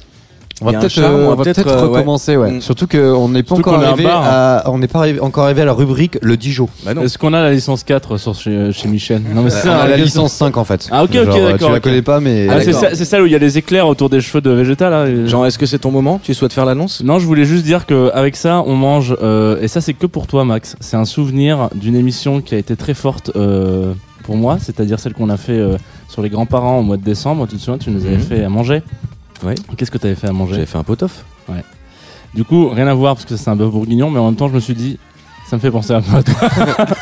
On 0.62 0.66
va 0.66 0.78
un 0.78 0.80
peut-être 0.82 0.97
euh, 0.99 1.36
peut-être, 1.36 1.64
peut-être 1.64 1.68
euh, 1.78 1.88
recommencer, 1.88 2.36
ouais. 2.38 2.51
Mm. 2.51 2.62
Surtout 2.62 2.88
qu'on 2.88 3.30
n'est 3.30 3.43
pas 3.43 3.55
Surtout 3.55 3.70
encore 3.70 3.84
arrivé 3.84 4.03
bar, 4.03 4.24
à, 4.26 4.64
on 4.72 4.78
n'est 4.78 4.88
pas 4.88 4.99
arrivé- 4.99 5.20
encore 5.22 5.45
arrivé 5.45 5.62
à 5.62 5.66
la 5.66 5.74
rubrique 5.74 6.18
le 6.22 6.36
Dijon. 6.38 6.68
Bah 6.86 6.93
non. 6.93 7.03
Est-ce 7.03 7.18
qu'on 7.18 7.34
a 7.34 7.41
la 7.41 7.51
licence 7.51 7.84
4 7.84 8.18
sur 8.18 8.36
chez, 8.36 8.72
chez 8.74 8.88
Michel 8.88 9.22
Non, 9.34 9.41
mais 9.43 9.49
c'est 9.49 9.60
on 9.70 9.72
ça, 9.72 9.78
a 9.84 9.88
la 9.88 9.93
hein, 9.95 9.97
licence 9.97 10.34
5 10.34 10.57
en 10.57 10.64
fait. 10.66 10.89
Ah, 10.91 11.03
ok, 11.03 11.10
ok, 11.10 11.16
Genre, 11.26 11.36
euh, 11.36 11.51
d'accord, 11.51 11.68
Tu 11.70 11.74
la 11.74 11.80
connais 11.80 12.01
pas, 12.01 12.20
mais. 12.20 12.47
Ah, 12.49 12.62
c'est 12.62 12.74
c'est 12.95 13.05
ça 13.05 13.22
où 13.22 13.26
il 13.26 13.32
y 13.32 13.36
a 13.36 13.39
les 13.39 13.57
éclairs 13.57 13.88
autour 13.88 14.10
des 14.10 14.22
cheveux 14.22 14.41
de 14.41 14.49
Vegeta 14.49 14.89
là. 14.89 15.26
Genre, 15.26 15.45
est-ce 15.45 15.57
que 15.57 15.66
c'est 15.66 15.80
ton 15.80 15.91
moment? 15.91 16.20
Tu 16.22 16.34
souhaites 16.34 16.53
faire 16.53 16.66
l'annonce? 16.66 17.01
Non, 17.03 17.20
je 17.20 17.26
voulais 17.26 17.45
juste 17.45 17.64
dire 17.64 17.86
que 17.86 18.12
avec 18.14 18.36
ça, 18.36 18.64
on 18.66 18.76
mange 18.76 19.16
euh, 19.22 19.62
et 19.62 19.68
ça 19.68 19.82
c'est 19.82 19.93
que 19.93 20.07
pour 20.07 20.28
toi, 20.28 20.43
Max. 20.45 20.76
C'est 20.82 20.97
un 20.97 21.05
souvenir 21.05 21.70
d'une 21.76 21.95
émission 21.95 22.41
qui 22.41 22.55
a 22.55 22.57
été 22.57 22.76
très 22.76 22.93
forte 22.93 23.32
euh, 23.36 23.93
pour 24.24 24.36
moi, 24.36 24.57
c'est-à-dire 24.60 24.99
celle 24.99 25.14
qu'on 25.14 25.30
a 25.30 25.38
fait 25.38 25.53
euh, 25.53 25.78
sur 26.07 26.22
les 26.22 26.30
grands-parents 26.30 26.80
au 26.80 26.84
mois 26.84 26.97
de 26.97 27.03
décembre. 27.03 27.47
Tu 27.47 27.55
te 27.55 27.62
souviens, 27.62 27.78
tu 27.78 27.89
nous 27.91 28.05
avais 28.05 28.16
Mhm. 28.18 28.22
fait 28.22 28.43
à 28.43 28.49
manger. 28.49 28.82
Ouais. 29.43 29.55
Qu'est-ce 29.77 29.91
que 29.91 29.97
tu 29.97 30.05
avais 30.07 30.15
fait 30.15 30.27
à 30.27 30.33
manger 30.33 30.53
J'avais 30.55 30.65
fait 30.65 30.77
un 30.77 30.83
pot-off. 30.83 31.23
Du 32.35 32.43
coup, 32.43 32.69
rien 32.69 32.87
à 32.87 32.93
voir 32.93 33.15
parce 33.15 33.25
que 33.25 33.35
c'est 33.35 33.49
un 33.49 33.55
bœuf 33.55 33.71
bourguignon, 33.71 34.11
mais 34.11 34.19
en 34.19 34.25
même 34.27 34.35
temps, 34.35 34.47
je 34.49 34.53
me 34.53 34.59
suis 34.59 34.75
dit, 34.75 34.99
ça 35.49 35.55
me 35.55 35.61
fait 35.61 35.71
penser 35.71 35.93
un 35.93 36.01
peu 36.01 36.15
à 36.17 36.23
toi. 36.23 36.35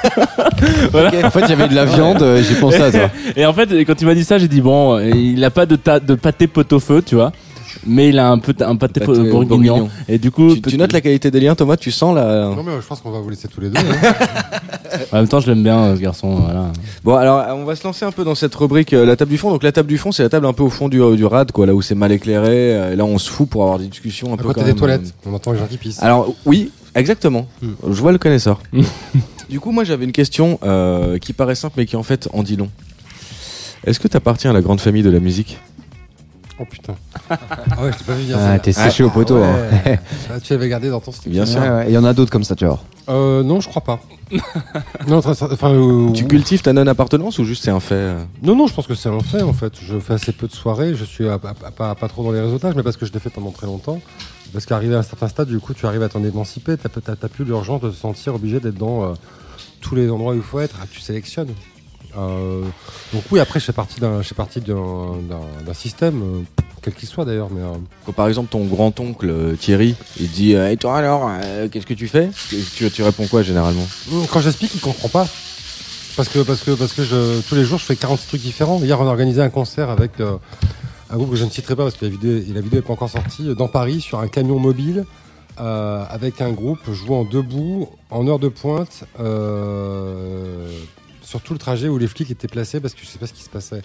En 1.23 1.29
fait, 1.29 1.41
il 1.41 1.49
y 1.49 1.53
avait 1.53 1.67
de 1.67 1.75
la 1.75 1.85
viande, 1.85 2.21
euh, 2.23 2.41
j'ai 2.41 2.55
pensé 2.55 2.81
à 2.81 2.91
toi. 2.91 3.09
Et 3.35 3.45
en 3.45 3.53
fait, 3.53 3.83
quand 3.85 4.01
il 4.01 4.05
m'a 4.07 4.15
dit 4.15 4.23
ça, 4.23 4.37
j'ai 4.37 4.47
dit 4.47 4.61
bon, 4.61 4.97
il 4.99 5.43
a 5.43 5.49
pas 5.51 5.65
de, 5.65 5.75
ta- 5.75 5.99
de 5.99 6.15
pâté 6.15 6.47
pot-au-feu, 6.47 7.03
tu 7.05 7.15
vois, 7.15 7.31
mais 7.85 8.09
il 8.09 8.19
a 8.19 8.29
un 8.29 8.37
peu 8.39 8.53
un 8.61 8.75
pâté, 8.75 9.01
bourguignon. 9.05 9.45
bourguignon. 9.45 9.89
Et 10.07 10.17
du 10.17 10.31
coup, 10.31 10.55
Tu, 10.55 10.61
tu 10.61 10.77
notes 10.77 10.93
la 10.93 11.01
qualité 11.01 11.31
des 11.31 11.39
liens, 11.39 11.55
Thomas 11.55 11.77
Tu 11.77 11.91
sens 11.91 12.15
la. 12.15 12.45
Non, 12.55 12.63
mais 12.63 12.71
euh, 12.73 12.81
je 12.81 12.87
pense 12.87 12.99
qu'on 13.01 13.11
va 13.11 13.19
vous 13.19 13.29
laisser 13.29 13.47
tous 13.47 13.61
les 13.61 13.69
deux. 13.69 13.77
hein. 13.79 14.13
en 15.11 15.17
même 15.17 15.27
temps, 15.27 15.39
je 15.39 15.47
l'aime 15.47 15.63
bien, 15.63 15.77
euh, 15.79 15.95
ce 15.95 16.01
garçon. 16.01 16.35
Voilà. 16.35 16.71
Bon, 17.03 17.15
alors, 17.15 17.55
on 17.57 17.63
va 17.65 17.75
se 17.75 17.83
lancer 17.83 18.05
un 18.05 18.11
peu 18.11 18.23
dans 18.23 18.35
cette 18.35 18.55
rubrique, 18.55 18.93
euh, 18.93 19.05
la 19.05 19.15
table 19.15 19.31
du 19.31 19.37
fond. 19.37 19.49
Donc, 19.51 19.63
la 19.63 19.71
table 19.71 19.89
du 19.89 19.97
fond, 19.97 20.11
c'est 20.11 20.23
la 20.23 20.29
table 20.29 20.45
un 20.45 20.53
peu 20.53 20.63
au 20.63 20.69
fond 20.69 20.89
du, 20.89 20.99
du 21.15 21.25
rad, 21.25 21.51
quoi, 21.51 21.65
là 21.65 21.73
où 21.75 21.81
c'est 21.81 21.95
mal 21.95 22.11
éclairé. 22.11 22.75
euh, 22.75 22.93
Et 22.93 22.95
là, 22.95 23.05
on 23.05 23.17
se 23.17 23.29
fout 23.29 23.47
pour 23.49 23.63
avoir 23.63 23.79
des 23.79 23.87
discussions 23.87 24.31
un 24.31 24.33
À 24.33 24.37
peu. 24.37 24.43
côté 24.43 24.59
quand 24.59 24.65
des 24.65 24.71
même, 24.71 24.75
toilettes, 24.79 25.13
on 25.25 25.33
entend 25.33 25.51
les 25.51 25.59
gens 25.59 25.67
qui 25.67 25.77
pissent. 25.77 25.99
euh. 26.01 26.05
Alors, 26.05 26.33
oui, 26.45 26.71
exactement. 26.95 27.47
Hmm. 27.61 27.71
Je 27.89 28.01
vois 28.01 28.11
le 28.11 28.17
connaisseur. 28.17 28.61
du 29.49 29.59
coup, 29.59 29.71
moi, 29.71 29.83
j'avais 29.83 30.05
une 30.05 30.11
question 30.11 30.59
euh, 30.63 31.17
qui 31.19 31.33
paraît 31.33 31.55
simple, 31.55 31.75
mais 31.77 31.85
qui 31.85 31.95
en 31.95 32.03
fait 32.03 32.27
en 32.33 32.43
dit 32.43 32.55
long. 32.55 32.69
Est-ce 33.85 33.99
que 33.99 34.07
tu 34.07 34.17
appartiens 34.17 34.49
à 34.49 34.53
la 34.53 34.61
grande 34.61 34.81
famille 34.81 35.03
de 35.03 35.09
la 35.09 35.19
musique? 35.19 35.59
Oh 36.59 36.65
putain. 36.65 36.95
Ah 37.29 37.37
ouais, 37.83 37.91
je 37.93 37.97
t'ai 37.99 38.03
pas 38.03 38.13
vu 38.13 38.23
dire 38.23 38.37
Ah, 38.39 38.53
ça. 38.53 38.59
t'es 38.59 38.71
séché 38.73 39.03
au 39.03 39.11
poteau. 39.11 39.37
hein. 39.43 39.55
Ah, 40.31 40.39
tu 40.41 40.53
l'avais 40.53 40.67
gardé 40.69 40.89
dans 40.89 40.99
ton 40.99 41.11
style. 41.11 41.31
Bien 41.33 41.45
sûr. 41.45 41.61
Ouais, 41.61 41.69
ouais, 41.69 41.85
Il 41.87 41.93
y 41.93 41.97
en 41.97 42.03
a 42.03 42.13
d'autres 42.13 42.31
comme 42.31 42.43
ça, 42.43 42.55
tu 42.55 42.65
vois. 42.65 42.79
Euh, 43.09 43.43
non, 43.43 43.61
je 43.61 43.69
crois 43.69 43.83
pas. 43.83 43.99
non, 45.07 45.21
très- 45.21 45.41
enfin, 45.43 45.71
euh, 45.71 46.11
Tu 46.13 46.25
cultives 46.25 46.61
ta 46.63 46.73
non-appartenance 46.73 47.37
ou 47.39 47.45
juste 47.45 47.63
c'est 47.63 47.69
un 47.71 47.79
fait 47.79 47.93
euh 47.95 48.23
non, 48.41 48.55
non, 48.55 48.65
je 48.67 48.73
pense 48.73 48.87
que 48.87 48.95
c'est 48.95 49.07
un 49.09 49.19
fait 49.21 49.41
en 49.43 49.53
fait. 49.53 49.73
Je 49.81 49.99
fais 49.99 50.13
assez 50.15 50.31
peu 50.31 50.47
de 50.47 50.51
soirées. 50.53 50.95
Je 50.95 51.05
suis 51.05 51.27
à- 51.29 51.33
à- 51.35 51.67
à- 51.67 51.71
pas, 51.71 51.93
pas 51.95 52.07
trop 52.07 52.23
dans 52.23 52.31
les 52.31 52.41
réseautages, 52.41 52.73
mais 52.75 52.83
parce 52.83 52.97
que 52.97 53.05
je 53.05 53.13
l'ai 53.13 53.19
fait 53.19 53.29
pendant 53.29 53.51
très 53.51 53.67
longtemps. 53.67 53.99
Parce 54.51 54.65
qu'arrivé 54.65 54.95
à 54.95 54.99
un 54.99 55.03
certain 55.03 55.27
stade, 55.27 55.47
du 55.49 55.59
coup, 55.59 55.73
tu 55.73 55.85
arrives 55.85 56.03
à 56.03 56.09
t'en 56.09 56.23
émanciper. 56.23 56.75
T'as 56.77 56.89
t'as- 56.89 57.15
t'as 57.15 57.27
plus 57.27 57.45
l'urgence 57.45 57.81
de 57.81 57.89
te 57.89 57.95
sentir 57.95 58.33
obligé 58.35 58.59
d'être 58.59 58.77
dans 58.77 59.03
euh, 59.03 59.13
tous 59.81 59.93
les 59.95 60.09
endroits 60.09 60.33
où 60.33 60.37
il 60.37 60.41
faut 60.41 60.59
être. 60.59 60.75
Ah, 60.81 60.85
tu 60.91 60.99
sélectionnes. 61.01 61.49
Euh, 62.17 62.61
donc 63.13 63.23
oui, 63.31 63.39
après, 63.39 63.59
je 63.59 63.65
fais 63.65 63.73
partie 63.73 63.99
d'un, 63.99 64.21
je 64.21 64.27
fais 64.29 64.35
partie 64.35 64.59
d'un, 64.61 65.17
d'un- 65.29 65.63
d'un 65.65 65.73
système, 65.73 66.21
euh, 66.21 66.41
quel 66.81 66.93
qu'il 66.93 67.07
soit 67.07 67.25
d'ailleurs, 67.25 67.49
mais. 67.51 67.61
euh, 67.61 67.73
Quand 68.05 68.13
par 68.13 68.27
exemple 68.27 68.49
ton 68.49 68.65
grand-oncle 68.65 69.55
Thierry, 69.59 69.95
il 70.19 70.29
dit 70.31 70.53
Et 70.53 70.77
toi 70.77 70.97
alors, 70.97 71.29
euh, 71.43 71.67
qu'est-ce 71.69 71.85
que 71.85 71.93
tu 71.93 72.07
fais? 72.07 72.29
Tu, 72.75 72.89
tu 72.89 73.03
réponds 73.03 73.27
quoi 73.27 73.43
généralement? 73.43 73.85
Quand 74.31 74.39
j'explique, 74.41 74.73
il 74.75 74.81
comprend 74.81 75.09
pas. 75.09 75.27
Parce 76.15 76.29
que, 76.29 76.39
parce 76.39 76.61
que, 76.61 76.71
parce 76.71 76.93
que 76.93 77.03
je, 77.03 77.41
tous 77.47 77.53
les 77.53 77.63
jours, 77.63 77.77
je 77.77 77.85
fais 77.85 77.95
40 77.95 78.19
trucs 78.27 78.41
différents. 78.41 78.79
Hier, 78.79 78.99
on 78.99 79.05
a 79.05 79.09
organisé 79.11 79.39
un 79.41 79.49
concert 79.49 79.91
avec 79.91 80.19
euh, 80.19 80.37
un 81.11 81.15
groupe 81.17 81.29
que 81.29 81.35
je 81.35 81.45
ne 81.45 81.49
citerai 81.51 81.75
pas 81.75 81.83
parce 81.83 81.95
que 81.95 82.05
la 82.05 82.11
vidéo, 82.11 82.41
la 82.55 82.61
vidéo 82.61 82.79
n'est 82.79 82.85
pas 82.85 82.93
encore 82.93 83.09
sortie, 83.11 83.49
euh, 83.49 83.53
dans 83.53 83.67
Paris, 83.67 84.01
sur 84.01 84.17
un 84.19 84.27
camion 84.27 84.57
mobile, 84.57 85.05
euh, 85.59 86.03
avec 86.09 86.41
un 86.41 86.51
groupe 86.51 86.79
jouant 86.91 87.23
debout, 87.23 87.87
en 88.09 88.27
heure 88.27 88.39
de 88.39 88.47
pointe, 88.47 89.03
euh, 89.19 90.67
sur 91.27 91.41
tout 91.41 91.51
le 91.51 91.59
trajet 91.59 91.89
où 91.89 91.97
les 91.97 92.07
flics 92.07 92.31
étaient 92.31 92.47
placés 92.47 92.79
parce 92.79 92.93
que 92.93 93.01
je 93.01 93.07
sais 93.07 93.19
pas 93.19 93.27
ce 93.27 93.33
qui 93.33 93.43
se 93.43 93.49
passait. 93.49 93.81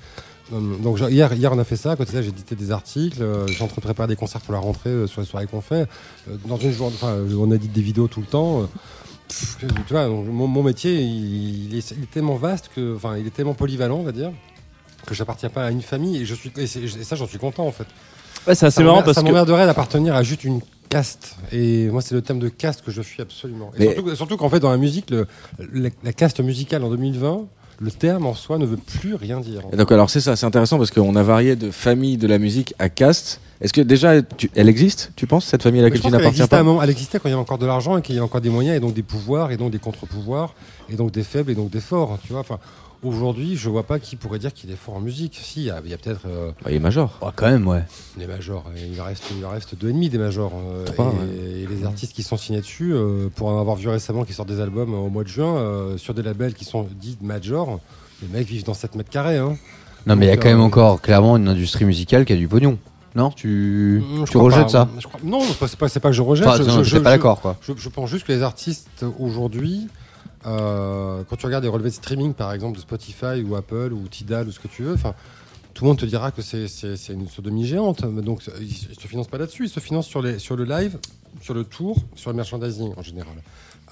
Euh, 0.52 0.76
Donc 0.80 1.00
hier, 1.00 1.32
hier 1.32 1.52
on 1.52 1.58
a 1.58 1.64
fait 1.64 1.76
ça, 1.76 1.92
à 1.92 1.96
côté 1.96 2.12
de 2.12 2.16
ça 2.16 2.22
j'ai 2.22 2.28
édité 2.28 2.54
des 2.54 2.70
articles, 2.70 3.20
euh, 3.20 3.48
j'ai 3.48 3.64
en 3.64 3.66
train 3.66 3.76
de 3.76 3.80
préparer 3.82 4.06
des 4.06 4.14
concerts 4.16 4.40
pour 4.42 4.54
la 4.54 4.60
rentrée 4.60 4.90
euh, 4.90 5.06
sur 5.08 5.20
les 5.20 5.26
soirées 5.26 5.46
qu'on 5.46 5.60
fait. 5.60 5.88
Euh, 6.30 6.36
dans 6.46 6.56
une 6.56 6.72
journée, 6.72 6.94
enfin 6.94 7.16
on 7.36 7.50
édite 7.50 7.72
des 7.72 7.82
vidéos 7.82 8.06
tout 8.06 8.20
le 8.20 8.26
temps. 8.26 8.68
pff, 9.28 9.56
tu 9.58 9.92
vois, 9.92 10.06
donc, 10.06 10.24
mon, 10.28 10.46
mon 10.46 10.62
métier 10.62 11.00
il, 11.02 11.72
il 11.72 11.76
est, 11.78 11.90
il 11.90 12.04
est 12.04 12.10
tellement 12.12 12.36
vaste 12.36 12.70
que, 12.74 12.94
enfin 12.94 13.16
il 13.16 13.26
est 13.26 13.34
tellement 13.34 13.54
polyvalent 13.54 13.96
on 13.98 14.04
va 14.04 14.12
dire 14.12 14.30
que 15.04 15.14
j'appartiens 15.14 15.48
pas 15.48 15.64
à 15.64 15.70
une 15.72 15.82
famille 15.82 16.18
et 16.18 16.24
je 16.24 16.34
suis 16.36 16.52
et, 16.56 16.66
ça 16.68 17.16
j'en 17.16 17.26
suis 17.26 17.38
content 17.38 17.66
en 17.66 17.72
fait. 17.72 17.86
Ouais, 18.46 18.54
c'est 18.54 18.66
assez 18.66 18.76
Ça 18.76 18.84
marrant 18.84 19.02
parce 19.02 19.16
ça 19.16 19.22
que 19.22 19.26
m'emmerderait 19.26 19.66
d'appartenir 19.66 20.14
à 20.14 20.22
juste 20.22 20.44
une 20.44 20.60
caste. 20.92 21.36
Et 21.52 21.88
moi, 21.88 22.02
c'est 22.02 22.14
le 22.14 22.22
thème 22.22 22.38
de 22.38 22.48
caste 22.48 22.82
que 22.82 22.90
je 22.90 23.02
fuis 23.02 23.22
absolument. 23.22 23.70
Et 23.78 23.92
surtout, 23.94 24.14
surtout 24.16 24.36
qu'en 24.36 24.48
fait, 24.48 24.60
dans 24.60 24.70
la 24.70 24.76
musique, 24.76 25.10
le- 25.10 25.26
la, 25.72 25.88
la 26.04 26.12
caste 26.12 26.40
musicale 26.40 26.84
en 26.84 26.90
2020, 26.90 27.46
le 27.80 27.90
terme 27.90 28.26
en 28.26 28.34
soi 28.34 28.58
ne 28.58 28.66
veut 28.66 28.76
plus 28.76 29.14
rien 29.14 29.40
dire. 29.40 29.62
Et 29.72 29.76
donc 29.76 29.90
alors 29.90 30.08
c'est 30.08 30.20
ça, 30.20 30.36
c'est 30.36 30.46
intéressant 30.46 30.78
parce 30.78 30.90
qu'on 30.92 31.16
a 31.16 31.22
varié 31.22 31.56
de 31.56 31.70
famille 31.72 32.16
de 32.16 32.28
la 32.28 32.38
musique 32.38 32.74
à 32.78 32.88
caste. 32.88 33.40
Est-ce 33.60 33.72
que 33.72 33.80
déjà 33.80 34.22
tu- 34.22 34.50
elle 34.54 34.68
existe, 34.68 35.10
tu 35.16 35.26
penses, 35.26 35.46
cette 35.46 35.62
famille 35.62 35.80
à 35.80 35.84
laquelle 35.84 36.00
tu 36.00 36.06
n'appartiens 36.18 36.46
pas 36.48 36.62
moment- 36.62 36.82
elle 36.82 36.90
existait 36.90 37.18
quand 37.18 37.28
il 37.28 37.32
y 37.32 37.34
avait 37.34 37.40
encore 37.42 37.58
de 37.58 37.66
l'argent 37.66 37.96
et 37.96 38.02
qu'il 38.02 38.14
y 38.14 38.18
avait 38.18 38.24
encore 38.24 38.40
des 38.40 38.50
moyens 38.50 38.76
et 38.76 38.80
donc 38.80 38.94
des 38.94 39.02
pouvoirs 39.02 39.50
et 39.50 39.56
donc 39.56 39.70
des 39.72 39.78
contre-pouvoirs 39.78 40.54
et 40.90 40.94
donc 40.94 41.10
des 41.12 41.22
faibles 41.24 41.50
et 41.50 41.54
donc 41.56 41.70
des 41.70 41.80
forts. 41.80 42.18
Tu 42.24 42.32
vois, 42.32 42.40
enfin, 42.40 42.58
aujourd'hui, 43.02 43.56
je 43.56 43.68
vois 43.68 43.82
pas 43.82 43.98
qui 43.98 44.16
pourrait 44.16 44.38
dire 44.38 44.52
qu'il 44.52 44.70
est 44.70 44.76
fort 44.76 44.94
en 44.96 45.00
musique. 45.00 45.38
Si, 45.42 45.60
il 45.60 45.66
y 45.66 45.70
a, 45.70 45.80
il 45.84 45.90
y 45.90 45.94
a 45.94 45.98
peut-être 45.98 46.22
euh, 46.26 46.50
Bah, 46.64 46.70
Il 46.70 46.76
est 46.76 46.80
major. 46.80 47.18
Oh, 47.20 47.28
quand 47.34 47.50
même, 47.50 47.66
ouais. 47.66 47.84
des 48.16 48.26
majors. 48.26 48.64
Et 48.76 48.86
Il 48.92 49.00
reste, 49.00 49.24
il 49.36 49.44
reste 49.44 49.74
deux 49.74 49.90
et 49.90 49.92
demi 49.92 50.08
des 50.08 50.18
majors. 50.18 50.52
euh, 50.54 50.84
Trois, 50.84 51.06
et, 51.06 51.08
ouais. 51.08 51.60
et 51.62 51.66
les 51.66 51.84
artistes 51.84 52.12
qui 52.12 52.22
sont 52.22 52.36
signés 52.36 52.60
dessus, 52.60 52.92
euh, 52.94 53.28
pour 53.34 53.48
en 53.48 53.60
avoir 53.60 53.76
vu 53.76 53.88
récemment 53.88 54.24
qui 54.24 54.32
sortent 54.32 54.48
des 54.48 54.60
albums 54.60 54.94
au 54.94 55.08
mois 55.08 55.24
de 55.24 55.28
juin 55.28 55.56
euh, 55.56 55.96
sur 55.98 56.14
des 56.14 56.22
labels 56.22 56.54
qui 56.54 56.64
sont 56.64 56.86
dits 57.00 57.18
majors, 57.20 57.80
les 58.22 58.28
mecs 58.28 58.46
vivent 58.46 58.64
dans 58.64 58.74
7 58.74 58.94
mètres 58.94 59.10
carrés. 59.10 59.38
Hein. 59.38 59.56
Non, 60.06 60.16
mais 60.16 60.26
il 60.26 60.28
y 60.28 60.32
a 60.32 60.36
quand 60.36 60.48
même 60.48 60.60
euh, 60.60 60.64
encore 60.64 61.00
clairement 61.00 61.36
une 61.36 61.48
industrie 61.48 61.84
musicale 61.84 62.24
qui 62.24 62.32
a 62.32 62.36
du 62.36 62.48
pognon. 62.48 62.78
Non 63.14 63.28
Tu, 63.30 64.02
je 64.24 64.30
tu 64.30 64.38
rejettes 64.38 64.62
pas. 64.62 64.68
ça 64.68 64.88
Je 64.98 65.06
crois- 65.06 65.20
Non, 65.22 65.40
c'est 65.42 65.76
pas, 65.76 65.88
c'est 65.88 66.00
pas, 66.00 66.08
que 66.08 66.14
je 66.14 66.22
rejette. 66.22 66.46
Enfin, 66.46 66.56
je, 66.56 66.62
non, 66.62 66.78
je- 66.78 66.82
j'étais 66.84 66.96
je- 66.98 67.02
pas 67.02 67.10
d'accord, 67.10 67.40
quoi. 67.42 67.56
Je, 67.60 67.72
je 67.76 67.88
pense 67.90 68.08
juste 68.08 68.26
que 68.26 68.32
les 68.32 68.42
artistes 68.42 69.04
aujourd'hui, 69.20 69.86
euh, 70.46 71.22
quand 71.28 71.36
tu 71.36 71.46
regardes 71.46 71.64
les 71.64 71.70
relevés 71.70 71.90
de 71.90 71.94
streaming, 71.94 72.34
par 72.34 72.52
exemple, 72.52 72.76
de 72.76 72.82
Spotify 72.82 73.42
ou 73.46 73.54
Apple 73.56 73.92
ou 73.92 74.08
Tidal 74.08 74.48
ou 74.48 74.52
ce 74.52 74.60
que 74.60 74.68
tu 74.68 74.82
veux, 74.82 74.94
enfin, 74.94 75.14
tout 75.74 75.84
le 75.84 75.88
monde 75.88 75.98
te 75.98 76.06
dira 76.06 76.30
que 76.30 76.42
c'est, 76.42 76.66
une 77.10 77.28
sodomie 77.28 77.66
géante. 77.66 78.04
Donc, 78.04 78.42
ils 78.60 78.88
ne 78.90 78.94
se 78.94 79.06
financent 79.06 79.28
pas 79.28 79.38
là-dessus. 79.38 79.64
Ils 79.66 79.70
se 79.70 79.80
financent 79.80 80.06
sur, 80.06 80.22
les, 80.22 80.38
sur 80.38 80.56
le 80.56 80.64
live, 80.64 80.98
sur 81.40 81.54
le 81.54 81.64
tour, 81.64 81.96
sur 82.14 82.30
le 82.30 82.36
merchandising 82.36 82.92
en 82.96 83.02
général. 83.02 83.34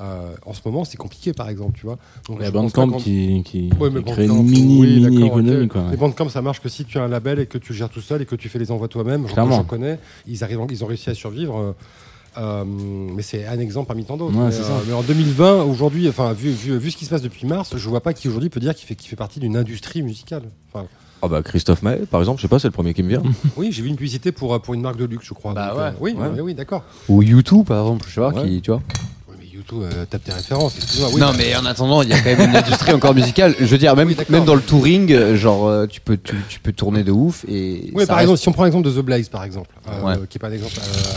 Euh, 0.00 0.34
en 0.46 0.54
ce 0.54 0.60
moment, 0.64 0.84
c'est 0.84 0.96
compliqué, 0.96 1.32
par 1.34 1.48
exemple, 1.50 1.78
tu 1.78 1.84
vois. 1.84 1.98
Donc, 2.26 2.38
il 2.38 2.42
y 2.42 2.44
a 2.44 2.48
je 2.48 2.52
pense 2.52 2.72
pas 2.72 2.86
Bandcamp 2.86 2.98
qui, 2.98 3.42
qui, 3.44 3.70
Ouais, 3.78 3.90
qui 3.92 4.02
crée 4.04 4.26
une 4.26 4.42
mini, 4.44 4.80
oui, 4.80 5.00
mini 5.06 5.26
économie. 5.26 5.68
Quoi, 5.68 5.84
Les 5.90 5.96
Bandcamp, 5.96 6.28
ça 6.30 6.40
marche 6.40 6.60
que 6.60 6.70
si 6.70 6.84
tu 6.86 6.98
as 6.98 7.02
un 7.02 7.08
label 7.08 7.38
et 7.38 7.46
que 7.46 7.58
tu 7.58 7.74
gères 7.74 7.90
tout 7.90 8.00
seul 8.00 8.22
et 8.22 8.26
que 8.26 8.34
tu 8.36 8.48
fais 8.48 8.58
les 8.58 8.70
envois 8.70 8.88
toi-même. 8.88 9.26
J'en- 9.34 9.64
connais. 9.64 9.98
Ils, 10.26 10.42
arrivent, 10.42 10.60
en- 10.60 10.66
ils 10.68 10.82
ont 10.84 10.86
réussi 10.86 11.10
à 11.10 11.14
survivre. 11.14 11.74
Euh, 12.38 12.64
mais 12.66 13.22
c'est 13.22 13.46
un 13.46 13.58
exemple 13.58 13.86
parmi 13.88 14.04
tant 14.04 14.16
d'autres. 14.16 14.36
Ouais, 14.36 14.48
mais, 14.48 14.54
euh, 14.54 14.78
mais 14.86 14.92
en 14.92 15.02
2020, 15.02 15.62
aujourd'hui, 15.64 16.08
enfin, 16.08 16.32
vu, 16.32 16.50
vu, 16.50 16.76
vu 16.78 16.90
ce 16.90 16.96
qui 16.96 17.04
se 17.04 17.10
passe 17.10 17.22
depuis 17.22 17.46
mars, 17.46 17.76
je 17.76 17.88
vois 17.88 18.00
pas 18.00 18.12
qui 18.12 18.28
aujourd'hui 18.28 18.50
peut 18.50 18.60
dire 18.60 18.74
qu'il 18.74 18.86
fait, 18.86 18.94
qu'il 18.94 19.08
fait 19.08 19.16
partie 19.16 19.40
d'une 19.40 19.56
industrie 19.56 20.02
musicale. 20.02 20.42
Enfin, 20.72 20.86
Ah 21.22 21.28
bah 21.28 21.42
Christophe 21.42 21.82
Maé, 21.82 22.06
par 22.10 22.20
exemple, 22.20 22.38
je 22.38 22.42
sais 22.42 22.48
pas, 22.48 22.58
c'est 22.58 22.68
le 22.68 22.72
premier 22.72 22.94
qui 22.94 23.02
me 23.02 23.08
vient. 23.08 23.22
oui, 23.56 23.70
j'ai 23.72 23.82
vu 23.82 23.88
une 23.88 23.96
publicité 23.96 24.32
pour, 24.32 24.54
euh, 24.54 24.58
pour 24.58 24.74
une 24.74 24.80
marque 24.80 24.96
de 24.96 25.04
luxe, 25.04 25.26
je 25.26 25.34
crois. 25.34 25.52
Bah 25.54 25.68
Donc, 25.70 25.76
ouais. 25.78 25.82
euh, 25.84 25.90
oui, 26.00 26.12
Ouais. 26.12 26.28
oui, 26.34 26.40
oui, 26.40 26.54
d'accord. 26.54 26.84
Ou 27.08 27.22
YouTube, 27.22 27.66
par 27.66 27.80
exemple, 27.82 28.06
je 28.08 28.14
sais 28.14 28.20
pas, 28.20 28.30
Ouais. 28.30 28.48
qui, 28.48 28.62
tu 28.62 28.70
vois. 28.70 28.82
Euh, 29.72 30.04
tape 30.08 30.24
tes 30.24 30.32
références. 30.32 30.74
oui, 31.12 31.20
non, 31.20 31.28
bah, 31.30 31.34
mais 31.38 31.54
en 31.56 31.64
attendant, 31.66 32.02
il 32.02 32.08
y 32.08 32.12
a 32.12 32.18
quand 32.20 32.36
même 32.36 32.50
une 32.50 32.56
industrie 32.56 32.92
encore 32.92 33.14
musicale. 33.14 33.54
Je 33.58 33.64
veux 33.66 33.78
dire, 33.78 33.94
même, 33.96 34.08
Oui, 34.08 34.14
d'accord. 34.14 34.32
même 34.32 34.44
dans 34.44 34.54
le 34.54 34.60
touring, 34.60 35.12
euh, 35.12 35.36
genre, 35.36 35.66
euh, 35.68 35.86
tu 35.86 36.00
peux, 36.00 36.16
tu, 36.16 36.34
tu 36.48 36.60
peux 36.60 36.72
tourner 36.72 37.02
de 37.04 37.12
ouf 37.12 37.44
et. 37.48 37.90
Oui, 37.94 38.06
par 38.06 38.16
reste- 38.16 38.22
exemple, 38.22 38.38
si 38.38 38.48
on 38.48 38.52
prend 38.52 38.64
l'exemple 38.64 38.86
de 38.88 38.92
The 38.92 39.04
Blaze, 39.04 39.28
par 39.28 39.44
exemple, 39.44 39.68
euh, 39.88 40.02
Ouais. 40.02 40.14
qui 40.28 40.38
est 40.38 40.40
pas 40.40 40.48
un 40.48 40.52
exemple 40.52 40.72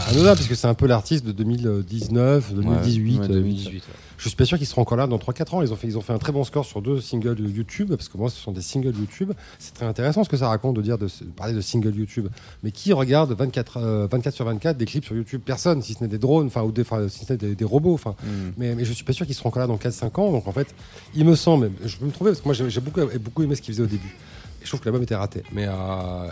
anodin, 0.10 0.36
puisque 0.36 0.56
c'est 0.56 0.68
un 0.68 0.74
peu 0.74 0.88
l'artiste 0.88 1.26
de 1.26 1.32
2019, 1.32 2.54
2018. 2.54 3.20
Ouais, 3.20 3.26
euh, 3.26 3.28
2018. 3.28 3.84
Je 4.24 4.30
suis 4.30 4.38
pas 4.38 4.46
sûr 4.46 4.58
qu'ils 4.58 4.68
seront 4.68 4.84
encore 4.84 4.98
là 4.98 5.06
dans 5.06 5.18
3-4 5.18 5.54
ans. 5.56 5.62
Ils 5.62 5.74
ont, 5.74 5.76
fait, 5.76 5.86
ils 5.88 5.98
ont 5.98 6.02
fait 6.02 6.14
un 6.14 6.18
très 6.18 6.32
bon 6.32 6.46
score 6.46 6.64
sur 6.64 6.82
deux 6.82 7.02
singles 7.02 7.38
YouTube, 7.42 7.90
parce 7.90 8.08
que 8.08 8.18
moi, 8.18 8.30
ce 8.30 8.40
sont 8.40 8.54
des 8.54 8.62
singles 8.62 8.96
YouTube. 8.98 9.34
C'est 9.60 9.74
très 9.74 9.86
intéressant 9.86 10.24
ce 10.24 10.30
que 10.30 10.38
ça 10.38 10.48
raconte 10.48 10.78
de 10.78 10.82
dire 10.82 10.98
de, 10.98 11.08
de 11.08 11.32
parler 11.36 11.52
de 11.54 11.60
singles 11.60 11.94
YouTube. 11.94 12.30
Mais 12.64 12.72
qui 12.72 12.94
regarde 12.94 13.34
24, 13.34 13.78
euh, 13.78 14.08
24 14.10 14.34
sur 14.34 14.46
24 14.46 14.78
des 14.78 14.86
clips 14.86 15.04
sur 15.04 15.14
YouTube? 15.16 15.42
Personne, 15.44 15.82
si 15.82 15.94
ce 15.94 16.02
n'est 16.02 16.08
des 16.08 16.20
drones, 16.20 16.48
enfin, 16.48 16.64
ou 16.64 16.72
des, 16.72 16.86
si 17.10 17.26
ce 17.26 17.34
n'est 17.34 17.38
des, 17.38 17.54
des 17.56 17.66
robots. 17.66 17.94
Enfin, 17.94 18.16
Mm. 18.24 18.52
mais, 18.58 18.76
mais 18.76 18.86
je 18.86 18.94
suis 18.94 19.04
pas 19.04 19.12
sûr 19.12 19.26
qu'ils 19.26 19.36
seront 19.36 19.50
encore 19.50 19.60
là 19.62 19.68
dans 19.68 19.76
4-5 19.76 20.20
ans. 20.22 20.32
Donc 20.32 20.48
en 20.48 20.54
fait, 20.54 20.74
il 21.16 21.26
me 21.26 21.36
semble, 21.36 21.72
je 21.84 21.98
peux 21.98 22.06
me 22.06 22.12
tromper, 22.12 22.32
parce 22.32 22.40
que 22.40 22.46
moi 22.64 22.70
j'ai 22.70 22.80
beaucoup, 22.82 23.02
beaucoup 23.20 23.44
aimé 23.44 23.56
ce 23.56 23.62
qu'ils 23.62 23.74
faisaient 23.74 23.84
au 23.84 23.88
début. 23.88 24.16
Je 24.62 24.68
trouve 24.70 24.80
que 24.80 24.86
l'album 24.86 25.04
était 25.04 25.16
raté. 25.16 25.44
Mais 25.52 25.66
euh, 25.68 25.74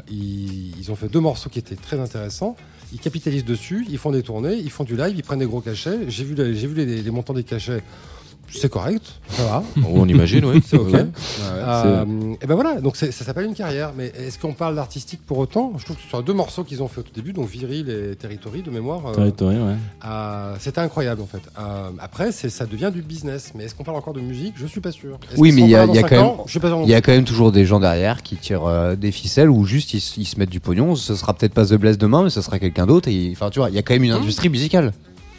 ils, 0.09 0.79
ils 0.79 0.89
ont 0.91 0.95
fait 0.95 1.09
deux 1.09 1.19
morceaux 1.19 1.49
qui 1.49 1.59
étaient 1.59 1.75
très 1.75 1.99
intéressants. 1.99 2.55
Ils 2.93 2.99
capitalisent 2.99 3.45
dessus, 3.45 3.85
ils 3.89 3.97
font 3.97 4.11
des 4.11 4.21
tournées, 4.23 4.55
ils 4.55 4.69
font 4.69 4.83
du 4.83 4.97
live, 4.97 5.13
ils 5.15 5.23
prennent 5.23 5.39
des 5.39 5.45
gros 5.45 5.61
cachets. 5.61 6.09
J'ai 6.09 6.23
vu, 6.23 6.35
les- 6.35 6.55
j'ai 6.55 6.67
vu 6.67 6.75
les, 6.75 7.01
les 7.01 7.11
montants 7.11 7.33
des 7.33 7.43
cachets. 7.43 7.83
C'est 8.53 8.69
correct, 8.69 9.03
ça 9.29 9.43
va. 9.43 9.63
On 9.87 10.07
imagine, 10.07 10.43
oui. 10.45 10.61
C'est 10.65 10.77
ok. 10.77 10.91
Ouais. 10.91 11.05
Euh, 11.39 12.05
et 12.41 12.45
ben 12.47 12.55
voilà, 12.55 12.81
donc 12.81 12.95
ça 12.97 13.11
s'appelle 13.11 13.45
une 13.45 13.53
carrière. 13.53 13.91
Mais 13.97 14.11
est-ce 14.17 14.37
qu'on 14.39 14.53
parle 14.53 14.75
d'artistique 14.75 15.21
pour 15.25 15.37
autant? 15.37 15.73
Je 15.77 15.85
trouve 15.85 15.95
que 15.97 16.01
sur 16.03 16.21
deux 16.23 16.33
morceaux 16.33 16.63
qu'ils 16.63 16.83
ont 16.83 16.87
fait 16.87 16.99
au 16.99 17.03
tout 17.03 17.13
début, 17.13 17.33
donc 17.33 17.49
Viril 17.49 17.89
et 17.89 18.15
Territory 18.15 18.61
de 18.61 18.69
mémoire, 18.71 19.07
euh, 19.07 19.13
Territory, 19.13 19.55
ouais. 19.57 19.75
euh, 20.05 20.55
c'était 20.59 20.81
incroyable 20.81 21.21
en 21.21 21.25
fait. 21.27 21.41
Euh, 21.59 21.89
après, 21.99 22.31
c'est- 22.31 22.49
ça 22.49 22.65
devient 22.65 22.91
du 22.93 23.01
business. 23.01 23.51
Mais 23.55 23.65
est-ce 23.65 23.75
qu'on 23.75 23.83
parle 23.83 23.97
encore 23.97 24.13
de 24.13 24.21
musique? 24.21 24.53
Je 24.57 24.65
suis 24.67 24.81
pas 24.81 24.91
sûr. 24.91 25.17
Oui, 25.37 25.51
mais 25.51 25.61
sont 25.61 25.67
il 25.67 25.71
y 25.71 25.75
a- 25.75 25.85
y 25.85 26.01
quand 26.01 26.11
même- 26.11 26.21
ans 26.25 26.43
Je 26.45 26.51
suis 26.51 26.59
pas 26.59 26.67
sûr. 26.67 26.77
non 26.79 26.83
Il 26.83 26.89
y 26.89 26.93
a 26.95 27.01
quand 27.01 27.11
même 27.11 27.25
toujours 27.25 27.51
des 27.51 27.65
gens 27.65 27.79
derrière 27.79 28.21
qui 28.23 28.35
tirent 28.35 28.65
euh, 28.65 28.95
des 28.95 29.11
ficelles 29.11 29.49
ou 29.49 29.65
juste 29.65 29.93
ils, 29.93 29.99
se 30.01 30.39
mettent 30.39 30.49
du 30.49 30.59
pognon. 30.59 30.95
Ce 30.95 31.15
sera 31.15 31.33
peut-être 31.33 31.53
pas 31.53 31.65
The 31.65 31.73
Bless 31.75 31.97
demain, 31.97 32.23
mais 32.23 32.29
ce 32.29 32.41
sera 32.41 32.59
quelqu'un 32.59 32.85
d'autre. 32.85 33.09
Enfin, 33.31 33.49
tu 33.49 33.59
vois, 33.59 33.69
il 33.69 33.75
y 33.75 33.79
a 33.79 33.81
quand 33.81 33.93
même 33.93 34.03
une 34.03 34.11
industrie 34.11 34.49
musicale. 34.49 34.91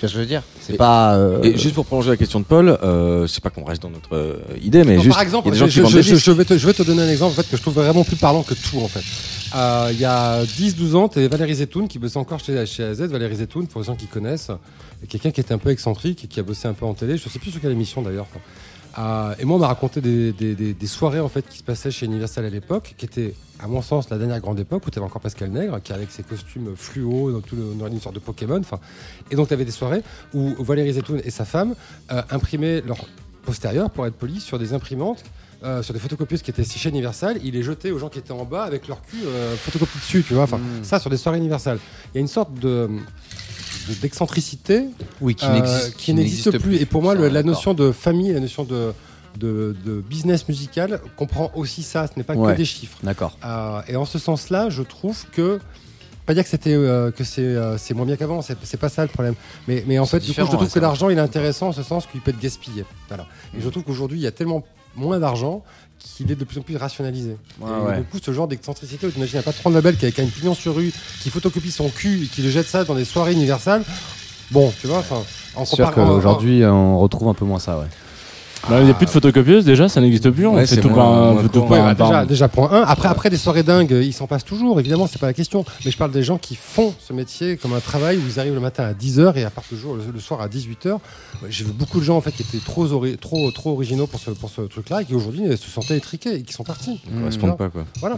Tu 0.02 0.06
vois 0.06 0.10
ce 0.10 0.14
que 0.14 0.18
je 0.18 0.18
veux 0.24 0.26
dire? 0.28 0.42
C'est 0.60 0.76
pas. 0.76 1.14
euh, 1.14 1.40
Et 1.44 1.56
juste 1.56 1.76
pour 1.76 1.86
prolonger 1.86 2.10
la 2.10 2.16
question 2.16 2.40
de 2.40 2.44
Paul, 2.44 2.76
euh, 2.82 3.28
sais 3.28 3.40
pas 3.40 3.50
qu'on 3.50 3.62
reste 3.62 3.82
dans 3.82 3.90
notre 3.90 4.16
euh, 4.16 4.34
idée, 4.60 4.82
mais 4.82 4.96
Non, 4.96 5.02
juste. 5.02 5.14
par 5.14 5.22
exemple, 5.22 5.46
il 5.46 5.50
y 5.50 5.52
a 5.52 5.54
des 5.54 5.58
gens 5.60 5.66
je, 5.66 5.72
qui 5.74 5.80
vendent 5.80 5.90
je- 5.92 5.96
des 5.98 6.02
je- 6.02 6.14
disques. 6.14 6.24
je 6.26 6.30
vais 6.32 6.44
te, 6.44 6.58
je 6.58 6.66
vais 6.66 6.72
te 6.72 6.82
donner 6.82 7.02
un 7.02 7.08
exemple 7.08 7.32
en 7.38 7.42
fait, 7.42 7.48
que 7.48 7.56
je 7.56 7.62
trouve 7.62 7.74
vraiment 7.74 8.02
plus 8.02 8.16
parlant 8.16 8.42
que 8.42 8.54
tout 8.54 8.80
en 8.80 8.88
fait. 8.88 9.04
Euh, 9.54 9.90
Il 9.92 10.00
y 10.00 10.04
a 10.04 10.42
10-12 10.44 10.96
ans, 10.96 11.08
tu 11.08 11.24
Valérie 11.28 11.54
Zetoun 11.54 11.86
qui 11.86 12.00
bossait 12.00 12.16
encore 12.16 12.40
chez, 12.40 12.66
chez 12.66 12.82
AZ. 12.82 13.00
Valérie 13.02 13.36
Zetoun, 13.36 13.68
pour 13.68 13.80
les 13.80 13.86
gens 13.86 13.94
qui 13.94 14.06
connaissent, 14.06 14.50
quelqu'un 15.08 15.30
qui 15.30 15.40
était 15.40 15.54
un 15.54 15.58
peu 15.58 15.70
excentrique 15.70 16.24
et 16.24 16.26
qui 16.26 16.40
a 16.40 16.42
bossé 16.42 16.66
un 16.66 16.72
peu 16.72 16.84
en 16.84 16.94
télé. 16.94 17.16
Je 17.16 17.28
sais 17.28 17.38
plus 17.38 17.52
sur 17.52 17.60
quelle 17.60 17.70
émission 17.70 18.02
d'ailleurs. 18.02 18.26
Et 19.38 19.44
moi, 19.44 19.56
on 19.56 19.60
m'a 19.60 19.68
raconté 19.68 20.00
des, 20.00 20.32
des- 20.32 20.54
des- 20.54 20.74
des 20.74 20.86
soirées 20.86 21.20
en 21.20 21.28
fait 21.28 21.46
qui 21.48 21.58
se 21.58 21.62
passaient 21.62 21.90
chez 21.90 22.06
Universal 22.06 22.44
à 22.44 22.50
l'époque, 22.50 22.94
qui 22.98 23.06
étaient, 23.06 23.34
à 23.58 23.66
mon 23.66 23.80
sens, 23.82 24.10
la 24.10 24.18
dernière 24.18 24.40
grande 24.40 24.60
époque 24.60 24.86
où 24.86 24.90
tu 24.90 24.98
avais 24.98 25.06
encore 25.06 25.22
Pascal 25.22 25.50
Nègre, 25.50 25.80
qui 25.82 25.92
avec 25.92 26.10
ses 26.10 26.22
costumes 26.22 26.74
fluo, 26.76 27.32
dans 27.32 27.40
tout 27.40 27.56
le, 27.56 27.74
dans 27.78 27.88
une 27.88 28.00
sorte 28.00 28.14
de 28.14 28.20
Pokémon. 28.20 28.58
Enfin, 28.60 28.78
et 29.30 29.36
donc, 29.36 29.48
tu 29.48 29.54
avais 29.54 29.64
des 29.64 29.70
soirées 29.72 30.02
où 30.34 30.54
Valérie 30.62 30.92
Zetoun 30.92 31.20
et 31.24 31.30
sa 31.30 31.44
femme 31.44 31.74
euh, 32.10 32.22
imprimaient 32.30 32.82
leur 32.82 32.98
postérieur, 33.44 33.90
pour 33.90 34.06
être 34.06 34.14
poli, 34.14 34.40
sur 34.40 34.58
des 34.58 34.72
imprimantes. 34.74 35.24
euh, 35.64 35.80
sur 35.80 35.94
des 35.94 36.00
photocopieuses 36.00 36.42
qui 36.42 36.50
étaient 36.50 36.64
chez 36.64 36.88
Universal, 36.88 37.38
il 37.44 37.52
les 37.54 37.62
jetait 37.62 37.92
aux 37.92 37.98
gens 38.00 38.08
qui 38.08 38.18
étaient 38.18 38.32
en 38.32 38.44
bas 38.44 38.64
avec 38.64 38.88
leur 38.88 39.00
cul 39.02 39.18
euh, 39.24 39.54
photocopie 39.54 39.96
dessus, 39.98 40.24
tu 40.26 40.34
vois. 40.34 40.42
Enfin, 40.42 40.58
ça 40.82 40.98
sur 40.98 41.08
des 41.08 41.16
soirées 41.16 41.38
Universal. 41.38 41.78
Il 42.12 42.16
y 42.16 42.18
a 42.18 42.20
une 42.20 42.26
sorte 42.28 42.52
de- 42.54 42.90
d'excentricité 44.00 44.84
oui, 45.20 45.34
qui 45.34 45.44
euh, 45.46 45.52
n'existe 45.52 46.08
n'existe 46.08 46.58
plus. 46.58 46.76
Et 46.80 46.86
pour 46.86 47.02
moi, 47.02 47.14
le- 47.14 47.28
la 47.28 47.42
notion 47.42 47.74
de 47.74 47.92
famille, 47.92 48.32
la 48.32 48.40
notion 48.40 48.64
de, 48.64 48.92
de, 49.38 49.74
de 49.84 50.00
business 50.00 50.48
musical 50.48 51.00
comprend 51.16 51.50
aussi 51.54 51.82
ça. 51.82 52.06
Ce 52.06 52.12
n'est 52.16 52.22
pas 52.24 52.34
Ouais. 52.34 52.52
que 52.52 52.56
des 52.58 52.64
chiffres. 52.64 52.98
D'accord. 53.02 53.38
Euh, 53.44 53.80
et 53.88 53.96
en 53.96 54.04
ce 54.04 54.18
sens-là, 54.18 54.68
je 54.70 54.82
trouve 54.82 55.24
que 55.32 55.60
pas 56.26 56.34
dire 56.34 56.44
que 56.44 56.50
c'était 56.50 56.72
euh, 56.74 57.10
que 57.10 57.24
c'est 57.24 57.42
euh, 57.42 57.76
moins 57.94 58.06
bien 58.06 58.16
qu'avant, 58.16 58.42
c'est 58.42 58.76
pas 58.76 58.88
ça 58.88 59.02
le 59.02 59.08
problème. 59.08 59.34
Mais, 59.66 59.82
mais 59.88 59.98
en 59.98 60.06
fait, 60.06 60.20
du 60.20 60.32
coup, 60.32 60.40
je 60.40 60.46
trouve 60.46 60.62
ouais, 60.62 60.68
que 60.68 60.78
l'argent 60.78 61.08
il 61.10 61.18
est 61.18 61.20
intéressant 61.20 61.68
en 61.68 61.72
ce 61.72 61.82
sens 61.82 62.06
qu'il 62.06 62.20
peut 62.20 62.30
être 62.30 62.38
gaspillé. 62.40 62.84
Voilà. 63.08 63.26
Et 63.56 63.60
je 63.60 63.68
trouve 63.68 63.82
qu'aujourd'hui, 63.82 64.18
il 64.20 64.22
y 64.22 64.26
a 64.28 64.30
tellement 64.30 64.62
moins 64.94 65.18
d'argent 65.18 65.64
qu'il 66.02 66.30
est 66.30 66.34
de 66.34 66.44
plus 66.44 66.58
en 66.58 66.62
plus 66.62 66.76
rationalisé. 66.76 67.36
Ouais, 67.60 67.70
et 67.70 67.86
ouais. 67.86 67.96
du 67.98 68.04
coup, 68.04 68.18
ce 68.22 68.32
genre 68.32 68.48
d'excentricité 68.48 69.06
où 69.06 69.10
tu 69.10 69.16
imagines 69.16 69.38
un 69.38 69.42
patron 69.42 69.70
de 69.70 69.74
label 69.74 69.96
qui 69.96 70.06
a, 70.06 70.22
une 70.22 70.30
pignon 70.30 70.54
sur 70.54 70.74
rue, 70.74 70.92
qui 71.20 71.30
photocopie 71.30 71.70
son 71.70 71.88
cul 71.88 72.24
et 72.24 72.26
qui 72.26 72.42
le 72.42 72.50
jette 72.50 72.66
ça 72.66 72.84
dans 72.84 72.94
des 72.94 73.04
soirées 73.04 73.32
universales. 73.32 73.84
Bon, 74.50 74.72
tu 74.80 74.86
vois, 74.86 74.98
enfin, 74.98 75.22
en 75.54 75.64
C'est 75.64 75.76
sûr 75.76 75.90
qu'aujourd'hui, 75.92 76.64
on 76.64 76.98
retrouve 76.98 77.28
un 77.28 77.34
peu 77.34 77.44
moins 77.44 77.58
ça, 77.58 77.78
ouais. 77.78 77.86
Bah, 78.70 78.78
il 78.78 78.84
n'y 78.84 78.90
a 78.90 78.94
plus 78.94 79.06
de 79.06 79.10
photocopieuse 79.10 79.64
déjà, 79.64 79.88
ça 79.88 80.00
n'existe 80.00 80.30
plus. 80.30 80.46
On 80.46 80.54
Ouais, 80.54 80.60
fait 80.66 80.76
c'est 80.76 80.80
tout 80.80 80.88
moins- 80.88 80.96
par 80.98 81.12
un 81.12 81.32
moins 81.32 81.42
tout 81.42 81.48
courant. 81.48 81.66
par 81.66 81.70
Ouais, 81.78 81.78
un- 81.82 81.86
bah, 81.88 81.94
par 81.96 82.08
déjà, 82.08 82.26
déjà, 82.26 82.48
point 82.48 82.70
1. 82.70 82.82
Après, 82.82 83.08
après 83.08 83.28
des 83.28 83.36
soirées 83.36 83.64
dingues, 83.64 83.90
ils 84.02 84.12
s'en 84.12 84.26
passent 84.28 84.44
toujours, 84.44 84.78
évidemment, 84.78 85.08
c'est 85.08 85.18
pas 85.20 85.26
la 85.26 85.32
question. 85.32 85.64
Mais 85.84 85.90
je 85.90 85.96
parle 85.98 86.12
des 86.12 86.22
gens 86.22 86.38
qui 86.38 86.54
font 86.54 86.94
ce 87.00 87.12
métier 87.12 87.56
comme 87.56 87.72
un 87.72 87.80
travail 87.80 88.18
où 88.18 88.22
ils 88.28 88.38
arrivent 88.38 88.54
le 88.54 88.60
matin 88.60 88.84
à 88.84 88.92
10h 88.94 89.36
et 89.36 89.44
à 89.44 89.50
partent 89.50 89.70
le, 89.72 89.78
jour, 89.78 89.96
le, 89.96 90.02
le 90.12 90.20
soir 90.20 90.40
à 90.40 90.48
18h. 90.48 90.98
J'ai 91.48 91.64
vu 91.64 91.72
beaucoup 91.72 91.98
de 91.98 92.04
gens 92.04 92.16
en 92.16 92.20
fait, 92.20 92.30
qui 92.30 92.42
étaient 92.42 92.64
trop, 92.64 92.86
ori- 92.92 93.18
trop, 93.18 93.50
trop 93.50 93.72
originaux 93.72 94.06
pour 94.06 94.20
ce, 94.20 94.30
pour 94.30 94.48
ce 94.48 94.60
truc-là 94.62 95.02
et 95.02 95.04
qui 95.06 95.14
aujourd'hui 95.14 95.46
euh, 95.48 95.56
se 95.56 95.68
sentaient 95.68 95.96
étriqués 95.96 96.36
et 96.36 96.42
qui 96.42 96.52
sont 96.52 96.64
partis. 96.64 97.00
Ça 97.04 97.18
correspond 97.18 97.52
pas, 97.52 97.68
quoi. 97.68 97.84
Voilà. 98.00 98.16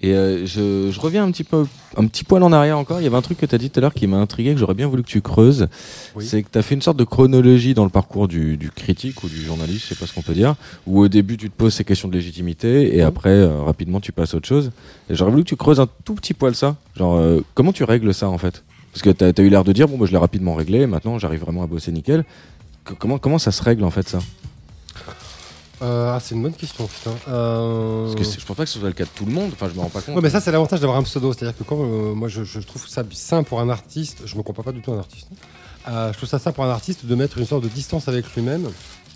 Et 0.00 0.12
euh, 0.12 0.46
je, 0.46 0.90
je 0.92 1.00
reviens 1.00 1.24
un 1.24 1.30
petit 1.32 1.42
peu, 1.42 1.66
un 1.96 2.06
petit 2.06 2.22
poil 2.22 2.42
en 2.44 2.52
arrière 2.52 2.78
encore. 2.78 3.00
Il 3.00 3.04
y 3.04 3.06
avait 3.08 3.16
un 3.16 3.22
truc 3.22 3.38
que 3.38 3.46
tu 3.46 3.54
as 3.54 3.58
dit 3.58 3.68
tout 3.68 3.80
à 3.80 3.82
l'heure 3.82 3.94
qui 3.94 4.06
m'a 4.06 4.18
intrigué, 4.18 4.52
que 4.52 4.60
j'aurais 4.60 4.74
bien 4.74 4.86
voulu 4.86 5.02
que 5.02 5.08
tu 5.08 5.20
creuses. 5.20 5.66
Oui. 6.14 6.24
C'est 6.24 6.44
que 6.44 6.48
tu 6.52 6.58
as 6.58 6.62
fait 6.62 6.76
une 6.76 6.82
sorte 6.82 6.96
de 6.96 7.04
chronologie 7.04 7.74
dans 7.74 7.82
le 7.82 7.90
parcours 7.90 8.28
du, 8.28 8.56
du 8.56 8.70
critique 8.70 9.24
ou 9.24 9.28
du 9.28 9.42
journaliste, 9.42 9.82
je 9.82 9.88
sais 9.88 9.94
pas 9.96 10.06
ce 10.06 10.14
qu'on 10.14 10.22
peut 10.22 10.34
dire, 10.34 10.54
où 10.86 11.00
au 11.00 11.08
début 11.08 11.36
tu 11.36 11.50
te 11.50 11.56
poses 11.56 11.74
ces 11.74 11.84
questions 11.84 12.06
de 12.06 12.14
légitimité 12.14 12.96
et 12.96 13.02
après 13.02 13.30
euh, 13.30 13.62
rapidement 13.62 13.98
tu 13.98 14.12
passes 14.12 14.34
à 14.34 14.36
autre 14.36 14.46
chose. 14.46 14.70
Et 15.10 15.16
j'aurais 15.16 15.32
voulu 15.32 15.42
que 15.42 15.48
tu 15.48 15.56
creuses 15.56 15.80
un 15.80 15.88
tout 16.04 16.14
petit 16.14 16.32
poil 16.34 16.54
ça. 16.54 16.76
Genre, 16.96 17.16
euh, 17.16 17.44
comment 17.54 17.72
tu 17.72 17.82
règles 17.82 18.14
ça 18.14 18.28
en 18.28 18.38
fait? 18.38 18.62
Parce 18.92 19.02
que 19.02 19.10
tu 19.10 19.24
as, 19.24 19.44
eu 19.44 19.48
l'air 19.48 19.64
de 19.64 19.72
dire, 19.72 19.88
bon, 19.88 19.98
bah, 19.98 20.06
je 20.06 20.12
l'ai 20.12 20.18
rapidement 20.18 20.54
réglé, 20.54 20.86
maintenant 20.86 21.18
j'arrive 21.18 21.40
vraiment 21.40 21.64
à 21.64 21.66
bosser 21.66 21.90
nickel. 21.90 22.24
Que- 22.84 22.94
comment, 22.94 23.18
comment 23.18 23.38
ça 23.38 23.50
se 23.50 23.62
règle 23.64 23.82
en 23.82 23.90
fait 23.90 24.08
ça? 24.08 24.20
Euh, 25.80 26.12
ah, 26.16 26.20
c'est 26.20 26.34
une 26.34 26.42
bonne 26.42 26.54
question, 26.54 26.86
putain. 26.86 27.12
Euh, 27.28 28.04
Parce 28.06 28.16
que 28.16 28.24
c'est- 28.24 28.40
je 28.40 28.46
pense 28.46 28.56
pas 28.56 28.64
que 28.64 28.70
ce 28.70 28.78
soit 28.78 28.88
le 28.88 28.94
cas 28.94 29.04
de 29.04 29.10
tout 29.14 29.24
le 29.24 29.32
monde, 29.32 29.50
enfin 29.52 29.68
je 29.68 29.74
me 29.76 29.80
rends 29.80 29.88
pas 29.90 30.00
compte. 30.00 30.14
Ouais, 30.16 30.20
mais 30.22 30.30
ça, 30.30 30.40
c'est 30.40 30.50
l'avantage 30.50 30.80
d'avoir 30.80 30.98
un 30.98 31.02
pseudo. 31.04 31.32
C'est-à-dire 31.32 31.56
que 31.56 31.62
quand 31.62 31.78
euh, 31.80 32.14
moi, 32.14 32.28
je, 32.28 32.42
je 32.42 32.58
trouve 32.60 32.86
ça 32.88 33.04
sain 33.12 33.42
pour 33.44 33.60
un 33.60 33.68
artiste, 33.68 34.22
je 34.24 34.36
me 34.36 34.42
comprends 34.42 34.64
pas 34.64 34.72
du 34.72 34.80
tout 34.80 34.92
un 34.92 34.98
artiste. 34.98 35.28
Euh, 35.88 36.12
je 36.12 36.16
trouve 36.16 36.28
ça 36.28 36.38
sain 36.38 36.52
pour 36.52 36.64
un 36.64 36.70
artiste 36.70 37.06
de 37.06 37.14
mettre 37.14 37.38
une 37.38 37.46
sorte 37.46 37.62
de 37.62 37.68
distance 37.68 38.08
avec 38.08 38.26
lui-même. 38.34 38.68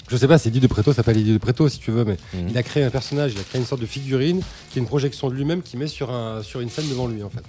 Je 0.08 0.16
sais 0.16 0.28
pas 0.28 0.36
si 0.36 0.48
Eddie 0.48 0.60
de 0.60 0.66
Preto 0.66 0.92
s'appelle 0.92 1.16
Eddie 1.16 1.32
de 1.32 1.38
Preto, 1.38 1.68
si 1.68 1.78
tu 1.78 1.90
veux, 1.90 2.04
mais 2.04 2.16
Mhm. 2.34 2.48
il 2.50 2.58
a 2.58 2.62
créé 2.62 2.84
un 2.84 2.90
personnage, 2.90 3.32
il 3.34 3.40
a 3.40 3.44
créé 3.44 3.60
une 3.60 3.66
sorte 3.66 3.80
de 3.80 3.86
figurine 3.86 4.42
qui 4.70 4.78
est 4.78 4.82
une 4.82 4.88
projection 4.88 5.30
de 5.30 5.34
lui-même 5.34 5.62
qu'il 5.62 5.78
met 5.78 5.86
sur, 5.86 6.10
un, 6.10 6.42
sur 6.42 6.60
une 6.60 6.68
scène 6.70 6.88
devant 6.88 7.06
lui, 7.06 7.22
en 7.22 7.30
fait. 7.30 7.42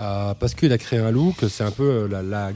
Euh, 0.00 0.34
parce 0.34 0.54
qu'il 0.54 0.72
a 0.72 0.78
créé 0.78 0.98
un 0.98 1.10
look, 1.12 1.36
c'est 1.48 1.62
un 1.64 1.70
peu 1.70 1.84
euh, 1.84 2.08
la, 2.08 2.22
la 2.22 2.50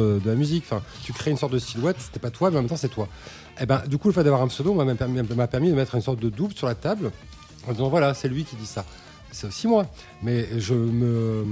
euh, 0.00 0.18
de 0.18 0.28
la 0.28 0.34
musique. 0.34 0.64
Enfin, 0.66 0.82
tu 1.04 1.12
crées 1.12 1.30
une 1.30 1.36
sorte 1.36 1.52
de 1.52 1.58
silhouette, 1.58 1.96
c'était 2.00 2.20
pas 2.20 2.30
toi, 2.30 2.50
mais 2.50 2.56
en 2.58 2.62
même 2.62 2.68
temps, 2.68 2.76
c'est 2.76 2.88
toi. 2.88 3.06
Et 3.60 3.66
ben, 3.66 3.82
du 3.86 3.98
coup, 3.98 4.08
le 4.08 4.14
fait 4.14 4.24
d'avoir 4.24 4.42
un 4.42 4.48
pseudo 4.48 4.74
m'a 4.74 4.94
permis, 4.94 5.70
de 5.70 5.74
mettre 5.74 5.94
une 5.94 6.00
sorte 6.00 6.18
de 6.20 6.30
double 6.30 6.54
sur 6.54 6.66
la 6.66 6.74
table 6.74 7.10
en 7.68 7.72
disant 7.72 7.88
voilà, 7.88 8.14
c'est 8.14 8.28
lui 8.28 8.44
qui 8.44 8.56
dit 8.56 8.66
ça. 8.66 8.84
C'est 9.30 9.46
aussi 9.46 9.68
moi. 9.68 9.86
Mais 10.22 10.46
je 10.58 10.74
me, 10.74 11.44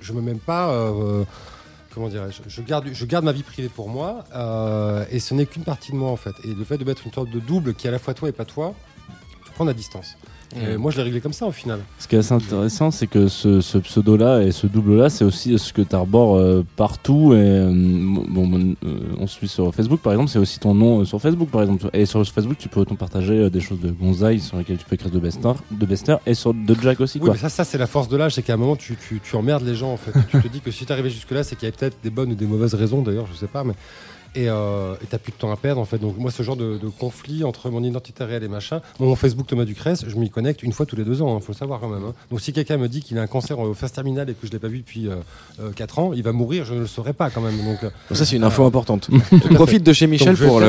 je 0.00 0.12
me 0.12 0.20
mets 0.20 0.34
pas. 0.34 0.70
euh, 0.70 1.24
comment 1.92 2.08
dirais-je 2.08 2.42
je 2.46 2.62
garde, 2.62 2.88
je 2.92 3.04
garde 3.06 3.24
ma 3.24 3.32
vie 3.32 3.42
privée 3.42 3.68
pour 3.68 3.88
moi 3.88 4.24
euh, 4.34 5.04
et 5.10 5.20
ce 5.20 5.34
n'est 5.34 5.46
qu'une 5.46 5.64
partie 5.64 5.92
de 5.92 5.96
moi 5.96 6.10
en 6.10 6.16
fait. 6.16 6.34
Et 6.44 6.54
le 6.54 6.64
fait 6.64 6.78
de 6.78 6.84
mettre 6.84 7.06
une 7.06 7.12
sorte 7.12 7.30
de 7.30 7.40
double 7.40 7.74
qui 7.74 7.86
est 7.86 7.90
à 7.90 7.92
la 7.92 7.98
fois 7.98 8.14
toi 8.14 8.28
et 8.28 8.32
pas 8.32 8.44
toi, 8.44 8.74
tu 9.44 9.52
prends 9.52 9.64
la 9.64 9.74
distance. 9.74 10.16
Et 10.56 10.76
moi, 10.76 10.90
je 10.90 10.98
l'ai 10.98 11.04
réglé 11.04 11.20
comme 11.20 11.32
ça 11.32 11.46
au 11.46 11.52
final. 11.52 11.80
Ce 11.98 12.06
qui 12.06 12.16
est 12.16 12.18
assez 12.18 12.34
intéressant, 12.34 12.90
c'est 12.90 13.06
que 13.06 13.28
ce, 13.28 13.60
ce 13.60 13.78
pseudo-là 13.78 14.42
et 14.42 14.52
ce 14.52 14.66
double-là, 14.66 15.10
c'est 15.10 15.24
aussi 15.24 15.58
ce 15.58 15.72
que 15.72 15.82
tu 15.82 15.94
arbores 15.94 16.36
euh, 16.36 16.64
partout. 16.76 17.32
Et, 17.32 17.36
euh, 17.38 17.70
bon, 17.72 18.74
euh, 18.84 18.98
on 19.18 19.26
suit 19.26 19.48
sur 19.48 19.74
Facebook, 19.74 20.00
par 20.00 20.12
exemple, 20.12 20.30
c'est 20.30 20.38
aussi 20.38 20.58
ton 20.58 20.74
nom 20.74 21.00
euh, 21.00 21.04
sur 21.04 21.20
Facebook, 21.20 21.48
par 21.50 21.62
exemple. 21.62 21.88
Et 21.92 22.06
sur 22.06 22.26
Facebook, 22.26 22.58
tu 22.58 22.68
peux 22.68 22.80
autant 22.80 22.96
partager 22.96 23.34
euh, 23.34 23.50
des 23.50 23.60
choses 23.60 23.80
de 23.80 23.90
Gonzaï 23.90 24.40
sur 24.40 24.56
lesquelles 24.56 24.78
tu 24.78 24.84
peux 24.84 24.94
écrire 24.94 25.10
de 25.10 25.18
Bester, 25.18 25.52
de 25.70 25.86
Bester 25.86 26.16
et 26.26 26.34
sur 26.34 26.52
de 26.54 26.76
Jack 26.80 27.00
aussi. 27.00 27.18
Oui, 27.18 27.26
quoi. 27.26 27.34
mais 27.34 27.40
ça, 27.40 27.48
ça 27.48 27.64
c'est 27.64 27.78
la 27.78 27.86
force 27.86 28.08
de 28.08 28.16
l'âge, 28.16 28.34
c'est 28.34 28.42
qu'à 28.42 28.54
un 28.54 28.58
moment, 28.58 28.76
tu, 28.76 28.96
tu, 28.96 29.20
tu 29.20 29.36
emmerdes 29.36 29.64
les 29.64 29.74
gens 29.74 29.92
en 29.92 29.96
fait. 29.96 30.12
tu 30.30 30.40
te 30.40 30.48
dis 30.48 30.60
que 30.60 30.70
si 30.70 30.84
t'es 30.84 30.92
arrivé 30.92 31.10
jusque-là, 31.10 31.42
c'est 31.44 31.56
qu'il 31.56 31.66
y 31.66 31.68
avait 31.68 31.76
peut-être 31.76 31.96
des 32.02 32.10
bonnes 32.10 32.32
ou 32.32 32.34
des 32.34 32.46
mauvaises 32.46 32.74
raisons 32.74 33.02
d'ailleurs, 33.02 33.26
je 33.32 33.36
sais 33.36 33.46
pas, 33.46 33.64
mais. 33.64 33.74
Et 34.34 34.48
euh, 34.48 34.94
et 35.02 35.06
t'as 35.10 35.18
plus 35.18 35.30
de 35.32 35.36
temps 35.36 35.52
à 35.52 35.56
perdre 35.56 35.80
en 35.80 35.84
fait. 35.84 35.98
Donc, 35.98 36.16
moi, 36.18 36.30
ce 36.30 36.42
genre 36.42 36.56
de, 36.56 36.78
de 36.78 36.88
conflit 36.88 37.44
entre 37.44 37.68
mon 37.68 37.82
identité 37.82 38.24
réelle 38.24 38.44
et 38.44 38.48
machin, 38.48 38.80
mon 38.98 39.14
Facebook 39.14 39.46
Thomas 39.46 39.64
Ducresse, 39.66 40.04
je 40.08 40.16
m'y 40.16 40.30
connecte 40.30 40.62
une 40.62 40.72
fois 40.72 40.86
tous 40.86 40.96
les 40.96 41.04
deux 41.04 41.20
ans, 41.20 41.36
il 41.38 41.42
faut 41.44 41.52
le 41.52 41.56
savoir 41.58 41.80
quand 41.80 41.88
même. 41.88 42.02
hein. 42.04 42.14
Donc, 42.30 42.40
si 42.40 42.52
quelqu'un 42.54 42.78
me 42.78 42.88
dit 42.88 43.02
qu'il 43.02 43.18
a 43.18 43.22
un 43.22 43.26
cancer 43.26 43.58
au 43.58 43.74
phase 43.74 43.92
terminale 43.92 44.30
et 44.30 44.32
que 44.34 44.46
je 44.46 44.50
l'ai 44.52 44.58
pas 44.58 44.68
vu 44.68 44.78
depuis 44.78 45.08
4 45.76 45.98
ans, 45.98 46.12
il 46.14 46.22
va 46.22 46.32
mourir, 46.32 46.64
je 46.64 46.72
ne 46.74 46.80
le 46.80 46.86
saurais 46.86 47.12
pas 47.12 47.28
quand 47.30 47.40
même. 47.42 47.56
Donc, 47.58 47.84
euh, 47.84 47.90
Ça, 48.14 48.24
c'est 48.24 48.36
une 48.36 48.44
info 48.44 48.64
importante. 48.64 49.08
tout 49.30 49.36
à 49.50 49.54
Profite 49.54 49.82
de 49.84 49.92
chez 49.92 50.06
Michel 50.06 50.34
Donc, 50.36 50.46
pour 50.48 50.60
le. 50.60 50.66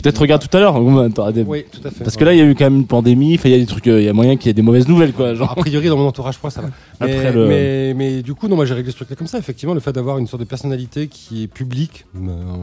peut-être- 0.00 0.18
Ouais. 0.18 0.20
regarde 0.20 0.42
tout 0.48 0.56
à 0.56 0.60
l'heure. 0.60 1.32
Des- 1.32 1.42
Oui, 1.42 1.64
tout 1.70 1.86
à 1.86 1.90
fait. 1.90 2.02
Parce 2.04 2.16
que 2.16 2.24
là, 2.24 2.32
il 2.32 2.38
y 2.38 2.42
a 2.42 2.44
eu 2.44 2.54
quand 2.54 2.64
même 2.64 2.76
une 2.76 2.86
pandémie. 2.86 3.38
Il 3.44 3.50
y 3.50 3.54
a 3.54 3.58
des 3.58 3.66
trucs, 3.66 3.86
euh, 3.86 4.00
il 4.00 4.04
y 4.04 4.08
a 4.08 4.12
moyen 4.12 4.36
qu'il 4.36 4.46
y 4.48 4.50
ait 4.50 4.54
des 4.54 4.62
mauvaises 4.62 4.88
nouvelles, 4.88 5.12
quoi. 5.12 5.34
Genre. 5.34 5.50
A 5.50 5.54
priori, 5.54 5.88
dans 5.88 5.96
mon 5.96 6.06
entourage, 6.08 6.38
moi, 6.42 6.50
ça 6.50 6.60
va. 6.62 6.68
Mais, 7.00 7.12
Après 7.16 7.32
le- 7.32 7.46
mais, 7.48 7.94
mais 7.94 8.22
du 8.22 8.34
coup, 8.34 8.48
non, 8.48 8.56
moi, 8.56 8.64
j'ai 8.66 8.74
réglé 8.74 8.90
ce 8.90 8.96
truc-là 8.96 9.16
comme 9.16 9.26
ça. 9.26 9.38
Effectivement, 9.38 9.74
le 9.74 9.80
fait 9.80 9.92
d'avoir 9.92 10.18
une 10.18 10.26
sorte 10.26 10.40
de 10.42 10.46
personnalité 10.48 11.08
qui 11.08 11.42
est 11.42 11.46
publique, 11.48 12.04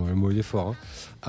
euh, 0.05 0.09
le 0.09 0.15
mot 0.15 0.31
il 0.31 0.37
est 0.39 0.43
fort, 0.43 0.69
hein, 0.69 0.75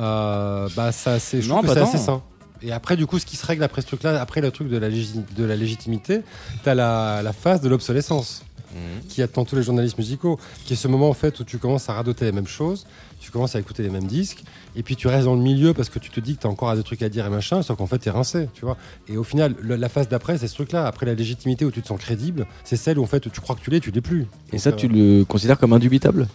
euh, 0.02 0.68
bah, 0.76 0.92
ça, 0.92 1.18
c'est, 1.18 1.40
tant. 1.40 1.60
assez 1.62 1.98
sain. 1.98 2.22
Et 2.62 2.70
après, 2.72 2.96
du 2.96 3.06
coup, 3.06 3.18
ce 3.18 3.26
qui 3.26 3.36
se 3.36 3.44
règle 3.44 3.62
après 3.64 3.82
ce 3.82 3.88
truc-là, 3.88 4.20
après 4.20 4.40
le 4.40 4.50
truc 4.52 4.68
de 4.68 4.76
la, 4.78 4.88
légi- 4.88 5.24
de 5.36 5.44
la 5.44 5.56
légitimité, 5.56 6.20
t'as 6.62 6.74
la, 6.74 7.20
la 7.22 7.32
phase 7.32 7.60
de 7.60 7.68
l'obsolescence 7.68 8.44
Mhm. 8.74 9.06
qui 9.06 9.20
attend 9.20 9.44
tous 9.44 9.54
les 9.54 9.62
journalistes 9.62 9.98
musicaux, 9.98 10.38
qui 10.64 10.72
est 10.72 10.76
ce 10.76 10.88
moment 10.88 11.10
en 11.10 11.12
fait 11.12 11.38
où 11.40 11.44
tu 11.44 11.58
commences 11.58 11.90
à 11.90 11.92
radoter 11.92 12.24
les 12.24 12.32
mêmes 12.32 12.46
choses, 12.46 12.86
tu 13.20 13.30
commences 13.30 13.54
à 13.54 13.60
écouter 13.60 13.82
les 13.82 13.90
mêmes 13.90 14.06
disques, 14.06 14.44
et 14.76 14.82
puis 14.82 14.96
tu 14.96 15.08
restes 15.08 15.26
dans 15.26 15.34
le 15.34 15.42
milieu 15.42 15.74
parce 15.74 15.90
que 15.90 15.98
tu 15.98 16.08
te 16.08 16.20
dis 16.20 16.36
que 16.36 16.40
tu 16.40 16.46
as 16.46 16.50
encore 16.50 16.74
des 16.74 16.82
trucs 16.82 17.02
à 17.02 17.10
dire 17.10 17.26
et 17.26 17.28
machin, 17.28 17.60
sauf 17.60 17.76
qu'en 17.76 17.86
fait 17.86 17.98
tu 17.98 18.08
es 18.08 18.12
rincé, 18.12 18.48
tu 18.54 18.64
vois. 18.64 18.78
Et 19.08 19.18
au 19.18 19.24
final, 19.24 19.54
le- 19.60 19.76
la 19.76 19.90
phase 19.90 20.08
d'après, 20.08 20.38
c'est 20.38 20.48
ce 20.48 20.54
truc-là. 20.54 20.86
Après 20.86 21.04
la 21.04 21.12
légitimité 21.12 21.66
où 21.66 21.70
tu 21.70 21.82
te 21.82 21.88
sens 21.88 22.00
crédible, 22.00 22.46
c'est 22.64 22.76
celle 22.76 22.98
où 22.98 23.02
en 23.02 23.06
fait 23.06 23.30
tu 23.30 23.40
crois 23.42 23.56
que 23.56 23.60
tu 23.60 23.68
l'es, 23.68 23.78
tu 23.80 23.90
l'es 23.90 24.00
plus. 24.00 24.22
Et 24.48 24.52
Donc, 24.52 24.60
ça, 24.60 24.70
euh, 24.70 24.72
tu 24.72 24.88
le 24.88 25.26
considères 25.26 25.58
comme 25.58 25.74
indubitable? 25.74 26.26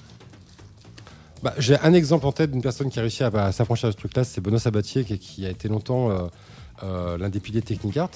Bah, 1.44 1.54
J'ai 1.58 1.78
un 1.80 1.94
exemple 1.94 2.26
en 2.26 2.32
tête 2.32 2.52
d'une 2.52 2.62
personne 2.62 2.90
qui 2.90 3.00
a 3.00 3.02
réussi 3.02 3.24
à, 3.24 3.28
à 3.28 3.52
s'affranchir 3.52 3.90
de 3.90 3.94
ce 3.94 3.98
truc-là, 3.98 4.24
c'est 4.24 4.42
Benoît 4.42 4.60
Sabatier, 4.60 5.04
qui, 5.04 5.18
qui 5.20 5.46
a 5.46 5.50
été 5.50 5.68
longtemps 5.68 6.10
euh, 6.12 6.28
euh, 6.84 7.18
l'un 7.18 7.30
des 7.30 7.40
piliers 7.40 7.62
de 7.62 7.66
Technicart, 7.66 8.10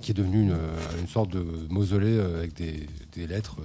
qui 0.00 0.10
est 0.10 0.14
devenu 0.14 0.42
une, 0.42 0.52
euh, 0.52 1.00
une 1.00 1.08
sorte 1.08 1.30
de 1.30 1.44
mausolée 1.70 2.18
avec 2.20 2.54
des, 2.54 2.86
des 3.14 3.26
lettres. 3.26 3.56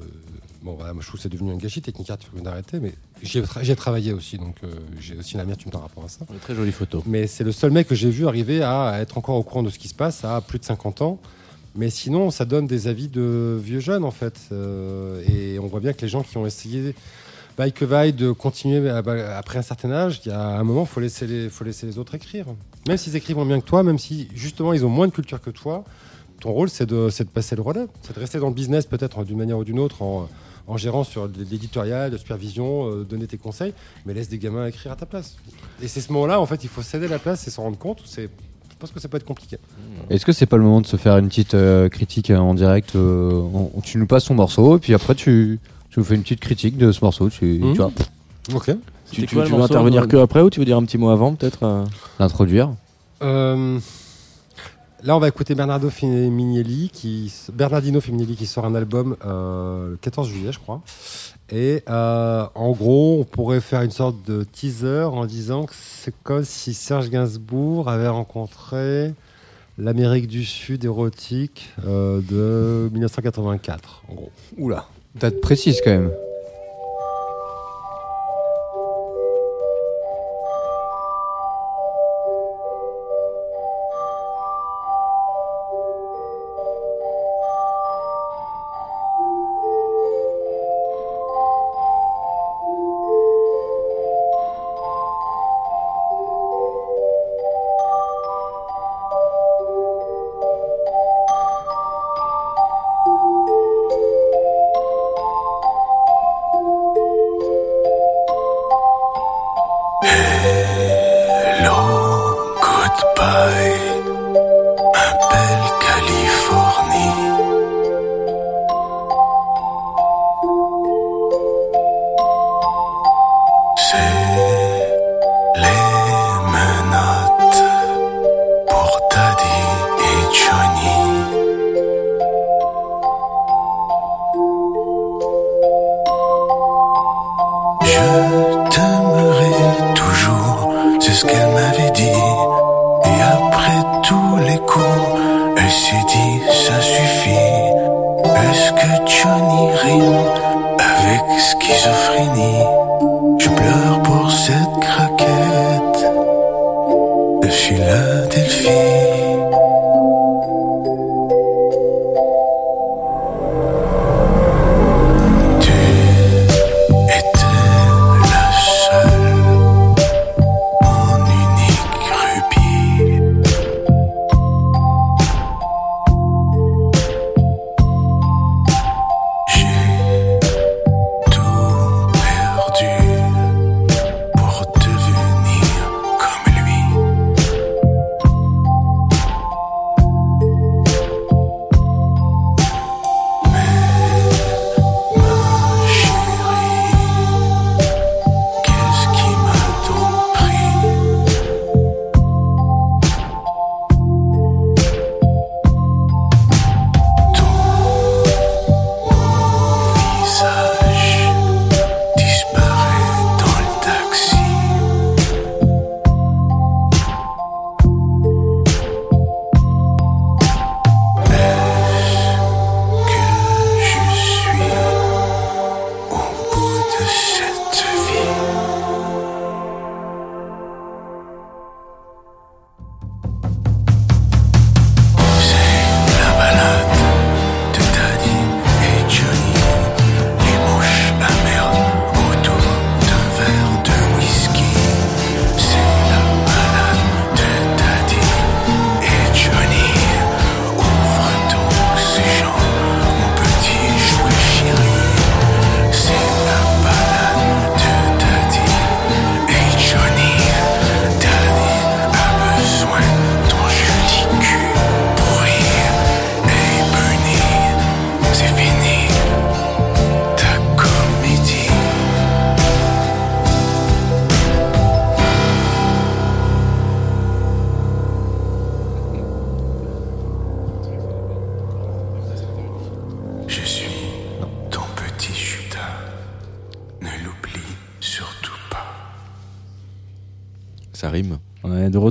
bon, 0.64 0.76
voilà, 0.76 0.94
moi 0.94 1.02
je 1.02 1.08
trouve 1.08 1.20
que 1.20 1.24
c'est 1.24 1.30
devenu 1.30 1.52
un 1.52 1.58
gâchis, 1.58 1.82
Technicart, 1.82 2.18
il 2.22 2.26
faut 2.28 2.38
bien 2.42 2.52
arrêter, 2.52 2.80
mais 2.80 2.94
J'ai 3.22 3.42
tra- 3.42 3.64
j'ai 3.64 3.76
travaillé 3.76 4.14
aussi, 4.14 4.38
donc 4.38 4.56
euh, 4.64 4.74
j'ai 5.00 5.16
aussi 5.18 5.34
une 5.36 5.42
amertume 5.42 5.72
par 5.72 5.82
rapport 5.82 6.06
à 6.06 6.10
ça. 6.10 6.26
Très 6.42 6.56
jolie 6.56 6.72
photo. 6.72 7.04
Mais 7.06 7.28
c'est 7.28 7.44
le 7.44 7.52
seul 7.52 7.72
mec 7.72 7.88
que 7.88 7.96
j'ai 7.96 8.10
vu 8.10 8.28
arriver 8.28 8.64
à 8.64 9.00
être 9.02 9.18
encore 9.18 9.36
au 9.38 9.44
courant 9.44 9.64
de 9.64 9.70
ce 9.70 9.78
qui 9.80 9.88
se 9.88 9.96
passe 9.96 10.24
à 10.26 10.42
plus 10.42 10.60
de 10.60 10.66
50 10.66 11.02
ans. 11.02 11.20
Mais 11.74 11.90
sinon, 11.90 12.32
ça 12.32 12.44
donne 12.44 12.68
des 12.68 12.88
avis 12.90 13.08
de 13.08 13.58
vieux 13.64 13.80
jeunes, 13.80 14.04
en 14.04 14.12
fait. 14.12 14.38
Euh, 14.52 15.24
et 15.26 15.58
on 15.58 15.68
voit 15.68 15.80
bien 15.80 15.94
que 15.94 16.02
les 16.02 16.10
gens 16.10 16.22
qui 16.22 16.36
ont 16.38 16.46
essayé, 16.46 16.94
vaille 17.62 17.74
que 17.74 17.86
vaille, 17.86 18.14
de 18.14 18.32
continuer 18.32 18.90
après 18.90 19.60
un 19.60 19.62
certain 19.62 19.92
âge, 19.92 20.22
il 20.26 20.30
y 20.30 20.32
a 20.32 20.58
un 20.58 20.64
moment, 20.64 20.84
faut 20.86 21.00
laisser, 21.00 21.28
les, 21.28 21.48
faut 21.48 21.64
laisser 21.64 21.86
les 21.86 22.00
autres 22.00 22.16
écrire. 22.16 22.48
Même 22.88 22.98
s'ils 22.98 23.16
écrivent 23.16 23.36
moins 23.36 23.46
bien 23.46 23.60
que 23.60 23.68
toi, 23.68 23.84
même 23.84 24.00
si 24.00 24.28
justement 24.34 24.74
ils 24.74 24.84
ont 24.84 24.90
moins 24.90 25.06
de 25.06 25.12
culture 25.12 25.40
que 25.40 25.52
toi, 25.52 25.84
ton 26.40 26.52
rôle, 26.54 26.70
c'est 26.70 26.88
de, 26.88 27.08
passer 27.32 27.56
le 27.56 27.62
relais. 27.62 27.86
C'est 28.02 28.16
de 28.16 28.20
rester 28.20 28.40
dans 28.40 28.48
le 28.48 28.56
business, 28.56 28.88
peut-être 28.88 29.24
d'une 29.26 29.38
manière 29.38 29.60
ou 29.60 29.64
d'une 29.64 29.78
autre, 29.78 30.02
en, 30.02 30.28
gérant 30.78 31.04
sur 31.04 31.28
l'éditorial, 31.28 32.10
de 32.10 32.18
supervision, 32.18 32.90
euh, 32.90 33.04
donner 33.04 33.28
tes 33.28 33.38
conseils, 33.38 33.74
mais 34.08 34.16
laisse 34.16 34.30
des 34.30 34.40
gamins 34.40 34.66
écrire 34.66 34.94
à 34.94 34.96
ta 34.96 35.06
place. 35.06 35.36
Et 35.84 35.88
c'est 35.88 36.02
ce 36.02 36.12
moment-là, 36.14 36.42
en 36.42 36.48
fait, 36.48 36.64
il 36.64 36.70
faut 36.70 36.82
céder 36.82 37.08
la 37.08 37.20
place 37.20 37.48
et 37.48 37.52
s'en 37.52 37.62
rendre 37.62 37.78
compte. 37.78 38.02
Je 38.08 38.28
pense 38.80 38.90
que 38.90 39.00
ça 39.00 39.08
peut 39.08 39.18
être 39.18 39.26
compliqué. 39.26 39.58
Est-ce 40.10 40.26
que 40.26 40.32
c'est 40.32 40.48
pas 40.48 40.58
le 40.58 40.64
moment 40.64 40.82
de 40.82 40.88
se 40.88 40.98
faire 40.98 41.16
une 41.20 41.28
petite 41.28 41.54
euh, 41.54 41.90
critique 41.90 42.32
euh, 42.32 42.38
en 42.38 42.56
direct 42.56 42.98
Tu 43.84 43.98
nous 44.00 44.08
passes 44.08 44.26
ton 44.26 44.34
morceau 44.34 44.78
et 44.78 44.80
puis 44.80 44.96
après 44.96 45.14
tu, 45.14 45.60
tu 45.92 46.00
nous 46.00 46.06
fais 46.06 46.16
une 46.16 46.24
petite 46.24 46.40
critique 46.40 46.78
de 46.78 46.92
ce 46.92 47.04
morceau. 47.04 47.30
Tu, 47.30 47.60
tu 47.62 47.78
vois, 47.78 47.92
Ok. 48.56 48.66
Tu, 48.66 48.76
C'était 49.06 49.28
tu- 49.28 49.36
quoi, 49.36 49.44
le 49.44 49.50
tu 49.50 49.56
veux 49.56 49.62
intervenir 49.62 50.04
euh, 50.04 50.08
que 50.08 50.18
après 50.18 50.42
ou 50.42 50.50
tu 50.50 50.60
veux 50.60 50.66
dire 50.66 50.78
un 50.78 50.86
petit 50.86 50.98
mot 50.98 51.10
avant 51.10 51.36
peut-être 51.36 51.60
euh 51.64 51.84
l'introduire. 52.18 52.74
Euh, 53.22 53.78
là, 55.04 55.16
on 55.18 55.20
va 55.20 55.28
écouter 55.28 55.54
Bernardo 55.54 55.90
qui, 55.90 57.34
Bernardino 57.54 58.00
Feminielli 58.00 58.36
qui 58.36 58.46
sort 58.46 58.66
un 58.66 58.74
album 58.74 59.18
euh, 59.26 59.92
le 59.92 59.98
14 59.98 60.30
juillet, 60.30 60.52
je 60.54 60.60
crois. 60.60 60.82
Et 61.50 61.84
euh, 61.90 62.46
en 62.56 62.72
gros, 62.72 63.20
on 63.20 63.24
pourrait 63.26 63.60
faire 63.60 63.82
une 63.82 63.92
sorte 63.92 64.16
de 64.26 64.44
teaser 64.46 65.04
en 65.04 65.26
disant 65.26 65.66
que 65.66 65.74
c'est 65.76 66.14
comme 66.24 66.46
si 66.46 66.74
Serge 66.74 67.10
Gainsbourg 67.10 67.90
avait 67.90 68.08
rencontré 68.08 69.14
l'Amérique 69.78 70.28
du 70.28 70.46
Sud 70.46 70.86
érotique 70.86 71.70
euh, 71.86 72.22
de 72.30 72.90
1984. 72.94 74.04
En 74.10 74.14
gros. 74.14 74.32
Oula. 74.58 74.86
Date 75.16 75.42
précise 75.42 75.82
quand 75.82 75.92
même. 75.92 76.12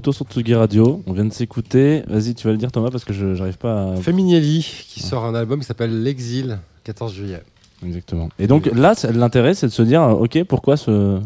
Retour 0.00 0.14
sur 0.14 0.24
Tsugi 0.26 0.54
Radio. 0.54 1.02
On 1.06 1.12
vient 1.12 1.26
de 1.26 1.32
s'écouter. 1.32 2.02
Vas-y, 2.08 2.34
tu 2.34 2.46
vas 2.46 2.52
le 2.52 2.58
dire 2.58 2.72
Thomas 2.72 2.90
parce 2.90 3.04
que 3.04 3.12
je 3.12 3.34
j'arrive 3.34 3.58
pas 3.58 3.92
à. 3.92 3.96
Feminielli 3.96 4.60
qui 4.88 5.00
sort 5.00 5.24
un 5.26 5.34
album 5.34 5.60
qui 5.60 5.66
s'appelle 5.66 6.02
L'Exil, 6.02 6.58
14 6.84 7.12
juillet. 7.12 7.42
Exactement. 7.84 8.30
Et 8.38 8.46
donc 8.46 8.66
là, 8.74 8.94
l'intérêt, 9.12 9.54
c'est 9.54 9.66
de 9.66 9.72
se 9.72 9.82
dire, 9.82 10.02
euh, 10.02 10.12
ok, 10.12 10.42
pourquoi 10.44 10.76
ce. 10.78 11.20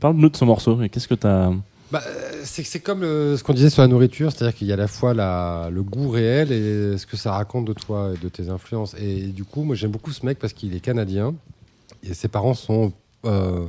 Parle-nous 0.00 0.28
de 0.28 0.36
ce 0.36 0.44
morceau. 0.44 0.82
Et 0.82 0.88
qu'est-ce 0.90 1.08
que 1.08 1.14
t'as. 1.14 1.50
Bah, 1.90 2.02
euh, 2.06 2.40
c'est 2.44 2.78
comme 2.80 3.00
le- 3.00 3.36
ce 3.36 3.42
qu'on 3.42 3.52
disait 3.54 3.70
sur 3.70 3.82
la 3.82 3.88
nourriture, 3.88 4.30
c'est-à-dire 4.30 4.54
qu'il 4.56 4.68
y 4.68 4.70
a 4.70 4.74
à 4.74 4.76
la 4.78 4.86
fois 4.86 5.12
la, 5.14 5.68
le 5.72 5.82
goût 5.82 6.08
réel 6.10 6.52
et 6.52 6.96
ce 6.98 7.04
que 7.06 7.16
ça 7.16 7.32
raconte 7.32 7.64
de 7.64 7.72
toi 7.72 8.12
et 8.14 8.22
de 8.22 8.28
tes 8.28 8.48
influences. 8.50 8.94
Et 9.00 9.22
du 9.28 9.44
coup, 9.44 9.62
moi 9.64 9.74
j'aime 9.74 9.90
beaucoup 9.90 10.12
ce 10.12 10.24
mec 10.24 10.38
parce 10.38 10.52
qu'il 10.52 10.74
est 10.76 10.80
canadien 10.80 11.34
et 12.04 12.14
ses 12.14 12.28
parents 12.28 12.54
sont 12.54 12.92
euh, 13.24 13.66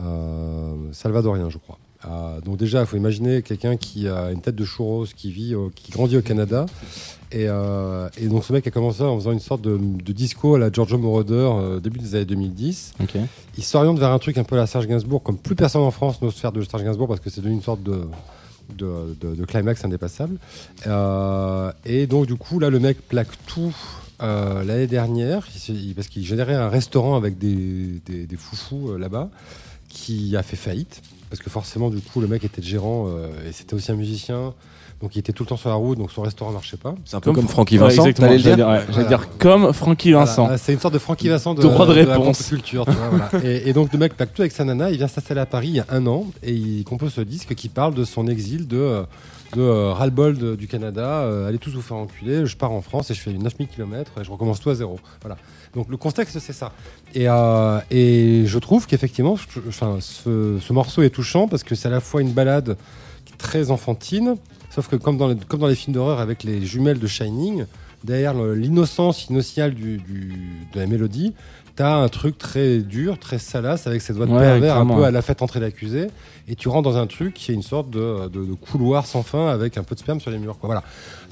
euh, 0.00 0.74
salvadoriens, 0.92 1.48
je 1.50 1.58
crois. 1.58 1.78
Euh, 2.08 2.40
donc 2.40 2.56
déjà, 2.56 2.80
il 2.80 2.86
faut 2.86 2.96
imaginer 2.96 3.42
quelqu'un 3.42 3.76
qui 3.76 4.08
a 4.08 4.30
une 4.32 4.40
tête 4.40 4.56
de 4.56 4.64
churros, 4.64 5.04
qui 5.14 5.30
vit, 5.30 5.54
au- 5.54 5.70
qui 5.74 5.92
grandit 5.92 6.16
au 6.16 6.22
Canada. 6.22 6.66
Et, 7.32 7.44
euh, 7.48 8.08
et 8.18 8.26
donc 8.26 8.42
ce 8.44 8.52
mec 8.52 8.66
a 8.66 8.70
commencé 8.70 9.02
en 9.02 9.16
faisant 9.16 9.32
une 9.32 9.38
sorte 9.40 9.62
de, 9.62 9.76
de 9.78 10.12
disco 10.12 10.54
à 10.56 10.58
la 10.58 10.72
Giorgio 10.72 10.98
Moroder 10.98 11.34
euh, 11.52 11.78
début 11.78 12.00
des 12.00 12.14
années 12.16 12.24
2010 12.24 12.94
Ok. 13.02 13.16
il 13.56 13.62
s'oriente 13.62 13.98
vers 14.00 14.10
un 14.10 14.18
truc 14.18 14.36
un 14.38 14.42
peu 14.44 14.56
à 14.56 14.58
la 14.58 14.66
Serge 14.66 14.88
Gainsbourg, 14.88 15.22
comme 15.22 15.38
plus 15.38 15.54
personne 15.54 15.82
en 15.82 15.92
France 15.92 16.20
n'ose 16.22 16.34
faire 16.34 16.50
de 16.50 16.60
Serge 16.62 16.82
Gainsbourg 16.82 17.06
parce 17.06 17.20
que 17.20 17.30
c'est 17.30 17.40
devenu 17.40 17.54
une 17.54 17.62
sorte 17.62 17.82
de, 17.84 18.00
de, 18.76 19.16
de- 19.20 19.34
de 19.36 19.44
climax 19.44 19.84
indépassable. 19.84 20.38
Et 21.84 22.06
donc, 22.08 22.26
du 22.26 22.34
coup, 22.34 22.58
là, 22.58 22.68
le 22.70 22.80
mec 22.80 22.98
plaque 23.06 23.28
tout 23.46 23.74
l'année 24.20 24.86
dernière 24.88 25.46
il 25.68 25.94
parce 25.94 26.08
qu'il 26.08 26.26
générait 26.26 26.54
un 26.54 26.68
restaurant 26.68 27.16
avec 27.16 27.38
des, 27.38 28.00
des, 28.06 28.26
des 28.26 28.36
foufous 28.36 28.96
là-bas 28.98 29.30
qui 29.88 30.36
a 30.36 30.42
fait 30.42 30.56
faillite. 30.56 31.00
Parce 31.30 31.40
que 31.40 31.48
forcément, 31.48 31.88
du 31.90 32.00
coup, 32.00 32.20
le 32.20 32.26
mec 32.26 32.44
était 32.44 32.60
gérant 32.62 33.06
euh, 33.08 33.28
et 33.48 33.52
c'était 33.52 33.74
aussi 33.74 33.90
un 33.92 33.96
musicien. 33.96 34.52
Donc, 35.00 35.16
il 35.16 35.20
était 35.20 35.32
tout 35.32 35.44
le 35.44 35.48
temps 35.48 35.56
sur 35.56 35.70
la 35.70 35.76
route, 35.76 35.96
donc 35.96 36.10
son 36.12 36.20
restaurant 36.20 36.50
marchait 36.52 36.76
pas. 36.76 36.94
C'est 37.06 37.16
un 37.16 37.20
peu 37.20 37.32
comme 37.32 37.46
Fr- 37.46 37.50
Francky 37.50 37.78
Ouais, 37.78 37.84
Vincent, 37.88 38.04
exactement. 38.04 38.28
J'allais 38.36 38.42
dire 38.42 38.56
dire, 38.56 38.68
ouais, 38.68 38.80
j'allais 38.80 38.92
Voilà. 38.92 39.08
dire 39.08 39.28
comme 39.38 39.72
Francky 39.72 40.12
Vincent. 40.12 40.42
Voilà, 40.42 40.58
c'est 40.58 40.72
une 40.74 40.78
sorte 40.80 40.92
de 40.92 40.98
Francky 40.98 41.28
Vincent 41.30 41.54
de, 41.54 41.62
Droit 41.62 41.86
de 41.86 41.94
la 41.94 42.12
réponse. 42.14 42.36
contre-culture. 42.38 42.84
tu 42.84 42.92
vois, 42.92 43.08
voilà. 43.30 43.30
et, 43.46 43.70
et 43.70 43.72
donc 43.72 43.92
le 43.94 43.98
mec 43.98 44.14
plaque 44.14 44.34
tout 44.34 44.42
avec 44.42 44.52
sa 44.52 44.64
nana, 44.64 44.90
il 44.90 44.98
vient 44.98 45.08
s'installer 45.08 45.40
à 45.40 45.46
Paris 45.46 45.68
il 45.68 45.76
y 45.76 45.80
a 45.80 45.86
un 45.88 46.06
an 46.06 46.26
et 46.42 46.52
il 46.52 46.84
compose 46.84 47.14
ce 47.14 47.20
disque 47.22 47.54
qui 47.54 47.68
parle 47.70 47.94
de 47.94 48.04
son 48.04 48.26
exil 48.26 48.66
de, 48.68 48.76
euh, 48.76 49.02
de 49.54 49.62
euh, 49.62 49.92
ras-le-bol 49.92 50.56
du 50.56 50.68
Canada. 50.68 51.22
euh, 51.22 51.48
allez 51.48 51.58
tous 51.58 51.70
vous 51.70 51.82
faire 51.82 51.96
enculer, 51.96 52.46
je 52.46 52.56
pars 52.56 52.72
en 52.72 52.82
France 52.82 53.10
et 53.10 53.14
je 53.14 53.20
fais 53.20 53.32
9000 53.32 53.68
km 53.68 54.12
et 54.20 54.24
je 54.24 54.30
recommence 54.30 54.60
tout 54.60 54.70
à 54.70 54.74
zéro. 54.74 54.98
Voilà. 55.22 55.36
Donc 55.74 55.88
le 55.88 55.96
contexte 55.96 56.38
c'est 56.38 56.52
ça. 56.52 56.72
Et, 57.14 57.28
euh, 57.28 57.80
et 57.90 58.44
je 58.46 58.58
trouve 58.58 58.86
qu'effectivement, 58.86 59.36
ce, 59.36 60.58
ce 60.60 60.72
morceau 60.72 61.02
est 61.02 61.10
touchant 61.10 61.48
parce 61.48 61.62
que 61.62 61.74
c'est 61.74 61.88
à 61.88 61.90
la 61.90 62.00
fois 62.00 62.22
une 62.22 62.32
balade 62.32 62.76
très 63.38 63.70
enfantine, 63.70 64.36
sauf 64.70 64.88
que 64.88 64.96
comme 64.96 65.16
dans 65.16 65.28
les, 65.28 65.36
comme 65.36 65.60
dans 65.60 65.66
les 65.66 65.74
films 65.74 65.94
d'horreur 65.94 66.20
avec 66.20 66.44
les 66.44 66.64
jumelles 66.64 66.98
de 66.98 67.06
Shining, 67.06 67.64
derrière 68.04 68.34
l'innocence 68.34 69.28
initiale 69.28 69.74
de 69.74 69.98
la 70.74 70.86
mélodie, 70.86 71.34
t'as 71.76 71.94
un 71.94 72.08
truc 72.08 72.36
très 72.38 72.78
dur, 72.78 73.18
très 73.18 73.38
salace, 73.38 73.86
avec 73.86 74.02
cette 74.02 74.16
voix 74.16 74.26
de 74.26 74.32
Ouais, 74.32 74.38
pervers 74.40 74.76
un 74.76 74.86
peu 74.86 75.04
à 75.04 75.10
la 75.10 75.22
fête 75.22 75.42
entrée 75.42 75.60
d'accusé, 75.60 76.08
et 76.48 76.54
tu 76.56 76.68
rentres 76.68 76.90
dans 76.90 76.96
un 76.98 77.06
truc 77.06 77.34
qui 77.34 77.50
est 77.52 77.54
une 77.54 77.62
sorte 77.62 77.90
de, 77.90 78.28
de- 78.28 78.44
de 78.44 78.54
couloir 78.54 79.06
sans 79.06 79.22
fin 79.22 79.48
avec 79.48 79.78
un 79.78 79.82
peu 79.82 79.94
de 79.94 80.00
sperme 80.00 80.20
sur 80.20 80.30
les 80.30 80.38
murs. 80.38 80.58
Quoi. 80.58 80.66
Voilà. 80.68 80.82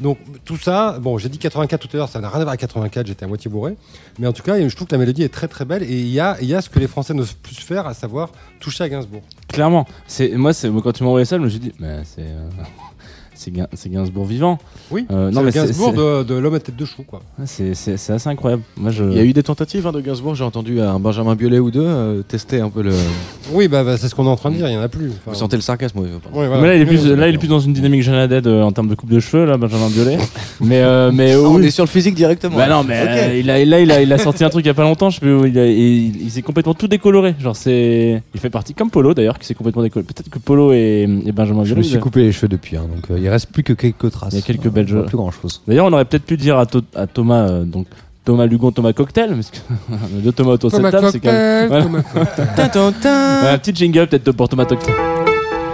Donc 0.01 0.19
tout 0.45 0.57
ça, 0.57 0.99
bon, 1.01 1.19
j'ai 1.19 1.29
dit 1.29 1.39
84 1.39 1.81
tout 1.81 1.89
à 1.93 1.97
l'heure, 1.99 2.09
ça 2.09 2.21
n'a 2.21 2.29
rien 2.29 2.37
à 2.41 2.45
voir 2.45 2.51
avec 2.51 2.61
84, 2.61 3.07
j'étais 3.07 3.25
à 3.25 3.29
moitié 3.29 3.51
bourré, 3.51 3.77
mais 4.19 4.27
en 4.27 4.33
tout 4.33 4.43
cas, 4.43 4.61
je 4.67 4.75
trouve 4.77 4.87
que 4.89 4.95
la 4.95 4.99
mélodie 4.99 5.23
est 5.25 5.29
très 5.29 5.49
très 5.49 5.65
belle, 5.65 5.83
et 5.83 5.99
il 5.99 6.09
y 6.09 6.21
a, 6.21 6.41
y 6.43 6.55
a 6.55 6.61
ce 6.61 6.69
que 6.71 6.79
les 6.79 6.87
Français 6.89 7.15
n'osent 7.15 7.33
plus 7.35 7.57
faire, 7.57 7.87
à 7.87 7.95
savoir 7.95 8.31
toucher 8.61 8.85
à 8.85 8.89
Gainsbourg. 8.89 9.23
Clairement. 9.49 9.87
C'est 10.07 10.31
moi, 10.37 10.53
c'est 10.53 10.71
moi, 10.71 10.83
quand 10.83 10.93
tu 10.93 11.03
m'as 11.03 11.09
envoyé 11.09 11.25
ça, 11.25 11.37
je 11.37 11.43
me 11.43 11.49
suis 11.49 11.59
dit, 11.61 11.73
mais 11.81 12.03
c'est 12.05 12.23
euh, 12.23 12.49
c'est 13.39 13.51
Gain- 13.53 13.67
c'est 13.75 13.89
Gainsbourg 13.91 14.25
vivant. 14.27 14.59
Oui, 14.91 15.07
Euh, 15.11 15.31
c'est 15.31 15.35
non, 15.37 15.43
mais 15.43 15.51
Gainsbourg 15.53 15.93
de, 15.93 16.23
de 16.25 16.35
l'homme 16.35 16.55
à 16.55 16.61
tête 16.61 16.77
de 16.77 16.85
chou, 16.85 17.03
quoi. 17.07 17.21
C'est 17.47 17.71
assez 17.71 18.29
incroyable. 18.29 18.63
Moi, 18.77 18.91
je. 18.91 19.05
Il 19.05 19.17
y 19.17 19.21
a 19.21 19.25
eu 19.25 19.33
des 19.33 19.43
tentatives 19.43 19.87
hein, 19.87 19.93
de 19.93 20.01
Gainsbourg, 20.01 20.35
j'ai 20.35 20.45
entendu 20.45 20.81
un 20.81 20.99
Benjamin 20.99 21.35
Biolay 21.35 21.59
ou 21.59 21.71
deux 21.71 21.81
euh, 21.85 22.23
tester 22.23 22.61
un 22.61 22.69
peu 22.71 22.83
le. 22.83 22.93
Oui, 23.53 23.69
bah, 23.69 23.85
bah, 23.85 23.97
c'est 23.97 24.09
ce 24.09 24.15
qu'on 24.15 24.27
est 24.27 24.29
en 24.29 24.37
train 24.37 24.51
de 24.51 24.57
dire, 24.57 24.69
il 24.69 24.75
y 24.75 24.77
en 24.77 24.83
a 24.83 24.89
plus. 24.89 25.09
Enfin, 25.09 25.31
Vous 25.33 25.35
sentez 25.35 25.57
le 25.57 25.63
sarcasme, 25.63 25.99
oui. 26.01 26.09
voilà. 26.33 26.61
Mais 26.61 26.67
là, 26.69 26.75
il 26.77 26.83
est 26.83 26.87
plus, 26.87 27.05
oui, 27.07 27.17
là, 27.17 27.29
il 27.29 27.35
est 27.35 27.39
plus 27.39 27.49
dans 27.49 27.61
une 27.61 27.73
dynamique 27.73 28.03
Jeanne 28.03 28.17
Haddad 28.17 28.47
euh, 28.47 28.63
en 28.63 28.73
termes 28.73 28.89
de 28.89 28.95
coupe 28.95 29.11
de 29.11 29.21
cheveux, 29.21 29.45
là, 29.47 29.57
Benjamin 29.57 29.89
Biolay. 29.89 30.19
mais, 30.61 30.81
euh, 30.83 31.11
mais 31.13 31.33
Ah, 31.35 31.41
On 31.41 31.63
est 31.63 31.71
sur 31.71 31.85
le 31.85 31.89
physique 31.89 32.15
directement. 32.15 32.57
Bah 32.57 32.69
non, 32.69 32.85
mais 32.85 32.95
euh, 32.97 33.39
il 33.39 33.49
a, 33.51 33.65
là, 33.65 33.81
il 33.81 33.91
a, 33.93 34.03
il 34.03 34.13
a 34.13 34.19
sorti 34.19 34.45
un 34.45 34.51
truc 34.51 34.65
il 34.65 34.69
y 34.69 34.71
a 34.71 34.75
pas 34.75 34.83
longtemps. 34.83 35.11
Je 35.11 35.17
sais 35.17 35.21
plus 35.21 35.35
où, 35.35 35.45
il, 35.47 35.59
a- 35.59 35.65
et 35.67 35.73
il, 35.79 36.23
il 36.23 36.31
s'est 36.31 36.43
complètement 36.43 36.75
tout 36.75 36.89
décoloré. 36.89 37.35
Genre, 37.39 37.57
c'est, 37.57 38.23
il 38.35 38.41
fait 38.41 38.51
partie 38.51 38.75
comme 38.75 38.91
Polo 38.91 39.15
d'ailleurs, 39.15 39.39
qui 39.39 39.47
s'est 39.47 39.55
complètement 39.55 39.83
décoloré. 39.83 40.07
Peut-être 40.07 40.29
que 40.31 40.39
Polo 40.39 40.73
et, 40.73 41.07
et 41.27 41.33
Benjamin 41.33 41.63
Je 41.65 41.75
Biolay. 41.75 41.79
me 41.79 41.83
suis 41.91 41.99
coupé 41.99 42.21
les 42.23 42.33
cheveux 42.33 42.49
depuis, 42.49 42.77
hein, 42.77 42.87
donc 42.95 43.11
euh, 43.11 43.19
il 43.19 43.29
reste 43.29 43.38
plus 43.47 43.63
que 43.63 43.73
quelques 43.73 44.11
traces. 44.11 44.33
Il 44.33 44.37
y 44.37 44.43
a 44.43 44.45
quelques 44.45 44.69
belles 44.69 44.89
jeux. 44.89 45.05
Plus 45.05 45.17
grand 45.17 45.31
chose. 45.31 45.63
D'ailleurs, 45.67 45.87
on 45.87 45.93
aurait 45.93 46.05
peut-être 46.05 46.25
pu 46.25 46.37
dire 46.37 46.59
à, 46.59 46.67
To- 46.67 46.81
à 46.95 47.07
Thomas, 47.07 47.49
euh, 47.49 47.65
donc 47.65 47.87
Thomas 48.25 48.47
Lugon, 48.47 48.71
Thomas 48.73 48.93
Cocktail, 48.93 49.35
parce 49.35 49.51
que 49.51 49.59
on 49.91 50.19
a 50.19 50.21
deux 50.23 50.33
Thomas 50.33 50.53
autour 50.53 50.71
de 50.71 50.77
cette 50.77 50.91
table, 50.91 51.09
c'est 51.13 51.21
quand 51.21 51.33
même. 51.33 51.69
Cocktail, 51.69 51.69
Voilà. 51.69 51.85
Thomas 51.85 52.93
Cocktail. 52.93 53.49
Un 53.55 53.59
petit 53.59 53.75
jingle 53.75 54.07
peut-être 54.07 54.33
pour 54.33 54.49
Thomas 54.49 54.65
Cocktail. 54.67 54.95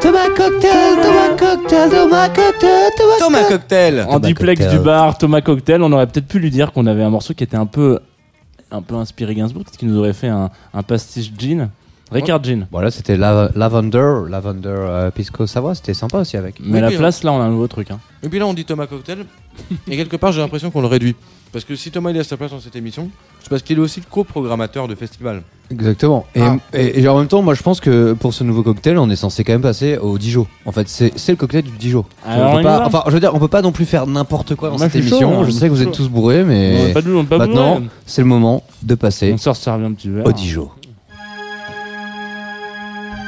Thomas 0.00 0.28
Cocktail, 0.36 0.96
Thomas 1.02 1.36
Cocktail, 1.38 1.90
Thomas 1.90 2.28
Cocktail, 2.28 2.90
Thomas 2.98 3.18
Thomas 3.18 3.44
Cocktail 3.48 4.06
En 4.08 4.20
duplex 4.20 4.60
Cocktail. 4.60 4.78
du 4.78 4.84
bar, 4.84 5.16
Thomas 5.16 5.40
Cocktail, 5.40 5.82
on 5.82 5.90
aurait 5.92 6.06
peut-être 6.06 6.26
pu 6.26 6.38
lui 6.38 6.50
dire 6.50 6.72
qu'on 6.72 6.86
avait 6.86 7.02
un 7.02 7.08
morceau 7.10 7.32
qui 7.32 7.42
était 7.42 7.56
un 7.56 7.64
peu, 7.66 7.98
un 8.70 8.82
peu 8.82 8.96
inspiré 8.96 9.34
Gainsbourg, 9.34 9.64
peut-être 9.64 9.78
qu'il 9.78 9.88
nous 9.88 9.98
aurait 9.98 10.12
fait 10.12 10.28
un, 10.28 10.50
un 10.74 10.82
pastiche 10.82 11.32
jean. 11.38 11.70
Ricard 12.14 12.42
Jean. 12.44 12.66
Bon 12.70 12.80
là 12.80 12.90
c'était 12.90 13.16
la- 13.16 13.50
Lavender, 13.54 14.14
Lavender 14.30 14.68
euh, 14.68 15.10
Pisco 15.10 15.46
Savoie, 15.46 15.74
c'était 15.74 15.94
sympa 15.94 16.18
aussi 16.20 16.36
avec. 16.36 16.56
Mais 16.60 16.78
à 16.78 16.82
la 16.82 16.90
place, 16.90 17.22
là, 17.24 17.32
on 17.32 17.40
a 17.40 17.44
un 17.44 17.50
nouveau 17.50 17.66
truc. 17.68 17.90
Hein. 17.90 17.98
Et 18.22 18.28
puis 18.28 18.38
là, 18.38 18.46
on 18.46 18.54
dit 18.54 18.64
Thomas 18.64 18.86
Cocktail. 18.86 19.26
et 19.90 19.96
quelque 19.96 20.16
part, 20.16 20.32
j'ai 20.32 20.40
l'impression 20.40 20.70
qu'on 20.70 20.80
le 20.80 20.86
réduit. 20.86 21.14
Parce 21.52 21.64
que 21.64 21.76
si 21.76 21.92
Thomas 21.92 22.10
il 22.10 22.16
est 22.16 22.20
à 22.20 22.24
sa 22.24 22.36
place 22.36 22.50
dans 22.50 22.58
cette 22.58 22.74
émission, 22.74 23.10
c'est 23.40 23.48
parce 23.48 23.62
qu'il 23.62 23.76
est 23.78 23.80
aussi 23.80 24.00
le 24.00 24.06
co-programmateur 24.10 24.88
de 24.88 24.96
festival. 24.96 25.42
Exactement. 25.70 26.26
Et, 26.34 26.40
Ah. 26.40 26.56
et- 26.72 27.00
et 27.00 27.08
en 27.08 27.16
même 27.16 27.28
temps, 27.28 27.42
moi 27.42 27.54
je 27.54 27.62
pense 27.62 27.80
que 27.80 28.12
pour 28.12 28.34
ce 28.34 28.42
nouveau 28.42 28.64
cocktail, 28.64 28.98
on 28.98 29.08
est 29.08 29.14
censé 29.16 29.44
quand 29.44 29.52
même 29.52 29.62
passer 29.62 29.96
au 29.96 30.18
Dijon. 30.18 30.48
En 30.66 30.72
fait, 30.72 30.88
c'est 30.88 31.12
le 31.28 31.36
cocktail 31.36 31.62
du 31.62 31.70
Dijon. 31.78 32.04
Alors, 32.26 32.50
on 32.50 32.54
on 32.54 32.56
peut 32.56 32.62
pas, 32.64 32.86
enfin, 32.86 33.04
je 33.06 33.12
veux 33.12 33.20
dire, 33.20 33.32
on 33.34 33.38
peut 33.38 33.46
pas 33.48 33.62
non 33.62 33.70
plus 33.70 33.84
faire 33.84 34.06
n'importe 34.08 34.56
quoi 34.56 34.68
dans 34.70 34.78
Moi, 34.78 34.86
cette 34.88 34.96
je 34.96 35.00
suis 35.02 35.10
chaud, 35.10 35.20
émission. 35.20 35.40
hein, 35.42 35.44
je 35.46 35.50
sais 35.52 35.68
que 35.68 35.72
vous 35.74 35.82
êtes 35.82 35.92
tous 35.92 36.08
bourrés, 36.08 36.42
On 36.42 36.46
mais 36.46 36.88
n'a 36.88 36.94
pas 36.94 37.02
de 37.02 37.14
on 37.14 37.24
pas 37.24 37.38
maintenant, 37.38 37.82
c'est 38.04 38.22
le 38.22 38.26
moment 38.28 38.64
de 38.82 38.94
passer 38.96 39.32
on 39.32 39.38
sort 39.38 39.54
servir 39.54 39.86
un 39.86 39.92
petit 39.92 40.08
verre. 40.08 40.26
au 40.26 40.32
Dijon. 40.32 40.70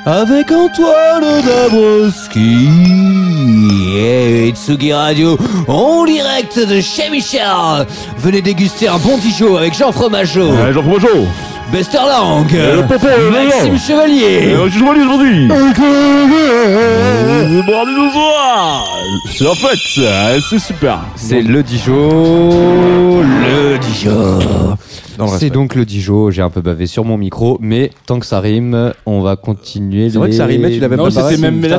Avec 0.09 0.53
Antoine 0.53 1.43
Dabrowski 1.45 2.69
et 3.99 4.53
Tsugi 4.55 4.93
Radio 4.93 5.37
en 5.67 6.05
direct 6.05 6.61
de 6.61 6.81
chez 6.81 7.11
Michel. 7.11 7.41
Venez 8.19 8.41
déguster 8.41 8.87
un 8.87 8.99
bon 8.99 9.19
Dijon 9.19 9.57
avec 9.57 9.77
Jean 9.77 9.91
Fromageau, 9.91 10.53
Jean 10.73 10.83
Projo 10.85 11.09
Besterlang, 11.73 12.47
le 12.53 12.83
popo, 12.87 13.09
le 13.09 13.31
Maxime 13.33 13.73
lion. 13.73 13.79
Chevalier. 13.85 14.55
je 14.67 14.71
suis 14.71 14.79
joyeux 14.79 15.03
aujourd'hui 15.03 15.49
Le 15.49 15.73
bordel 17.67 17.95
du 17.97 18.11
soir 18.13 18.87
C'est 19.35 19.43
la 19.43 19.55
fête, 19.57 19.81
c'est 20.49 20.61
super 20.61 21.01
C'est 21.17 21.43
le 21.43 21.65
Dijon, 21.65 23.23
le 23.23 23.77
Dijon. 23.79 24.39
C'est 25.39 25.51
donc 25.51 25.75
le 25.75 25.85
Dijon. 25.85 26.31
J'ai 26.31 26.43
un 26.43 26.51
peu 26.51 26.61
bavé 26.61 26.87
sur 26.87 27.05
mon 27.05 27.17
micro, 27.17 27.59
mais 27.61 27.91
tant 28.07 28.19
que 28.19 28.27
ça 28.27 28.41
rime, 28.41 28.93
on 29.07 29.21
va 29.23 29.37
continuer. 29.37 30.11
C'est 30.11 30.19
vrai 30.19 30.31
que 30.31 30.35
ça 30.37 30.47
rimait, 30.47 30.71
tu 30.73 30.81
l'avais 30.81 30.97
Non, 30.97 31.05
pas 31.05 31.11
c'était 31.11 31.23
pareil. 31.23 31.41
même- 31.41 31.59
mais 31.61 31.69
là, 31.69 31.79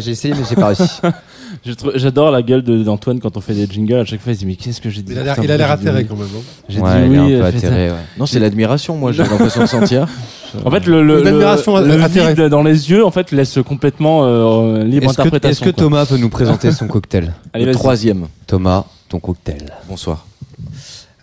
J'ai 0.00 0.10
essayé, 0.10 0.34
mais 0.34 0.44
j'ai 0.48 0.56
pas 0.56 0.66
réussi. 0.68 0.84
J'adore 1.96 2.30
la 2.30 2.42
gueule 2.42 2.62
d'Antoine 2.62 3.18
quand 3.20 3.36
on 3.36 3.40
fait 3.40 3.54
des 3.54 3.66
jingles. 3.66 3.94
À 4.00 4.04
chaque 4.04 4.20
fois, 4.20 4.32
il 4.32 4.34
se 4.36 4.40
dit 4.40 4.46
Mais 4.46 4.54
qu'est-ce 4.54 4.80
que 4.80 4.90
j'ai 4.90 5.02
dit 5.02 5.12
Il 5.12 5.18
a 5.18 5.22
l'air- 5.24 5.34
Putain, 5.34 5.44
il 5.44 5.50
a 5.52 5.56
l'air 5.56 5.70
atterré 5.70 6.04
quand 6.04 6.14
même. 6.16 6.26
hein. 6.36 6.40
J'ai 6.68 6.80
Ouais, 6.80 6.90
dit 7.02 7.06
il 7.06 7.14
est 7.14 7.18
oui. 7.18 7.34
un 7.34 7.38
peu 7.40 7.44
atterré. 7.46 7.90
ouais. 7.90 7.96
Non, 8.18 8.26
c'est 8.26 8.38
l'admiration, 8.38 8.96
moi, 8.96 9.12
j'ai 9.12 9.22
l'impression 9.24 9.62
de 9.62 9.66
sentir. 9.66 10.06
En 10.64 10.70
fait, 10.70 10.86
le, 10.86 11.02
le, 11.02 11.20
Une 11.20 11.26
admiration 11.26 11.76
le, 11.76 11.86
le 11.88 12.02
atterrée. 12.02 12.32
vide 12.34 12.44
dans 12.48 12.62
les 12.62 12.88
yeux, 12.90 13.04
en 13.04 13.10
fait, 13.10 13.32
laisse 13.32 13.58
complètement 13.66 14.20
euh, 14.24 14.82
libre 14.82 15.06
que, 15.08 15.10
interprétation. 15.20 15.50
est-ce 15.66 15.70
que 15.72 15.74
quoi. 15.76 15.84
Thomas 15.84 16.06
peut 16.06 16.16
nous 16.16 16.30
présenter 16.30 16.72
son 16.72 16.86
cocktail? 16.88 17.34
Allez, 17.52 17.66
le 17.66 17.72
troisième. 17.72 18.28
Thomas, 18.46 18.84
ton 19.10 19.20
cocktail. 19.20 19.66
Bonsoir. 19.90 20.24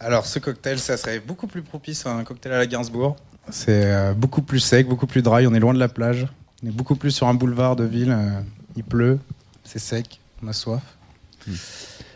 Alors, 0.05 0.27
ce 0.27 0.37
cocktail, 0.37 0.77
ça 0.77 0.97
serait 0.97 1.19
beaucoup 1.19 1.47
plus 1.47 1.63
propice 1.63 2.05
à 2.05 2.11
un 2.13 2.23
cocktail 2.23 2.53
à 2.53 2.57
la 2.59 2.67
Gainsbourg. 2.67 3.15
C'est 3.49 3.85
euh, 3.85 4.13
beaucoup 4.13 4.43
plus 4.43 4.59
sec, 4.59 4.87
beaucoup 4.87 5.07
plus 5.07 5.23
dry. 5.23 5.47
On 5.47 5.53
est 5.55 5.59
loin 5.59 5.73
de 5.73 5.79
la 5.79 5.87
plage. 5.87 6.27
On 6.63 6.67
est 6.67 6.71
beaucoup 6.71 6.95
plus 6.95 7.09
sur 7.09 7.27
un 7.27 7.33
boulevard 7.33 7.75
de 7.75 7.85
ville. 7.85 8.11
euh, 8.11 8.39
il 8.75 8.83
pleut, 8.83 9.17
c'est 9.63 9.79
sec, 9.79 10.19
on 10.43 10.47
a 10.47 10.53
soif. 10.53 10.81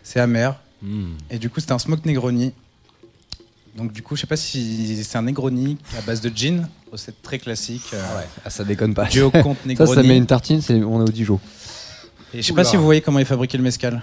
C'est 0.04 0.20
amer. 0.20 0.56
Hmm. 0.84 1.14
Et 1.32 1.40
du 1.40 1.50
coup, 1.50 1.60
c'était 1.62 1.72
un 1.72 1.80
smoke 1.80 2.02
Negroni. 2.06 2.54
Donc, 3.76 3.92
du 3.92 4.04
coup, 4.04 4.16
je 4.16 4.22
sais 4.22 4.28
pas 4.28 4.36
si 4.38 5.04
c'est 5.04 5.18
un 5.18 5.22
Negroni 5.24 5.78
à 5.98 6.02
base 6.02 6.22
de 6.22 6.30
gin, 6.36 6.68
recette 6.92 7.22
très 7.24 7.40
classique. 7.40 7.90
euh, 7.94 8.22
Ah, 8.46 8.50
ça 8.52 8.64
déconne 8.64 8.94
pas. 8.94 9.08
Compte 9.08 9.58
Ça, 9.64 9.68
Negroni. 9.68 9.94
ça 9.96 10.04
met 10.04 10.18
une 10.18 10.26
tartine, 10.28 10.62
c'est 10.62 10.76
on 10.84 11.00
est 11.00 11.10
au 11.10 11.12
Dijon. 11.12 11.40
Et 12.36 12.42
je 12.44 12.48
sais 12.48 12.54
pas 12.54 12.64
si 12.64 12.76
vous 12.78 12.84
voyez 12.84 13.02
comment 13.02 13.18
est 13.20 13.26
fabriqué 13.26 13.58
le 13.58 13.64
mescal. 13.64 14.02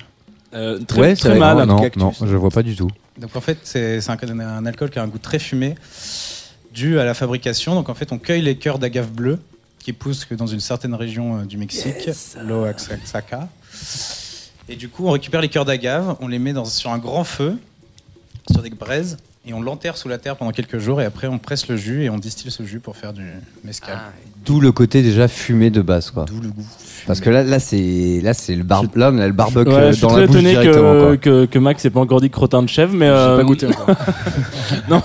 Euh, 0.55 0.79
très, 0.81 1.01
Ouais, 1.01 1.15
très 1.17 1.39
mal. 1.39 1.67
non, 1.67 1.89
non, 1.97 2.13
je 2.21 2.35
vois 2.37 2.51
pas 2.51 2.63
du 2.65 2.75
tout. 2.75 2.91
Donc 3.19 3.35
en 3.37 3.41
fait, 3.41 3.59
c'est 3.65 4.01
un, 4.09 4.41
un 4.41 4.67
alcool 4.67 4.91
qui 4.91 4.99
a 4.99 5.03
un 5.03 5.09
goût 5.09 5.19
très 5.19 5.39
fumé, 5.39 5.75
dû 6.73 6.99
à 6.99 7.05
la 7.05 7.15
fabrication. 7.15 7.75
Donc 7.75 7.89
en 7.89 7.95
fait, 7.95 8.13
on 8.13 8.19
cueille 8.19 8.43
les 8.43 8.57
cœurs 8.57 8.79
d'agave 8.79 9.11
bleu 9.11 9.39
qui 9.79 9.93
poussent 9.93 10.25
que 10.25 10.35
dans 10.35 10.47
une 10.47 10.61
certaine 10.61 10.95
région 10.95 11.39
euh, 11.39 11.45
du 11.45 11.57
Mexique, 11.57 12.11
l'Oaxaca. 12.45 13.49
Et 14.69 14.75
du 14.75 14.89
coup, 14.89 15.07
on 15.07 15.13
récupère 15.13 15.41
les 15.41 15.49
cœurs 15.49 15.65
d'agave, 15.65 16.17
on 16.21 16.29
les 16.29 16.41
met 16.41 16.53
dans, 16.53 16.65
sur 16.65 16.91
un 16.91 16.99
grand 16.99 17.23
feu, 17.23 17.57
sur 18.51 18.63
des 18.63 18.71
braises, 18.71 19.17
et 19.47 19.55
on 19.55 19.61
l'enterre 19.63 19.97
sous 19.97 20.09
la 20.09 20.19
terre 20.19 20.37
pendant 20.37 20.51
quelques 20.53 20.79
jours 20.79 21.01
et 21.01 21.05
après 21.05 21.27
on 21.29 21.39
presse 21.39 21.69
le 21.69 21.77
jus 21.77 22.03
et 22.05 22.11
on 22.11 22.19
distille 22.19 22.51
ce 22.51 22.63
jus 22.65 22.81
pour 22.81 22.97
faire 22.97 23.13
du 23.13 23.23
mezcal. 23.65 23.97
D'où 24.45 24.61
le 24.61 24.71
côté 24.73 25.03
déjà 25.03 25.27
fumé 25.29 25.71
de 25.71 25.83
base, 25.83 26.11
quoi. 26.11 26.25
D'où 26.27 26.41
le 26.41 26.49
goût. 26.49 26.65
Parce 27.07 27.21
que 27.21 27.31
là, 27.31 27.43
là 27.45 27.59
c'est 27.61 28.21
là 28.23 28.35
c'est 28.35 28.55
le 28.57 28.65
bar 28.65 28.83
là, 28.97 29.11
on 29.13 29.19
a 29.19 29.27
le 29.27 29.33
barbecue 29.33 29.71
Ouais, 29.71 29.89
je 29.89 29.93
suis 29.93 30.03
dans 30.03 30.09
très 30.09 30.21
la 30.23 30.27
bouche 30.27 30.37
étonné 30.37 30.51
directement. 30.53 30.93
que, 30.93 31.05
quoi. 31.05 31.17
que, 31.19 31.45
que 31.47 31.59
Max 31.59 31.85
ait 31.85 31.91
pas 31.91 32.01
encore 32.01 32.21
dit 32.21 32.31
crottin 32.31 32.63
de 32.63 32.69
chèvre, 32.69 32.93
mais. 32.95 33.07
Euh, 33.09 33.37
pas 33.37 33.45
goûté 33.45 33.67
encore. 33.67 33.89
non, 34.89 35.03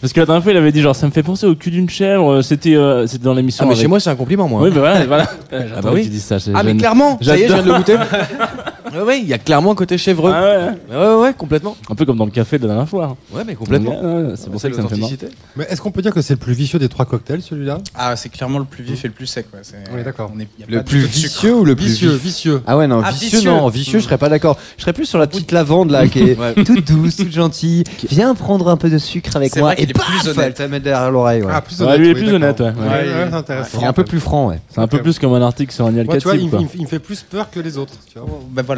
parce 0.00 0.12
que 0.12 0.20
la 0.20 0.26
dernière 0.26 0.42
fois, 0.42 0.52
il 0.52 0.58
avait 0.58 0.72
dit 0.72 0.82
genre, 0.82 0.94
ça 0.96 1.06
me 1.06 1.12
fait 1.12 1.22
penser 1.22 1.46
au 1.46 1.54
cul 1.54 1.70
d'une 1.70 1.88
chèvre. 1.88 2.30
euh, 2.32 2.42
C'était 2.42 2.74
euh, 2.76 3.06
c'était 3.06 3.24
dans 3.24 3.32
l'émission. 3.34 3.64
Ah, 3.64 3.66
mais 3.68 3.72
avec- 3.72 3.82
chez 3.82 3.88
moi, 3.88 4.00
c'est 4.00 4.10
un 4.10 4.16
compliment, 4.16 4.46
moi. 4.48 4.62
Oui, 4.62 4.70
mais 4.72 4.78
voilà. 4.78 5.04
voilà. 5.06 5.24
bah 5.50 5.58
J'attendais 5.74 6.02
oui. 6.08 6.18
ça. 6.18 6.36
Ah, 6.54 6.62
mais 6.62 6.72
je- 6.72 6.76
clairement, 6.78 7.18
ça 7.22 7.36
y 7.36 7.42
est, 7.42 7.48
je 7.48 7.52
viens 7.54 7.62
de 7.62 7.68
le 7.68 7.76
goûter. 7.76 7.96
Ouais, 8.94 9.02
ouais, 9.02 9.18
il 9.20 9.26
y 9.26 9.32
a 9.34 9.38
clairement 9.38 9.72
un 9.72 9.74
côté 9.74 9.98
chèvreux. 9.98 10.32
Ah 10.34 10.42
ouais, 10.90 10.96
ouais. 10.96 11.14
Ouais, 11.22 11.34
complètement. 11.34 11.76
Un 11.90 11.94
peu 11.94 12.04
comme 12.04 12.16
dans 12.18 12.24
le 12.24 12.30
café 12.30 12.58
de 12.58 12.62
la 12.66 12.74
dernière 12.74 12.88
fois. 12.88 13.16
Ouais, 13.32 13.42
mais 13.46 13.54
complètement. 13.54 14.00
Ouais, 14.00 14.28
ouais, 14.30 14.32
c'est 14.36 14.50
pour 14.50 14.60
ça 14.60 14.68
que 14.70 14.76
ça 14.76 14.82
me 14.82 14.88
fait 14.88 14.96
marrer. 14.96 15.12
l'authenticité. 15.12 15.28
Mais 15.56 15.66
est-ce 15.68 15.80
qu'on 15.80 15.90
peut 15.90 16.02
dire 16.02 16.12
que 16.12 16.22
c'est 16.22 16.34
le 16.34 16.38
plus 16.38 16.54
vicieux 16.54 16.78
des 16.78 16.88
trois 16.88 17.04
cocktails, 17.04 17.42
celui-là? 17.42 17.78
Ah, 17.94 18.16
c'est 18.16 18.28
clairement 18.28 18.58
le 18.58 18.64
plus 18.64 18.82
vif 18.84 19.04
et 19.04 19.08
le 19.08 19.14
plus 19.14 19.26
sec. 19.26 19.46
Ouais. 19.54 20.02
D'accord. 20.02 20.32
est- 20.38 20.62
a 20.62 20.66
Le 20.76 20.82
plus 20.82 21.00
vicieux 21.00 21.54
ou 21.54 21.64
le 21.64 21.76
plus 21.76 21.86
Vicieux, 21.86 22.10
vif? 22.12 22.22
vicieux. 22.22 22.62
Ah 22.66 22.76
ouais 22.76 22.86
non 22.86 23.00
Ah, 23.04 23.10
vicieux, 23.10 23.38
vicieux. 23.38 23.50
non 23.50 23.68
vicieux 23.68 23.98
je 23.98 24.04
serais 24.04 24.18
pas 24.18 24.28
d'accord 24.28 24.58
je 24.76 24.82
serais 24.82 24.92
plus 24.92 25.06
sur 25.06 25.18
la 25.18 25.26
petite 25.26 25.52
lavande 25.52 25.90
là 25.90 26.06
qui 26.08 26.20
est 26.20 26.38
Ouais. 26.38 26.54
toute 26.54 26.86
douce 26.86 27.16
toute 27.16 27.32
gentille 27.32 27.84
viens 28.10 28.34
prendre 28.34 28.68
un 28.68 28.76
peu 28.76 28.90
de 28.90 28.98
sucre 28.98 29.34
avec 29.36 29.56
moi 29.56 29.78
et 29.78 29.86
plus 29.86 30.28
honnête. 30.28 30.60
elle 30.60 30.70
met 30.70 30.80
derrière 30.80 31.10
l'oreille 31.10 31.42
ouais. 31.42 31.52
Ah, 31.52 31.60
plus 31.60 31.80
honnête. 31.82 31.98
lui, 31.98 32.06
il 32.06 32.10
est 32.10 32.14
plus 32.14 32.26
d'accord. 32.26 32.36
honnête, 32.36 32.60
ouais. 32.60 33.26
C'est 33.28 33.34
intéressant. 33.34 33.86
un 33.86 33.92
peu 33.92 34.04
plus 34.04 34.20
franc 34.20 34.48
ouais 34.48 34.60
C'est 34.70 34.80
un 34.80 34.86
peu 34.86 35.00
plus 35.02 35.18
comme 35.18 35.34
un 35.34 35.42
article 35.42 35.72
sur 35.72 35.86
un 35.86 35.92
tu 36.18 36.24
vois, 36.24 36.36
il, 36.36 36.50
me 36.82 36.86
fait 36.86 36.98
plus 36.98 37.22
peur 37.22 37.50
que 37.50 37.60
les 37.60 37.76
autres. 37.78 37.94
Tu 38.12 38.18
vois. 38.18 38.28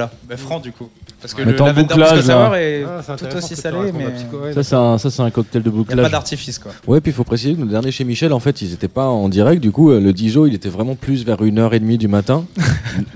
Voilà, 0.00 0.10
bah, 0.28 0.36
franc 0.38 0.60
du 0.60 0.72
coup. 0.72 0.88
Parce 1.20 1.34
que 1.34 1.42
le 1.42 1.60
en 1.60 1.66
lavender 1.66 1.88
bouclage, 1.94 2.12
Pisco 2.20 2.32
Sour 2.32 2.54
est 2.56 2.82
Ah, 2.86 3.00
c'est 3.02 3.06
tout 3.06 3.12
intéressant 3.26 3.36
aussi 3.38 3.46
ce 3.48 3.50
que 3.50 3.54
tu 3.56 3.60
salé, 3.60 3.76
racontes, 3.76 3.94
mais 3.98 4.04
la 4.04 4.10
psycho, 4.12 4.36
ouais, 4.38 4.52
Ça, 4.54 4.62
c'est 4.62 4.74
un, 4.74 4.96
ça, 4.98 5.10
c'est 5.10 5.20
un 5.22 5.30
cocktail 5.30 5.62
de 5.62 5.70
il 5.70 5.94
n'y 5.94 6.00
a 6.00 6.02
pas 6.04 6.08
d'artifice 6.08 6.58
quoi. 6.58 6.72
Ouais, 6.86 7.00
puis 7.02 7.10
il 7.10 7.14
faut 7.14 7.24
préciser 7.24 7.54
que 7.54 7.60
le 7.60 7.66
dernier 7.66 7.90
chez 7.90 8.04
Michel, 8.04 8.32
en 8.32 8.40
fait, 8.40 8.62
ils 8.62 8.72
étaient 8.72 8.88
pas 8.88 9.04
en 9.06 9.28
direct. 9.28 9.60
Du 9.62 9.70
coup, 9.70 9.90
euh, 9.90 10.00
le 10.00 10.14
Dijon, 10.14 10.46
il 10.46 10.54
était 10.54 10.70
vraiment 10.70 10.94
plus 10.94 11.24
vers 11.26 11.36
1h30 11.42 11.98
du 11.98 12.08
matin. 12.08 12.46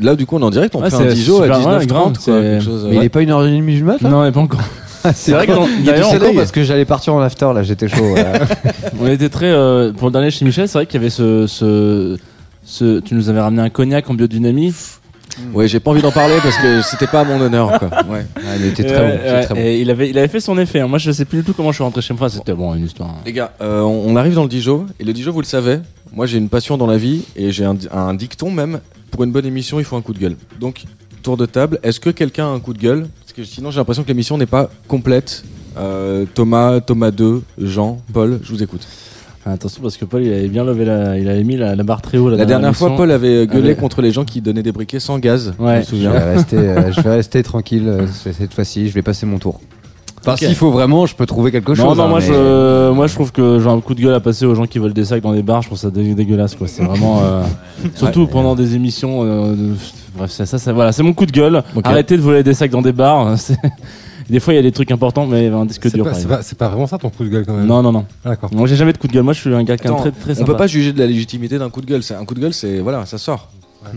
Là, 0.01 0.15
du 0.17 0.27
coup, 0.27 0.37
on 0.37 0.41
est 0.41 0.45
en 0.45 0.51
direct, 0.51 0.75
on 0.75 0.83
Ouais, 0.83 0.91
fait 0.91 0.97
c'est 0.97 1.03
un 1.09 1.15
Dijon 1.15 1.41
à 1.41 1.45
super, 1.45 1.57
ouais, 1.59 1.65
19h30. 1.65 1.87
grave, 1.87 2.13
quoi, 2.13 2.21
c'est- 2.21 2.31
quelque 2.33 2.65
chose, 2.65 2.85
mais 2.89 2.95
il 2.95 2.99
ouais. 2.99 3.05
est 3.07 3.09
pas 3.09 3.23
une 3.23 3.31
heure 3.31 3.47
et 3.47 3.51
demie 3.51 3.75
du 3.75 3.85
mat 3.85 4.01
là? 4.03 4.11
Non, 4.11 4.23
mais 4.23 4.33
pas 4.33 4.41
encore. 4.41 4.61
c'est 5.15 5.33
vrai 5.33 5.47
que 5.47 5.53
dans- 5.53 5.67
il 5.67 5.73
y 5.73 5.75
a 5.75 5.79
du 5.79 5.85
d'ailleurs, 5.87 6.11
soleil 6.11 6.23
encore, 6.29 6.35
parce 6.37 6.53
que 6.53 6.63
j'allais 6.63 6.85
partir 6.85 7.15
en 7.15 7.21
after 7.23 7.51
là 7.55 7.63
j'étais 7.63 7.89
chaud 7.89 8.03
ouais. 8.15 8.25
On 9.01 9.07
était 9.07 9.29
très. 9.31 9.51
euh, 9.51 9.93
pour 9.93 10.09
le 10.09 10.13
dernier 10.13 10.31
chez 10.31 10.45
Michel, 10.45 10.69
c'est 10.69 10.79
vrai 10.79 10.87
qu'il 10.87 11.01
y 11.01 11.03
avait 11.03 11.11
ce, 11.11 11.47
ce, 11.47 12.17
ce. 12.65 13.01
Tu 13.01 13.15
nous 13.15 13.29
avais 13.31 13.41
ramené 13.41 13.63
un 13.63 13.71
cognac 13.71 14.09
en 14.11 14.15
biodynamie. 14.15 14.75
Ouais, 15.53 15.67
j'ai 15.67 15.81
pas 15.81 15.91
envie 15.91 16.03
d'en 16.03 16.13
parler 16.13 16.37
parce 16.43 16.57
que 16.59 16.83
c'était 16.83 17.07
pas 17.09 17.21
à 17.21 17.25
mon 17.25 17.41
honneur, 17.41 17.79
quoi. 17.79 17.89
Ouais. 18.09 18.25
Ah, 18.37 18.57
il 18.57 18.67
était 18.67 18.85
très 18.85 18.99
ouais, 19.01 19.13
bon 19.13 19.19
c'est 19.25 19.33
ouais, 19.33 19.45
très 19.45 19.55
bon 19.55 19.61
Et 19.61 19.81
il 19.81 19.91
avait, 19.91 20.11
il 20.11 20.17
avait 20.19 20.29
fait 20.29 20.41
son 20.41 20.57
effet. 20.59 20.81
hein. 20.81 20.87
Moi, 20.87 20.99
je 20.99 21.11
sais 21.11 21.25
plus 21.25 21.39
du 21.39 21.45
tout 21.45 21.53
comment 21.55 21.73
je 21.73 21.77
suis 21.77 21.83
rentré 21.85 22.03
chez 22.03 22.15
moi. 22.15 22.29
C'était 22.29 22.53
bon, 22.55 22.73
une 22.75 22.85
histoire. 22.87 23.15
Les 23.27 23.33
gars, 23.33 23.53
euh, 23.61 23.81
on, 23.81 24.13
on 24.13 24.17
arrive 24.17 24.35
dans 24.35 24.43
le 24.45 24.49
Dijon, 24.49 24.87
et 25.01 25.05
le 25.05 25.13
Dijon, 25.13 25.33
vous 25.33 25.41
le 25.41 25.47
savez, 25.47 25.79
moi 26.13 26.27
j'ai 26.27 26.39
une 26.39 26.49
passion 26.49 26.77
dans 26.77 26.87
la 26.87 26.97
vie, 26.99 27.23
et 27.35 27.51
j'ai 27.51 27.65
un, 27.65 27.77
un 27.93 28.15
dicton 28.15 28.51
même, 28.51 28.81
pour 29.11 29.25
une 29.25 29.33
bonne 29.33 29.47
émission, 29.47 29.79
il 29.81 29.85
faut 29.85 29.97
un 29.97 30.03
coup 30.03 30.13
de 30.13 30.19
gueule. 30.21 30.37
Donc, 30.61 30.85
tour 31.23 31.37
de 31.37 31.47
table, 31.47 31.81
est-ce 31.83 31.99
que 31.99 32.11
quelqu'un 32.11 32.47
a 32.47 32.51
un 32.51 32.61
coup 32.61 32.73
de 32.75 32.79
gueule? 32.79 33.09
Parce 33.21 33.33
que 33.33 33.43
sinon 33.45 33.71
j'ai 33.73 33.79
l'impression 33.79 34.03
que 34.05 34.09
l'émission 34.09 34.39
n'est 34.39 34.47
pas 34.47 34.71
complète. 34.87 35.43
Euh, 35.77 36.25
Thomas, 36.35 36.79
Thomas 36.81 37.11
2, 37.11 37.43
Jean, 37.59 37.99
Paul, 38.13 38.39
je 38.45 38.51
vous 38.53 38.63
écoute. 38.63 38.87
Ah, 39.47 39.53
attention 39.53 39.83
parce 39.83 39.97
que 39.99 40.05
Paul, 40.07 40.23
il 40.23 40.33
avait 40.33 40.49
bien 40.49 40.65
levé 40.65 40.85
la, 40.87 41.19
il 41.19 41.29
avait 41.29 41.45
mis 41.45 41.57
la, 41.57 41.77
la 41.77 41.83
barre 41.83 42.01
très 42.01 42.17
haut. 42.17 42.31
La 42.31 42.47
dernière 42.47 42.75
fois, 42.75 42.97
Paul 42.97 43.11
avait 43.11 43.47
gueulé 43.47 43.71
Ouais. 43.71 43.75
contre 43.75 44.01
les 44.01 44.11
gens 44.11 44.25
qui 44.25 44.41
donnaient 44.41 44.63
des 44.63 44.73
briquets 44.73 45.01
sans 45.01 45.19
gaz, 45.19 45.53
je 45.59 45.63
Ouais. 45.63 45.77
me 45.79 45.83
je 45.83 45.87
souviens. 45.87 46.11
vais 46.13 46.35
rester 46.35 46.57
euh, 46.57 46.93
je 46.93 47.01
vais 47.03 47.11
rester 47.11 47.43
tranquille 47.43 47.87
euh, 47.87 48.07
cette 48.09 48.55
fois-ci 48.55 48.89
je 48.89 48.95
vais 48.95 49.03
passer 49.03 49.27
mon 49.27 49.39
tour 49.39 49.61
enfin 50.21 50.33
Ok. 50.33 50.39
s'il 50.39 50.55
faut 50.55 50.71
vraiment 50.71 51.05
je 51.05 51.15
peux 51.15 51.27
trouver 51.27 51.51
quelque 51.53 51.75
chose 51.75 51.85
Non, 51.85 51.95
non, 51.95 52.05
hein, 52.05 52.09
moi, 52.09 52.21
mais- 52.21 52.27
je, 52.27 52.91
moi 52.93 53.07
je 53.07 53.13
trouve 53.15 53.33
que 53.33 53.59
j'ai 53.61 53.69
un 53.69 53.81
coup 53.81 53.95
de 53.95 54.01
gueule 54.01 54.15
à 54.15 54.21
passer 54.21 54.47
aux 54.47 54.55
gens 54.55 54.65
qui 54.67 54.79
veulent 54.79 54.95
des 54.95 55.05
sacs 55.05 55.21
dans 55.21 55.35
des 55.35 55.43
bars. 55.43 55.61
Je 55.61 55.69
trouve 55.69 55.79
ça 55.79 55.91
dé- 55.91 56.15
dégueulasse, 56.15 56.55
quoi. 56.55 56.67
C'est 56.67 56.83
vraiment, 56.83 57.21
euh, 57.23 57.43
surtout 57.95 58.27
pendant 58.27 58.55
des 58.55 58.75
émissions. 58.75 59.21
euh, 59.25 59.55
de- 59.55 59.75
bref, 60.17 60.31
ça, 60.31 60.47
ça, 60.47 60.57
ça- 60.57 60.73
voilà, 60.73 60.93
c'est 60.93 61.03
mon 61.03 61.13
coup 61.13 61.27
de 61.27 61.33
gueule. 61.33 61.63
Ok. 61.77 61.85
Arrêtez 61.87 62.17
de 62.17 62.23
voler 62.23 62.43
des 62.43 62.55
sacs 62.55 62.71
dans 62.71 62.81
des 62.81 62.93
bars. 62.93 63.37
Des 64.29 64.41
fois, 64.41 64.53
il 64.55 64.57
y 64.57 64.59
a 64.59 64.63
des 64.63 64.73
trucs 64.73 64.91
importants, 64.91 65.27
mais 65.27 65.49
un 65.49 65.65
disque 65.67 65.91
dur. 65.93 66.07
c'est 66.43 66.57
pas- 66.57 66.69
vraiment 66.69 66.87
ça 66.87 66.99
ton 66.99 67.11
coup 67.11 67.25
de 67.25 67.29
gueule 67.29 67.45
quand 67.47 67.55
même. 67.55 67.67
Non, 67.67 67.83
non, 67.83 67.93
non. 67.93 68.07
Ah, 68.25 68.31
D'accord. 68.31 68.53
Moi, 68.55 68.67
j'ai 68.67 68.77
jamais 68.77 68.93
de 68.93 68.99
coup 68.99 69.07
de 69.09 69.13
gueule. 69.13 69.23
Moi, 69.23 69.33
je 69.33 69.41
suis 69.41 69.55
un 69.55 69.63
gars 69.65 69.77
qui 69.77 69.87
est 69.87 69.97
très, 69.97 70.11
très 70.13 70.33
on 70.33 70.35
sympa. 70.37 70.53
peut 70.53 70.57
pas 70.59 70.67
juger 70.67 70.93
de 70.93 70.99
la 70.99 71.07
légitimité 71.07 71.59
d'un 71.59 71.71
coup 71.71 71.81
de 71.81 71.87
gueule. 71.87 72.03
C'est 72.03 72.15
un 72.15 72.25
coup 72.25 72.35
de 72.35 72.41
gueule, 72.41 72.55
c'est 72.55 72.79
voilà, 72.81 73.05
ça 73.07 73.19
sort. 73.19 73.51
Bon, 73.85 73.91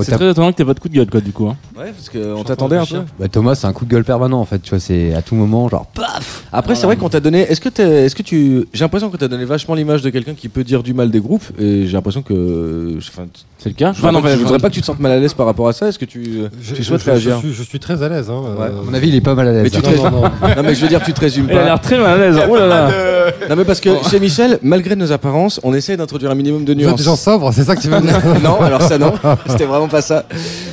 C'est 0.00 0.10
très 0.12 0.28
étonnant 0.30 0.50
que 0.50 0.56
t'aies 0.56 0.64
pas 0.64 0.74
de 0.74 0.80
coup 0.80 0.88
de 0.88 0.94
gueule, 0.94 1.08
quoi, 1.08 1.20
du 1.20 1.30
coup. 1.32 1.46
hein. 1.48 1.56
Ouais, 1.78 1.92
parce 1.92 2.08
qu'on 2.10 2.42
t'attendait 2.42 2.76
un 2.76 2.84
peu. 2.84 2.98
Bah, 3.18 3.28
Thomas, 3.28 3.54
c'est 3.54 3.66
un 3.68 3.72
coup 3.72 3.84
de 3.84 3.90
gueule 3.90 4.04
permanent 4.04 4.40
en 4.40 4.44
fait, 4.44 4.58
tu 4.60 4.70
vois, 4.70 4.80
c'est 4.80 5.14
à 5.14 5.22
tout 5.22 5.34
moment, 5.36 5.68
genre 5.68 5.86
paf 5.86 6.44
Après, 6.52 6.74
c'est 6.74 6.86
vrai 6.86 6.96
qu'on 6.96 7.08
t'a 7.08 7.20
donné. 7.20 7.42
Est-ce 7.42 7.60
que, 7.60 7.68
t'es- 7.68 8.04
est-ce 8.04 8.14
que 8.16 8.22
tu. 8.22 8.66
J'ai 8.72 8.84
l'impression 8.84 9.08
que 9.10 9.16
t'as 9.16 9.28
donné 9.28 9.44
vachement 9.44 9.74
l'image 9.76 10.02
de 10.02 10.10
quelqu'un 10.10 10.34
qui 10.34 10.48
peut 10.48 10.64
dire 10.64 10.82
du 10.82 10.94
mal 10.94 11.10
des 11.12 11.20
groupes, 11.20 11.44
et 11.60 11.86
j'ai 11.86 11.92
l'impression 11.92 12.22
que. 12.22 12.96
Enfin, 12.98 13.26
C'est 13.58 13.68
le 13.68 13.74
cas. 13.76 13.92
je, 13.92 14.00
voudrais 14.00 14.10
Enfin, 14.16 14.22
pas, 14.22 14.28
que- 14.30 14.34
je 14.36 14.42
voudrais 14.42 14.58
pas 14.58 14.68
que 14.68 14.74
tu 14.74 14.80
te 14.80 14.86
sentes 14.86 14.98
mal 15.00 15.12
à 15.12 15.18
l'aise 15.18 15.32
par 15.34 15.46
rapport 15.46 15.68
à 15.68 15.72
ça. 15.72 15.88
Est-ce 15.88 15.98
que 15.98 16.04
tu, 16.04 16.40
Je, 16.60 16.74
tu 16.74 16.82
souhaites 16.82 17.00
je- 17.00 17.04
je 17.06 17.10
réagir 17.10 17.38
suis, 17.38 17.52
je 17.54 17.62
suis 17.62 17.78
très 17.78 18.02
à 18.02 18.08
l'aise. 18.08 18.28
Hein, 18.30 18.40
Ouais, 18.58 18.66
euh, 18.66 18.80
À 18.80 18.84
mon 18.84 18.94
avis, 18.94 19.08
il 19.08 19.14
est 19.14 19.20
pas 19.20 19.34
mal 19.36 19.46
à 19.48 19.52
l'aise. 19.52 19.62
Mais 19.62 19.70
tu 19.70 19.80
te- 19.80 19.96
non, 19.96 20.10
non, 20.10 20.10
non. 20.10 20.30
Non, 20.56 20.62
mais 20.64 20.74
je 20.74 20.82
veux 20.82 20.88
dire, 20.88 21.02
tu 21.04 21.12
te 21.12 21.20
résumes 21.20 21.46
Il 21.48 21.56
a 21.56 21.60
pas. 21.60 21.64
l'air 21.66 21.80
très 21.80 21.98
mal 21.98 22.20
à 22.20 22.30
l'aise. 22.30 22.38
Oh 22.50 22.56
là 22.56 22.66
là. 22.66 22.90
Non, 23.48 23.56
mais 23.56 23.64
parce 23.64 23.80
que 23.80 23.88
chez 24.10 24.20
Michel, 24.20 24.58
malgré 24.62 24.96
nos 24.96 25.10
apparences, 25.10 25.58
on 25.62 25.72
essaie 25.72 25.96
d'introduire 25.96 26.30
un 26.30 26.34
minimum 26.34 26.64
de 26.64 26.74
Vous 26.74 26.80
êtes 26.80 26.86
nuances. 26.86 26.98
des 26.98 27.04
gens 27.04 27.16
sobres, 27.16 27.52
c'est 27.54 27.64
ça 27.64 27.74
que 27.74 27.80
tu 27.80 27.88
veux 27.88 27.98
dire 28.02 28.20
non, 28.44 28.60
alors 28.60 28.82
ça 28.82 28.98
non, 28.98 29.14
c'était 29.46 29.64
vraiment 29.64 29.88
pas 29.88 30.02
ça. 30.02 30.26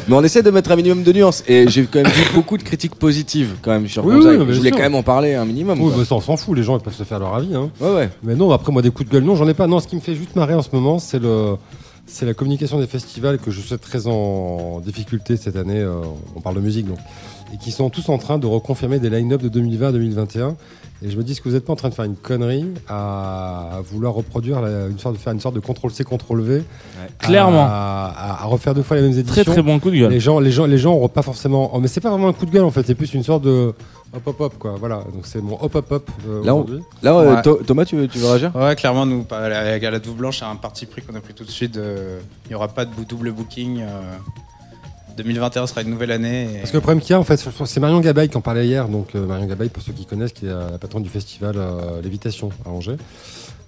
Mais 0.07 0.15
on 0.15 0.23
essaie 0.23 0.43
de 0.43 0.51
mettre 0.51 0.71
un 0.71 0.75
minimum 0.75 1.03
de 1.03 1.13
nuances. 1.13 1.43
Et 1.47 1.67
j'ai 1.69 1.85
quand 1.85 2.01
même 2.01 2.11
vu 2.11 2.23
beaucoup 2.33 2.57
de 2.57 2.63
critiques 2.63 2.95
positives 2.95 3.55
quand 3.61 3.71
même 3.71 3.87
sur 3.87 4.05
Oui, 4.05 4.15
oui, 4.15 4.23
Je 4.49 4.57
voulais 4.57 4.71
quand 4.71 4.79
même 4.79 4.95
en 4.95 5.03
parler 5.03 5.35
un 5.35 5.45
minimum. 5.45 5.79
Oui, 5.81 5.91
bah, 5.95 6.05
ça, 6.05 6.15
on 6.15 6.21
s'en 6.21 6.37
fout, 6.37 6.55
les 6.55 6.63
gens 6.63 6.77
ils 6.77 6.83
peuvent 6.83 6.93
se 6.95 7.03
faire 7.03 7.19
leur 7.19 7.35
avis. 7.35 7.55
Hein. 7.55 7.69
Ouais, 7.79 7.93
ouais. 7.93 8.09
Mais 8.23 8.35
non, 8.35 8.51
après 8.51 8.71
moi 8.71 8.81
des 8.81 8.91
coups 8.91 9.09
de 9.09 9.13
gueule, 9.13 9.23
non, 9.23 9.35
j'en 9.35 9.47
ai 9.47 9.53
pas. 9.53 9.67
Non, 9.67 9.79
ce 9.79 9.87
qui 9.87 9.95
me 9.95 10.01
fait 10.01 10.15
juste 10.15 10.35
marrer 10.35 10.53
en 10.53 10.61
ce 10.61 10.69
moment, 10.73 10.99
c'est 10.99 11.19
le, 11.19 11.55
c'est 12.05 12.25
la 12.25 12.33
communication 12.33 12.79
des 12.79 12.87
festivals 12.87 13.37
que 13.37 13.51
je 13.51 13.61
suis 13.61 13.77
très 13.77 14.07
en 14.07 14.81
difficulté 14.83 15.37
cette 15.37 15.55
année. 15.55 15.79
euh, 15.79 16.01
on 16.35 16.41
parle 16.41 16.55
de 16.55 16.61
musique 16.61 16.87
donc, 16.87 16.97
et 17.53 17.57
qui 17.57 17.71
sont 17.71 17.89
tous 17.89 18.09
en 18.09 18.17
train 18.17 18.37
de 18.37 18.47
reconfirmer 18.47 18.99
des 18.99 19.09
line-up 19.09 19.41
de 19.41 19.49
2020-2021. 19.61 20.55
Et 21.03 21.09
je 21.09 21.17
me 21.17 21.23
dis, 21.23 21.31
est-ce 21.31 21.41
que 21.41 21.49
vous 21.49 21.55
n'êtes 21.55 21.65
pas 21.65 21.73
en 21.73 21.75
train 21.75 21.89
de 21.89 21.95
faire 21.95 22.05
une 22.05 22.15
connerie 22.15 22.65
à, 22.87 23.77
à 23.77 23.81
vouloir 23.81 24.13
reproduire 24.13 24.61
la- 24.61 24.85
une 24.87 24.99
sorte 24.99 25.15
de 25.15 25.19
faire 25.19 25.33
une 25.33 25.39
sorte 25.39 25.55
de 25.55 25.59
contrôle 25.59 25.91
C, 25.91 26.03
contrôle 26.03 26.41
V, 26.41 26.63
Clairement. 27.17 27.65
à, 27.65 28.13
à- 28.15 28.43
à 28.43 28.45
refaire 28.45 28.75
deux 28.75 28.83
fois 28.83 28.97
les 28.97 29.01
mêmes 29.03 29.17
éditions. 29.17 29.43
Très 29.43 29.51
très 29.51 29.61
bon 29.63 29.79
coup 29.79 29.89
de 29.89 29.95
gueule. 29.97 30.11
Les 30.11 30.19
gens, 30.19 30.39
les 30.39 30.51
gens, 30.51 30.65
les 30.65 30.77
gens 30.77 30.93
auront 30.93 31.07
pas 31.09 31.23
forcément. 31.23 31.71
oh, 31.73 31.79
mais 31.79 31.87
c'est 31.87 32.01
pas 32.01 32.11
vraiment 32.11 32.27
un 32.27 32.33
coup 32.33 32.45
de 32.45 32.51
gueule 32.51 32.63
en 32.65 32.71
fait. 32.71 32.85
C'est 32.85 32.93
plus 32.95 33.13
une 33.15 33.23
sorte 33.23 33.43
de 33.43 33.73
hop 34.13 34.27
hop 34.27 34.41
hop 34.41 34.53
quoi. 34.59 34.75
Voilà. 34.79 34.97
Donc 35.13 35.25
c'est 35.25 35.41
mon 35.41 35.57
hop 35.59 35.73
hop 35.73 35.91
hop. 35.91 36.11
euh, 36.29 36.43
Là, 36.43 36.53
on- 36.53 36.59
aujourd'hui. 36.63 36.83
Là, 37.01 37.15
euh, 37.15 37.35
Ouais. 37.35 37.63
Thomas, 37.65 37.85
tu 37.85 37.95
veux, 37.95 38.07
tu 38.07 38.19
veux 38.19 38.27
réagir? 38.27 38.51
Ouais, 38.55 38.75
clairement, 38.75 39.05
nous, 39.07 39.25
à 39.31 39.49
la, 39.49 39.79
la 39.79 39.99
Douve 39.99 40.17
Blanche, 40.17 40.37
c'est 40.39 40.45
un 40.45 40.55
parti 40.55 40.85
pris 40.85 41.01
qu'on 41.01 41.15
a 41.15 41.19
pris 41.21 41.33
tout 41.33 41.43
de 41.45 41.49
suite. 41.49 41.77
euh, 41.77 42.19
Il 42.45 42.49
n'y 42.49 42.55
aura 42.55 42.67
pas 42.67 42.85
de 42.85 42.91
double 43.09 43.31
booking. 43.31 43.81
Euh, 45.11 45.17
2021 45.17 45.67
sera 45.67 45.81
une 45.81 45.89
nouvelle 45.89 46.11
année. 46.11 46.43
et- 46.53 46.57
Parce 46.59 46.71
que 46.71 46.77
le 46.77 46.81
problème 46.81 47.01
qu'il 47.01 47.11
y 47.11 47.13
a 47.13 47.19
en 47.19 47.23
fait, 47.23 47.37
c'est 47.65 47.79
Marion 47.79 47.99
Gabeil 47.99 48.29
qui 48.29 48.37
en 48.37 48.41
parlait 48.41 48.65
hier. 48.67 48.87
Donc 48.87 49.15
euh, 49.15 49.25
Marion 49.25 49.45
Gabeil, 49.47 49.69
pour 49.69 49.83
ceux 49.83 49.93
qui 49.93 50.05
connaissent, 50.05 50.33
qui 50.33 50.45
est 50.45 50.49
la 50.49 50.77
patronne 50.79 51.03
du 51.03 51.09
festival 51.09 51.55
euh, 51.57 52.01
Lévitation 52.01 52.49
à 52.65 52.69
Angers. 52.69 52.97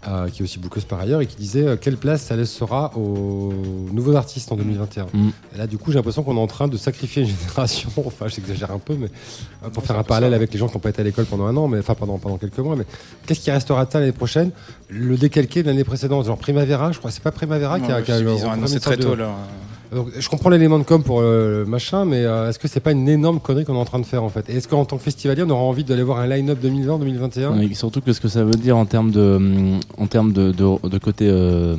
euh, 0.05 0.27
qui 0.27 0.41
est 0.41 0.43
aussi 0.43 0.59
bouqueuse 0.59 0.83
par 0.83 0.99
ailleurs 0.99 1.21
et 1.21 1.25
qui 1.25 1.37
disait 1.37 1.65
euh, 1.65 1.77
quelle 1.79 1.95
place 1.95 2.23
ça 2.23 2.35
laissera 2.35 2.91
aux 2.97 3.53
nouveaux 3.93 4.17
artistes 4.17 4.51
en 4.51 4.57
2021. 4.57 5.05
Mm. 5.13 5.29
Et 5.55 5.57
là, 5.57 5.65
du 5.65 5.77
coup, 5.77 5.91
j'ai 5.91 5.97
l'impression 5.97 6.23
qu'on 6.23 6.35
est 6.35 6.41
en 6.41 6.45
train 6.47 6.67
de 6.67 6.75
sacrifier 6.75 7.21
une 7.21 7.29
génération. 7.39 7.89
Enfin, 8.05 8.27
j'exagère 8.27 8.71
un 8.71 8.79
peu, 8.79 8.95
mais 8.99 9.07
euh, 9.63 9.69
pour 9.69 9.81
faire 9.85 9.97
un 9.97 10.03
parallèle 10.03 10.33
avec 10.33 10.51
les 10.51 10.59
gens 10.59 10.67
qui 10.67 10.73
n'ont 10.73 10.81
pas 10.81 10.89
été 10.89 10.99
à 10.99 11.05
l'école 11.05 11.23
pendant 11.23 11.45
un 11.45 11.55
an, 11.55 11.69
mais 11.69 11.79
enfin 11.79 11.95
pendant, 11.95 12.17
pendant 12.17 12.37
quelques 12.37 12.57
mois. 12.59 12.75
Mais 12.75 12.83
qu'est-ce 13.25 13.39
qui 13.39 13.49
restera 13.49 13.85
de 13.85 13.91
ça 13.93 14.01
l'année 14.01 14.11
prochaine? 14.11 14.51
Le 14.89 15.15
décalqué 15.15 15.63
de 15.63 15.67
l'année 15.69 15.85
précédente, 15.85 16.25
genre 16.25 16.37
Primavera, 16.37 16.91
je 16.91 16.99
crois. 16.99 17.09
C'est 17.09 17.23
pas 17.23 17.31
Primavera 17.31 17.79
qui 17.79 17.89
a, 17.89 18.01
qui 18.01 18.11
a 18.11 18.19
ils 18.19 18.27
ont 18.45 18.51
annoncé 18.51 18.81
très 18.81 18.95
sorte 18.97 18.99
de- 18.99 19.03
tôt. 19.05 19.15
Là. 19.15 19.29
Je 20.17 20.29
comprends 20.29 20.49
l'élément 20.49 20.79
de 20.79 20.83
com 20.83 21.03
pour 21.03 21.19
euh, 21.19 21.63
le 21.63 21.65
machin, 21.65 22.05
mais 22.05 22.23
euh, 22.23 22.49
est-ce 22.49 22.59
que 22.59 22.67
c'est 22.67 22.79
pas 22.79 22.91
une 22.91 23.07
énorme 23.07 23.39
connerie 23.39 23.65
qu'on 23.65 23.75
est 23.75 23.79
en 23.79 23.85
train 23.85 23.99
de 23.99 24.05
faire 24.05 24.23
en 24.23 24.29
fait? 24.29 24.49
Et 24.49 24.55
est-ce 24.55 24.67
qu'en 24.67 24.85
tant 24.85 24.97
que 24.97 25.03
festivalier, 25.03 25.43
on 25.43 25.49
aura 25.49 25.63
envie 25.63 25.83
d'aller 25.83 26.03
voir 26.03 26.19
un 26.19 26.27
line-up 26.27 26.59
2020-2021 26.63 27.69
Et 27.69 27.73
surtout 27.73 28.01
que 28.01 28.13
ce 28.13 28.21
que 28.21 28.27
ça 28.27 28.43
veut 28.43 28.51
dire 28.51 28.77
en 28.77 28.85
termes 28.85 29.11
de, 29.11 29.35
hum, 29.35 29.79
en 29.97 30.07
termes 30.07 30.33
de, 30.33 30.51
de, 30.51 30.97
côté 30.97 31.27
euh, 31.27 31.75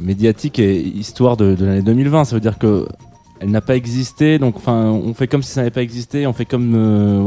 médiatique 0.00 0.58
et 0.58 0.80
histoire 0.80 1.36
de, 1.36 1.56
l'année 1.58 1.82
2020, 1.82 2.24
ça 2.24 2.34
veut 2.34 2.40
dire 2.40 2.58
que 2.58 2.86
elle 3.40 3.50
n'a 3.50 3.60
pas 3.60 3.74
existé, 3.74 4.38
donc 4.38 4.54
enfin 4.56 4.84
on 4.84 5.14
fait 5.14 5.26
comme 5.26 5.42
si 5.42 5.50
ça 5.50 5.62
n'avait 5.62 5.72
pas 5.72 5.82
existé, 5.82 6.28
on 6.28 6.32
fait 6.32 6.44
comme 6.44 6.76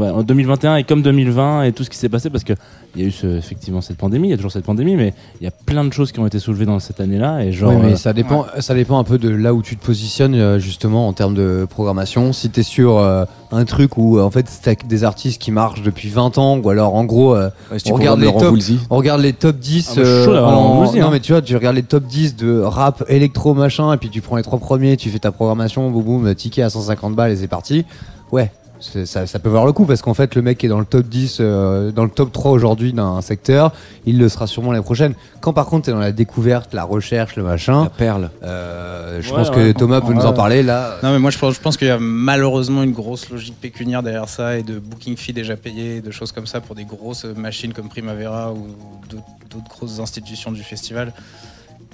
en 0.00 0.22
2021 0.22 0.76
et 0.76 0.84
comme 0.84 1.02
2020 1.02 1.64
et 1.64 1.72
tout 1.72 1.84
ce 1.84 1.90
qui 1.90 1.98
s'est 1.98 2.08
passé 2.08 2.30
parce 2.30 2.42
que 2.42 2.54
il 2.96 3.02
y 3.02 3.04
a 3.04 3.08
eu 3.08 3.12
ce- 3.12 3.36
effectivement 3.38 3.80
cette 3.80 3.98
pandémie, 3.98 4.28
il 4.28 4.30
y 4.30 4.34
a 4.34 4.36
toujours 4.36 4.50
cette 4.52 4.64
pandémie, 4.64 4.96
mais 4.96 5.12
il 5.40 5.44
y 5.44 5.46
a 5.46 5.50
plein 5.50 5.84
de 5.84 5.92
choses 5.92 6.10
qui 6.12 6.18
ont 6.20 6.26
été 6.26 6.38
soulevées 6.38 6.64
dans 6.66 6.78
cette 6.80 6.98
année-là 7.00 7.44
et 7.44 7.52
genre 7.52 7.70
Oui, 7.70 7.76
mais 7.82 7.92
euh, 7.92 7.96
ça 7.96 8.12
dépend, 8.12 8.46
ça 8.60 8.74
dépend 8.74 8.98
un 8.98 9.04
peu 9.04 9.18
de 9.18 9.28
là 9.28 9.52
où 9.54 9.62
tu 9.62 9.76
te 9.76 9.84
positionnes 9.84 10.34
euh, 10.34 10.58
justement 10.58 11.06
en 11.08 11.12
termes 11.12 11.34
de 11.34 11.66
programmation. 11.68 12.32
Si 12.32 12.48
t'es 12.50 12.62
sur 12.62 12.98
euh, 12.98 13.24
un 13.52 13.64
truc 13.64 13.96
où 13.98 14.18
en 14.18 14.30
fait 14.30 14.46
t'as 14.62 14.74
que 14.74 14.86
des 14.86 15.04
artistes 15.04 15.40
qui 15.40 15.50
marchent 15.52 15.82
depuis 15.82 16.08
20 16.08 16.38
ans, 16.38 16.58
ou 16.58 16.68
alors 16.70 16.94
en 16.94 17.04
gros 17.04 17.34
euh, 17.36 17.50
Ouais, 17.70 17.78
si 17.78 17.92
On 17.92 17.96
tu 17.96 18.00
regarde 18.00 18.20
les 18.20 18.26
on 18.28 18.96
regarde 18.96 19.38
top 19.38 19.58
10 19.58 19.90
Ah, 19.90 19.94
chaud 20.24 20.30
en- 20.30 20.34
Laurent 20.34 20.74
Voulzy, 20.84 20.98
non 21.00 21.06
hein. 21.06 21.10
mais 21.12 21.20
tu 21.20 21.32
vois 21.32 21.42
tu 21.42 21.54
regardes 21.54 21.76
les 21.76 21.82
top 21.82 22.04
10 22.04 22.36
de 22.36 22.60
rap 22.60 23.04
électro 23.08 23.54
machin 23.54 23.92
et 23.92 23.96
puis 23.98 24.08
tu 24.08 24.20
prends 24.22 24.36
les 24.36 24.42
trois 24.42 24.58
premiers 24.58 24.96
tu 24.96 25.10
fais 25.10 25.18
ta 25.18 25.32
programmation 25.32 25.90
boum 25.90 26.02
boum 26.02 26.34
ticket 26.34 26.62
à 26.62 26.70
150 26.70 27.14
balles 27.14 27.32
et 27.32 27.36
c'est 27.36 27.46
parti 27.48 27.84
ouais 28.32 28.50
c'est- 28.64 28.65
ça, 29.04 29.26
ça 29.26 29.38
peut 29.38 29.48
voir 29.48 29.66
le 29.66 29.72
coup 29.72 29.84
parce 29.86 30.02
qu'en 30.02 30.14
fait, 30.14 30.34
le 30.34 30.42
mec 30.42 30.58
qui 30.58 30.66
est 30.66 30.68
dans 30.68 30.78
le 30.78 30.84
top 30.84 31.06
10, 31.06 31.38
euh, 31.40 31.90
dans 31.92 32.04
le 32.04 32.10
top 32.10 32.32
3 32.32 32.50
aujourd'hui 32.52 32.92
d'un 32.92 33.20
secteur, 33.20 33.72
il 34.06 34.18
le 34.18 34.28
sera 34.28 34.46
sûrement 34.46 34.72
l'année 34.72 34.84
prochaine. 34.84 35.14
Quand 35.40 35.52
par 35.52 35.66
contre, 35.66 35.84
tu 35.84 35.90
es 35.90 35.92
dans 35.92 35.98
la 36.00 36.12
découverte, 36.12 36.74
la 36.74 36.84
recherche, 36.84 37.36
le 37.36 37.42
machin, 37.42 37.84
La 37.84 37.90
perle. 37.90 38.30
euh, 38.42 39.20
je 39.22 39.30
Ouais, 39.30 39.36
pense 39.36 39.48
ouais. 39.50 39.54
que 39.54 39.72
Thomas 39.72 40.00
peut 40.00 40.12
nous 40.12 40.26
en 40.26 40.32
parler 40.32 40.62
là. 40.62 40.96
Non, 41.02 41.12
mais 41.12 41.18
moi 41.18 41.30
je 41.30 41.38
pense, 41.38 41.54
je 41.54 41.60
pense 41.60 41.76
qu'il 41.76 41.88
y 41.88 41.90
a 41.90 41.98
malheureusement 41.98 42.82
une 42.82 42.92
grosse 42.92 43.28
logique 43.30 43.60
pécuniaire 43.60 44.02
derrière 44.02 44.28
ça 44.28 44.56
et 44.58 44.62
de 44.62 44.78
booking 44.78 45.16
fee 45.16 45.32
déjà 45.32 45.56
payé, 45.56 46.00
de 46.00 46.10
choses 46.10 46.32
comme 46.32 46.46
ça 46.46 46.60
pour 46.60 46.74
des 46.74 46.84
grosses 46.84 47.24
machines 47.24 47.72
comme 47.72 47.88
Primavera 47.88 48.52
ou 48.52 48.68
d'autres 49.10 49.68
grosses 49.68 50.00
institutions 50.00 50.52
du 50.52 50.62
festival 50.62 51.12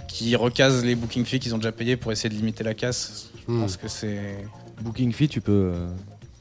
qui 0.08 0.36
recasent 0.36 0.84
les 0.84 0.94
booking 0.94 1.24
fees 1.24 1.38
qu'ils 1.38 1.54
ont 1.54 1.58
déjà 1.58 1.72
payés 1.72 1.96
pour 1.96 2.12
essayer 2.12 2.28
de 2.28 2.34
limiter 2.34 2.64
la 2.64 2.74
casse. 2.74 3.28
Je 3.48 3.52
Hmm. 3.52 3.60
pense 3.62 3.76
que 3.76 3.88
c'est 3.88 4.36
Booking 4.82 5.12
fee, 5.12 5.28
tu 5.28 5.40
peux. 5.40 5.72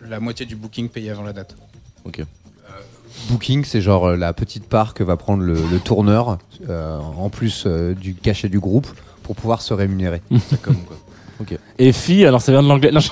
Euh, 0.03 0.07
la 0.09 0.19
moitié 0.19 0.45
du 0.45 0.55
booking 0.55 0.89
payé 0.89 1.09
avant 1.11 1.23
la 1.23 1.33
date. 1.33 1.55
Ok. 2.05 2.23
Booking, 3.29 3.65
c'est 3.65 3.81
genre 3.81 4.05
euh, 4.09 4.15
la 4.15 4.33
petite 4.33 4.65
part 4.67 4.93
que 4.93 5.03
va 5.03 5.17
prendre 5.17 5.43
le, 5.43 5.53
le 5.53 5.79
tourneur 5.79 6.37
euh, 6.69 6.97
en 6.97 7.29
plus 7.29 7.65
euh, 7.67 7.93
du 7.93 8.15
cachet 8.15 8.49
du 8.49 8.59
groupe 8.59 8.87
pour 9.23 9.35
pouvoir 9.35 9.61
se 9.61 9.73
rémunérer. 9.73 10.21
Ça 10.49 10.57
comme 10.57 10.77
quoi. 10.83 10.97
Et 11.79 11.91
fille, 11.91 12.23
alors 12.25 12.39
ça 12.41 12.51
vient 12.51 12.61
de 12.61 12.67
l'anglais. 12.67 12.91
Non, 12.91 12.99
je- 12.99 13.09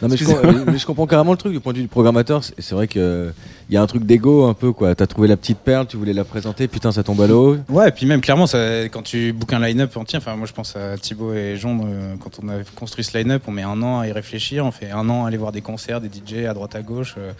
Non, 0.00 0.08
mais 0.08 0.16
je, 0.16 0.24
mais 0.70 0.78
comprends 0.80 1.06
carrément 1.06 1.32
le 1.32 1.38
truc 1.38 1.52
du 1.52 1.60
point 1.60 1.72
de 1.72 1.78
vue 1.78 1.82
du 1.82 1.88
programmateur. 1.88 2.44
C'est 2.44 2.54
c'est 2.60 2.74
vrai 2.74 2.86
que 2.86 3.32
il 3.68 3.74
y 3.74 3.76
a 3.76 3.82
un 3.82 3.86
truc 3.86 4.04
d'ego 4.04 4.46
un 4.46 4.54
peu 4.54 4.72
quoi. 4.72 4.94
T'as 4.94 5.06
trouvé 5.06 5.26
la 5.28 5.36
petite 5.36 5.58
perle, 5.58 5.86
tu 5.86 5.96
voulais 5.96 6.12
la 6.12 6.24
présenter, 6.24 6.68
putain 6.68 6.92
ça 6.92 7.02
tombe 7.02 7.20
à 7.20 7.26
l'eau. 7.26 7.56
Ouais, 7.68 7.88
et 7.88 7.92
puis 7.92 8.06
même 8.06 8.20
clairement, 8.20 8.46
ça, 8.46 8.84
quand 8.84 9.02
tu 9.02 9.32
bookes 9.32 9.52
un 9.52 9.60
line-up 9.60 9.96
entier, 9.96 10.18
enfin 10.18 10.36
moi 10.36 10.46
je 10.46 10.52
pense 10.52 10.76
à 10.76 10.96
Thibaut 10.96 11.34
et 11.34 11.56
Jean, 11.56 11.80
euh, 11.84 12.14
quand 12.22 12.38
on 12.42 12.48
a 12.48 12.62
construit 12.76 13.04
ce 13.04 13.16
line-up, 13.18 13.42
on 13.48 13.50
met 13.52 13.62
un 13.64 13.82
an 13.82 13.98
à 14.00 14.06
y 14.06 14.12
réfléchir, 14.12 14.64
on 14.64 14.70
fait 14.70 14.90
un 14.90 15.08
an 15.08 15.24
à 15.24 15.28
aller 15.28 15.36
voir 15.36 15.52
des 15.52 15.62
concerts, 15.62 16.00
des 16.00 16.08
DJ 16.08 16.44
à 16.46 16.54
droite 16.54 16.74
à 16.76 16.82
gauche. 16.82 17.16
euh, 17.18 17.32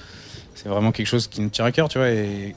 c'est 0.54 0.68
vraiment 0.68 0.90
quelque 0.90 1.06
chose 1.06 1.28
qui 1.28 1.40
nous 1.40 1.50
tient 1.50 1.64
à 1.64 1.70
cœur, 1.70 1.88
tu 1.88 1.98
vois. 1.98 2.10
Et 2.10 2.56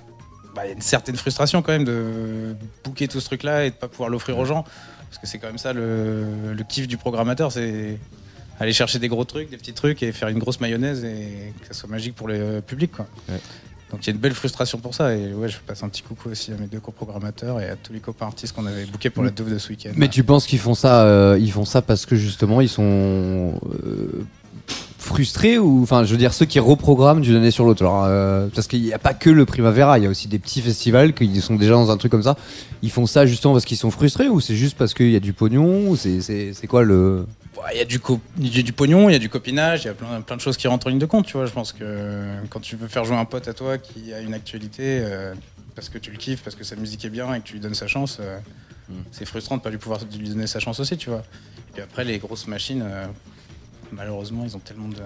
bah, 0.56 0.64
il 0.66 0.70
y 0.70 0.72
a 0.72 0.74
une 0.74 0.82
certaine 0.82 1.16
frustration 1.16 1.62
quand 1.62 1.72
même 1.72 1.84
de 1.86 2.56
booker 2.84 3.08
tout 3.08 3.20
ce 3.20 3.26
truc-là 3.28 3.66
et 3.66 3.70
de 3.70 3.76
pas 3.76 3.88
pouvoir 3.88 4.10
l'offrir 4.10 4.40
aux 4.40 4.46
gens. 4.46 4.64
Parce 5.10 5.20
que 5.22 5.28
c'est 5.28 5.38
quand 5.38 5.48
même 5.48 5.60
ça 5.60 5.72
le, 5.74 6.54
le 6.54 6.64
kiff 6.64 6.88
du 6.88 6.98
programmateur, 6.98 7.52
c'est 7.52 8.00
aller 8.62 8.74
chercher 8.74 9.00
des 9.00 9.08
gros 9.08 9.26
trucs, 9.26 9.50
des 9.50 9.58
petits 9.58 9.74
trucs 9.74 10.04
et 10.04 10.12
faire 10.12 10.30
une 10.30 10.40
grosse 10.40 10.60
mayonnaise 10.60 11.04
et 11.04 11.54
que 11.62 11.68
ça 11.68 11.74
soit 11.74 11.90
magique 11.90 12.16
pour 12.16 12.28
le 12.28 12.62
public. 12.62 12.92
Quoi. 12.92 13.08
Ouais. 13.30 13.40
Donc 13.92 14.06
il 14.06 14.08
y 14.08 14.10
a 14.12 14.14
une 14.14 14.22
belle 14.22 14.34
frustration 14.34 14.78
pour 14.80 14.96
ça. 14.96 15.16
Et 15.16 15.34
ouais, 15.34 15.50
je 15.50 15.58
passe 15.66 15.84
un 15.84 15.90
petit 15.90 16.02
coucou 16.02 16.30
aussi 16.30 16.52
à 16.52 16.56
mes 16.56 16.68
deux 16.68 16.80
coprogrammateurs 16.80 17.60
et 17.60 17.70
à 17.70 17.76
tous 17.76 17.92
les 17.92 18.00
copains 18.00 18.28
artistes 18.28 18.56
qu'on 18.56 18.66
avait 18.66 18.86
bookés 18.86 19.10
pour 19.10 19.24
la 19.24 19.32
Douve 19.32 19.52
de 19.52 19.58
ce 19.58 19.70
week-end. 19.70 19.92
Mais 19.96 20.08
tu 20.08 20.24
penses 20.24 20.48
qu'ils 20.48 20.60
font 20.60 20.74
ça, 20.74 21.04
euh, 21.04 21.38
ils 21.40 21.52
font 21.52 21.66
ça 21.66 21.82
parce 21.82 22.06
que 22.06 22.16
justement 22.16 22.62
ils 22.62 22.70
sont 22.70 22.84
euh, 22.84 24.26
frustrés 24.98 25.58
ou, 25.58 25.82
enfin, 25.84 26.06
je 26.06 26.12
veux 26.12 26.18
dire 26.18 26.34
ceux 26.34 26.46
qui 26.46 26.60
reprogramment 26.60 27.20
d'une 27.20 27.36
année 27.36 27.52
sur 27.52 27.66
l'autre. 27.66 27.84
Alors, 27.84 28.06
euh, 28.06 28.48
parce 28.54 28.68
qu'il 28.68 28.82
n'y 28.82 28.94
a 28.94 29.00
pas 29.00 29.14
que 29.14 29.30
le 29.30 29.46
Primavera, 29.46 29.98
il 30.00 30.04
y 30.04 30.08
a 30.08 30.10
aussi 30.10 30.30
des 30.30 30.40
petits 30.40 30.62
festivals 30.62 31.14
qui 31.14 31.42
sont 31.42 31.56
déjà 31.56 31.74
dans 31.74 31.92
un 31.92 31.98
truc 31.98 32.12
comme 32.12 32.24
ça. 32.24 32.38
Ils 32.82 32.92
font 32.92 33.06
ça 33.06 33.26
justement 33.26 33.54
parce 33.54 33.66
qu'ils 33.66 33.78
sont 33.78 33.92
frustrés 33.92 34.30
ou 34.30 34.40
c'est 34.40 34.56
juste 34.56 34.78
parce 34.78 34.94
qu'il 34.94 35.12
y 35.12 35.16
a 35.18 35.20
du 35.20 35.34
pognon 35.34 35.90
ou 35.90 35.98
c'est 35.98 36.68
quoi 36.68 36.84
le 36.84 37.26
Il 37.74 37.78
y 37.78 37.82
a 37.82 37.86
du, 37.86 38.00
co- 38.00 38.20
il 38.38 38.56
y 38.56 38.60
a 38.60 38.64
du 38.64 38.74
pognon, 38.74 39.10
il 39.10 39.14
y 39.14 39.16
a 39.16 39.20
du 39.20 39.30
copinage, 39.30 39.84
il 39.84 39.88
y 39.88 39.90
a 39.90 39.94
plein, 39.94 40.22
plein 40.22 40.36
de 40.36 40.42
choses 40.42 40.58
qui 40.58 40.68
rentrent 40.68 40.88
en 40.88 40.90
ligne 40.90 41.00
de 41.00 41.06
compte. 41.06 41.26
Tu 41.26 41.34
vois, 41.34 41.46
je 41.46 41.52
pense 41.52 41.72
que 41.74 42.26
quand 42.50 42.60
tu 42.60 42.76
veux 42.76 42.88
faire 42.88 43.06
jouer 43.06 43.18
un 43.18 43.26
pote 43.26 43.48
à 43.48 43.54
toi 43.54 43.78
qui 43.78 44.14
a 44.14 44.20
une 44.20 44.34
actualité, 44.34 45.00
euh, 45.04 45.34
parce 45.76 45.90
que 45.90 45.98
tu 45.98 46.12
le 46.12 46.18
kiffes, 46.18 46.42
parce 46.44 46.56
que 46.56 46.64
sa 46.64 46.76
musique 46.76 47.06
est 47.06 47.10
bien 47.10 47.34
et 47.34 47.40
que 47.40 47.46
tu 47.46 47.54
lui 47.54 47.60
donnes 47.60 47.76
sa 47.76 47.88
chance, 47.88 48.18
euh, 48.20 48.40
c'est 49.12 49.26
frustrant 49.26 49.58
de 49.58 49.62
pas 49.62 49.70
lui 49.70 49.78
pouvoir 49.78 50.00
lui 50.18 50.28
donner 50.30 50.48
sa 50.48 50.60
chance 50.60 50.80
aussi, 50.80 50.98
tu 50.98 51.10
vois. 51.10 51.24
Et 51.70 51.72
puis 51.74 51.82
après, 51.82 52.04
les 52.04 52.18
grosses 52.20 52.48
machines, 52.48 52.82
euh, 52.84 53.06
malheureusement, 53.92 54.44
ils 54.46 54.56
ont 54.56 54.60
tellement 54.60 54.90
de. 54.90 54.98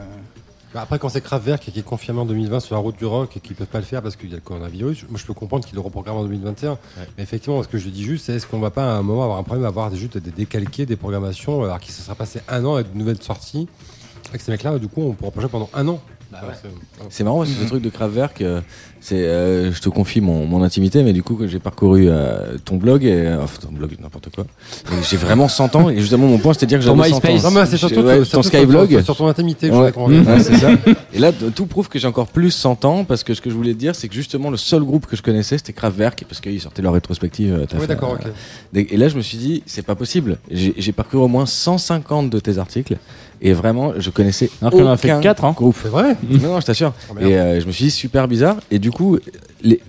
Bah, 0.75 0.81
après, 0.81 0.99
quand 0.99 1.07
c'est 1.07 1.21
Kraftwerk 1.21 1.71
qui 1.71 1.79
est 1.79 1.83
confirmé 1.83 2.19
en 2.19 2.25
2020 2.25 2.59
sur 2.59 2.75
la 2.75 2.81
route 2.81 2.97
du 2.97 3.05
rock 3.05 3.37
et 3.37 3.39
qu'ils 3.39 3.55
peuvent 3.55 3.65
pas 3.65 3.77
le 3.77 3.85
faire 3.85 4.01
parce 4.01 4.17
qu'il 4.17 4.29
y 4.29 4.33
a 4.33 4.35
le 4.35 4.41
coronavirus, 4.41 5.05
moi 5.07 5.17
je 5.17 5.25
peux 5.25 5.33
comprendre 5.33 5.65
qu'ils 5.65 5.75
le 5.75 5.79
reprogramment 5.79 6.19
en 6.19 6.23
2021. 6.23 6.77
Mais 7.15 7.23
effectivement, 7.23 7.63
ce 7.63 7.69
que 7.69 7.77
je 7.77 7.87
dis 7.87 8.03
juste, 8.03 8.25
c'est 8.25 8.33
est-ce 8.33 8.45
qu'on 8.45 8.59
va 8.59 8.71
pas 8.71 8.83
à 8.83 8.97
un 8.97 9.01
moment 9.01 9.23
avoir 9.23 9.39
un 9.39 9.43
problème 9.43 9.63
à 9.63 9.69
avoir 9.69 9.95
juste 9.95 10.17
des 10.17 10.31
décalqués, 10.31 10.85
des 10.85 10.97
programmations, 10.97 11.63
alors 11.63 11.79
qu'il 11.79 11.93
se 11.93 12.01
sera 12.01 12.13
passé 12.13 12.41
un 12.49 12.65
an 12.65 12.75
avec 12.75 12.91
de 12.91 12.97
nouvelles 12.97 13.23
sorties 13.23 13.69
Avec 14.27 14.41
ces 14.41 14.51
mecs-là, 14.51 14.77
du 14.77 14.89
coup, 14.89 15.01
on 15.01 15.13
pourra 15.13 15.31
projeter 15.31 15.49
pendant 15.49 15.69
un 15.73 15.87
an. 15.87 16.01
Bah 16.41 16.47
Ouais, 16.49 16.53
c'est- 16.61 16.69
C'est 17.09 17.23
marrant 17.23 17.39
parce 17.39 17.51
que 17.51 17.61
ce 17.63 17.67
truc 17.67 17.81
de 17.83 17.89
Kraftwerk, 17.89 18.41
euh, 18.41 18.61
c'est, 18.99 19.15
euh, 19.15 19.71
je 19.71 19.79
te 19.81 19.89
confie 19.89 20.19
mon, 20.21 20.45
mon 20.45 20.63
intimité, 20.63 21.03
mais 21.03 21.13
du 21.13 21.21
coup 21.23 21.35
que 21.35 21.47
j'ai 21.47 21.59
parcouru 21.59 22.07
euh, 22.09 22.57
ton 22.65 22.75
blog 22.77 23.03
et 23.05 23.11
euh, 23.13 23.43
enfin 23.43 23.59
ton 23.61 23.71
blog 23.71 23.95
n'importe 24.01 24.29
quoi. 24.33 24.45
J'ai 25.09 25.17
vraiment 25.17 25.47
100 25.47 25.75
ans 25.75 25.89
et 25.89 25.99
justement 25.99 26.27
mon 26.27 26.37
point 26.39 26.53
c'était 26.53 26.65
de 26.65 26.69
dire 26.71 26.79
que 26.79 26.85
j'avais 26.85 27.09
100 27.09 27.17
ans. 27.17 27.49
Non, 27.51 27.51
mais 27.51 27.65
c'est 27.65 27.77
surtout, 27.77 28.01
Ouais, 28.01 28.23
surtout 28.25 28.47
Skyblog. 28.47 28.89
sur, 28.89 29.03
sur 29.03 29.17
ton 29.17 29.27
intimité. 29.27 29.67
je 29.67 29.73
Ouais. 29.73 29.93
c'est 30.41 30.55
ça. 30.57 30.69
Et 31.13 31.19
là, 31.19 31.31
tout 31.31 31.65
prouve 31.67 31.87
que 31.89 31.99
j'ai 31.99 32.07
encore 32.07 32.27
plus 32.27 32.51
100 32.51 32.83
ans 32.85 33.03
parce 33.05 33.23
que 33.23 33.33
ce 33.33 33.41
que 33.41 33.49
je 33.49 33.55
voulais 33.55 33.73
te 33.73 33.79
dire, 33.79 33.95
c'est 33.95 34.07
que 34.07 34.15
justement 34.15 34.49
le 34.49 34.57
seul 34.57 34.83
groupe 34.83 35.05
que 35.05 35.15
je 35.15 35.21
connaissais, 35.21 35.57
c'était 35.57 35.73
Kraftwerk 35.73 36.25
parce 36.27 36.41
qu'ils 36.41 36.61
sortaient 36.61 36.81
leur 36.81 36.93
rétrospective. 36.93 37.53
euh, 37.53 37.67
fait, 37.67 37.87
d'accord, 37.87 38.17
euh, 38.25 38.83
Et 38.89 38.97
là, 38.97 39.07
je 39.09 39.15
me 39.17 39.21
suis 39.21 39.37
dit, 39.37 39.63
c'est 39.65 39.85
pas 39.85 39.95
possible. 39.95 40.37
J'ai 40.49 40.73
j'ai 40.77 40.91
parcouru 40.91 41.23
au 41.23 41.27
moins 41.27 41.45
150 41.45 42.29
de 42.29 42.39
tes 42.39 42.57
articles 42.57 42.97
et 43.45 43.53
vraiment, 43.53 43.93
je 43.95 44.09
connaissais 44.09 44.49
qu'on 44.59 44.87
en 44.87 44.91
a 44.91 44.97
fait 44.97 45.11
aucun 45.11 45.21
quatre, 45.21 45.45
hein. 45.45 45.51
groupe. 45.51 45.77
C'est 45.79 45.89
vrai 45.89 46.17
Non, 46.27 46.53
non, 46.53 46.59
je 46.59 46.65
t'assure. 46.65 46.93
Oh, 47.11 47.19
et 47.19 47.37
euh, 47.37 47.61
je 47.61 47.67
me 47.67 47.71
suis 47.71 47.85
dit, 47.85 47.91
super 47.91 48.27
bizarre. 48.27 48.57
Et 48.71 48.79
du 48.79 48.89
coup, 48.89 49.19
les... 49.61 49.83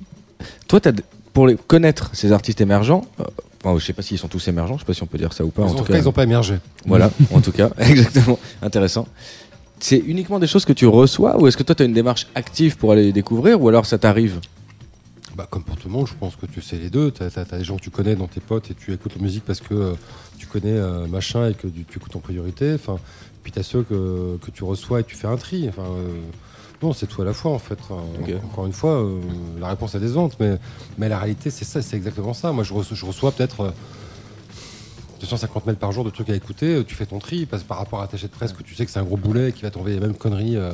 toi, 0.69 0.79
as... 0.85 0.93
pour 1.33 1.47
les... 1.47 1.57
connaître 1.57 2.11
ces 2.13 2.33
artistes 2.33 2.61
émergents, 2.61 3.07
euh, 3.19 3.25
enfin, 3.65 3.79
je 3.79 3.83
sais 3.87 3.95
pas 3.95 4.03
s'ils 4.03 4.19
sont 4.19 4.29
tous 4.29 4.47
émergents, 4.49 4.75
je 4.75 4.81
sais 4.81 4.87
pas 4.87 4.93
si 4.93 5.03
on 5.03 5.07
peut 5.07 5.17
dire 5.17 5.33
ça 5.33 5.43
ou 5.43 5.49
pas. 5.49 5.63
Ils 5.63 5.71
en 5.71 5.71
ont- 5.71 5.75
tout 5.79 5.85
cas, 5.85 5.95
cas, 5.95 5.99
ils 6.01 6.07
ont 6.07 6.13
pas 6.13 6.25
émergé. 6.25 6.57
voilà, 6.85 7.11
en 7.33 7.41
tout 7.41 7.53
cas, 7.53 7.71
exactement, 7.79 8.39
intéressant. 8.61 9.09
C'est 9.81 10.03
uniquement 10.07 10.39
des 10.39 10.47
choses 10.47 10.67
que 10.67 10.75
tu 10.75 10.87
reçois 10.87 11.41
ou 11.41 11.47
est-ce 11.47 11.57
que 11.57 11.63
toi 11.63 11.75
tu 11.75 11.83
as 11.83 11.87
une 11.87 11.95
démarche 11.95 12.27
active 12.35 12.77
pour 12.77 12.93
aller 12.93 13.05
les 13.05 13.13
découvrir 13.13 13.63
ou 13.63 13.71
alors 13.71 13.87
ça 13.87 13.97
t'arrive? 13.97 14.39
Bah, 15.35 15.47
comme 15.51 15.65
pour 15.65 15.77
tout 15.77 15.89
le 15.89 15.93
monde, 15.93 16.07
je 16.07 16.15
pense 16.19 16.35
que 16.35 16.47
tu 16.47 16.63
sais 16.63 16.77
les 16.77 16.89
deux. 16.89 17.11
Tu 17.11 17.23
as, 17.23 17.59
des 17.59 17.65
gens 17.65 17.77
que 17.77 17.83
tu 17.83 17.91
connais 17.91 18.17
dans 18.17 18.27
tes 18.27 18.41
potes 18.41 18.71
et 18.71 18.75
tu 18.75 18.93
écoutes 18.95 19.15
la 19.17 19.23
musique 19.23 19.45
parce 19.45 19.61
que 19.61 19.75
euh, 19.75 19.93
tu 20.39 20.47
connais 20.47 20.71
euh, 20.71 21.07
machin 21.07 21.51
et 21.51 21.53
que 21.53 21.67
tu, 21.67 21.85
tu 21.85 21.99
écoutes 21.99 22.17
en 22.17 22.21
priorité. 22.21 22.73
Enfin, 22.73 22.97
puis 23.47 23.53
tu 23.53 23.61
as 23.61 23.63
ceux 23.63 23.85
que, 23.85 24.39
que 24.45 24.51
tu 24.51 24.65
reçois 24.65 24.99
et 24.99 25.05
tu 25.05 25.15
fais 25.15 25.29
un 25.29 25.37
tri. 25.37 25.69
Enfin, 25.69 25.85
euh, 25.85 26.19
non, 26.83 26.93
c'est 26.93 27.07
tout 27.07 27.23
à 27.23 27.25
la 27.25 27.33
fois 27.33 27.53
en 27.53 27.61
fait. 27.61 27.79
Enfin. 27.81 28.03
Encore 28.45 28.67
une 28.67 28.73
fois, 28.73 29.01
euh, 29.05 29.21
la 29.61 29.69
réponse 29.69 29.95
est 29.95 30.01
décevante, 30.01 30.37
mais, 30.41 30.59
mais 30.99 31.09
la 31.09 31.21
réalité 31.21 31.51
c'est 31.51 31.65
ça, 31.65 31.81
c'est 31.81 31.97
exactement 31.97 32.35
ça. 32.35 32.51
Moi 32.51 32.65
je 32.65 32.75
reçois, 32.75 32.97
je 32.97 33.07
reçois 33.07 33.31
peut-être 33.31 33.61
euh, 33.61 33.71
250 35.21 35.65
mails 35.67 35.77
par 35.77 35.93
jour 35.93 36.03
de 36.03 36.11
trucs 36.11 36.29
à 36.29 36.35
écouter. 36.35 36.75
euh, 36.75 36.83
Tu 36.85 36.97
fais 36.97 37.07
ton 37.07 37.21
tri 37.21 37.47
parce 37.47 37.63
que 37.63 37.69
par 37.69 37.79
rapport 37.79 38.03
à 38.03 38.09
ta 38.09 38.17
de 38.17 38.27
presse 38.27 38.53
que 38.53 38.65
tu 38.65 38.75
sais 38.75 38.85
que 38.85 38.91
c'est 38.91 38.99
un 38.99 39.05
gros 39.05 39.17
boulet 39.17 39.53
qui 39.53 39.63
va 39.63 39.71
t'envoyer 39.71 39.95
les 39.95 40.03
mêmes 40.05 40.17
conneries. 40.17 40.57
euh, 40.57 40.73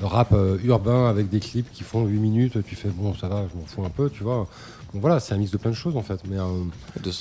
rap 0.00 0.32
euh, 0.32 0.56
urbain 0.64 1.08
avec 1.10 1.28
des 1.28 1.40
clips 1.40 1.70
qui 1.72 1.84
font 1.84 2.06
8 2.06 2.18
minutes, 2.18 2.58
tu 2.66 2.74
fais 2.74 2.88
bon 2.88 3.14
ça 3.14 3.28
va, 3.28 3.44
je 3.52 3.58
m'en 3.58 3.66
fous 3.66 3.84
un 3.84 3.90
peu, 3.90 4.08
tu 4.08 4.22
vois. 4.24 4.48
Voilà, 4.94 5.20
c'est 5.20 5.34
un 5.34 5.38
mix 5.38 5.50
de 5.50 5.56
plein 5.56 5.70
de 5.70 5.76
choses 5.76 5.96
en 5.96 6.02
fait. 6.02 6.20
Mais, 6.28 6.38
euh, 6.38 6.44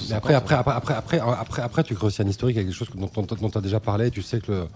mais 0.10 0.16
après, 0.16 0.34
après, 0.36 0.56
après, 0.56 0.74
après, 0.74 0.94
après, 0.94 1.20
après, 1.20 1.62
après, 1.62 1.84
tu 1.84 1.95
crées 1.95 2.08
aussi 2.08 2.22
un 2.22 2.28
historique 2.28 2.56
avec 2.58 2.68
des 2.68 2.74
choses 2.74 2.90
dont, 2.95 3.10
dont, 3.16 3.50
tu 3.50 3.58
as 3.58 3.62
déjà 3.62 3.80
parlé, 3.80 4.12
tu 4.12 4.22
sais 4.22 4.40
que, 4.40 4.52
le- 4.52 4.68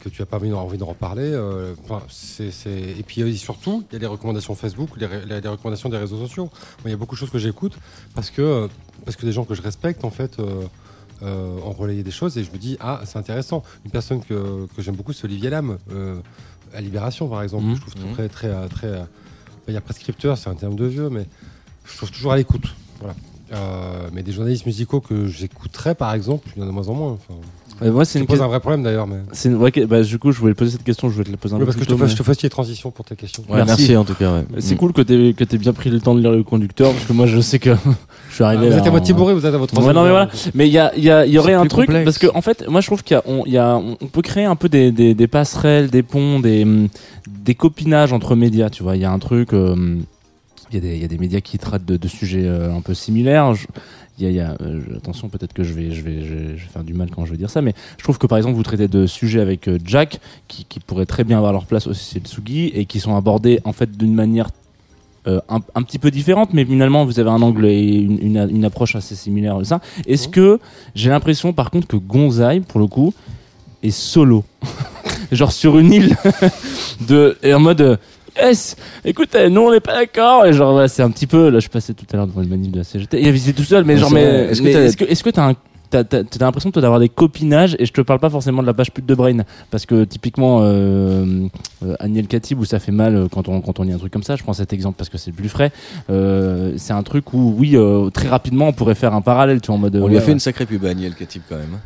que 0.00 0.08
tu 0.08 0.20
n'as 0.22 0.26
pas 0.26 0.36
envie, 0.38 0.78
d'en 0.78 0.86
reparler. 0.86 1.22
euh, 1.32 1.74
enfin, 1.84 2.02
c'est- 2.08 2.50
Et 2.98 3.02
puis 3.06 3.22
euh, 3.22 3.32
surtout, 3.34 3.84
il 3.90 3.94
y 3.94 3.96
a 3.96 4.00
les 4.00 4.06
recommandations 4.06 4.54
Facebook, 4.54 4.90
les, 4.98 5.08
les- 5.26 5.40
les 5.40 5.48
recommandations 5.48 5.88
des 5.88 5.96
réseaux 5.98 6.18
sociaux. 6.18 6.50
Il 6.84 6.90
y 6.90 6.94
a 6.94 6.96
beaucoup 6.96 7.14
de 7.14 7.20
choses 7.20 7.30
que 7.30 7.38
j'écoute 7.38 7.74
parce 8.14 8.30
que, 8.30 8.42
euh, 8.42 8.68
parce 9.04 9.16
que 9.16 9.24
des 9.26 9.32
gens 9.32 9.44
que 9.44 9.54
je 9.54 9.62
respecte 9.62 10.04
en 10.04 10.10
fait. 10.10 10.38
euh, 10.38 10.64
euh, 11.24 11.56
ont 11.64 11.70
relayé 11.70 12.02
des 12.02 12.10
choses 12.10 12.36
et 12.36 12.42
je 12.42 12.50
me 12.50 12.58
dis 12.58 12.76
ah 12.80 13.02
c'est 13.04 13.16
intéressant 13.16 13.62
une 13.84 13.92
personne 13.92 14.20
que, 14.24 14.66
que 14.74 14.82
j'aime 14.82 14.96
beaucoup 14.96 15.12
c'est 15.12 15.24
Olivier 15.26 15.50
Lam 15.50 15.78
euh, 15.92 16.16
à 16.74 16.80
Libération 16.80 17.28
par 17.28 17.44
exemple 17.44 17.66
Mhm. 17.66 17.76
je 17.76 17.80
trouve 17.80 17.94
très 18.12 18.28
très 18.28 18.48
très, 18.48 18.68
très 18.68 18.86
euh, 18.88 19.04
il 19.68 19.74
y 19.74 19.76
a 19.76 19.80
prescripteur 19.80 20.36
c'est 20.36 20.50
un 20.50 20.56
terme 20.56 20.74
de 20.74 20.84
vieux 20.84 21.10
mais 21.10 21.28
je 21.84 21.96
trouve 21.96 22.10
toujours 22.10 22.32
à 22.32 22.36
l'écoute 22.36 22.64
voilà 23.00 23.14
Euh, 23.54 24.08
mais 24.14 24.22
des 24.22 24.32
journalistes 24.32 24.64
musicaux 24.64 25.00
que 25.02 25.26
j'écouterais 25.26 25.94
par 25.94 26.14
exemple 26.14 26.48
il 26.56 26.60
y 26.60 26.62
en 26.62 26.64
a 26.64 26.68
de 26.68 26.72
moins 26.74 26.88
en 26.88 26.94
moins 26.94 27.12
enfin, 27.12 27.34
Ouais, 27.80 27.90
moi, 27.90 28.04
c'est 28.04 28.12
ça 28.14 28.18
une, 28.20 28.26
pose 28.26 28.38
que- 28.38 28.44
un 28.44 28.46
vrai 28.46 28.60
problème 28.60 28.82
d'ailleurs 28.82 29.06
mais 29.06 29.16
c'est 29.32 29.48
une 29.50 29.56
vraie 29.56 29.72
bah, 29.86 30.02
du 30.02 30.18
coup, 30.18 30.30
je 30.30 30.38
voulais 30.38 30.54
poser 30.54 30.70
cette 30.70 30.84
question, 30.84 31.08
je 31.08 31.14
voulais 31.14 31.24
te 31.26 31.30
la 31.32 31.36
poser 31.36 31.54
un 31.54 31.58
Oui, 31.58 31.62
peu 31.62 31.66
parce 31.66 31.74
que 31.76 31.80
plus 31.84 31.90
je 32.08 32.16
te, 32.16 32.32
je 32.32 32.42
les 32.44 32.48
transitions 32.50 32.90
pour 32.92 33.04
tes 33.04 33.16
questions 33.16 33.42
Ouais, 33.48 33.56
Merci. 33.56 33.68
merci. 33.82 33.96
en 33.96 34.04
tout 34.04 34.14
cas. 34.14 34.32
ouais. 34.32 34.44
C'est 34.60 34.76
cool 34.76 34.92
que 34.92 35.02
tu 35.02 35.34
que 35.34 35.42
aies 35.54 35.58
bien 35.58 35.72
pris 35.72 35.90
le 35.90 36.00
temps 36.00 36.14
de 36.14 36.20
lire 36.20 36.30
le 36.30 36.44
conducteur, 36.44 36.92
parce 36.92 37.04
que 37.06 37.12
moi, 37.12 37.26
je 37.26 37.40
sais 37.40 37.58
que 37.58 37.70
je 38.30 38.34
suis 38.34 38.44
Ah, 38.44 38.48
arrivé 38.48 38.66
vous 38.66 38.70
là 38.72 38.78
êtes 38.78 38.86
à 38.86 38.90
moitié 38.90 39.12
bourré 39.14 39.34
vous 39.34 39.44
êtes 39.46 39.54
à 39.54 39.58
votre 39.58 39.76
Ouais, 39.76 39.92
non, 39.92 40.04
mais 40.04 40.10
voilà. 40.10 40.28
Mais 40.54 40.68
il 40.68 40.72
y, 40.72 40.78
a, 40.78 40.94
il 40.96 41.02
y, 41.02 41.10
a- 41.10 41.26
il 41.26 41.32
y 41.32 41.38
aurait 41.38 41.54
un 41.54 41.62
plus 41.62 41.68
truc, 41.70 41.86
complexe. 41.86 42.04
parce 42.04 42.18
que 42.18 42.28
en 42.36 42.40
fait, 42.40 42.66
moi 42.68 42.80
je 42.80 42.86
trouve 42.86 43.02
qu'il 43.02 43.16
y 43.16 43.18
a, 43.18 43.22
on, 43.26 43.44
il 43.46 43.52
y 43.52 43.58
a, 43.58 43.74
on 43.76 43.96
peut 44.06 44.22
créer 44.22 44.44
un 44.44 44.56
peu 44.56 44.68
des, 44.68 44.92
des, 44.92 45.12
des 45.14 45.26
passerelles, 45.26 45.90
des 45.90 46.04
ponts, 46.04 46.38
des, 46.40 46.64
des 47.26 47.54
copinages 47.56 48.12
entre 48.12 48.36
médias, 48.36 48.70
tu 48.70 48.82
vois. 48.84 48.94
Il 48.96 49.02
y 49.02 49.04
a 49.04 49.10
un 49.10 49.18
truc, 49.18 49.52
euh, 49.54 49.96
il 50.72 50.76
y, 50.76 50.78
a 50.78 50.80
des- 50.80 50.96
il 50.96 51.02
y 51.02 51.04
a 51.04 51.08
des 51.08 51.18
médias 51.18 51.40
qui 51.40 51.58
traitent 51.58 51.84
de, 51.84 51.96
de 51.96 52.08
sujets 52.08 52.44
euh, 52.46 52.74
un 52.74 52.80
peu 52.80 52.94
similaires. 52.94 53.54
Je- 53.54 53.66
il 54.18 54.24
y 54.24 54.26
a, 54.26 54.30
il 54.30 54.36
y 54.36 54.40
a, 54.40 54.56
euh, 54.60 54.80
attention, 54.96 55.28
peut-être 55.28 55.52
que 55.54 55.64
je 55.64 55.72
vais, 55.72 55.90
je, 55.92 56.02
vais, 56.02 56.22
je, 56.22 56.34
vais, 56.34 56.44
je 56.56 56.62
vais 56.64 56.70
faire 56.72 56.84
du 56.84 56.92
mal 56.94 57.10
quand 57.10 57.24
je 57.24 57.30
vais 57.32 57.38
dire 57.38 57.48
ça, 57.50 57.62
mais 57.62 57.72
je 57.96 58.02
trouve 58.02 58.18
que 58.18 58.26
par 58.26 58.36
exemple, 58.38 58.56
vous 58.56 58.62
traitez 58.62 58.86
de 58.88 59.06
sujets 59.06 59.40
avec 59.40 59.68
euh, 59.68 59.78
Jack, 59.84 60.20
qui, 60.48 60.64
qui 60.68 60.80
pourraient 60.80 61.06
très 61.06 61.24
bien 61.24 61.38
avoir 61.38 61.52
leur 61.52 61.64
place 61.64 61.86
aussi 61.86 62.14
chez 62.14 62.20
Tsugi, 62.20 62.66
et 62.74 62.84
qui 62.84 63.00
sont 63.00 63.16
abordés 63.16 63.60
en 63.64 63.72
fait 63.72 63.90
d'une 63.96 64.14
manière 64.14 64.50
euh, 65.28 65.40
un, 65.48 65.60
un 65.74 65.82
petit 65.82 65.98
peu 65.98 66.10
différente, 66.10 66.52
mais 66.52 66.64
finalement 66.64 67.04
vous 67.06 67.20
avez 67.20 67.30
un 67.30 67.40
angle 67.42 67.64
et 67.66 67.80
une, 67.96 68.18
une, 68.20 68.48
une 68.50 68.64
approche 68.64 68.96
assez 68.96 69.14
similaire 69.14 69.58
de 69.58 69.64
ça. 69.64 69.80
Est-ce 70.06 70.28
que 70.28 70.60
j'ai 70.94 71.08
l'impression 71.10 71.52
par 71.54 71.70
contre 71.70 71.86
que 71.86 71.96
Gonzaï, 71.96 72.60
pour 72.60 72.80
le 72.80 72.86
coup, 72.88 73.14
est 73.82 73.90
solo? 73.90 74.44
Genre 75.32 75.52
sur 75.52 75.78
une 75.78 75.92
île 75.92 76.16
de 77.08 77.38
et 77.42 77.54
en 77.54 77.60
mode 77.60 77.98
Yes, 78.40 78.76
écoute, 79.04 79.34
euh, 79.34 79.48
nous 79.48 79.60
on 79.60 79.72
n'est 79.72 79.80
pas 79.80 79.94
d'accord. 79.94 80.46
Et 80.46 80.52
genre, 80.52 80.72
voilà, 80.72 80.88
c'est 80.88 81.02
un 81.02 81.10
petit 81.10 81.26
peu. 81.26 81.50
Là, 81.50 81.60
je 81.60 81.68
passais 81.68 81.94
tout 81.94 82.06
à 82.12 82.16
l'heure 82.16 82.26
devant 82.26 82.42
une 82.42 82.48
manif 82.48 82.72
de 82.72 82.78
la 82.78 82.84
CGT. 82.84 83.20
Il 83.20 83.28
a 83.28 83.30
visité 83.30 83.52
tout 83.52 83.64
seul, 83.66 83.84
mais 83.84 83.94
Ouais, 83.94 84.00
genre, 84.00 84.10
mais. 84.12 84.22
Est-ce 84.22 84.62
que 84.62 84.72
t'as- 84.72 85.06
est-ce 85.06 85.22
que 85.24 85.30
t'as 85.30 85.48
un 85.50 85.54
l'impression 86.40 86.70
toi 86.70 86.82
d'avoir 86.82 87.00
des 87.00 87.08
copinages? 87.08 87.76
Et 87.78 87.86
je 87.86 87.92
te 87.92 88.00
parle 88.00 88.18
pas 88.18 88.30
forcément 88.30 88.62
de 88.62 88.66
la 88.66 88.74
page 88.74 88.90
pute 88.92 89.06
de 89.06 89.14
Brain 89.14 89.38
parce 89.70 89.86
que 89.86 90.04
typiquement 90.04 90.60
euh, 90.62 91.46
euh, 91.84 91.94
Agnel 91.98 92.26
Katib 92.26 92.58
où 92.60 92.64
ça 92.64 92.78
fait 92.78 92.92
mal 92.92 93.16
euh, 93.16 93.28
quand 93.30 93.48
on 93.48 93.60
quand 93.60 93.78
on 93.80 93.82
lit 93.82 93.92
un 93.92 93.98
truc 93.98 94.12
comme 94.12 94.22
ça 94.22 94.36
je 94.36 94.42
prends 94.42 94.54
cet 94.54 94.72
exemple 94.72 94.96
parce 94.96 95.10
que 95.10 95.18
c'est 95.18 95.30
le 95.30 95.36
plus 95.36 95.50
frais 95.50 95.70
euh, 96.10 96.72
c'est 96.76 96.94
un 96.94 97.02
truc 97.02 97.34
où 97.34 97.54
oui 97.58 97.76
très 98.12 98.28
rapidement 98.28 98.68
on 98.68 98.72
pourrait 98.72 98.94
faire 98.94 99.14
un 99.14 99.20
parallèle 99.20 99.60
tu 99.60 99.66
vois 99.66 99.76
en 99.76 99.78
mode 99.78 99.96
On 99.96 100.06
lui 100.08 100.16
a 100.16 100.18
ouais, 100.20 100.24
fait 100.24 100.32
une 100.32 100.40
sacrée 100.40 100.66
pub 100.66 100.84
à 100.86 100.88
Agnel 100.88 101.14
Katib 101.14 101.42
quand 101.48 101.56
même. 101.56 101.78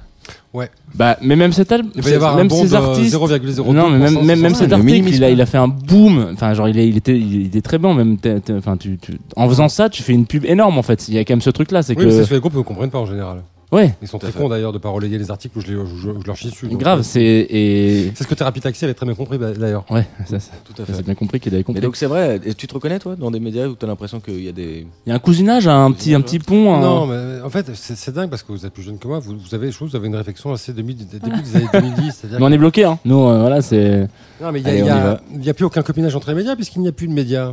Hein. 0.54 0.66
bah 0.94 1.16
mais 1.22 1.36
même 1.36 1.52
cet 1.52 1.72
album 1.72 1.90
Il 1.94 2.02
va 2.02 2.10
y 2.10 2.14
avoir 2.14 2.36
même 2.36 2.46
un 2.46 2.54
ces 2.54 2.74
artistes 2.74 3.14
0,02%. 3.14 3.72
non 3.72 3.90
mais 3.90 4.10
même 4.10 4.40
même, 4.40 4.54
cet 4.54 4.72
article 4.72 5.08
il 5.08 5.24
a 5.24 5.30
il 5.30 5.40
a 5.40 5.46
fait 5.46 5.58
un 5.58 5.68
boom 5.68 6.30
enfin 6.32 6.54
genre 6.54 6.68
il 6.68 6.78
est 6.78 6.88
il 6.88 6.96
était 6.96 7.16
il 7.18 7.46
était 7.46 7.60
très 7.60 7.78
bon 7.78 7.94
même 7.94 8.16
enfin 8.50 8.76
tu, 8.76 8.98
tu 8.98 9.18
en 9.36 9.48
faisant 9.48 9.68
ça 9.68 9.88
tu 9.88 10.02
fais 10.02 10.12
une 10.12 10.26
pub 10.26 10.44
énorme 10.44 10.78
en 10.78 10.82
fait 10.82 11.08
il 11.08 11.14
y 11.14 11.18
a 11.18 11.24
quand 11.24 11.34
même 11.34 11.40
ce 11.40 11.50
truc 11.50 11.70
là 11.72 11.82
c'est 11.82 11.96
Oui, 11.96 12.04
mais 12.06 12.10
c'est 12.10 12.18
que 12.18 12.24
ce 12.24 12.30
que 12.30 12.34
les 12.34 12.40
groupes 12.40 12.54
ne 12.54 12.62
comprennent 12.62 12.90
pas 12.90 12.98
en 12.98 13.06
général. 13.06 13.42
Ouais 13.72 13.94
Ils 14.02 14.08
sont 14.08 14.18
très 14.18 14.30
fait. 14.32 14.38
cons 14.38 14.48
d'ailleurs 14.48 14.72
de 14.72 14.78
pas 14.78 14.88
relayer 14.90 15.18
les 15.18 15.30
articles 15.30 15.56
où 15.58 15.60
je, 15.60 15.66
les, 15.68 15.74
où 15.76 15.86
je, 15.86 16.08
où 16.10 16.20
je 16.22 16.26
leur 16.26 16.36
chie 16.36 16.48
dessus. 16.50 16.68
grave 16.68 17.00
euh, 17.00 17.02
c'est 17.02 17.22
et 17.22 18.12
C'est 18.14 18.24
ce 18.24 18.28
que 18.28 18.34
Thérapie 18.34 18.60
Taxi 18.60 18.84
avait 18.84 18.94
très 18.94 19.06
bien 19.06 19.14
compris 19.14 19.38
bah, 19.38 19.50
d'ailleurs. 19.52 19.84
ouais 19.90 20.06
ça, 20.26 20.38
ça, 20.40 20.52
Tout 20.64 20.80
à 20.82 20.84
fait. 20.86 20.94
c'est 20.94 21.04
bien 21.04 21.14
compris 21.14 21.40
qu'il 21.40 21.52
avait 21.54 21.64
compris 21.64 21.80
Mais 21.80 21.86
donc 21.86 21.96
c'est 21.96 22.06
vrai, 22.06 22.40
et 22.44 22.54
tu 22.54 22.66
te 22.66 22.74
reconnais 22.74 22.98
toi 22.98 23.16
dans 23.16 23.30
des 23.30 23.40
médias 23.40 23.66
où 23.66 23.74
tu 23.74 23.84
as 23.84 23.88
l'impression 23.88 24.20
qu'il 24.20 24.42
y 24.42 24.48
a 24.48 24.52
des. 24.52 24.86
Il 25.06 25.08
y 25.10 25.12
a 25.12 25.14
un 25.16 25.18
cousinage, 25.18 25.66
un 25.68 25.90
petit, 25.92 26.14
un 26.14 26.20
petit 26.20 26.38
pont. 26.38 26.74
un- 26.74 26.80
Non, 26.80 27.06
mais 27.06 27.40
en 27.42 27.50
fait, 27.50 27.66
c'est 27.74 28.14
dingue 28.14 28.30
parce 28.30 28.42
que 28.42 28.52
vous 28.52 28.64
êtes 28.66 28.72
plus 28.72 28.82
jeune 28.82 28.98
que 28.98 29.08
moi. 29.08 29.18
Vous, 29.18 29.36
vous 29.38 29.54
avez, 29.54 29.70
je 29.70 29.76
trouve, 29.76 29.88
vous 29.90 29.96
avez 29.96 30.06
une 30.08 30.16
réflexion 30.16 30.52
assez 30.52 30.72
début, 30.72 30.94
début 30.94 31.30
des 31.42 31.56
années 31.56 31.66
2010. 31.72 32.12
c'est-à-dire 32.14 32.38
Mais 32.38 32.46
on 32.46 32.52
est 32.52 32.58
bloqué, 32.58 32.84
hein. 32.84 32.98
Nous, 33.04 33.18
euh, 33.26 33.40
voilà, 33.40 33.62
c'est. 33.62 34.08
Non, 34.40 34.52
mais 34.52 34.60
il 34.60 34.66
y 34.68 34.88
a- 34.88 35.20
y 35.42 35.50
a 35.50 35.54
plus 35.54 35.64
aucun 35.64 35.82
copinage 35.82 36.14
entre 36.14 36.28
les 36.30 36.36
médias 36.36 36.54
puisqu'il 36.56 36.80
n'y 36.82 36.88
a 36.88 36.92
plus 36.92 37.08
de 37.08 37.12
médias. 37.12 37.52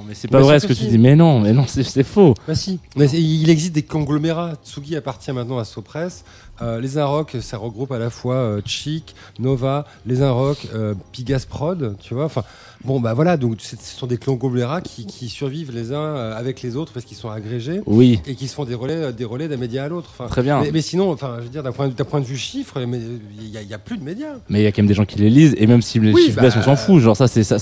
Mais 0.00 0.04
non, 0.04 0.08
mais 0.08 0.14
c'est 0.14 0.28
pas 0.28 0.40
vrai 0.40 0.60
ce 0.60 0.66
que 0.66 0.72
tu 0.72 0.84
dis. 0.84 0.98
Mais 0.98 1.16
non, 1.16 1.40
mais 1.40 1.52
non, 1.52 1.64
c'est 1.66 1.82
c'est 1.82 2.04
faux. 2.04 2.34
Bah 2.46 2.54
si. 2.54 2.78
Mais 2.96 3.06
il 3.10 3.48
existe 3.50 3.72
des 3.72 3.82
conglomérats. 3.82 4.54
Tsugi 4.64 4.96
appartient 4.96 5.32
maintenant 5.32 5.58
à 5.58 5.64
Sopress. 5.64 6.24
Euh, 6.62 6.80
les 6.80 6.98
Inrock, 6.98 7.36
ça 7.40 7.56
regroupe 7.56 7.90
à 7.92 7.98
la 7.98 8.10
fois 8.10 8.34
euh, 8.34 8.60
Chic, 8.64 9.14
Nova, 9.38 9.86
les 10.04 10.22
Inrock, 10.22 10.68
euh, 10.74 10.94
Pigas 11.12 11.46
Prod, 11.48 11.96
tu 12.00 12.14
vois. 12.14 12.26
Enfin, 12.26 12.44
bon, 12.84 13.00
bah 13.00 13.14
voilà. 13.14 13.36
Donc, 13.36 13.56
ce 13.60 13.76
sont 13.76 14.06
des 14.06 14.16
conglomérats 14.16 14.80
qui, 14.80 15.06
qui 15.06 15.28
survivent 15.28 15.72
les 15.72 15.92
uns 15.92 15.98
euh, 15.98 16.38
avec 16.38 16.62
les 16.62 16.76
autres 16.76 16.92
parce 16.92 17.04
qu'ils 17.04 17.16
sont 17.16 17.30
agrégés 17.30 17.80
Oui, 17.86 18.20
et 18.26 18.34
qui 18.34 18.48
se 18.48 18.54
font 18.54 18.64
des 18.64 18.74
relais, 18.74 19.12
des 19.12 19.24
relais 19.24 19.48
d'un 19.48 19.56
média 19.56 19.84
à 19.84 19.88
l'autre. 19.88 20.10
Enfin, 20.12 20.28
très 20.28 20.42
bien. 20.42 20.60
mais, 20.62 20.70
mais 20.72 20.80
sinon, 20.82 21.10
enfin, 21.12 21.36
je 21.38 21.44
veux 21.44 21.48
dire, 21.48 21.62
d'un 21.62 21.72
point, 21.72 21.88
de 21.88 22.24
vue 22.24 22.36
chiffre, 22.36 22.80
mais 22.86 22.98
il 23.40 23.50
n'y 23.50 23.56
a, 23.56 23.62
il 23.62 23.68
y 23.68 23.74
a 23.74 23.78
plus 23.78 23.98
de 23.98 24.04
médias. 24.04 24.34
Mais 24.48 24.60
il 24.60 24.64
y 24.64 24.66
a 24.66 24.72
quand 24.72 24.82
même 24.82 24.88
des 24.88 24.94
gens 24.94 25.04
qui 25.04 25.18
les 25.18 25.30
lisent, 25.30 25.54
et 25.58 25.66
même 25.66 25.82
si 25.82 25.98
les 26.00 26.12
Oui, 26.12 26.24
chiffres 26.24 26.36
bah, 26.36 26.42
baissent, 26.42 26.56
on 26.56 26.62
s'en 26.62 26.76
fout. 26.76 27.00
Genre, 27.00 27.16
ça, 27.16 27.28
c'est 27.28 27.40
un 27.52 27.58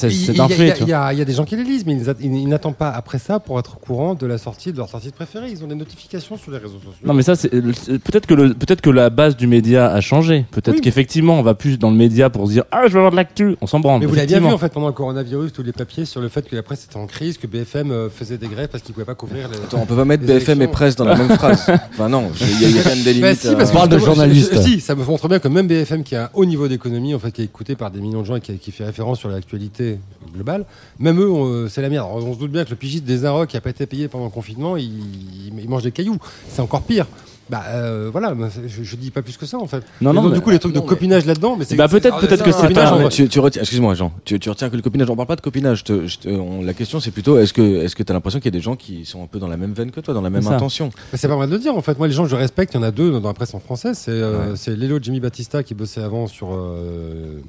fait. 0.48 0.74
il 0.80 0.88
y 0.88 0.92
a- 0.92 1.24
des 1.24 1.32
gens 1.34 1.44
qui 1.44 1.56
les 1.56 1.64
lisent, 1.64 1.84
mais 1.84 1.98
ils, 2.20 2.48
n'attendent 2.48 2.76
pas 2.76 2.90
après 2.90 3.18
ça 3.18 3.40
pour 3.40 3.58
être 3.58 3.76
au 3.76 3.80
courant 3.80 4.14
de 4.14 4.26
la 4.26 4.38
sortie 4.38 4.72
de 4.72 4.78
leur 4.78 4.94
artiste 4.94 5.14
préféré. 5.14 5.50
Ils 5.50 5.62
ont 5.64 5.66
des 5.66 5.74
notifications 5.74 6.36
sur 6.36 6.50
les 6.52 6.58
réseaux 6.58 6.78
sociaux. 6.78 7.04
Non, 7.04 7.12
mais 7.14 7.22
ça, 7.22 7.36
c'est 7.36 7.50
peut-être 7.50 8.26
que 8.26 8.34
le, 8.34 8.54
que 8.54 8.90
la 8.90 9.10
base 9.10 9.36
du 9.36 9.46
média 9.46 9.92
a 9.92 10.00
changé. 10.00 10.46
Peut-être 10.50 10.76
Oui. 10.76 10.80
qu'effectivement, 10.80 11.38
on 11.38 11.42
va 11.42 11.54
plus 11.54 11.78
dans 11.78 11.90
le 11.90 11.96
média 11.96 12.30
pour 12.30 12.46
se 12.46 12.52
dire, 12.52 12.64
ah, 12.70 12.82
je 12.86 12.92
veux 12.92 12.98
avoir 12.98 13.10
de 13.10 13.16
l'actu. 13.16 13.56
On 13.60 13.66
s'en 13.66 13.80
branle. 13.80 14.00
Mais 14.00 14.06
vous 14.06 14.14
l'avez 14.14 14.26
bien 14.26 14.40
vu 14.40 14.46
en 14.46 14.58
fait 14.58 14.72
pendant 14.72 14.86
le 14.86 14.92
coronavirus, 15.12 15.52
tous 15.54 15.62
les 15.62 15.72
papiers 15.72 16.04
sur 16.04 16.20
le 16.20 16.28
fait 16.28 16.46
que 16.46 16.54
la 16.54 16.62
presse 16.62 16.84
était 16.84 16.98
en 16.98 17.06
crise, 17.06 17.38
que 17.38 17.46
BFM 17.46 17.90
euh, 17.90 18.10
faisait 18.10 18.36
des 18.36 18.46
grèves 18.48 18.68
parce 18.68 18.82
qu'ils 18.84 18.92
pouvaient 18.92 19.06
pas 19.06 19.14
couvrir 19.14 19.48
les. 19.48 19.56
Attends, 19.56 19.80
on 19.80 19.86
peut 19.86 19.96
pas 19.96 20.04
mettre 20.04 20.24
BFM 20.24 20.60
et 20.60 20.68
presse 20.68 20.96
dans 20.96 21.06
la 21.06 21.16
même 21.16 21.30
phrase. 21.30 21.64
Enfin 21.94 22.10
non, 22.10 22.30
il 22.40 22.60
y, 22.60 22.64
a- 22.66 22.68
il 22.68 22.76
y 22.76 22.78
a 22.78 22.82
quand 22.82 22.90
même 22.90 23.02
des 23.04 23.14
Bah 23.14 23.28
limites. 23.28 23.40
si, 23.40 23.48
à- 23.48 23.54
parce 23.54 23.70
que 23.70 23.74
parle 23.74 23.88
de 23.88 23.98
je- 23.98 24.60
Si, 24.60 24.80
ça 24.80 24.94
me 24.94 25.02
montre 25.04 25.26
bien 25.28 25.38
que 25.38 25.48
même 25.48 25.66
BFM, 25.66 26.02
qui 26.04 26.14
a 26.14 26.24
un 26.26 26.30
haut 26.34 26.44
niveau 26.44 26.68
d'économie, 26.68 27.14
en 27.14 27.18
fait, 27.18 27.32
qui 27.32 27.40
est 27.40 27.46
écouté 27.46 27.74
par 27.74 27.90
des 27.90 28.00
millions 28.00 28.20
de 28.20 28.26
gens 28.26 28.36
et 28.36 28.40
qui, 28.42 28.58
qui 28.58 28.70
fait 28.70 28.84
référence 28.84 29.18
sur 29.18 29.30
l'actualité 29.30 29.98
globale, 30.34 30.66
même 30.98 31.18
eux, 31.20 31.30
euh, 31.30 31.68
c'est 31.68 31.80
la 31.80 31.88
merde. 31.88 32.06
Alors, 32.10 32.22
on 32.26 32.34
se 32.34 32.38
doute 32.38 32.52
bien 32.52 32.64
que 32.64 32.70
le 32.70 32.76
pigiste 32.76 33.04
des 33.04 33.24
Inrock 33.24 33.48
qui 33.48 33.56
a 33.56 33.62
pas 33.62 33.70
été 33.70 33.86
payé 33.86 34.08
pendant 34.08 34.24
le 34.26 34.30
confinement, 34.30 34.76
il 34.76 35.52
mange 35.68 35.84
des 35.84 35.92
cailloux. 35.92 36.18
C'est 36.50 36.60
encore 36.60 36.82
pire. 36.82 37.06
Bah 37.50 37.62
euh, 37.68 38.08
voilà, 38.12 38.34
je, 38.66 38.82
je 38.82 38.96
dis 38.96 39.10
pas 39.10 39.22
plus 39.22 39.36
que 39.38 39.46
ça 39.46 39.56
en 39.58 39.66
fait. 39.66 39.82
Non, 40.02 40.12
non, 40.12 40.22
donc, 40.22 40.32
mais- 40.32 40.36
du 40.38 40.44
coup, 40.44 40.50
les 40.50 40.58
trucs 40.58 40.74
non, 40.74 40.80
de 40.80 40.84
mais- 40.84 40.88
copinage 40.90 41.24
là-dedans, 41.24 41.56
mais 41.58 41.64
c'est. 41.64 41.76
Bah, 41.76 41.88
peut-être- 41.88 42.18
peut-être 42.20 42.44
que 42.44 42.52
c'est 42.52 42.72
pas- 42.74 43.08
tu, 43.08 43.28
tu 43.28 43.40
retiens, 43.40 43.62
excuse-moi 43.62 43.94
Jean, 43.94 44.12
tu, 44.24 44.38
tu 44.38 44.50
retiens 44.50 44.68
que 44.68 44.76
le 44.76 44.82
copinage, 44.82 45.08
on 45.08 45.16
parle 45.16 45.28
pas 45.28 45.36
de 45.36 45.40
copinage. 45.40 45.82
te- 45.84 46.06
je 46.06 46.18
te- 46.18 46.28
on- 46.28 46.62
la 46.62 46.74
question 46.74 47.00
c'est 47.00 47.10
plutôt 47.10 47.38
est-ce 47.38 47.52
que 47.54 47.62
est-ce 47.62 47.96
que 47.96 48.02
tu 48.02 48.12
as 48.12 48.14
l'impression 48.14 48.38
qu'il 48.40 48.46
y 48.52 48.54
a 48.54 48.58
des 48.58 48.62
gens 48.62 48.76
qui 48.76 49.04
sont 49.06 49.22
un 49.22 49.26
peu 49.26 49.38
dans 49.38 49.48
la 49.48 49.56
même 49.56 49.72
veine 49.72 49.90
que 49.90 50.00
toi, 50.00 50.12
dans 50.14 50.20
la 50.22 50.30
même 50.30 50.46
intention? 50.46 50.90
C'est 51.14 51.28
pas 51.28 51.36
mal 51.36 51.48
de 51.48 51.54
le 51.54 51.60
dire 51.60 51.74
en 51.76 51.80
fait. 51.82 51.96
Moi, 51.98 52.06
les 52.08 52.12
gens 52.14 52.24
que 52.24 52.30
je 52.30 52.36
respecte, 52.36 52.74
il 52.74 52.76
y 52.76 52.80
en 52.80 52.82
a 52.82 52.90
deux 52.90 53.10
dans 53.18 53.26
la 53.28 53.34
presse 53.34 53.54
en 53.54 53.60
français. 53.60 53.94
C'est 53.94 54.10
euh, 54.10 54.54
c'est 54.56 54.76
Lélo 54.76 54.98
Jimmy 55.00 55.20
Battista 55.20 55.62
qui 55.62 55.74
bossait 55.74 56.02
avant 56.02 56.26
sur 56.26 56.48
euh, 56.52 57.40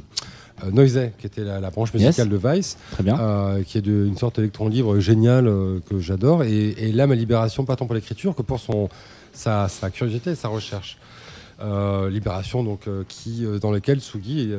euh, 0.64 0.72
Noisey, 0.72 1.14
qui 1.20 1.28
était 1.28 1.44
la, 1.44 1.60
la 1.60 1.70
branche 1.70 1.94
musicale 1.94 2.28
Yes. 2.32 2.42
de 2.42 2.50
Vice, 2.50 2.78
Très 2.92 3.04
bien. 3.04 3.18
euh, 3.20 3.64
qui 3.64 3.78
est 3.78 3.82
de- 3.82 4.06
une 4.08 4.18
sorte 4.18 4.38
d'électron 4.38 4.68
libre 4.68 5.00
génial 5.00 5.48
euh, 5.48 5.80
que 5.90 6.00
j'adore. 6.00 6.44
Et, 6.44 6.70
et 6.78 6.92
là, 6.92 7.08
ma 7.08 7.16
libération, 7.16 7.66
pas 7.66 7.76
tant 7.76 7.86
pour 7.86 7.96
l'écriture 7.96 8.36
que 8.36 8.42
pour 8.42 8.60
son, 8.60 8.90
sa, 9.34 9.68
sa 9.68 9.90
curiosité 9.90 10.32
et 10.32 10.36
sa 10.36 10.48
recherche. 10.48 10.98
Euh, 11.62 12.10
Libération, 12.10 12.64
donc, 12.64 12.88
euh, 12.88 13.04
qui, 13.08 13.46
euh, 13.46 13.60
dans 13.60 13.72
lequel 13.72 14.00
Sugi 14.00 14.50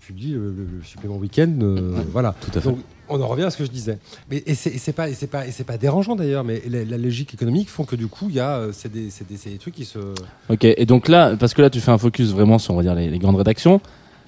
publie 0.00 0.32
le, 0.32 0.54
supplément 0.82 1.16
week-end. 1.16 1.52
euh, 1.60 1.92
voilà. 2.12 2.34
Tout 2.40 2.58
à 2.58 2.60
fait. 2.60 2.68
Donc, 2.68 2.78
on 3.08 3.20
en 3.20 3.28
revient 3.28 3.44
à 3.44 3.50
ce 3.50 3.58
que 3.58 3.64
je 3.64 3.70
disais. 3.70 3.98
Mais, 4.30 4.42
et 4.46 4.54
c'est 4.54 4.92
pas, 4.92 5.08
et 5.08 5.14
pas, 5.28 5.46
et 5.46 5.64
pas 5.64 5.78
dérangeant 5.78 6.16
d'ailleurs, 6.16 6.42
mais 6.42 6.62
la, 6.68 6.84
la 6.84 6.96
logique 6.98 7.34
économique 7.34 7.68
font 7.68 7.84
que 7.84 7.94
du 7.96 8.08
coup, 8.08 8.26
il 8.30 8.34
y 8.34 8.40
a, 8.40 8.68
c'est 8.72 8.90
des, 8.90 9.10
c'est 9.10 9.28
des, 9.28 9.36
c'est 9.36 9.50
des 9.50 9.58
trucs 9.58 9.74
qui 9.74 9.84
se. 9.84 9.98
Ok. 10.48 10.64
Et 10.64 10.86
donc 10.86 11.08
là, 11.08 11.36
parce 11.36 11.54
que 11.54 11.62
là, 11.62 11.70
tu 11.70 11.80
fais 11.80 11.90
un 11.92 11.98
focus 11.98 12.30
vraiment 12.30 12.58
sur, 12.58 12.74
on 12.74 12.78
va 12.78 12.82
dire, 12.82 12.94
les, 12.94 13.10
les 13.10 13.18
grandes 13.18 13.36
rédactions. 13.36 13.80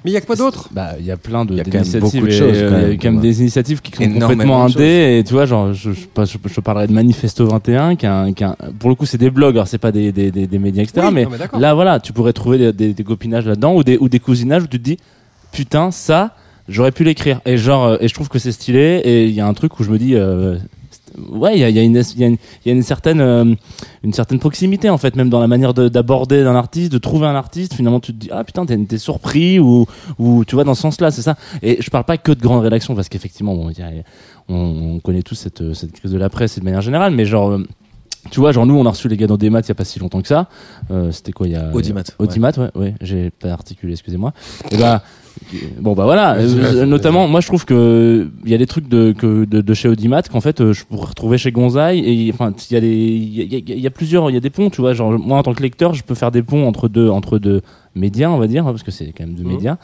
Mais 0.04 0.10
il 0.12 0.14
y 0.14 0.16
a 0.16 0.20
quoi 0.20 0.36
d'autre 0.36 0.68
Bah, 0.72 0.92
il 1.00 1.04
y 1.06 1.10
a 1.10 1.16
plein 1.16 1.44
de 1.44 1.52
Il 1.54 1.56
y 1.56 1.60
a 1.60 1.64
quand 1.64 1.72
même 1.72 1.82
d'initiatives. 1.82 2.20
beaucoup 2.20 2.26
de 2.26 2.32
et, 2.32 2.38
choses, 2.38 2.48
euh, 2.54 2.54
Il 2.54 2.62
y 2.62 2.84
a 2.84 2.88
même. 2.88 2.98
quand 2.98 3.10
même 3.12 3.20
des 3.20 3.40
initiatives 3.40 3.80
qui 3.80 3.90
sont 3.92 4.02
Énormément 4.02 4.28
complètement 4.28 4.64
de 4.66 4.72
choses. 4.72 4.76
indé. 4.82 5.18
Et 5.18 5.24
tu 5.24 5.32
vois, 5.32 5.46
genre, 5.46 5.72
je, 5.72 5.90
je, 5.92 6.00
je, 6.24 6.36
je 6.54 6.60
parlerai 6.60 6.86
de 6.86 6.92
Manifesto 6.92 7.44
21, 7.46 7.96
qui 7.96 8.06
est 8.06 8.08
un, 8.08 8.32
qui 8.32 8.44
est 8.44 8.46
un- 8.46 8.56
pour 8.78 8.88
le 8.88 8.94
coup, 8.94 9.06
c'est 9.06 9.18
des 9.18 9.30
blogs. 9.30 9.56
Alors, 9.56 9.66
c'est 9.66 9.78
pas 9.78 9.90
des, 9.92 10.12
des, 10.12 10.30
des, 10.30 10.46
des 10.46 10.58
médias, 10.58 10.82
etc. 10.84 11.06
Oui, 11.08 11.14
mais 11.14 11.24
non, 11.24 11.30
mais 11.30 11.38
d'accord. 11.38 11.58
là, 11.58 11.74
voilà, 11.74 11.98
tu 11.98 12.12
pourrais 12.12 12.32
trouver 12.32 12.58
des, 12.58 12.72
des, 12.72 12.94
des 12.94 13.04
copinages 13.04 13.46
là-dedans 13.46 13.74
ou 13.74 13.82
des, 13.82 13.96
ou 13.98 14.08
des 14.08 14.20
cousinages 14.20 14.62
où 14.62 14.66
tu 14.68 14.78
te 14.78 14.84
dis, 14.84 14.98
putain, 15.50 15.90
ça, 15.90 16.36
j'aurais 16.68 16.92
pu 16.92 17.02
l'écrire. 17.02 17.40
Et 17.44 17.56
genre, 17.56 17.84
euh, 17.86 17.96
et 18.00 18.06
je 18.06 18.14
trouve 18.14 18.28
que 18.28 18.38
c'est 18.38 18.52
stylé. 18.52 19.00
Et 19.04 19.24
il 19.26 19.32
y 19.34 19.40
a 19.40 19.46
un 19.48 19.54
truc 19.54 19.80
où 19.80 19.82
je 19.82 19.90
me 19.90 19.98
dis, 19.98 20.14
euh, 20.14 20.56
ouais, 21.30 21.54
il 21.54 21.60
y 21.60 21.64
a, 21.64 21.68
il 21.68 21.76
y, 21.76 21.78
a 21.78 21.82
une- 21.82 21.96
y, 21.96 22.38
y 22.68 22.70
a 22.78 22.82
certaine, 22.82 23.20
euh, 23.20 23.54
une 24.02 24.12
certaine 24.12 24.38
proximité 24.38 24.90
en 24.90 24.98
fait, 24.98 25.16
même 25.16 25.28
dans 25.30 25.40
la 25.40 25.46
manière 25.48 25.74
de- 25.74 25.88
d'aborder 25.88 26.42
d'un 26.44 26.54
artiste, 26.54 26.92
de 26.92 26.98
trouver 26.98 27.26
un 27.26 27.34
artiste. 27.34 27.74
Finalement, 27.74 28.00
tu 28.00 28.12
te 28.12 28.18
dis, 28.18 28.28
ah 28.32 28.44
putain, 28.44 28.66
t'es 28.66 28.98
surpris 28.98 29.58
ou, 29.58 29.86
ou 30.18 30.44
tu 30.44 30.54
vois 30.54 30.64
dans 30.64 30.74
ce 30.74 30.82
sens-là, 30.82 31.10
c'est 31.10 31.22
ça. 31.22 31.36
Et 31.62 31.78
je 31.80 31.90
parle 31.90 32.04
pas 32.04 32.18
que 32.18 32.32
de 32.32 32.40
grandes 32.40 32.62
rédactions 32.62 32.94
parce 32.94 33.08
qu'effectivement, 33.08 33.54
bon, 33.54 33.70
on, 34.48 34.54
on 34.54 34.98
connaît 35.00 35.22
tous 35.22 35.34
cette, 35.34 35.74
cette 35.74 35.92
crise 35.92 36.12
de 36.12 36.18
la 36.18 36.28
presse 36.28 36.56
et 36.56 36.60
de 36.60 36.64
manière 36.64 36.82
générale, 36.82 37.12
mais 37.12 37.24
genre. 37.24 37.50
euh, 37.50 37.64
Tu 38.30 38.40
vois, 38.40 38.50
genre 38.52 38.66
nous, 38.66 38.74
on 38.76 38.84
a 38.86 38.90
reçu 38.90 39.08
les 39.08 39.16
gars 39.16 39.26
dans 39.28 39.36
des 39.36 39.50
maths 39.50 39.66
il 39.66 39.70
y 39.70 39.72
a 39.72 39.76
pas 39.76 39.84
si 39.84 39.98
longtemps 40.00 40.20
que 40.20 40.28
ça. 40.28 40.48
Euh, 40.90 41.12
C'était 41.12 41.32
quoi 41.32 41.46
il 41.46 41.52
y 41.52 41.56
a 41.56 41.70
Audimat, 41.72 42.02
Audimat, 42.18 42.52
ouais, 42.58 42.70
ouais. 42.74 42.94
J'ai 43.00 43.30
pas 43.30 43.50
articulé, 43.52 43.92
excusez-moi. 43.92 44.32
Et 44.72 44.76
bah, 44.76 45.02
bon 45.80 45.94
bah 45.94 46.04
voilà. 46.04 46.36
Notamment, 46.86 47.28
moi 47.28 47.40
je 47.40 47.46
trouve 47.46 47.64
que 47.64 48.28
il 48.44 48.50
y 48.50 48.54
a 48.54 48.58
des 48.58 48.66
trucs 48.66 48.88
de 48.88 49.12
que 49.12 49.44
de, 49.44 49.60
de 49.60 49.74
chez 49.74 49.88
Audimat 49.88 50.22
qu'en 50.22 50.40
fait 50.40 50.60
euh, 50.60 50.72
je 50.72 50.84
pourrais 50.84 51.06
retrouver 51.08 51.38
chez 51.38 51.52
Gonzaï 51.52 51.98
et 52.00 52.32
enfin 52.32 52.52
il 52.70 52.74
y 52.74 52.76
a 52.76 52.80
des 52.80 52.88
il 52.94 53.42
y 53.42 53.56
y 53.56 53.80
y 53.80 53.86
a 53.86 53.90
plusieurs 53.90 54.30
il 54.30 54.34
y 54.34 54.36
a 54.36 54.40
des 54.40 54.50
ponts, 54.50 54.70
tu 54.70 54.80
vois. 54.80 54.92
Genre 54.94 55.12
moi 55.18 55.38
en 55.38 55.42
tant 55.42 55.54
que 55.54 55.62
lecteur, 55.62 55.94
je 55.94 56.02
peux 56.02 56.14
faire 56.14 56.30
des 56.30 56.42
ponts 56.42 56.66
entre 56.66 56.88
deux 56.88 57.08
entre 57.08 57.38
deux 57.38 57.60
médias, 57.94 58.28
on 58.30 58.38
va 58.38 58.46
dire, 58.46 58.66
hein, 58.66 58.70
parce 58.72 58.82
que 58.82 58.90
c'est 58.90 59.06
quand 59.16 59.24
même 59.26 59.34
deux 59.34 59.42
Mhm. 59.44 59.48
médias. 59.52 59.76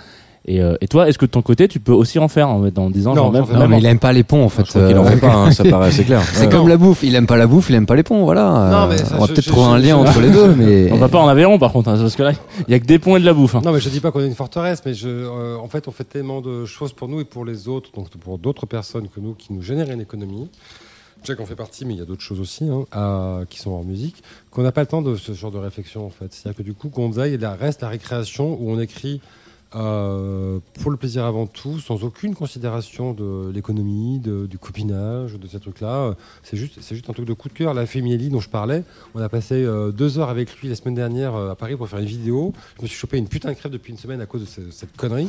Et, 0.44 0.60
euh, 0.60 0.74
et 0.81 0.89
toi, 0.89 1.09
est-ce 1.09 1.19
que 1.19 1.24
de 1.27 1.31
ton 1.31 1.40
côté, 1.43 1.69
tu 1.69 1.78
peux 1.78 1.93
aussi 1.93 2.19
en 2.19 2.27
faire 2.27 2.48
en, 2.48 2.60
fait, 2.64 2.77
en 2.77 2.90
disant 2.90 3.10
Non, 3.14 3.23
genre 3.23 3.32
même, 3.32 3.44
Non, 3.52 3.59
même 3.60 3.70
mais 3.70 3.77
en- 3.77 3.78
il 3.78 3.86
aime 3.86 4.01
pas 4.01 4.12
les 4.12 4.24
ponts 4.24 4.44
en 4.44 4.48
fait. 4.48 4.64
Qu'il 4.64 4.98
en 4.98 5.05
fait 5.05 5.19
pas, 5.20 5.32
hein, 5.32 5.52
ça 5.52 5.62
paraît 5.70 5.89
assez 5.89 6.02
clair. 6.02 6.20
C'est 6.32 6.47
Ouais. 6.47 6.48
comme 6.52 6.66
la 6.66 6.77
bouffe, 6.77 7.05
il 7.05 7.14
aime 7.14 7.28
pas 7.28 7.36
la 7.36 7.47
bouffe, 7.47 7.70
il 7.70 7.77
aime 7.77 7.86
pas 7.86 7.94
les 7.94 8.02
ponts, 8.02 8.24
voilà. 8.24 8.69
Non, 8.73 8.89
mais 8.89 8.98
ça, 8.98 9.14
on 9.16 9.20
va 9.20 9.27
peut-être 9.28 9.43
je- 9.44 9.48
trouver 9.51 9.66
un 9.66 9.78
je- 9.78 9.85
lien 9.86 9.90
je- 10.05 10.09
entre 10.09 10.20
les 10.20 10.31
deux, 10.31 10.52
mais. 10.56 10.90
on 10.90 10.97
va 10.97 11.09
pas 11.09 11.20
en 11.20 11.28
Aveyron 11.28 11.60
par 11.60 11.73
contre, 11.73 11.90
hein, 11.90 11.97
parce 11.97 12.16
que 12.16 12.24
là, 12.24 12.32
il 12.66 12.73
y 12.73 12.74
a 12.74 12.81
que 12.81 12.86
des 12.86 12.98
ponts 12.98 13.16
et 13.16 13.20
de 13.20 13.24
la 13.24 13.35
bouffe. 13.35 13.55
hein. 13.55 13.62
Non, 13.64 13.70
mais 13.73 13.78
je 13.78 13.89
dis 13.89 14.01
pas 14.01 14.10
qu'on 14.10 14.20
est 14.20 14.27
une 14.27 14.35
forteresse, 14.35 14.82
mais 14.85 14.94
je, 14.94 15.09
euh, 15.09 15.56
en 15.59 15.69
fait, 15.69 15.86
on 15.86 15.93
fait 15.93 16.02
tellement 16.05 16.40
de 16.40 16.64
choses 16.64 16.93
pour 16.93 17.06
nous 17.09 17.20
et 17.20 17.24
pour 17.24 17.44
les 17.44 17.69
autres, 17.69 17.90
donc 17.94 18.09
pour 18.10 18.36
d'autres 18.39 18.66
personnes 18.66 19.06
que 19.14 19.20
nous, 19.20 19.35
qui 19.35 19.52
nous 19.52 19.62
génèrent 19.62 19.90
une 19.93 20.01
économie. 20.01 20.48
Déjà 21.23 21.36
qu'on 21.36 21.47
fait 21.47 21.55
partie, 21.55 21.85
mais 21.85 21.94
il 21.94 21.98
y 22.01 22.02
a 22.02 22.05
d'autres 22.05 22.20
choses 22.20 22.40
aussi 22.40 22.64
hein, 22.69 22.82
à- 22.90 23.43
qui 23.48 23.60
sont 23.60 23.70
hors 23.70 23.85
musique, 23.85 24.24
qu'on 24.51 24.62
n'a 24.62 24.73
pas 24.73 24.81
le 24.81 24.89
temps 24.89 25.02
de 25.02 25.14
ce 25.14 25.32
genre 25.35 25.52
de 25.52 25.59
réflexion 25.59 26.05
en 26.05 26.10
fait. 26.10 26.27
C'est-à-dire 26.32 26.56
que 26.59 26.64
du 26.64 26.74
coup, 26.74 26.89
Gonzaï 26.89 27.39
la- 27.39 27.55
reste 27.55 27.82
la 27.82 27.89
récréation 27.90 28.59
où 28.60 28.73
on 28.73 28.81
écrit 28.81 29.20
euh, 29.74 30.59
pour 30.81 30.90
le 30.90 30.97
plaisir 30.97 31.24
avant 31.24 31.47
tout, 31.47 31.78
sans 31.81 32.05
aucune 32.05 32.35
considération 32.35 33.12
de 33.12 33.51
l'économie, 33.55 34.19
du 34.20 34.59
copinage, 34.59 35.35
de 35.39 35.47
ces 35.47 35.61
trucs-là. 35.61 36.15
C'est 36.43 36.57
juste, 36.57 36.81
juste 36.93 37.09
un 37.09 37.12
truc 37.12 37.27
de 37.27 37.32
coup 37.32 37.49
de 37.49 37.55
cœur. 37.55 37.74
La 37.74 37.86
Fémieli 37.86 38.28
dont 38.28 38.40
je 38.40 38.49
parlais, 38.49 38.85
on 39.15 39.20
a 39.20 39.28
passé 39.28 39.55
euh, 39.55 39.90
deux 39.93 40.19
heures 40.19 40.28
avec 40.28 40.55
lui 40.61 40.69
la 40.69 40.74
semaine 40.74 40.94
dernière 40.94 41.35
euh, 41.35 41.51
à 41.51 41.55
Paris 41.55 41.77
pour 41.77 41.89
faire 41.89 41.99
une 42.01 42.07
vidéo. 42.07 42.53
Je 42.78 42.82
me 42.82 42.86
suis 42.86 42.97
chopé 42.97 43.16
une 43.19 43.28
putain 43.28 43.49
de 43.51 43.55
crève 43.55 43.73
depuis 43.73 43.93
une 43.93 43.99
semaine 43.99 44.20
à 44.20 44.27
cause 44.27 44.43
de 44.43 44.47
ce- 44.47 44.70
cette 44.70 44.97
connerie. 44.97 45.28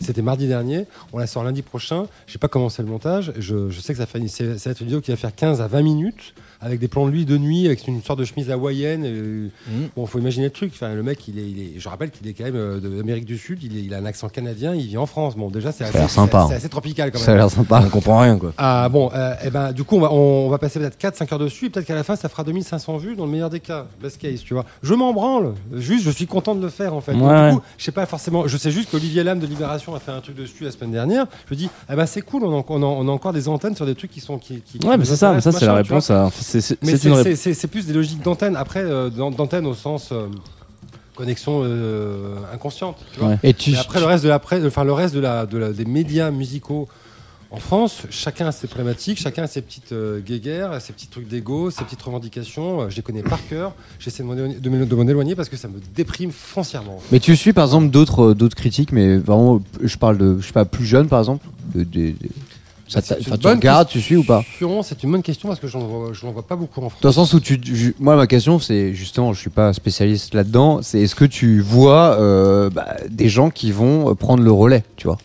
C'était 0.00 0.22
mardi 0.22 0.46
dernier. 0.48 0.86
On 1.12 1.18
la 1.18 1.26
sort 1.26 1.44
lundi 1.44 1.62
prochain. 1.62 2.06
J'ai 2.26 2.38
pas 2.38 2.48
commencé 2.48 2.82
le 2.82 2.88
montage. 2.88 3.32
Je, 3.38 3.70
je 3.70 3.80
sais 3.80 3.92
que 3.94 3.98
ça 3.98 4.06
va 4.12 4.18
être 4.18 4.80
une 4.80 4.86
vidéo 4.86 5.00
qui 5.00 5.10
va 5.10 5.16
faire 5.16 5.34
15 5.34 5.60
à 5.60 5.66
20 5.68 5.82
minutes 5.82 6.34
avec 6.64 6.80
des 6.80 6.88
plans 6.88 7.06
de 7.06 7.10
lui 7.12 7.24
de 7.26 7.36
nuit, 7.38 7.66
avec 7.66 7.86
une 7.86 8.02
sorte 8.02 8.18
de 8.18 8.24
chemise 8.24 8.50
hawaïenne. 8.50 9.04
euh, 9.04 9.48
Mhm. 9.68 9.88
Bon, 9.96 10.06
faut 10.06 10.18
imaginer 10.18 10.46
le 10.46 10.50
truc. 10.52 10.72
Enfin, 10.74 10.94
le 10.94 11.02
mec, 11.02 11.26
il 11.28 11.38
est, 11.38 11.42
il 11.48 11.58
est- 11.60 11.72
je 11.78 11.88
rappelle 11.88 12.10
qu'il 12.10 12.26
est 12.26 12.32
quand 12.32 12.44
même 12.44 12.56
euh, 12.56 12.80
de 12.80 12.88
l'Amérique 12.88 13.24
du 13.26 13.38
Sud. 13.38 13.62
Il 13.62 13.76
est, 13.76 13.82
il 13.82 13.92
a 13.94 13.98
un 13.98 14.04
accent 14.06 14.28
canadien, 14.28 14.74
il 14.74 14.86
vit 14.86 14.96
en 14.96 15.06
France. 15.06 15.36
Bon, 15.36 15.50
déjà, 15.50 15.72
c'est 15.72 15.84
a 15.84 15.88
assez, 15.88 15.98
l'air 15.98 16.10
sympa, 16.10 16.46
c'est- 16.48 16.54
hein. 16.54 16.56
assez 16.56 16.68
tropical 16.68 17.10
quand 17.12 17.18
même. 17.18 17.24
Ça 17.26 17.32
a 17.32 17.36
l'air 17.36 17.50
sympa. 17.50 17.82
On 17.84 17.90
comprend 17.90 18.18
rien, 18.20 18.38
quoi. 18.38 18.52
Ah 18.58 18.88
bon, 18.88 19.10
euh, 19.14 19.34
eh 19.44 19.50
ben, 19.50 19.72
du 19.72 19.84
coup, 19.84 19.96
on 19.96 20.00
va, 20.00 20.12
on, 20.12 20.46
on 20.46 20.48
va 20.48 20.58
passer 20.58 20.78
peut-être 20.80 20.98
4-5 20.98 21.32
heures 21.32 21.38
dessus, 21.38 21.66
et 21.66 21.70
peut-être 21.70 21.86
qu'à 21.86 21.94
la 21.94 22.04
fin, 22.04 22.16
ça 22.16 22.28
fera 22.28 22.44
2500 22.44 22.96
vues 22.96 23.16
dans 23.16 23.26
le 23.26 23.30
meilleur 23.30 23.50
des 23.50 23.60
cas. 23.60 23.86
Best 24.02 24.18
case, 24.18 24.40
tu 24.42 24.54
vois. 24.54 24.64
Je 24.82 24.94
m'en 24.94 25.12
branle. 25.12 25.54
Juste, 25.74 26.04
je 26.04 26.10
suis 26.10 26.26
content 26.26 26.54
de 26.54 26.62
le 26.62 26.68
faire, 26.70 26.94
en 26.94 27.00
fait. 27.00 27.12
Donc, 27.14 27.30
Ouais. 27.30 27.50
du 27.50 27.56
coup, 27.58 27.62
je 27.78 27.84
sais 27.84 27.92
pas 27.92 28.06
forcément, 28.06 28.46
je 28.46 28.56
sais 28.56 28.70
juste 28.70 28.90
qu'Olivier 28.90 29.22
Lam 29.24 29.38
de 29.38 29.46
Libération 29.46 29.94
a 29.94 30.00
fait 30.00 30.12
un 30.12 30.20
truc 30.20 30.36
dessus 30.36 30.64
la 30.64 30.70
semaine 30.70 30.92
dernière. 30.92 31.26
Je 31.50 31.54
dis, 31.54 31.68
eh 31.92 31.94
ben, 31.94 32.06
c'est 32.06 32.22
cool, 32.22 32.44
on 32.44 32.58
a, 32.60 32.64
on, 32.68 32.82
a, 32.82 32.86
on 32.86 33.08
a 33.08 33.10
encore 33.10 33.32
des 33.32 33.48
antennes 33.48 33.76
sur 33.76 33.86
des 33.86 33.94
trucs 33.94 34.10
qui 34.10 34.20
sont. 34.20 34.38
Qui, 34.38 34.62
Ouais, 34.84 34.96
mais 34.96 35.04
c'est 35.04 35.16
ça, 35.16 35.40
ça 35.40 35.52
c'est 35.52 35.66
la 35.66 35.74
réponse. 35.74 36.10
à- 36.10 36.30
C'est 36.60 37.04
une 37.04 37.70
plus 37.70 37.86
des 37.86 37.92
logiques 37.92 38.22
d'antenne. 38.22 38.56
Après, 38.56 38.82
euh, 38.82 39.10
d'an- 39.10 39.30
d'antenne 39.30 39.66
au 39.66 39.74
sens 39.74 40.10
euh, 40.12 40.26
connexion 41.14 41.62
euh, 41.64 42.36
inconsciente. 42.52 42.96
Tu 43.12 43.20
vois. 43.20 43.28
Ouais. 43.30 43.38
Et 43.42 43.54
tu, 43.54 43.74
après 43.76 44.00
le 44.00 44.06
reste 44.06 44.24
de 44.24 44.28
la 44.28 44.38
presse- 44.38 44.64
enfin 44.66 44.84
le 44.84 44.92
reste 44.92 45.14
de 45.14 45.20
la, 45.20 45.46
de 45.46 45.58
la- 45.58 45.72
des 45.72 45.84
médias 45.84 46.30
musicaux 46.30 46.88
en 47.50 47.58
France, 47.58 48.02
chacun 48.10 48.46
a 48.48 48.52
ses 48.52 48.66
problématiques, 48.66 49.20
chacun 49.20 49.44
a 49.44 49.46
ses 49.46 49.62
petites 49.62 49.92
euh, 49.92 50.18
guéguerres, 50.18 50.80
ses 50.80 50.92
petits 50.92 51.06
trucs 51.06 51.28
d'ego, 51.28 51.70
ses 51.70 51.84
petites 51.84 52.02
revendications. 52.02 52.80
Euh, 52.82 52.88
je 52.90 52.96
les 52.96 53.02
connais 53.02 53.22
par 53.22 53.38
cœur. 53.48 53.74
J'essaie 54.00 54.24
de 54.24 54.28
m'en 54.28 54.34
éloigner- 55.06 55.36
parce 55.36 55.48
que 55.48 55.56
ça 55.56 55.68
me 55.68 55.74
déprime 55.94 56.32
foncièrement. 56.32 56.98
Mais 57.12 57.20
tu 57.20 57.36
suis 57.36 57.52
par 57.52 57.66
exemple 57.66 57.90
d'autres 57.90 58.34
d'autres 58.34 58.56
critiques, 58.56 58.90
mais 58.90 59.18
vraiment, 59.18 59.62
je 59.80 59.96
parle 59.96 60.18
de, 60.18 60.38
je 60.40 60.46
sais 60.48 60.52
pas, 60.52 60.64
plus 60.64 60.84
jeune 60.84 61.06
par 61.06 61.20
exemple. 61.20 61.46
De, 61.76 61.84
de- 61.84 62.10
de- 62.10 62.14
une 62.96 63.38
tu 63.38 63.46
regardes, 63.46 63.88
tu 63.88 64.00
suis 64.00 64.16
ou 64.16 64.24
pas 64.24 64.44
C'est 64.82 65.02
une 65.02 65.12
bonne 65.12 65.22
question 65.22 65.48
parce 65.48 65.60
que 65.60 65.66
je 65.66 65.76
n'en 65.76 66.32
vois, 66.32 66.46
pas 66.46 66.56
beaucoup 66.56 66.80
en 66.80 66.88
France. 66.88 67.02
Dans 67.02 67.08
le 67.08 67.14
sens 67.14 67.32
où 67.34 67.40
tu, 67.40 67.94
moi 67.98 68.16
ma 68.16 68.26
question 68.26 68.58
c'est 68.58 68.94
justement, 68.94 69.32
je 69.32 69.40
suis 69.40 69.50
pas 69.50 69.72
spécialiste 69.72 70.34
là-dedans, 70.34 70.80
c'est 70.82 71.00
est-ce 71.00 71.14
que 71.14 71.24
tu 71.24 71.60
vois 71.60 72.16
euh, 72.18 72.70
bah, 72.70 72.96
des 73.08 73.28
gens 73.28 73.50
qui 73.50 73.72
vont 73.72 74.10
euh, 74.10 74.14
prendre 74.14 74.42
le 74.42 74.52
relais, 74.52 74.84
tu 74.96 75.06
vois? 75.06 75.18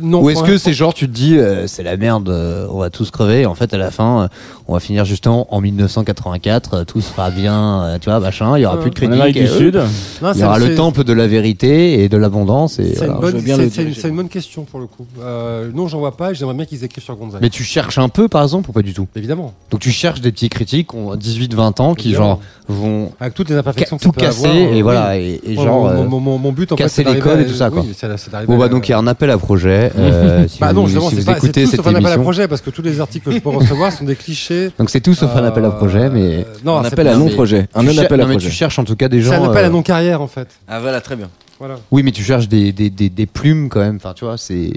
Non, 0.00 0.22
Ou 0.22 0.30
est-ce 0.30 0.42
que 0.42 0.56
c'est 0.58 0.72
genre 0.72 0.94
tu 0.94 1.06
te 1.08 1.12
dis 1.12 1.36
euh, 1.38 1.66
c'est 1.66 1.82
la 1.82 1.96
merde, 1.96 2.28
euh, 2.28 2.66
on 2.70 2.78
va 2.78 2.90
tous 2.90 3.10
crever, 3.10 3.42
et 3.42 3.46
en 3.46 3.54
fait 3.54 3.74
à 3.74 3.78
la 3.78 3.90
fin 3.90 4.22
euh, 4.24 4.28
on 4.68 4.74
va 4.74 4.80
finir 4.80 5.04
justement 5.04 5.52
en 5.54 5.60
1984, 5.60 6.74
euh, 6.74 6.84
tout 6.84 7.00
sera 7.00 7.30
bien, 7.30 7.82
euh, 7.82 7.98
tu 8.00 8.08
vois, 8.10 8.20
machin, 8.20 8.56
il 8.58 8.62
y 8.62 8.66
aura 8.66 8.78
plus 8.80 8.90
de 8.90 8.94
critiques, 8.94 9.34
du 9.34 9.42
euh, 9.48 9.58
Sud, 9.58 9.74
Non, 10.22 10.32
il 10.34 10.40
y 10.40 10.44
aura 10.44 10.58
le 10.58 10.66
c'est- 10.68 10.74
temple 10.76 11.04
de 11.04 11.12
la 11.12 11.26
vérité 11.26 12.02
et 12.02 12.08
de 12.08 12.16
l'abondance 12.16 12.78
et 12.78 12.94
C'est 12.94 13.06
voilà. 13.06 13.12
une, 13.14 13.20
bonne- 13.20 13.30
je 13.32 13.36
veux 13.36 13.42
bien 13.42 13.56
c'est- 13.56 13.62
le 13.64 13.70
c'est 13.70 13.76
une- 13.76 13.82
diriger. 13.86 14.00
c'est 14.00 14.08
une 14.08 14.16
bonne 14.16 14.28
question 14.28 14.64
pour 14.64 14.80
le 14.80 14.86
coup. 14.86 15.06
Euh, 15.20 15.70
non, 15.74 15.88
j'en 15.88 15.98
vois 15.98 16.16
pas 16.16 16.30
et 16.30 16.34
j'aimerais 16.34 16.54
bien 16.54 16.64
qu'ils 16.64 16.84
écrivent 16.84 17.04
sur 17.04 17.16
Gonzague. 17.16 17.40
Mais 17.42 17.50
tu 17.50 17.64
cherches 17.64 17.98
un 17.98 18.08
peu 18.08 18.28
par 18.28 18.42
exemple 18.42 18.70
ou 18.70 18.72
pas 18.72 18.82
du 18.82 18.94
tout? 18.94 19.06
Évidemment. 19.16 19.52
Donc 19.70 19.80
tu 19.80 19.90
cherches 19.90 20.20
des 20.20 20.32
petits 20.32 20.48
critiques 20.48 20.94
ont 20.94 21.14
18-20 21.16 21.80
ans 21.80 21.94
qui 21.94 22.08
Évidemment. 22.08 22.26
genre 22.26 22.40
vont 22.68 23.12
Avec 23.20 23.34
toutes 23.34 23.48
les 23.48 23.54
ca- 23.54 23.60
imperfections 23.60 23.96
que 23.98 24.02
tout 24.04 24.08
ça 24.08 24.12
peut 24.12 24.20
casser 24.20 24.46
avoir, 24.46 24.56
euh, 24.72 24.74
et 24.74 24.82
voilà 24.82 25.18
et, 25.18 25.40
et 25.44 25.54
Moi, 25.54 25.64
genre 25.64 25.80
mon, 25.84 25.88
euh, 25.88 26.04
mon- 26.04 26.20
mon- 26.20 26.38
mon 26.38 26.52
but 26.52 26.70
en 26.72 26.76
fait, 26.76 26.84
casser 26.84 26.94
c'est 26.96 27.00
les 27.02 27.18
d'arriver 27.18 27.22
codes 27.22 27.38
à- 27.38 27.42
et 27.42 27.46
tout 27.46 27.54
ça, 27.58 27.70
quoi. 27.70 27.82
oui, 27.82 27.94
c'est- 27.96 28.16
c'est 28.16 28.30
d'arriver 28.30 28.52
Bon 28.52 28.58
bah 28.58 28.66
à- 28.66 28.68
donc 28.68 28.88
il 28.88 28.92
y 28.92 28.94
a 28.94 28.98
un 28.98 29.06
appel 29.06 29.30
à 29.30 29.38
projet 29.38 29.81
euh, 29.96 30.46
si 30.48 30.58
Bah 30.60 30.68
vous, 30.72 30.80
non, 30.80 30.86
justement, 30.86 31.08
si 31.10 31.14
c'est 31.16 31.20
vous 31.22 31.26
pas, 31.26 31.32
c'est 31.32 31.38
écoutez 31.46 31.64
tout 31.64 31.70
cette 31.70 31.76
sauf 31.78 31.86
un 31.86 31.90
appel 31.90 32.04
à 32.06 32.08
émission. 32.10 32.22
projet 32.22 32.48
parce 32.48 32.60
que 32.60 32.70
tous 32.70 32.82
les 32.82 33.00
articles 33.00 33.24
que 33.24 33.32
je 33.32 33.38
peux 33.40 33.48
recevoir 33.48 33.92
sont 33.92 34.04
des 34.04 34.16
clichés. 34.16 34.70
Donc 34.78 34.90
c'est 34.90 35.00
tout 35.00 35.14
sauf 35.14 35.34
un 35.34 35.44
appel 35.44 35.64
à 35.64 35.70
projet 35.70 36.08
mais 36.10 36.38
Euh, 36.38 36.44
non, 36.64 36.78
un 36.78 36.84
appel 36.84 37.08
à 37.08 37.14
non, 37.16 37.26
non-projet. 37.26 37.68
Un 37.74 37.80
tu 37.80 37.86
cher- 37.86 37.94
non-appel 37.96 38.20
à 38.20 38.24
non, 38.24 38.28
mais 38.30 38.36
tu 38.36 38.40
projet. 38.42 38.54
cherches 38.56 38.78
en 38.78 38.84
tout 38.84 38.96
cas 38.96 39.08
des 39.08 39.20
gens 39.22 39.30
C'est 39.32 39.36
un 39.38 39.44
appel 39.44 39.64
euh, 39.64 39.68
à 39.68 39.70
non 39.70 39.82
carrière 39.82 40.20
en 40.20 40.26
fait. 40.28 40.48
Ah 40.68 40.80
voilà, 40.80 41.00
très 41.00 41.16
bien. 41.16 41.28
Voilà. 41.58 41.76
Oui, 41.92 42.02
mais 42.02 42.10
tu 42.10 42.22
cherches 42.24 42.48
des, 42.48 42.72
des, 42.72 42.90
des, 42.90 43.08
des 43.08 43.26
plumes 43.26 43.68
quand 43.68 43.78
même. 43.80 43.96
Enfin, 43.96 44.14
tu 44.14 44.24
vois, 44.24 44.36
c'est. 44.36 44.72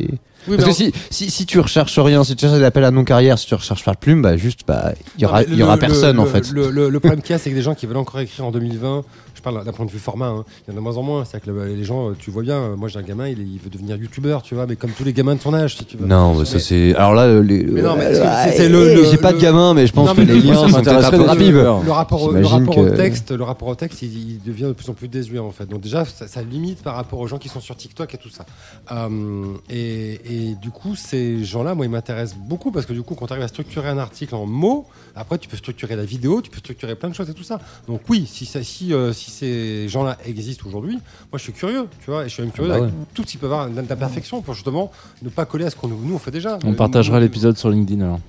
Oui, 0.47 0.57
Parce 0.57 0.65
que 0.69 0.75
si, 0.75 0.91
si, 1.09 1.31
si 1.31 1.47
tu 1.47 1.59
recherches 1.59 1.97
rien, 1.97 2.23
si 2.23 2.35
tu 2.35 2.41
cherches 2.45 2.59
des 2.59 2.63
appels 2.63 2.83
à 2.83 2.91
non-carrière, 2.91 3.39
si 3.39 3.47
tu 3.47 3.55
recherches 3.55 3.83
pas 3.83 3.93
de 3.93 3.97
plumes, 3.97 4.21
bah 4.21 4.37
juste, 4.37 4.59
bah, 4.67 4.91
il 5.17 5.21
y 5.21 5.23
Non, 5.23 5.29
aura, 5.31 5.41
il 5.43 5.55
y 5.55 5.63
aura 5.63 5.73
le- 5.73 5.79
personne 5.79 6.17
le- 6.17 6.21
en 6.21 6.25
fait. 6.27 6.51
Le, 6.51 6.69
le- 6.69 6.89
le 6.89 6.99
problème 6.99 7.23
qu'il 7.23 7.31
y 7.31 7.35
a, 7.35 7.39
c'est 7.39 7.49
que 7.49 7.55
des 7.55 7.63
gens 7.63 7.73
qui 7.73 7.87
veulent 7.87 7.97
encore 7.97 8.19
écrire 8.19 8.45
en 8.45 8.51
2020, 8.51 9.03
je 9.24 9.24
parle 9.45 9.63
d'un 9.63 9.71
point 9.71 9.85
de 9.85 9.91
vue 9.91 9.99
format, 9.99 10.27
hein, 10.27 10.43
il 10.67 10.71
y 10.71 10.73
en 10.73 10.73
a 10.73 10.75
de 10.77 10.81
moins 10.83 10.97
en 10.97 11.03
moins. 11.03 11.23
C'est-à-dire 11.23 11.45
que 11.45 11.51
le- 11.59 11.73
les 11.75 11.83
gens, 11.85 12.09
euh, 12.09 12.15
tu 12.17 12.31
vois 12.31 12.43
bien, 12.43 12.57
euh, 12.57 12.75
moi 12.75 12.89
j'ai 12.89 12.99
un 12.99 13.03
gamin, 13.03 13.27
il, 13.29 13.37
veut 13.63 13.69
devenir 13.69 13.95
youtubeur, 13.95 14.41
tu 14.41 14.55
vois, 14.55 14.65
mais 14.67 14.75
comme 14.75 14.91
tous 14.91 15.03
les 15.03 15.13
gamins 15.13 15.35
de 15.35 15.41
son 15.41 15.53
âge, 15.53 15.77
si 15.77 15.85
tu 15.85 15.97
veux. 15.97 16.05
Non, 16.07 16.43
ça 16.45 16.59
c'est. 16.59 16.93
Alors 16.95 17.13
là, 17.13 17.41
les... 17.41 17.63
Le- 17.63 19.05
J'ai 19.11 19.17
pas 19.17 19.33
de 19.33 19.39
gamin, 19.39 19.73
mais 19.73 19.87
je 19.87 19.93
pense 19.93 20.09
Non, 20.09 20.15
que 20.15 20.21
les 20.21 20.33
le- 20.35 20.39
liens 20.41 20.67
sont 20.67 20.81
de- 20.81 21.23
rapides. 21.23 21.51
le- 21.53 21.91
rapport, 21.91 22.23
au, 22.23 22.31
le 22.31 22.45
rapport 22.45 22.77
au 22.77 22.89
texte, 22.89 23.31
le 23.31 23.43
rapport 23.43 23.67
au 23.67 23.75
texte, 23.75 24.01
il, 24.01 24.31
il 24.31 24.41
devient 24.43 24.63
de 24.63 24.73
plus 24.73 24.89
en 24.89 24.93
plus 24.93 25.07
désuet 25.07 25.39
en 25.39 25.51
fait. 25.51 25.65
Donc 25.67 25.81
déjà, 25.81 26.05
ça, 26.05 26.27
ça 26.27 26.41
limite 26.41 26.81
par 26.81 26.95
rapport 26.95 27.19
aux 27.19 27.27
gens 27.27 27.37
qui 27.37 27.49
sont 27.49 27.59
sur 27.59 27.75
TikTok 27.75 28.13
et 28.13 28.17
tout 28.17 28.29
ça. 28.29 28.45
Euh, 28.91 29.43
et, 29.69 30.19
et 30.49 30.55
du 30.55 30.69
coup, 30.71 30.95
ces 30.95 31.43
gens-là, 31.43 31.75
moi, 31.75 31.85
ils 31.85 31.91
m'intéressent 31.91 32.37
beaucoup 32.39 32.71
parce 32.71 32.85
que 32.85 32.93
du 32.93 33.01
coup, 33.03 33.15
quand 33.15 33.27
tu 33.27 33.33
arrives 33.33 33.45
à 33.45 33.47
structurer 33.47 33.89
un 33.89 33.97
article 33.97 34.35
en 34.35 34.45
mots, 34.45 34.85
après, 35.15 35.37
tu 35.37 35.47
peux 35.47 35.57
structurer 35.57 35.95
la 35.95 36.03
vidéo, 36.05 36.41
tu 36.41 36.49
peux 36.49 36.57
structurer 36.59 36.95
plein 36.95 37.09
de 37.09 37.15
choses 37.15 37.29
et 37.29 37.33
tout 37.33 37.43
ça. 37.43 37.59
Donc 37.87 38.01
oui, 38.09 38.27
si, 38.31 38.45
ça, 38.45 38.63
si, 38.63 38.93
euh, 38.93 39.13
si 39.13 39.31
ces 39.35 39.87
gens-là 39.89 40.17
existent 40.25 40.65
aujourd'hui, 40.67 40.93
moi, 40.95 41.37
je 41.37 41.43
suis 41.43 41.53
curieux, 41.53 41.87
tu 42.03 42.09
vois, 42.11 42.25
et 42.25 42.29
je 42.29 42.33
suis 42.33 42.43
même 42.43 42.51
curieux 42.51 42.71
Ah 42.73 42.79
bah 42.79 42.83
avec 42.85 42.95
tout 43.13 43.21
ce 43.23 43.27
qui 43.27 43.37
peut 43.37 43.45
avoir 43.47 43.69
d'imperfection 43.69 44.41
pour 44.41 44.53
justement 44.53 44.91
ne 45.21 45.29
pas 45.29 45.45
coller 45.45 45.65
à 45.65 45.69
ce 45.69 45.75
qu'on 45.75 45.87
nous, 45.87 45.99
nous, 46.03 46.15
on 46.15 46.19
fait 46.19 46.31
déjà. 46.31 46.57
on 46.63 46.71
Euh, 46.71 46.75
partagera 46.75 47.17
nous- 47.17 47.23
l'épisode 47.23 47.57
sur 47.57 47.69
LinkedIn 47.69 48.01
alors. 48.03 48.19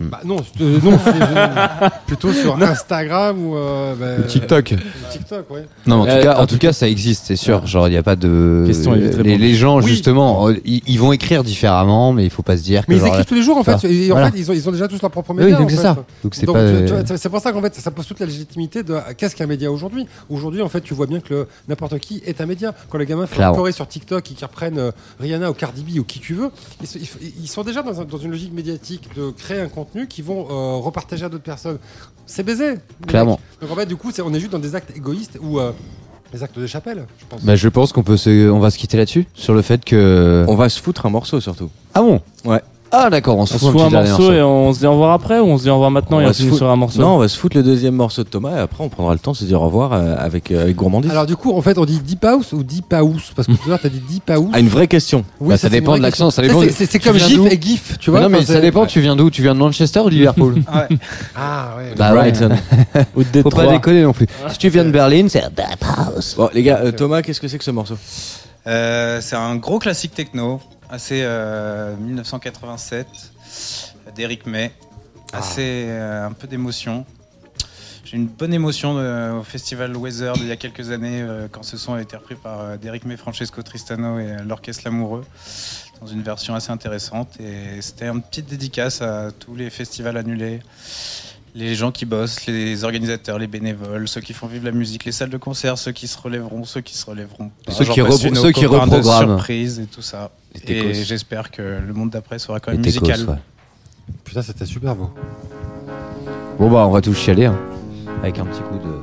Bah, 0.00 0.20
non, 0.24 0.36
euh, 0.60 0.78
non 0.82 0.96
c'est- 1.04 1.10
euh, 1.10 1.88
plutôt 2.06 2.32
sur 2.32 2.56
Instagram 2.62 3.44
ou 3.44 3.56
euh, 3.56 3.94
bah, 3.96 4.22
TikTok. 4.28 4.72
euh, 4.72 4.76
TikTok, 5.10 5.50
ouais. 5.50 5.66
Non, 5.86 6.04
mais 6.04 6.10
en 6.12 6.14
Euh, 6.14 6.18
tout 6.20 6.24
cas, 6.24 6.36
en 6.38 6.46
tout 6.46 6.58
cas, 6.58 6.72
ça 6.72 6.88
existe, 6.88 7.24
c'est 7.26 7.36
sûr. 7.36 7.66
Genre, 7.66 7.88
il 7.88 7.92
n'y 7.92 7.96
a 7.96 8.02
pas 8.04 8.14
de. 8.14 8.62
Question 8.66 8.92
les, 8.92 9.36
les 9.38 9.54
gens, 9.54 9.78
Oui. 9.80 9.86
justement, 9.88 10.48
euh, 10.48 10.54
ils, 10.64 10.82
ils 10.86 11.00
vont 11.00 11.12
écrire 11.12 11.42
différemment, 11.42 12.12
mais 12.12 12.24
il 12.24 12.30
faut 12.30 12.42
pas 12.44 12.56
se 12.56 12.62
dire 12.62 12.86
que. 12.86 12.92
Mais 12.92 12.96
ils 12.96 13.00
genre, 13.00 13.08
écrivent 13.08 13.24
tous 13.24 13.34
les 13.34 13.42
jours 13.42 13.56
en 13.58 13.64
fait. 13.64 13.84
Et 13.88 14.10
en 14.12 14.14
Voilà. 14.14 14.30
fait, 14.30 14.38
ils 14.38 14.48
ont, 14.50 14.54
ils 14.54 14.68
ont 14.68 14.72
déjà 14.72 14.86
tous 14.86 15.02
leur 15.02 15.10
propre 15.10 15.30
Oui, 15.34 15.42
média. 15.42 15.56
donc 15.58 15.66
en 15.66 15.68
c'est 15.70 15.76
ça. 15.76 15.96
Donc 16.22 16.34
c'est 16.36 16.46
Donc, 16.46 16.54
pas. 16.56 17.28
pour 17.30 17.40
ça 17.40 17.52
qu'en 17.52 17.60
fait, 17.62 17.74
ça 17.74 17.90
pose 17.90 18.06
toute 18.06 18.20
la 18.20 18.26
légitimité 18.26 18.84
de 18.84 18.96
qu'est-ce 19.16 19.34
qu'un 19.34 19.46
média 19.46 19.70
aujourd'hui? 19.72 20.06
Aujourd'hui, 20.30 20.62
en 20.62 20.68
fait, 20.68 20.80
tu 20.80 20.94
vois 20.94 21.06
bien 21.06 21.18
que 21.18 21.48
n'importe 21.68 21.98
qui 21.98 22.22
est 22.24 22.40
un 22.40 22.46
média. 22.46 22.72
Quand 22.88 22.98
les 22.98 23.06
gamins 23.06 23.26
font 23.26 23.52
pleurer 23.52 23.72
sur 23.72 23.88
TikTok 23.88 24.30
et 24.30 24.34
qu'ils 24.34 24.46
reprennent 24.46 24.78
euh, 24.78 24.90
Rihanna 25.18 25.50
ou 25.50 25.54
Cardi 25.54 25.82
B 25.82 25.98
ou 25.98 26.04
qui 26.04 26.20
tu 26.20 26.34
veux, 26.34 26.50
ils, 26.80 26.86
sont- 26.86 26.98
ils- 27.20 27.32
ils 27.42 27.48
sont 27.48 27.62
déjà 27.64 27.82
dans, 27.82 28.00
un- 28.00 28.04
dans 28.04 28.18
une 28.18 28.30
logique 28.30 28.52
médiatique 28.52 29.08
de 29.16 29.30
créer 29.30 29.60
un 29.60 29.66
contenu 29.68 29.87
qu'ils 30.08 30.24
vont 30.24 30.46
euh, 30.50 30.76
repartager 30.78 31.24
à 31.24 31.28
d'autres 31.28 31.44
personnes. 31.44 31.78
C'est 32.26 32.42
baisé. 32.42 32.74
Clairement. 33.06 33.40
Donc 33.60 33.70
en 33.70 33.74
fait, 33.74 33.86
du 33.86 33.96
coup, 33.96 34.10
c'est- 34.12 34.22
on 34.22 34.32
est 34.34 34.40
juste 34.40 34.52
dans 34.52 34.58
des 34.58 34.74
actes 34.74 34.94
égoïstes 34.96 35.38
ou 35.40 35.58
euh, 35.58 35.72
des 36.32 36.42
actes 36.42 36.58
de 36.58 36.66
chapelle, 36.66 37.06
je 37.18 37.24
pense. 37.26 37.42
Bah, 37.42 37.56
je 37.56 37.68
pense 37.68 37.92
qu'on 37.92 38.02
peut 38.02 38.16
se, 38.18 38.50
on 38.50 38.58
va 38.58 38.70
se 38.70 38.76
quitter 38.78 38.96
là-dessus 38.98 39.26
sur 39.34 39.54
le 39.54 39.62
fait 39.62 39.84
que. 39.84 40.44
On 40.48 40.54
va 40.56 40.68
se 40.68 40.80
foutre 40.80 41.06
un 41.06 41.10
morceau 41.10 41.40
surtout. 41.40 41.70
Ah 41.94 42.02
bon? 42.02 42.20
Ouais. 42.44 42.60
Ah 42.90 43.10
d'accord, 43.10 43.36
on 43.36 43.44
se 43.44 43.54
On 43.54 43.58
fout 43.58 43.68
un 43.68 43.72
petit 43.84 43.90
dernier 43.90 44.08
morceau 44.08 44.32
et 44.32 44.42
on 44.42 44.72
se 44.72 44.78
dit 44.78 44.86
au 44.86 44.92
revoir 44.92 45.12
après 45.12 45.38
ou 45.40 45.44
on 45.44 45.58
se 45.58 45.64
dit 45.64 45.68
au 45.70 45.74
revoir 45.74 45.90
maintenant 45.90 46.16
On 46.16 46.20
et 46.20 46.26
on 46.26 46.32
se 46.32 46.42
finit 46.42 46.56
sur 46.56 46.70
un 46.70 46.76
morceau? 46.76 47.00
Non, 47.00 47.16
on 47.16 47.18
va 47.18 47.28
se 47.28 47.36
foutre 47.38 47.56
le 47.56 47.62
deuxième 47.62 47.94
morceau 47.94 48.22
de 48.24 48.28
Thomas 48.28 48.56
et 48.56 48.60
après 48.60 48.82
on 48.82 48.88
prendra 48.88 49.12
le 49.12 49.18
temps 49.18 49.32
de 49.32 49.36
se 49.36 49.44
dire 49.44 49.60
au 49.60 49.66
revoir 49.66 49.92
euh, 49.92 50.14
avec, 50.18 50.50
euh, 50.50 50.62
avec 50.62 50.76
gourmandise. 50.76 51.10
Alors 51.10 51.26
du 51.26 51.36
coup, 51.36 51.52
en 51.56 51.60
fait, 51.60 51.76
on 51.76 51.84
dit 51.84 52.00
Deep 52.00 52.24
House 52.24 52.52
ou 52.54 52.62
Deep 52.62 52.90
House? 52.94 53.32
Parce 53.36 53.46
que 53.46 53.52
tout 53.52 53.58
à 53.66 53.68
l'heure, 53.68 53.80
t'as 53.82 53.88
dit 53.90 54.00
Deep 54.08 54.30
House. 54.30 54.48
Ah, 54.54 54.60
une 54.60 54.68
vraie 54.68 54.88
question. 54.88 55.24
Oui, 55.40 55.50
Bah, 55.50 55.58
ça 55.58 55.68
dépend 55.68 55.96
de 55.98 56.02
l'accent, 56.02 56.30
ça 56.30 56.40
dépend 56.42 56.60
C'est- 56.70 56.98
comme 56.98 57.18
GIF 57.18 57.40
et 57.52 57.60
GIF, 57.60 57.98
tu 57.98 58.10
vois. 58.10 58.20
non, 58.20 58.28
mais 58.30 58.42
ça 58.42 58.60
dépend. 58.60 58.86
Tu 58.86 59.00
viens 59.00 59.16
d'où 59.16 59.28
Tu 59.30 59.42
viens 59.42 59.54
de 59.54 59.58
Manchester 59.60 60.00
ou 60.00 60.04
de 60.10 60.14
Liverpool? 60.14 60.62
Ah 61.36 61.74
ouais. 61.78 61.94
Bah. 61.96 62.12
Brighton. 62.12 62.50
Ou 63.16 63.22
de 63.22 63.42
Faut 63.42 63.50
pas 63.50 63.66
déconner 63.66 64.02
non 64.02 64.12
plus. 64.12 64.26
Si 64.50 64.58
tu 64.58 64.68
viens 64.70 64.84
de 64.84 64.90
Berlin, 64.90 65.26
c'est 65.28 65.42
That 65.54 65.76
House. 65.82 66.34
Bon, 66.36 66.48
les 66.54 66.62
gars, 66.62 66.80
euh, 66.84 66.92
Thomas, 66.92 67.22
qu'est-ce 67.22 67.40
que 67.40 67.48
c'est 67.48 67.58
que 67.58 67.64
ce 67.64 67.70
morceau? 67.70 67.94
Euh, 68.68 69.22
c'est 69.22 69.36
un 69.36 69.56
gros 69.56 69.78
classique 69.78 70.12
techno, 70.14 70.60
assez 70.90 71.22
euh, 71.22 71.96
1987, 71.96 73.06
d'Eric 74.14 74.44
May, 74.46 74.72
assez 75.32 75.86
euh, 75.88 76.26
un 76.26 76.32
peu 76.32 76.46
d'émotion. 76.46 77.06
J'ai 78.04 78.16
une 78.16 78.26
bonne 78.26 78.52
émotion 78.52 78.96
euh, 78.98 79.38
au 79.38 79.42
festival 79.42 79.96
Weather 79.96 80.34
d'il 80.34 80.46
y 80.46 80.52
a 80.52 80.56
quelques 80.56 80.90
années 80.90 81.22
euh, 81.22 81.48
quand 81.50 81.62
ce 81.62 81.76
son 81.78 81.94
a 81.94 82.02
été 82.02 82.16
repris 82.16 82.36
par 82.36 82.60
euh, 82.60 82.76
Derek 82.76 83.04
May, 83.04 83.16
Francesco 83.16 83.62
Tristano 83.62 84.18
et 84.18 84.32
euh, 84.32 84.42
l'Orchestre 84.44 84.84
Lamoureux 84.84 85.24
dans 86.00 86.06
une 86.06 86.22
version 86.22 86.54
assez 86.54 86.70
intéressante. 86.70 87.38
Et 87.40 87.80
c'était 87.82 88.08
une 88.08 88.22
petite 88.22 88.46
dédicace 88.46 89.02
à 89.02 89.30
tous 89.30 89.54
les 89.54 89.68
festivals 89.70 90.16
annulés, 90.16 90.60
les 91.58 91.74
gens 91.74 91.90
qui 91.90 92.04
bossent, 92.06 92.46
les 92.46 92.84
organisateurs, 92.84 93.38
les 93.38 93.48
bénévoles, 93.48 94.06
ceux 94.06 94.20
qui 94.20 94.32
font 94.32 94.46
vivre 94.46 94.64
la 94.64 94.70
musique, 94.70 95.04
les 95.04 95.12
salles 95.12 95.28
de 95.28 95.36
concert, 95.36 95.76
ceux 95.76 95.90
qui 95.90 96.06
se 96.06 96.16
relèveront, 96.16 96.64
ceux 96.64 96.80
qui 96.80 96.96
se 96.96 97.04
relèveront. 97.04 97.50
pas. 97.66 97.72
Ceux 97.72 97.84
qui 97.84 98.00
repro- 98.00 98.34
ceux 98.34 98.48
aux 98.48 98.52
qui 98.52 98.64
reprogramment. 98.66 99.36
surprise 99.36 99.80
et 99.80 99.86
tout 99.86 100.02
ça. 100.02 100.30
Les. 100.66 100.74
Et 100.74 100.94
j'espère 101.04 101.50
que 101.50 101.62
le 101.62 101.92
monde 101.92 102.10
d'après 102.10 102.38
sera 102.38 102.60
quand 102.60 102.70
même 102.70 102.80
musical. 102.80 103.28
ouais. 103.28 103.34
Putain, 104.24 104.42
c'était 104.42 104.66
super 104.66 104.94
beau. 104.94 105.10
Bon 106.58 106.70
bah 106.70 106.86
on 106.86 106.90
va 106.90 107.00
tous 107.00 107.14
chialer 107.14 107.46
hein. 107.46 107.58
avec 108.22 108.38
un 108.38 108.46
petit 108.46 108.62
coup 108.62 108.78
de. 108.78 108.97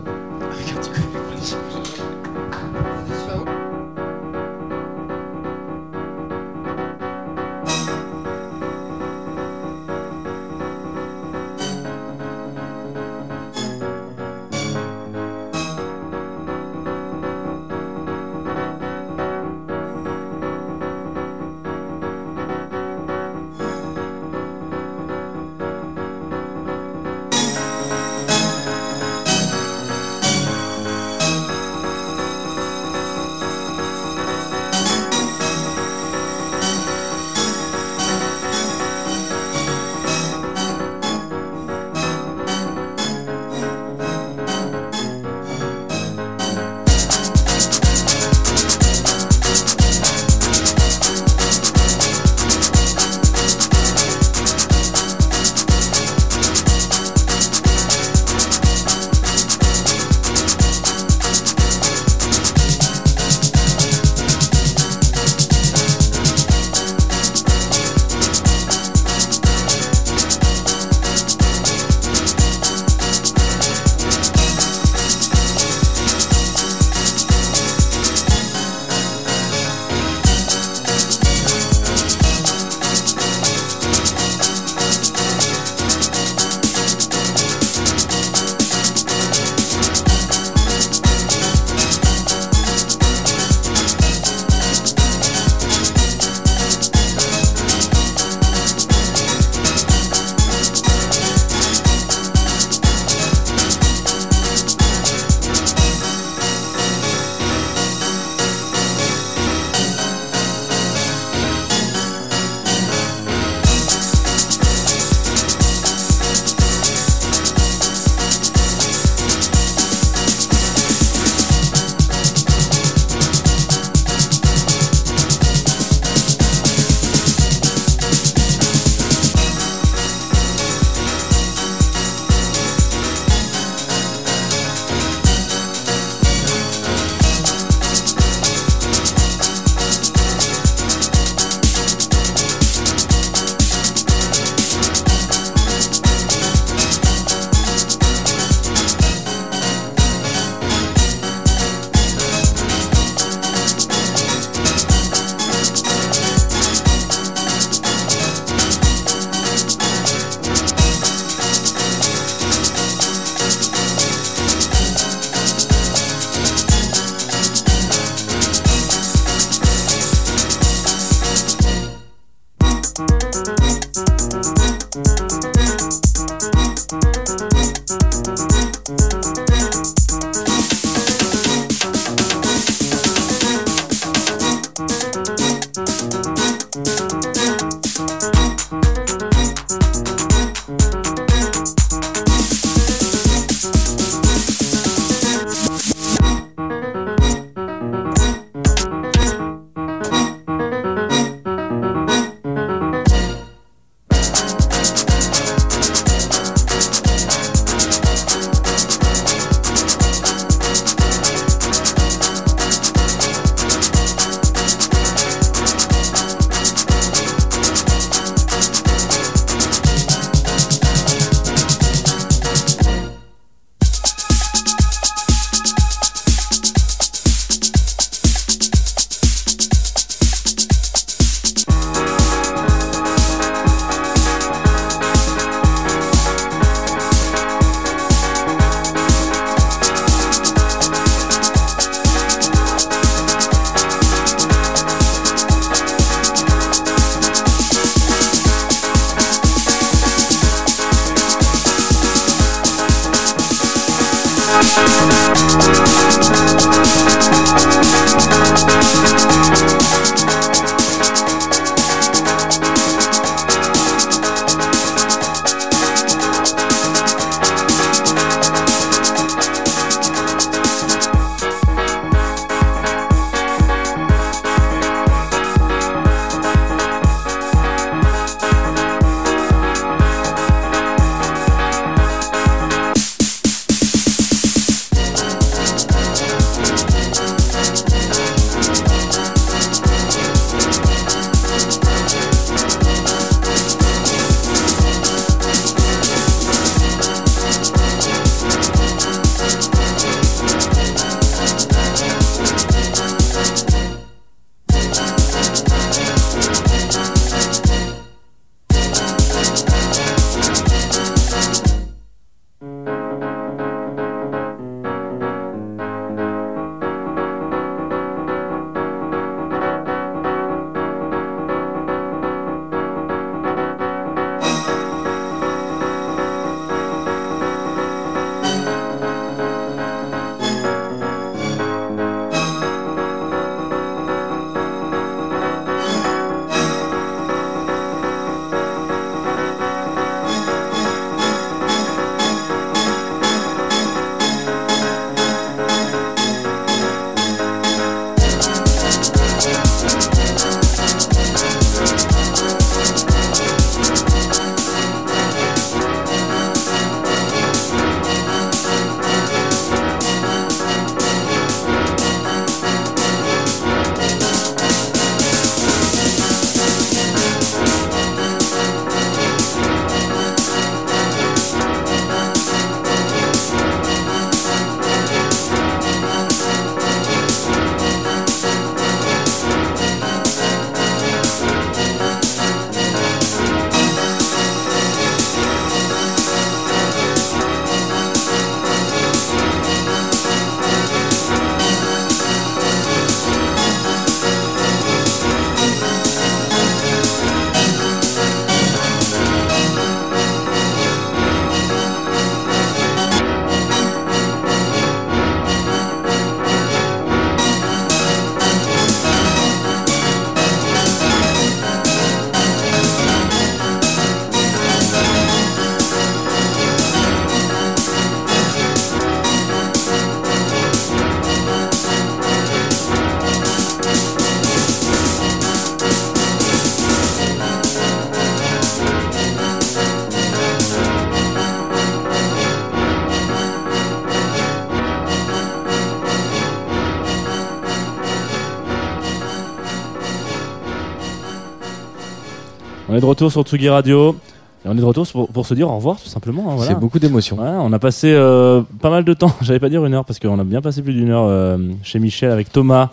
On 442.96 442.98
est 442.98 443.02
de 443.02 443.06
retour 443.08 443.30
sur 443.30 443.42
Tsugi 443.42 443.68
Radio. 443.68 444.16
Et 444.64 444.70
on 444.70 444.72
est 444.72 444.80
de 444.80 444.86
retour 444.86 445.06
pour, 445.06 445.28
pour 445.28 445.46
se 445.46 445.54
dire 445.54 445.70
au 445.70 445.76
revoir, 445.76 446.00
tout 446.00 446.08
simplement. 446.08 446.50
hein, 446.50 446.56
voilà. 446.56 446.72
C'est 446.72 446.80
beaucoup 446.80 446.98
d'émotions. 446.98 447.38
On 447.38 447.74
a 447.74 447.78
passé 447.78 448.14
euh, 448.14 448.62
pas 448.80 448.90
mal 448.90 449.04
de 449.04 449.14
temps, 449.14 449.34
j'allais 449.42 449.60
pas 449.60 449.68
dire 449.68 449.86
une 449.86 449.94
heure 449.94 450.06
parce 450.06 450.18
qu'on 450.18 450.40
a 450.40 450.46
bien 450.46 450.62
passé 450.62 450.82
plus 450.82 450.94
d'une 450.94 451.10
heure 451.10 451.26
euh, 451.26 451.58
chez 451.84 452.00
Michel 452.00 452.32
avec 452.32 452.54
Thomas 452.54 452.92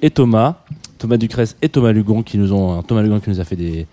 et 0.00 0.08
Thomas, 0.08 0.54
Thomas 0.96 1.18
Ducrest 1.18 1.58
et 1.60 1.68
Thomas 1.68 1.92
Lugon 1.92 2.22
qui 2.22 2.38
nous 2.38 2.54
ont, 2.54 2.82
Thomas 2.82 3.02
Lugon 3.02 3.20
qui 3.20 3.28
nous 3.28 3.38
a 3.38 3.44
fait 3.44 3.56
des, 3.56 3.86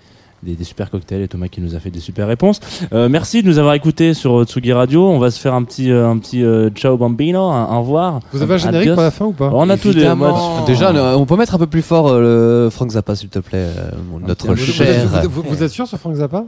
des, 0.44 0.54
des 0.56 0.64
super 0.64 0.90
cocktails 0.92 1.22
et 1.22 1.28
Thomas 1.28 1.48
qui 1.48 1.62
nous 1.62 1.76
a 1.76 1.80
fait 1.80 1.90
des 1.90 2.00
super 2.00 2.28
réponses. 2.28 2.60
Euh, 2.94 3.10
merci 3.10 3.42
de 3.44 3.48
nous 3.48 3.58
avoir 3.60 3.74
écoutés 3.74 4.14
sur 4.14 4.40
euh, 4.42 4.46
Tsugi 4.46 4.74
Radio. 4.74 5.08
On 5.10 5.20
va 5.20 5.32
se 5.32 5.40
faire 5.40 5.54
un 5.54 5.64
petit, 5.64 5.92
euh, 5.92 6.08
un 6.10 6.18
petit 6.18 6.44
euh, 6.44 6.70
ciao 6.70 6.98
bambino, 6.98 7.42
un, 7.44 7.70
un 7.70 7.78
au 7.78 7.82
revoir. 7.82 8.20
Vous 8.32 8.42
avez 8.42 8.56
un 8.56 8.58
générique 8.58 8.88
Adios. 8.88 8.94
pour 8.96 9.04
la 9.04 9.12
fin 9.12 9.26
ou 9.26 9.32
pas 9.34 9.50
On 9.54 9.70
a 9.70 9.78
tout 9.78 9.90
des 9.92 10.00
Évidemment. 10.00 10.66
Déjà, 10.66 10.92
on 11.18 11.26
peut 11.26 11.36
mettre 11.38 11.56
un 11.56 11.60
peu 11.60 11.68
plus 11.68 11.82
fort 11.82 12.08
euh, 12.10 12.66
le 12.66 12.70
Frank 12.70 12.90
Zappa, 12.92 13.16
s'il 13.16 13.30
te 13.30 13.40
plaît, 13.40 13.68
euh, 13.78 13.92
notre 14.28 14.48
vous, 14.48 14.56
cher. 14.58 14.88
êtes, 15.16 15.26
vous- 15.26 15.44
vous 15.48 15.64
êtes 15.64 15.72
sûr 15.72 15.88
sur 15.88 15.98
Frank 15.98 16.16
Zappa? 16.16 16.44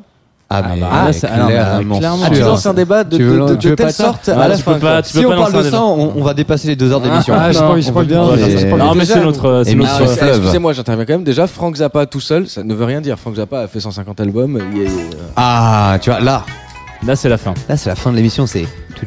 Ah, 0.48 0.62
mais 0.62 0.80
bah, 0.80 0.88
là, 1.08 1.14
c'est- 1.14 1.26
alors, 1.28 1.48
clairement 1.48 1.98
clairement. 1.98 2.24
Ah, 2.26 2.30
tu 2.32 2.40
lances 2.42 2.66
un 2.68 2.74
débat 2.76 3.04
de, 3.04 3.18
veux 3.18 3.76
telle 3.76 3.92
sorte 3.92 4.30
Ah, 4.32 4.42
à 4.44 4.48
la 4.48 4.58
fin. 4.58 4.74
pas, 4.78 5.02
Si 5.04 5.26
on 5.26 5.30
parle 5.30 5.54
de 5.54 5.70
ça, 5.70 5.82
on, 5.82 6.14
on 6.16 6.24
va 6.24 6.34
dépasser 6.36 6.68
les 6.68 6.76
deux 6.76 6.92
heures 6.92 7.02
d'émission. 7.02 7.34
Ah, 7.36 7.52
j'ai 7.52 7.60
non, 7.60 7.66
pas 7.68 7.72
envie, 7.74 7.82
j'ai 7.82 7.90
on 7.90 7.94
pas 7.94 8.00
envie 8.02 8.08
peut 8.10 8.14
de 8.16 8.20
bien, 8.20 8.68
mais- 8.70 8.78
Non, 8.78 8.96
mais 8.96 9.06
c'est 9.06 9.22
notre, 9.22 9.64
Émission 9.68 10.06
Ah, 10.06 10.08
fleuve. 10.08 10.36
Excusez-moi, 10.38 10.74
j'interviens 10.74 11.06
quand 11.06 11.14
même. 11.14 11.24
Déjà, 11.24 11.48
Frank 11.48 11.76
Zappa 11.76 12.06
tout 12.06 12.20
seul, 12.20 12.48
ça 12.48 12.64
ne 12.64 12.74
veut 12.76 12.86
rien 12.86 13.02
dire. 13.02 13.18
Frank 13.18 13.36
Zappa 13.36 13.62
a 13.62 13.68
fait 13.68 13.80
150 13.80 14.20
albums. 14.20 14.58
est- 14.58 15.18
Ah, 15.36 15.98
tu 16.00 16.12
vois, 16.12 16.20
là, 16.20 16.44
Là, 17.06 17.16
c'est 17.16 17.30
la 17.30 17.38
fin. 17.38 17.54
là 17.68 17.76
c'est 17.78 17.90
la 17.90 17.96
fin 17.96 18.12
de 18.12 18.16
l'émission, 18.16 18.46
c'est... 18.48 18.66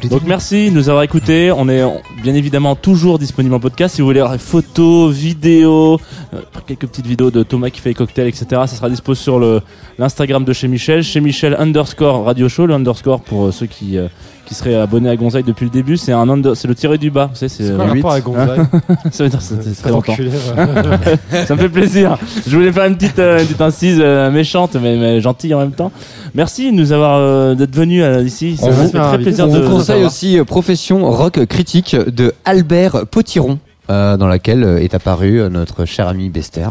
Donc 0.09 0.21
merci 0.25 0.69
de 0.69 0.75
nous 0.75 0.89
avoir 0.89 1.03
écoutés. 1.03 1.51
On 1.51 1.67
est 1.67 1.83
bien 2.21 2.35
évidemment 2.35 2.75
toujours 2.75 3.19
disponible 3.19 3.55
en 3.55 3.59
podcast. 3.59 3.95
Si 3.95 4.01
vous 4.01 4.07
voulez 4.07 4.19
avoir 4.19 4.33
des 4.33 4.43
photos, 4.43 5.13
vidéos, 5.13 5.99
euh, 6.33 6.41
quelques 6.67 6.87
petites 6.87 7.07
vidéos 7.07 7.31
de 7.31 7.43
Thomas 7.43 7.69
qui 7.69 7.81
fait 7.81 7.89
les 7.89 7.95
cocktails, 7.95 8.27
etc. 8.27 8.45
Ça 8.49 8.67
sera 8.67 8.89
dispo 8.89 9.15
sur 9.15 9.39
le 9.39 9.61
l'Instagram 9.97 10.43
de 10.45 10.53
chez 10.53 10.67
Michel, 10.67 11.03
chez 11.03 11.21
Michel 11.21 11.55
underscore 11.59 12.25
radio 12.25 12.47
show. 12.47 12.65
Le 12.65 12.75
underscore 12.75 13.21
pour 13.21 13.47
euh, 13.47 13.51
ceux 13.51 13.65
qui 13.65 13.97
euh, 13.97 14.07
qui 14.49 14.55
seraient 14.55 14.73
abonnés 14.73 15.09
à 15.09 15.15
Gonzague 15.15 15.45
depuis 15.45 15.65
le 15.65 15.69
début, 15.69 15.95
c'est 15.95 16.11
un 16.11 16.25
c'est 16.55 16.67
le 16.67 16.73
tiré 16.73 16.97
du 16.97 17.11
bas. 17.11 17.27
Vous 17.31 17.35
savez, 17.35 17.49
c'est 17.49 17.65
C'est 17.65 17.69
euh, 17.69 17.77
rapport 17.77 18.19
Gonzague 18.19 18.65
Ça 19.11 19.23
veut 19.23 19.29
dire 19.29 19.41
c'était 19.43 19.71
très 19.79 19.91
longtemps. 19.91 20.15
Ça 21.45 21.55
me 21.55 21.59
fait 21.59 21.69
plaisir. 21.69 22.17
Je 22.47 22.57
voulais 22.57 22.71
faire 22.71 22.85
une 22.85 22.97
petite, 22.97 23.19
euh, 23.19 23.39
une 23.39 23.45
petite 23.45 23.61
incise 23.61 23.99
euh, 24.01 24.31
méchante, 24.31 24.75
mais, 24.81 24.97
mais 24.97 25.21
gentille 25.21 25.53
en 25.53 25.59
même 25.59 25.73
temps. 25.73 25.91
Merci 26.33 26.71
de 26.71 26.75
nous 26.75 26.91
avoir 26.91 27.17
euh, 27.17 27.53
d'être 27.53 27.75
venus 27.75 28.01
euh, 28.03 28.23
ici. 28.23 28.57
Ça 28.57 28.71
me 28.71 28.87
fait 28.87 28.97
très 28.97 29.19
plaisir 29.19 29.45
On 29.47 29.53
de 29.53 29.59
vous 29.59 29.77
de 29.77 29.78
conseille 29.79 30.03
aussi 30.05 30.39
euh, 30.39 30.43
Profession 30.43 31.09
Rock 31.11 31.45
Critique 31.45 31.95
de 31.95 32.33
Albert 32.45 33.05
Potiron, 33.07 33.59
euh, 33.89 34.17
dans 34.17 34.27
laquelle 34.27 34.63
euh, 34.63 34.81
est 34.81 34.93
apparu 34.93 35.41
notre 35.49 35.85
cher 35.85 36.07
ami 36.07 36.29
Bester. 36.29 36.67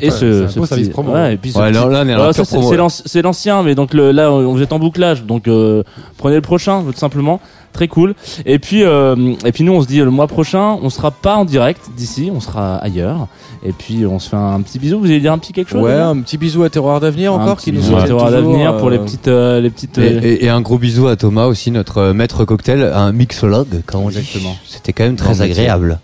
Et 0.00 0.10
ce, 0.10 0.46
ce 0.46 0.64
service 0.64 0.68
petit- 0.86 0.90
promo. 0.90 1.12
ouais, 1.12 1.34
et 1.34 1.36
puis 1.36 1.50
ce 1.50 1.58
Ouais, 1.58 1.72
petit- 1.72 1.74
là, 1.74 2.04
là, 2.04 2.32
c'est 2.32 3.16
là. 3.16 3.22
l'ancien, 3.22 3.62
mais 3.64 3.74
donc 3.74 3.94
le, 3.94 4.12
là, 4.12 4.30
on- 4.30 4.52
vous 4.52 4.62
êtes 4.62 4.72
en 4.72 4.78
bouclage, 4.78 5.24
donc 5.24 5.48
euh, 5.48 5.82
prenez 6.18 6.36
le 6.36 6.40
prochain, 6.40 6.84
tout 6.84 6.96
simplement. 6.96 7.40
Très 7.78 7.86
cool. 7.86 8.16
Et 8.44 8.58
puis, 8.58 8.82
euh, 8.82 9.34
et 9.44 9.52
puis 9.52 9.62
nous, 9.62 9.72
on 9.72 9.80
se 9.82 9.86
dit 9.86 9.98
le 9.98 10.10
mois 10.10 10.26
prochain, 10.26 10.76
on 10.82 10.90
sera 10.90 11.12
pas 11.12 11.36
en 11.36 11.44
direct 11.44 11.80
d'ici, 11.96 12.28
on 12.34 12.40
sera 12.40 12.74
ailleurs. 12.78 13.28
Et 13.64 13.70
puis, 13.70 14.04
on 14.04 14.18
se 14.18 14.28
fait 14.30 14.34
un 14.36 14.60
petit 14.62 14.80
bisou. 14.80 14.98
Vous 14.98 15.04
allez 15.06 15.20
dire 15.20 15.32
un 15.32 15.38
petit 15.38 15.52
quelque 15.52 15.70
chose 15.70 15.82
Ouais, 15.84 15.92
un 15.94 16.20
petit 16.22 16.38
bisou 16.38 16.64
à 16.64 16.70
Terroir 16.70 16.98
d'avenir 16.98 17.32
encore 17.32 17.56
qui 17.58 17.70
nous 17.70 17.78
bisou 17.80 17.96
à 17.96 18.02
Terroir 18.02 18.32
d'avenir 18.32 18.76
pour 18.78 18.90
les 18.90 18.98
euh, 18.98 19.04
petites, 19.04 19.28
euh, 19.28 19.60
les 19.60 19.70
petites. 19.70 19.96
Et, 19.98 20.00
euh, 20.00 20.20
et- 20.24 20.44
et 20.46 20.48
un 20.48 20.60
gros 20.60 20.76
bisou 20.76 21.06
à 21.06 21.14
Thomas 21.14 21.44
aussi, 21.46 21.70
notre 21.70 22.10
maître 22.10 22.44
cocktail, 22.44 22.82
un 22.82 23.12
mixologue, 23.12 23.82
comme 23.86 24.00
on 24.02 24.08
dit. 24.10 24.18
Exactement. 24.18 24.56
C'était 24.66 24.92
quand 24.92 25.04
même 25.04 25.14
Grand 25.14 25.26
très 25.34 25.46
métier. 25.46 25.62
agréable. 25.62 26.00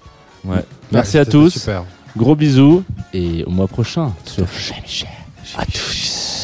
Merci 0.92 1.18
à 1.18 1.24
tous. 1.24 1.50
Super. 1.58 1.82
Gros 2.16 2.36
bisous 2.36 2.84
et 3.12 3.42
au 3.48 3.50
mois 3.50 3.66
prochain 3.66 4.12
sur 4.26 4.46
Chez 4.56 4.74
Michel. 4.80 5.08
À 5.58 5.66
tous. 5.66 6.43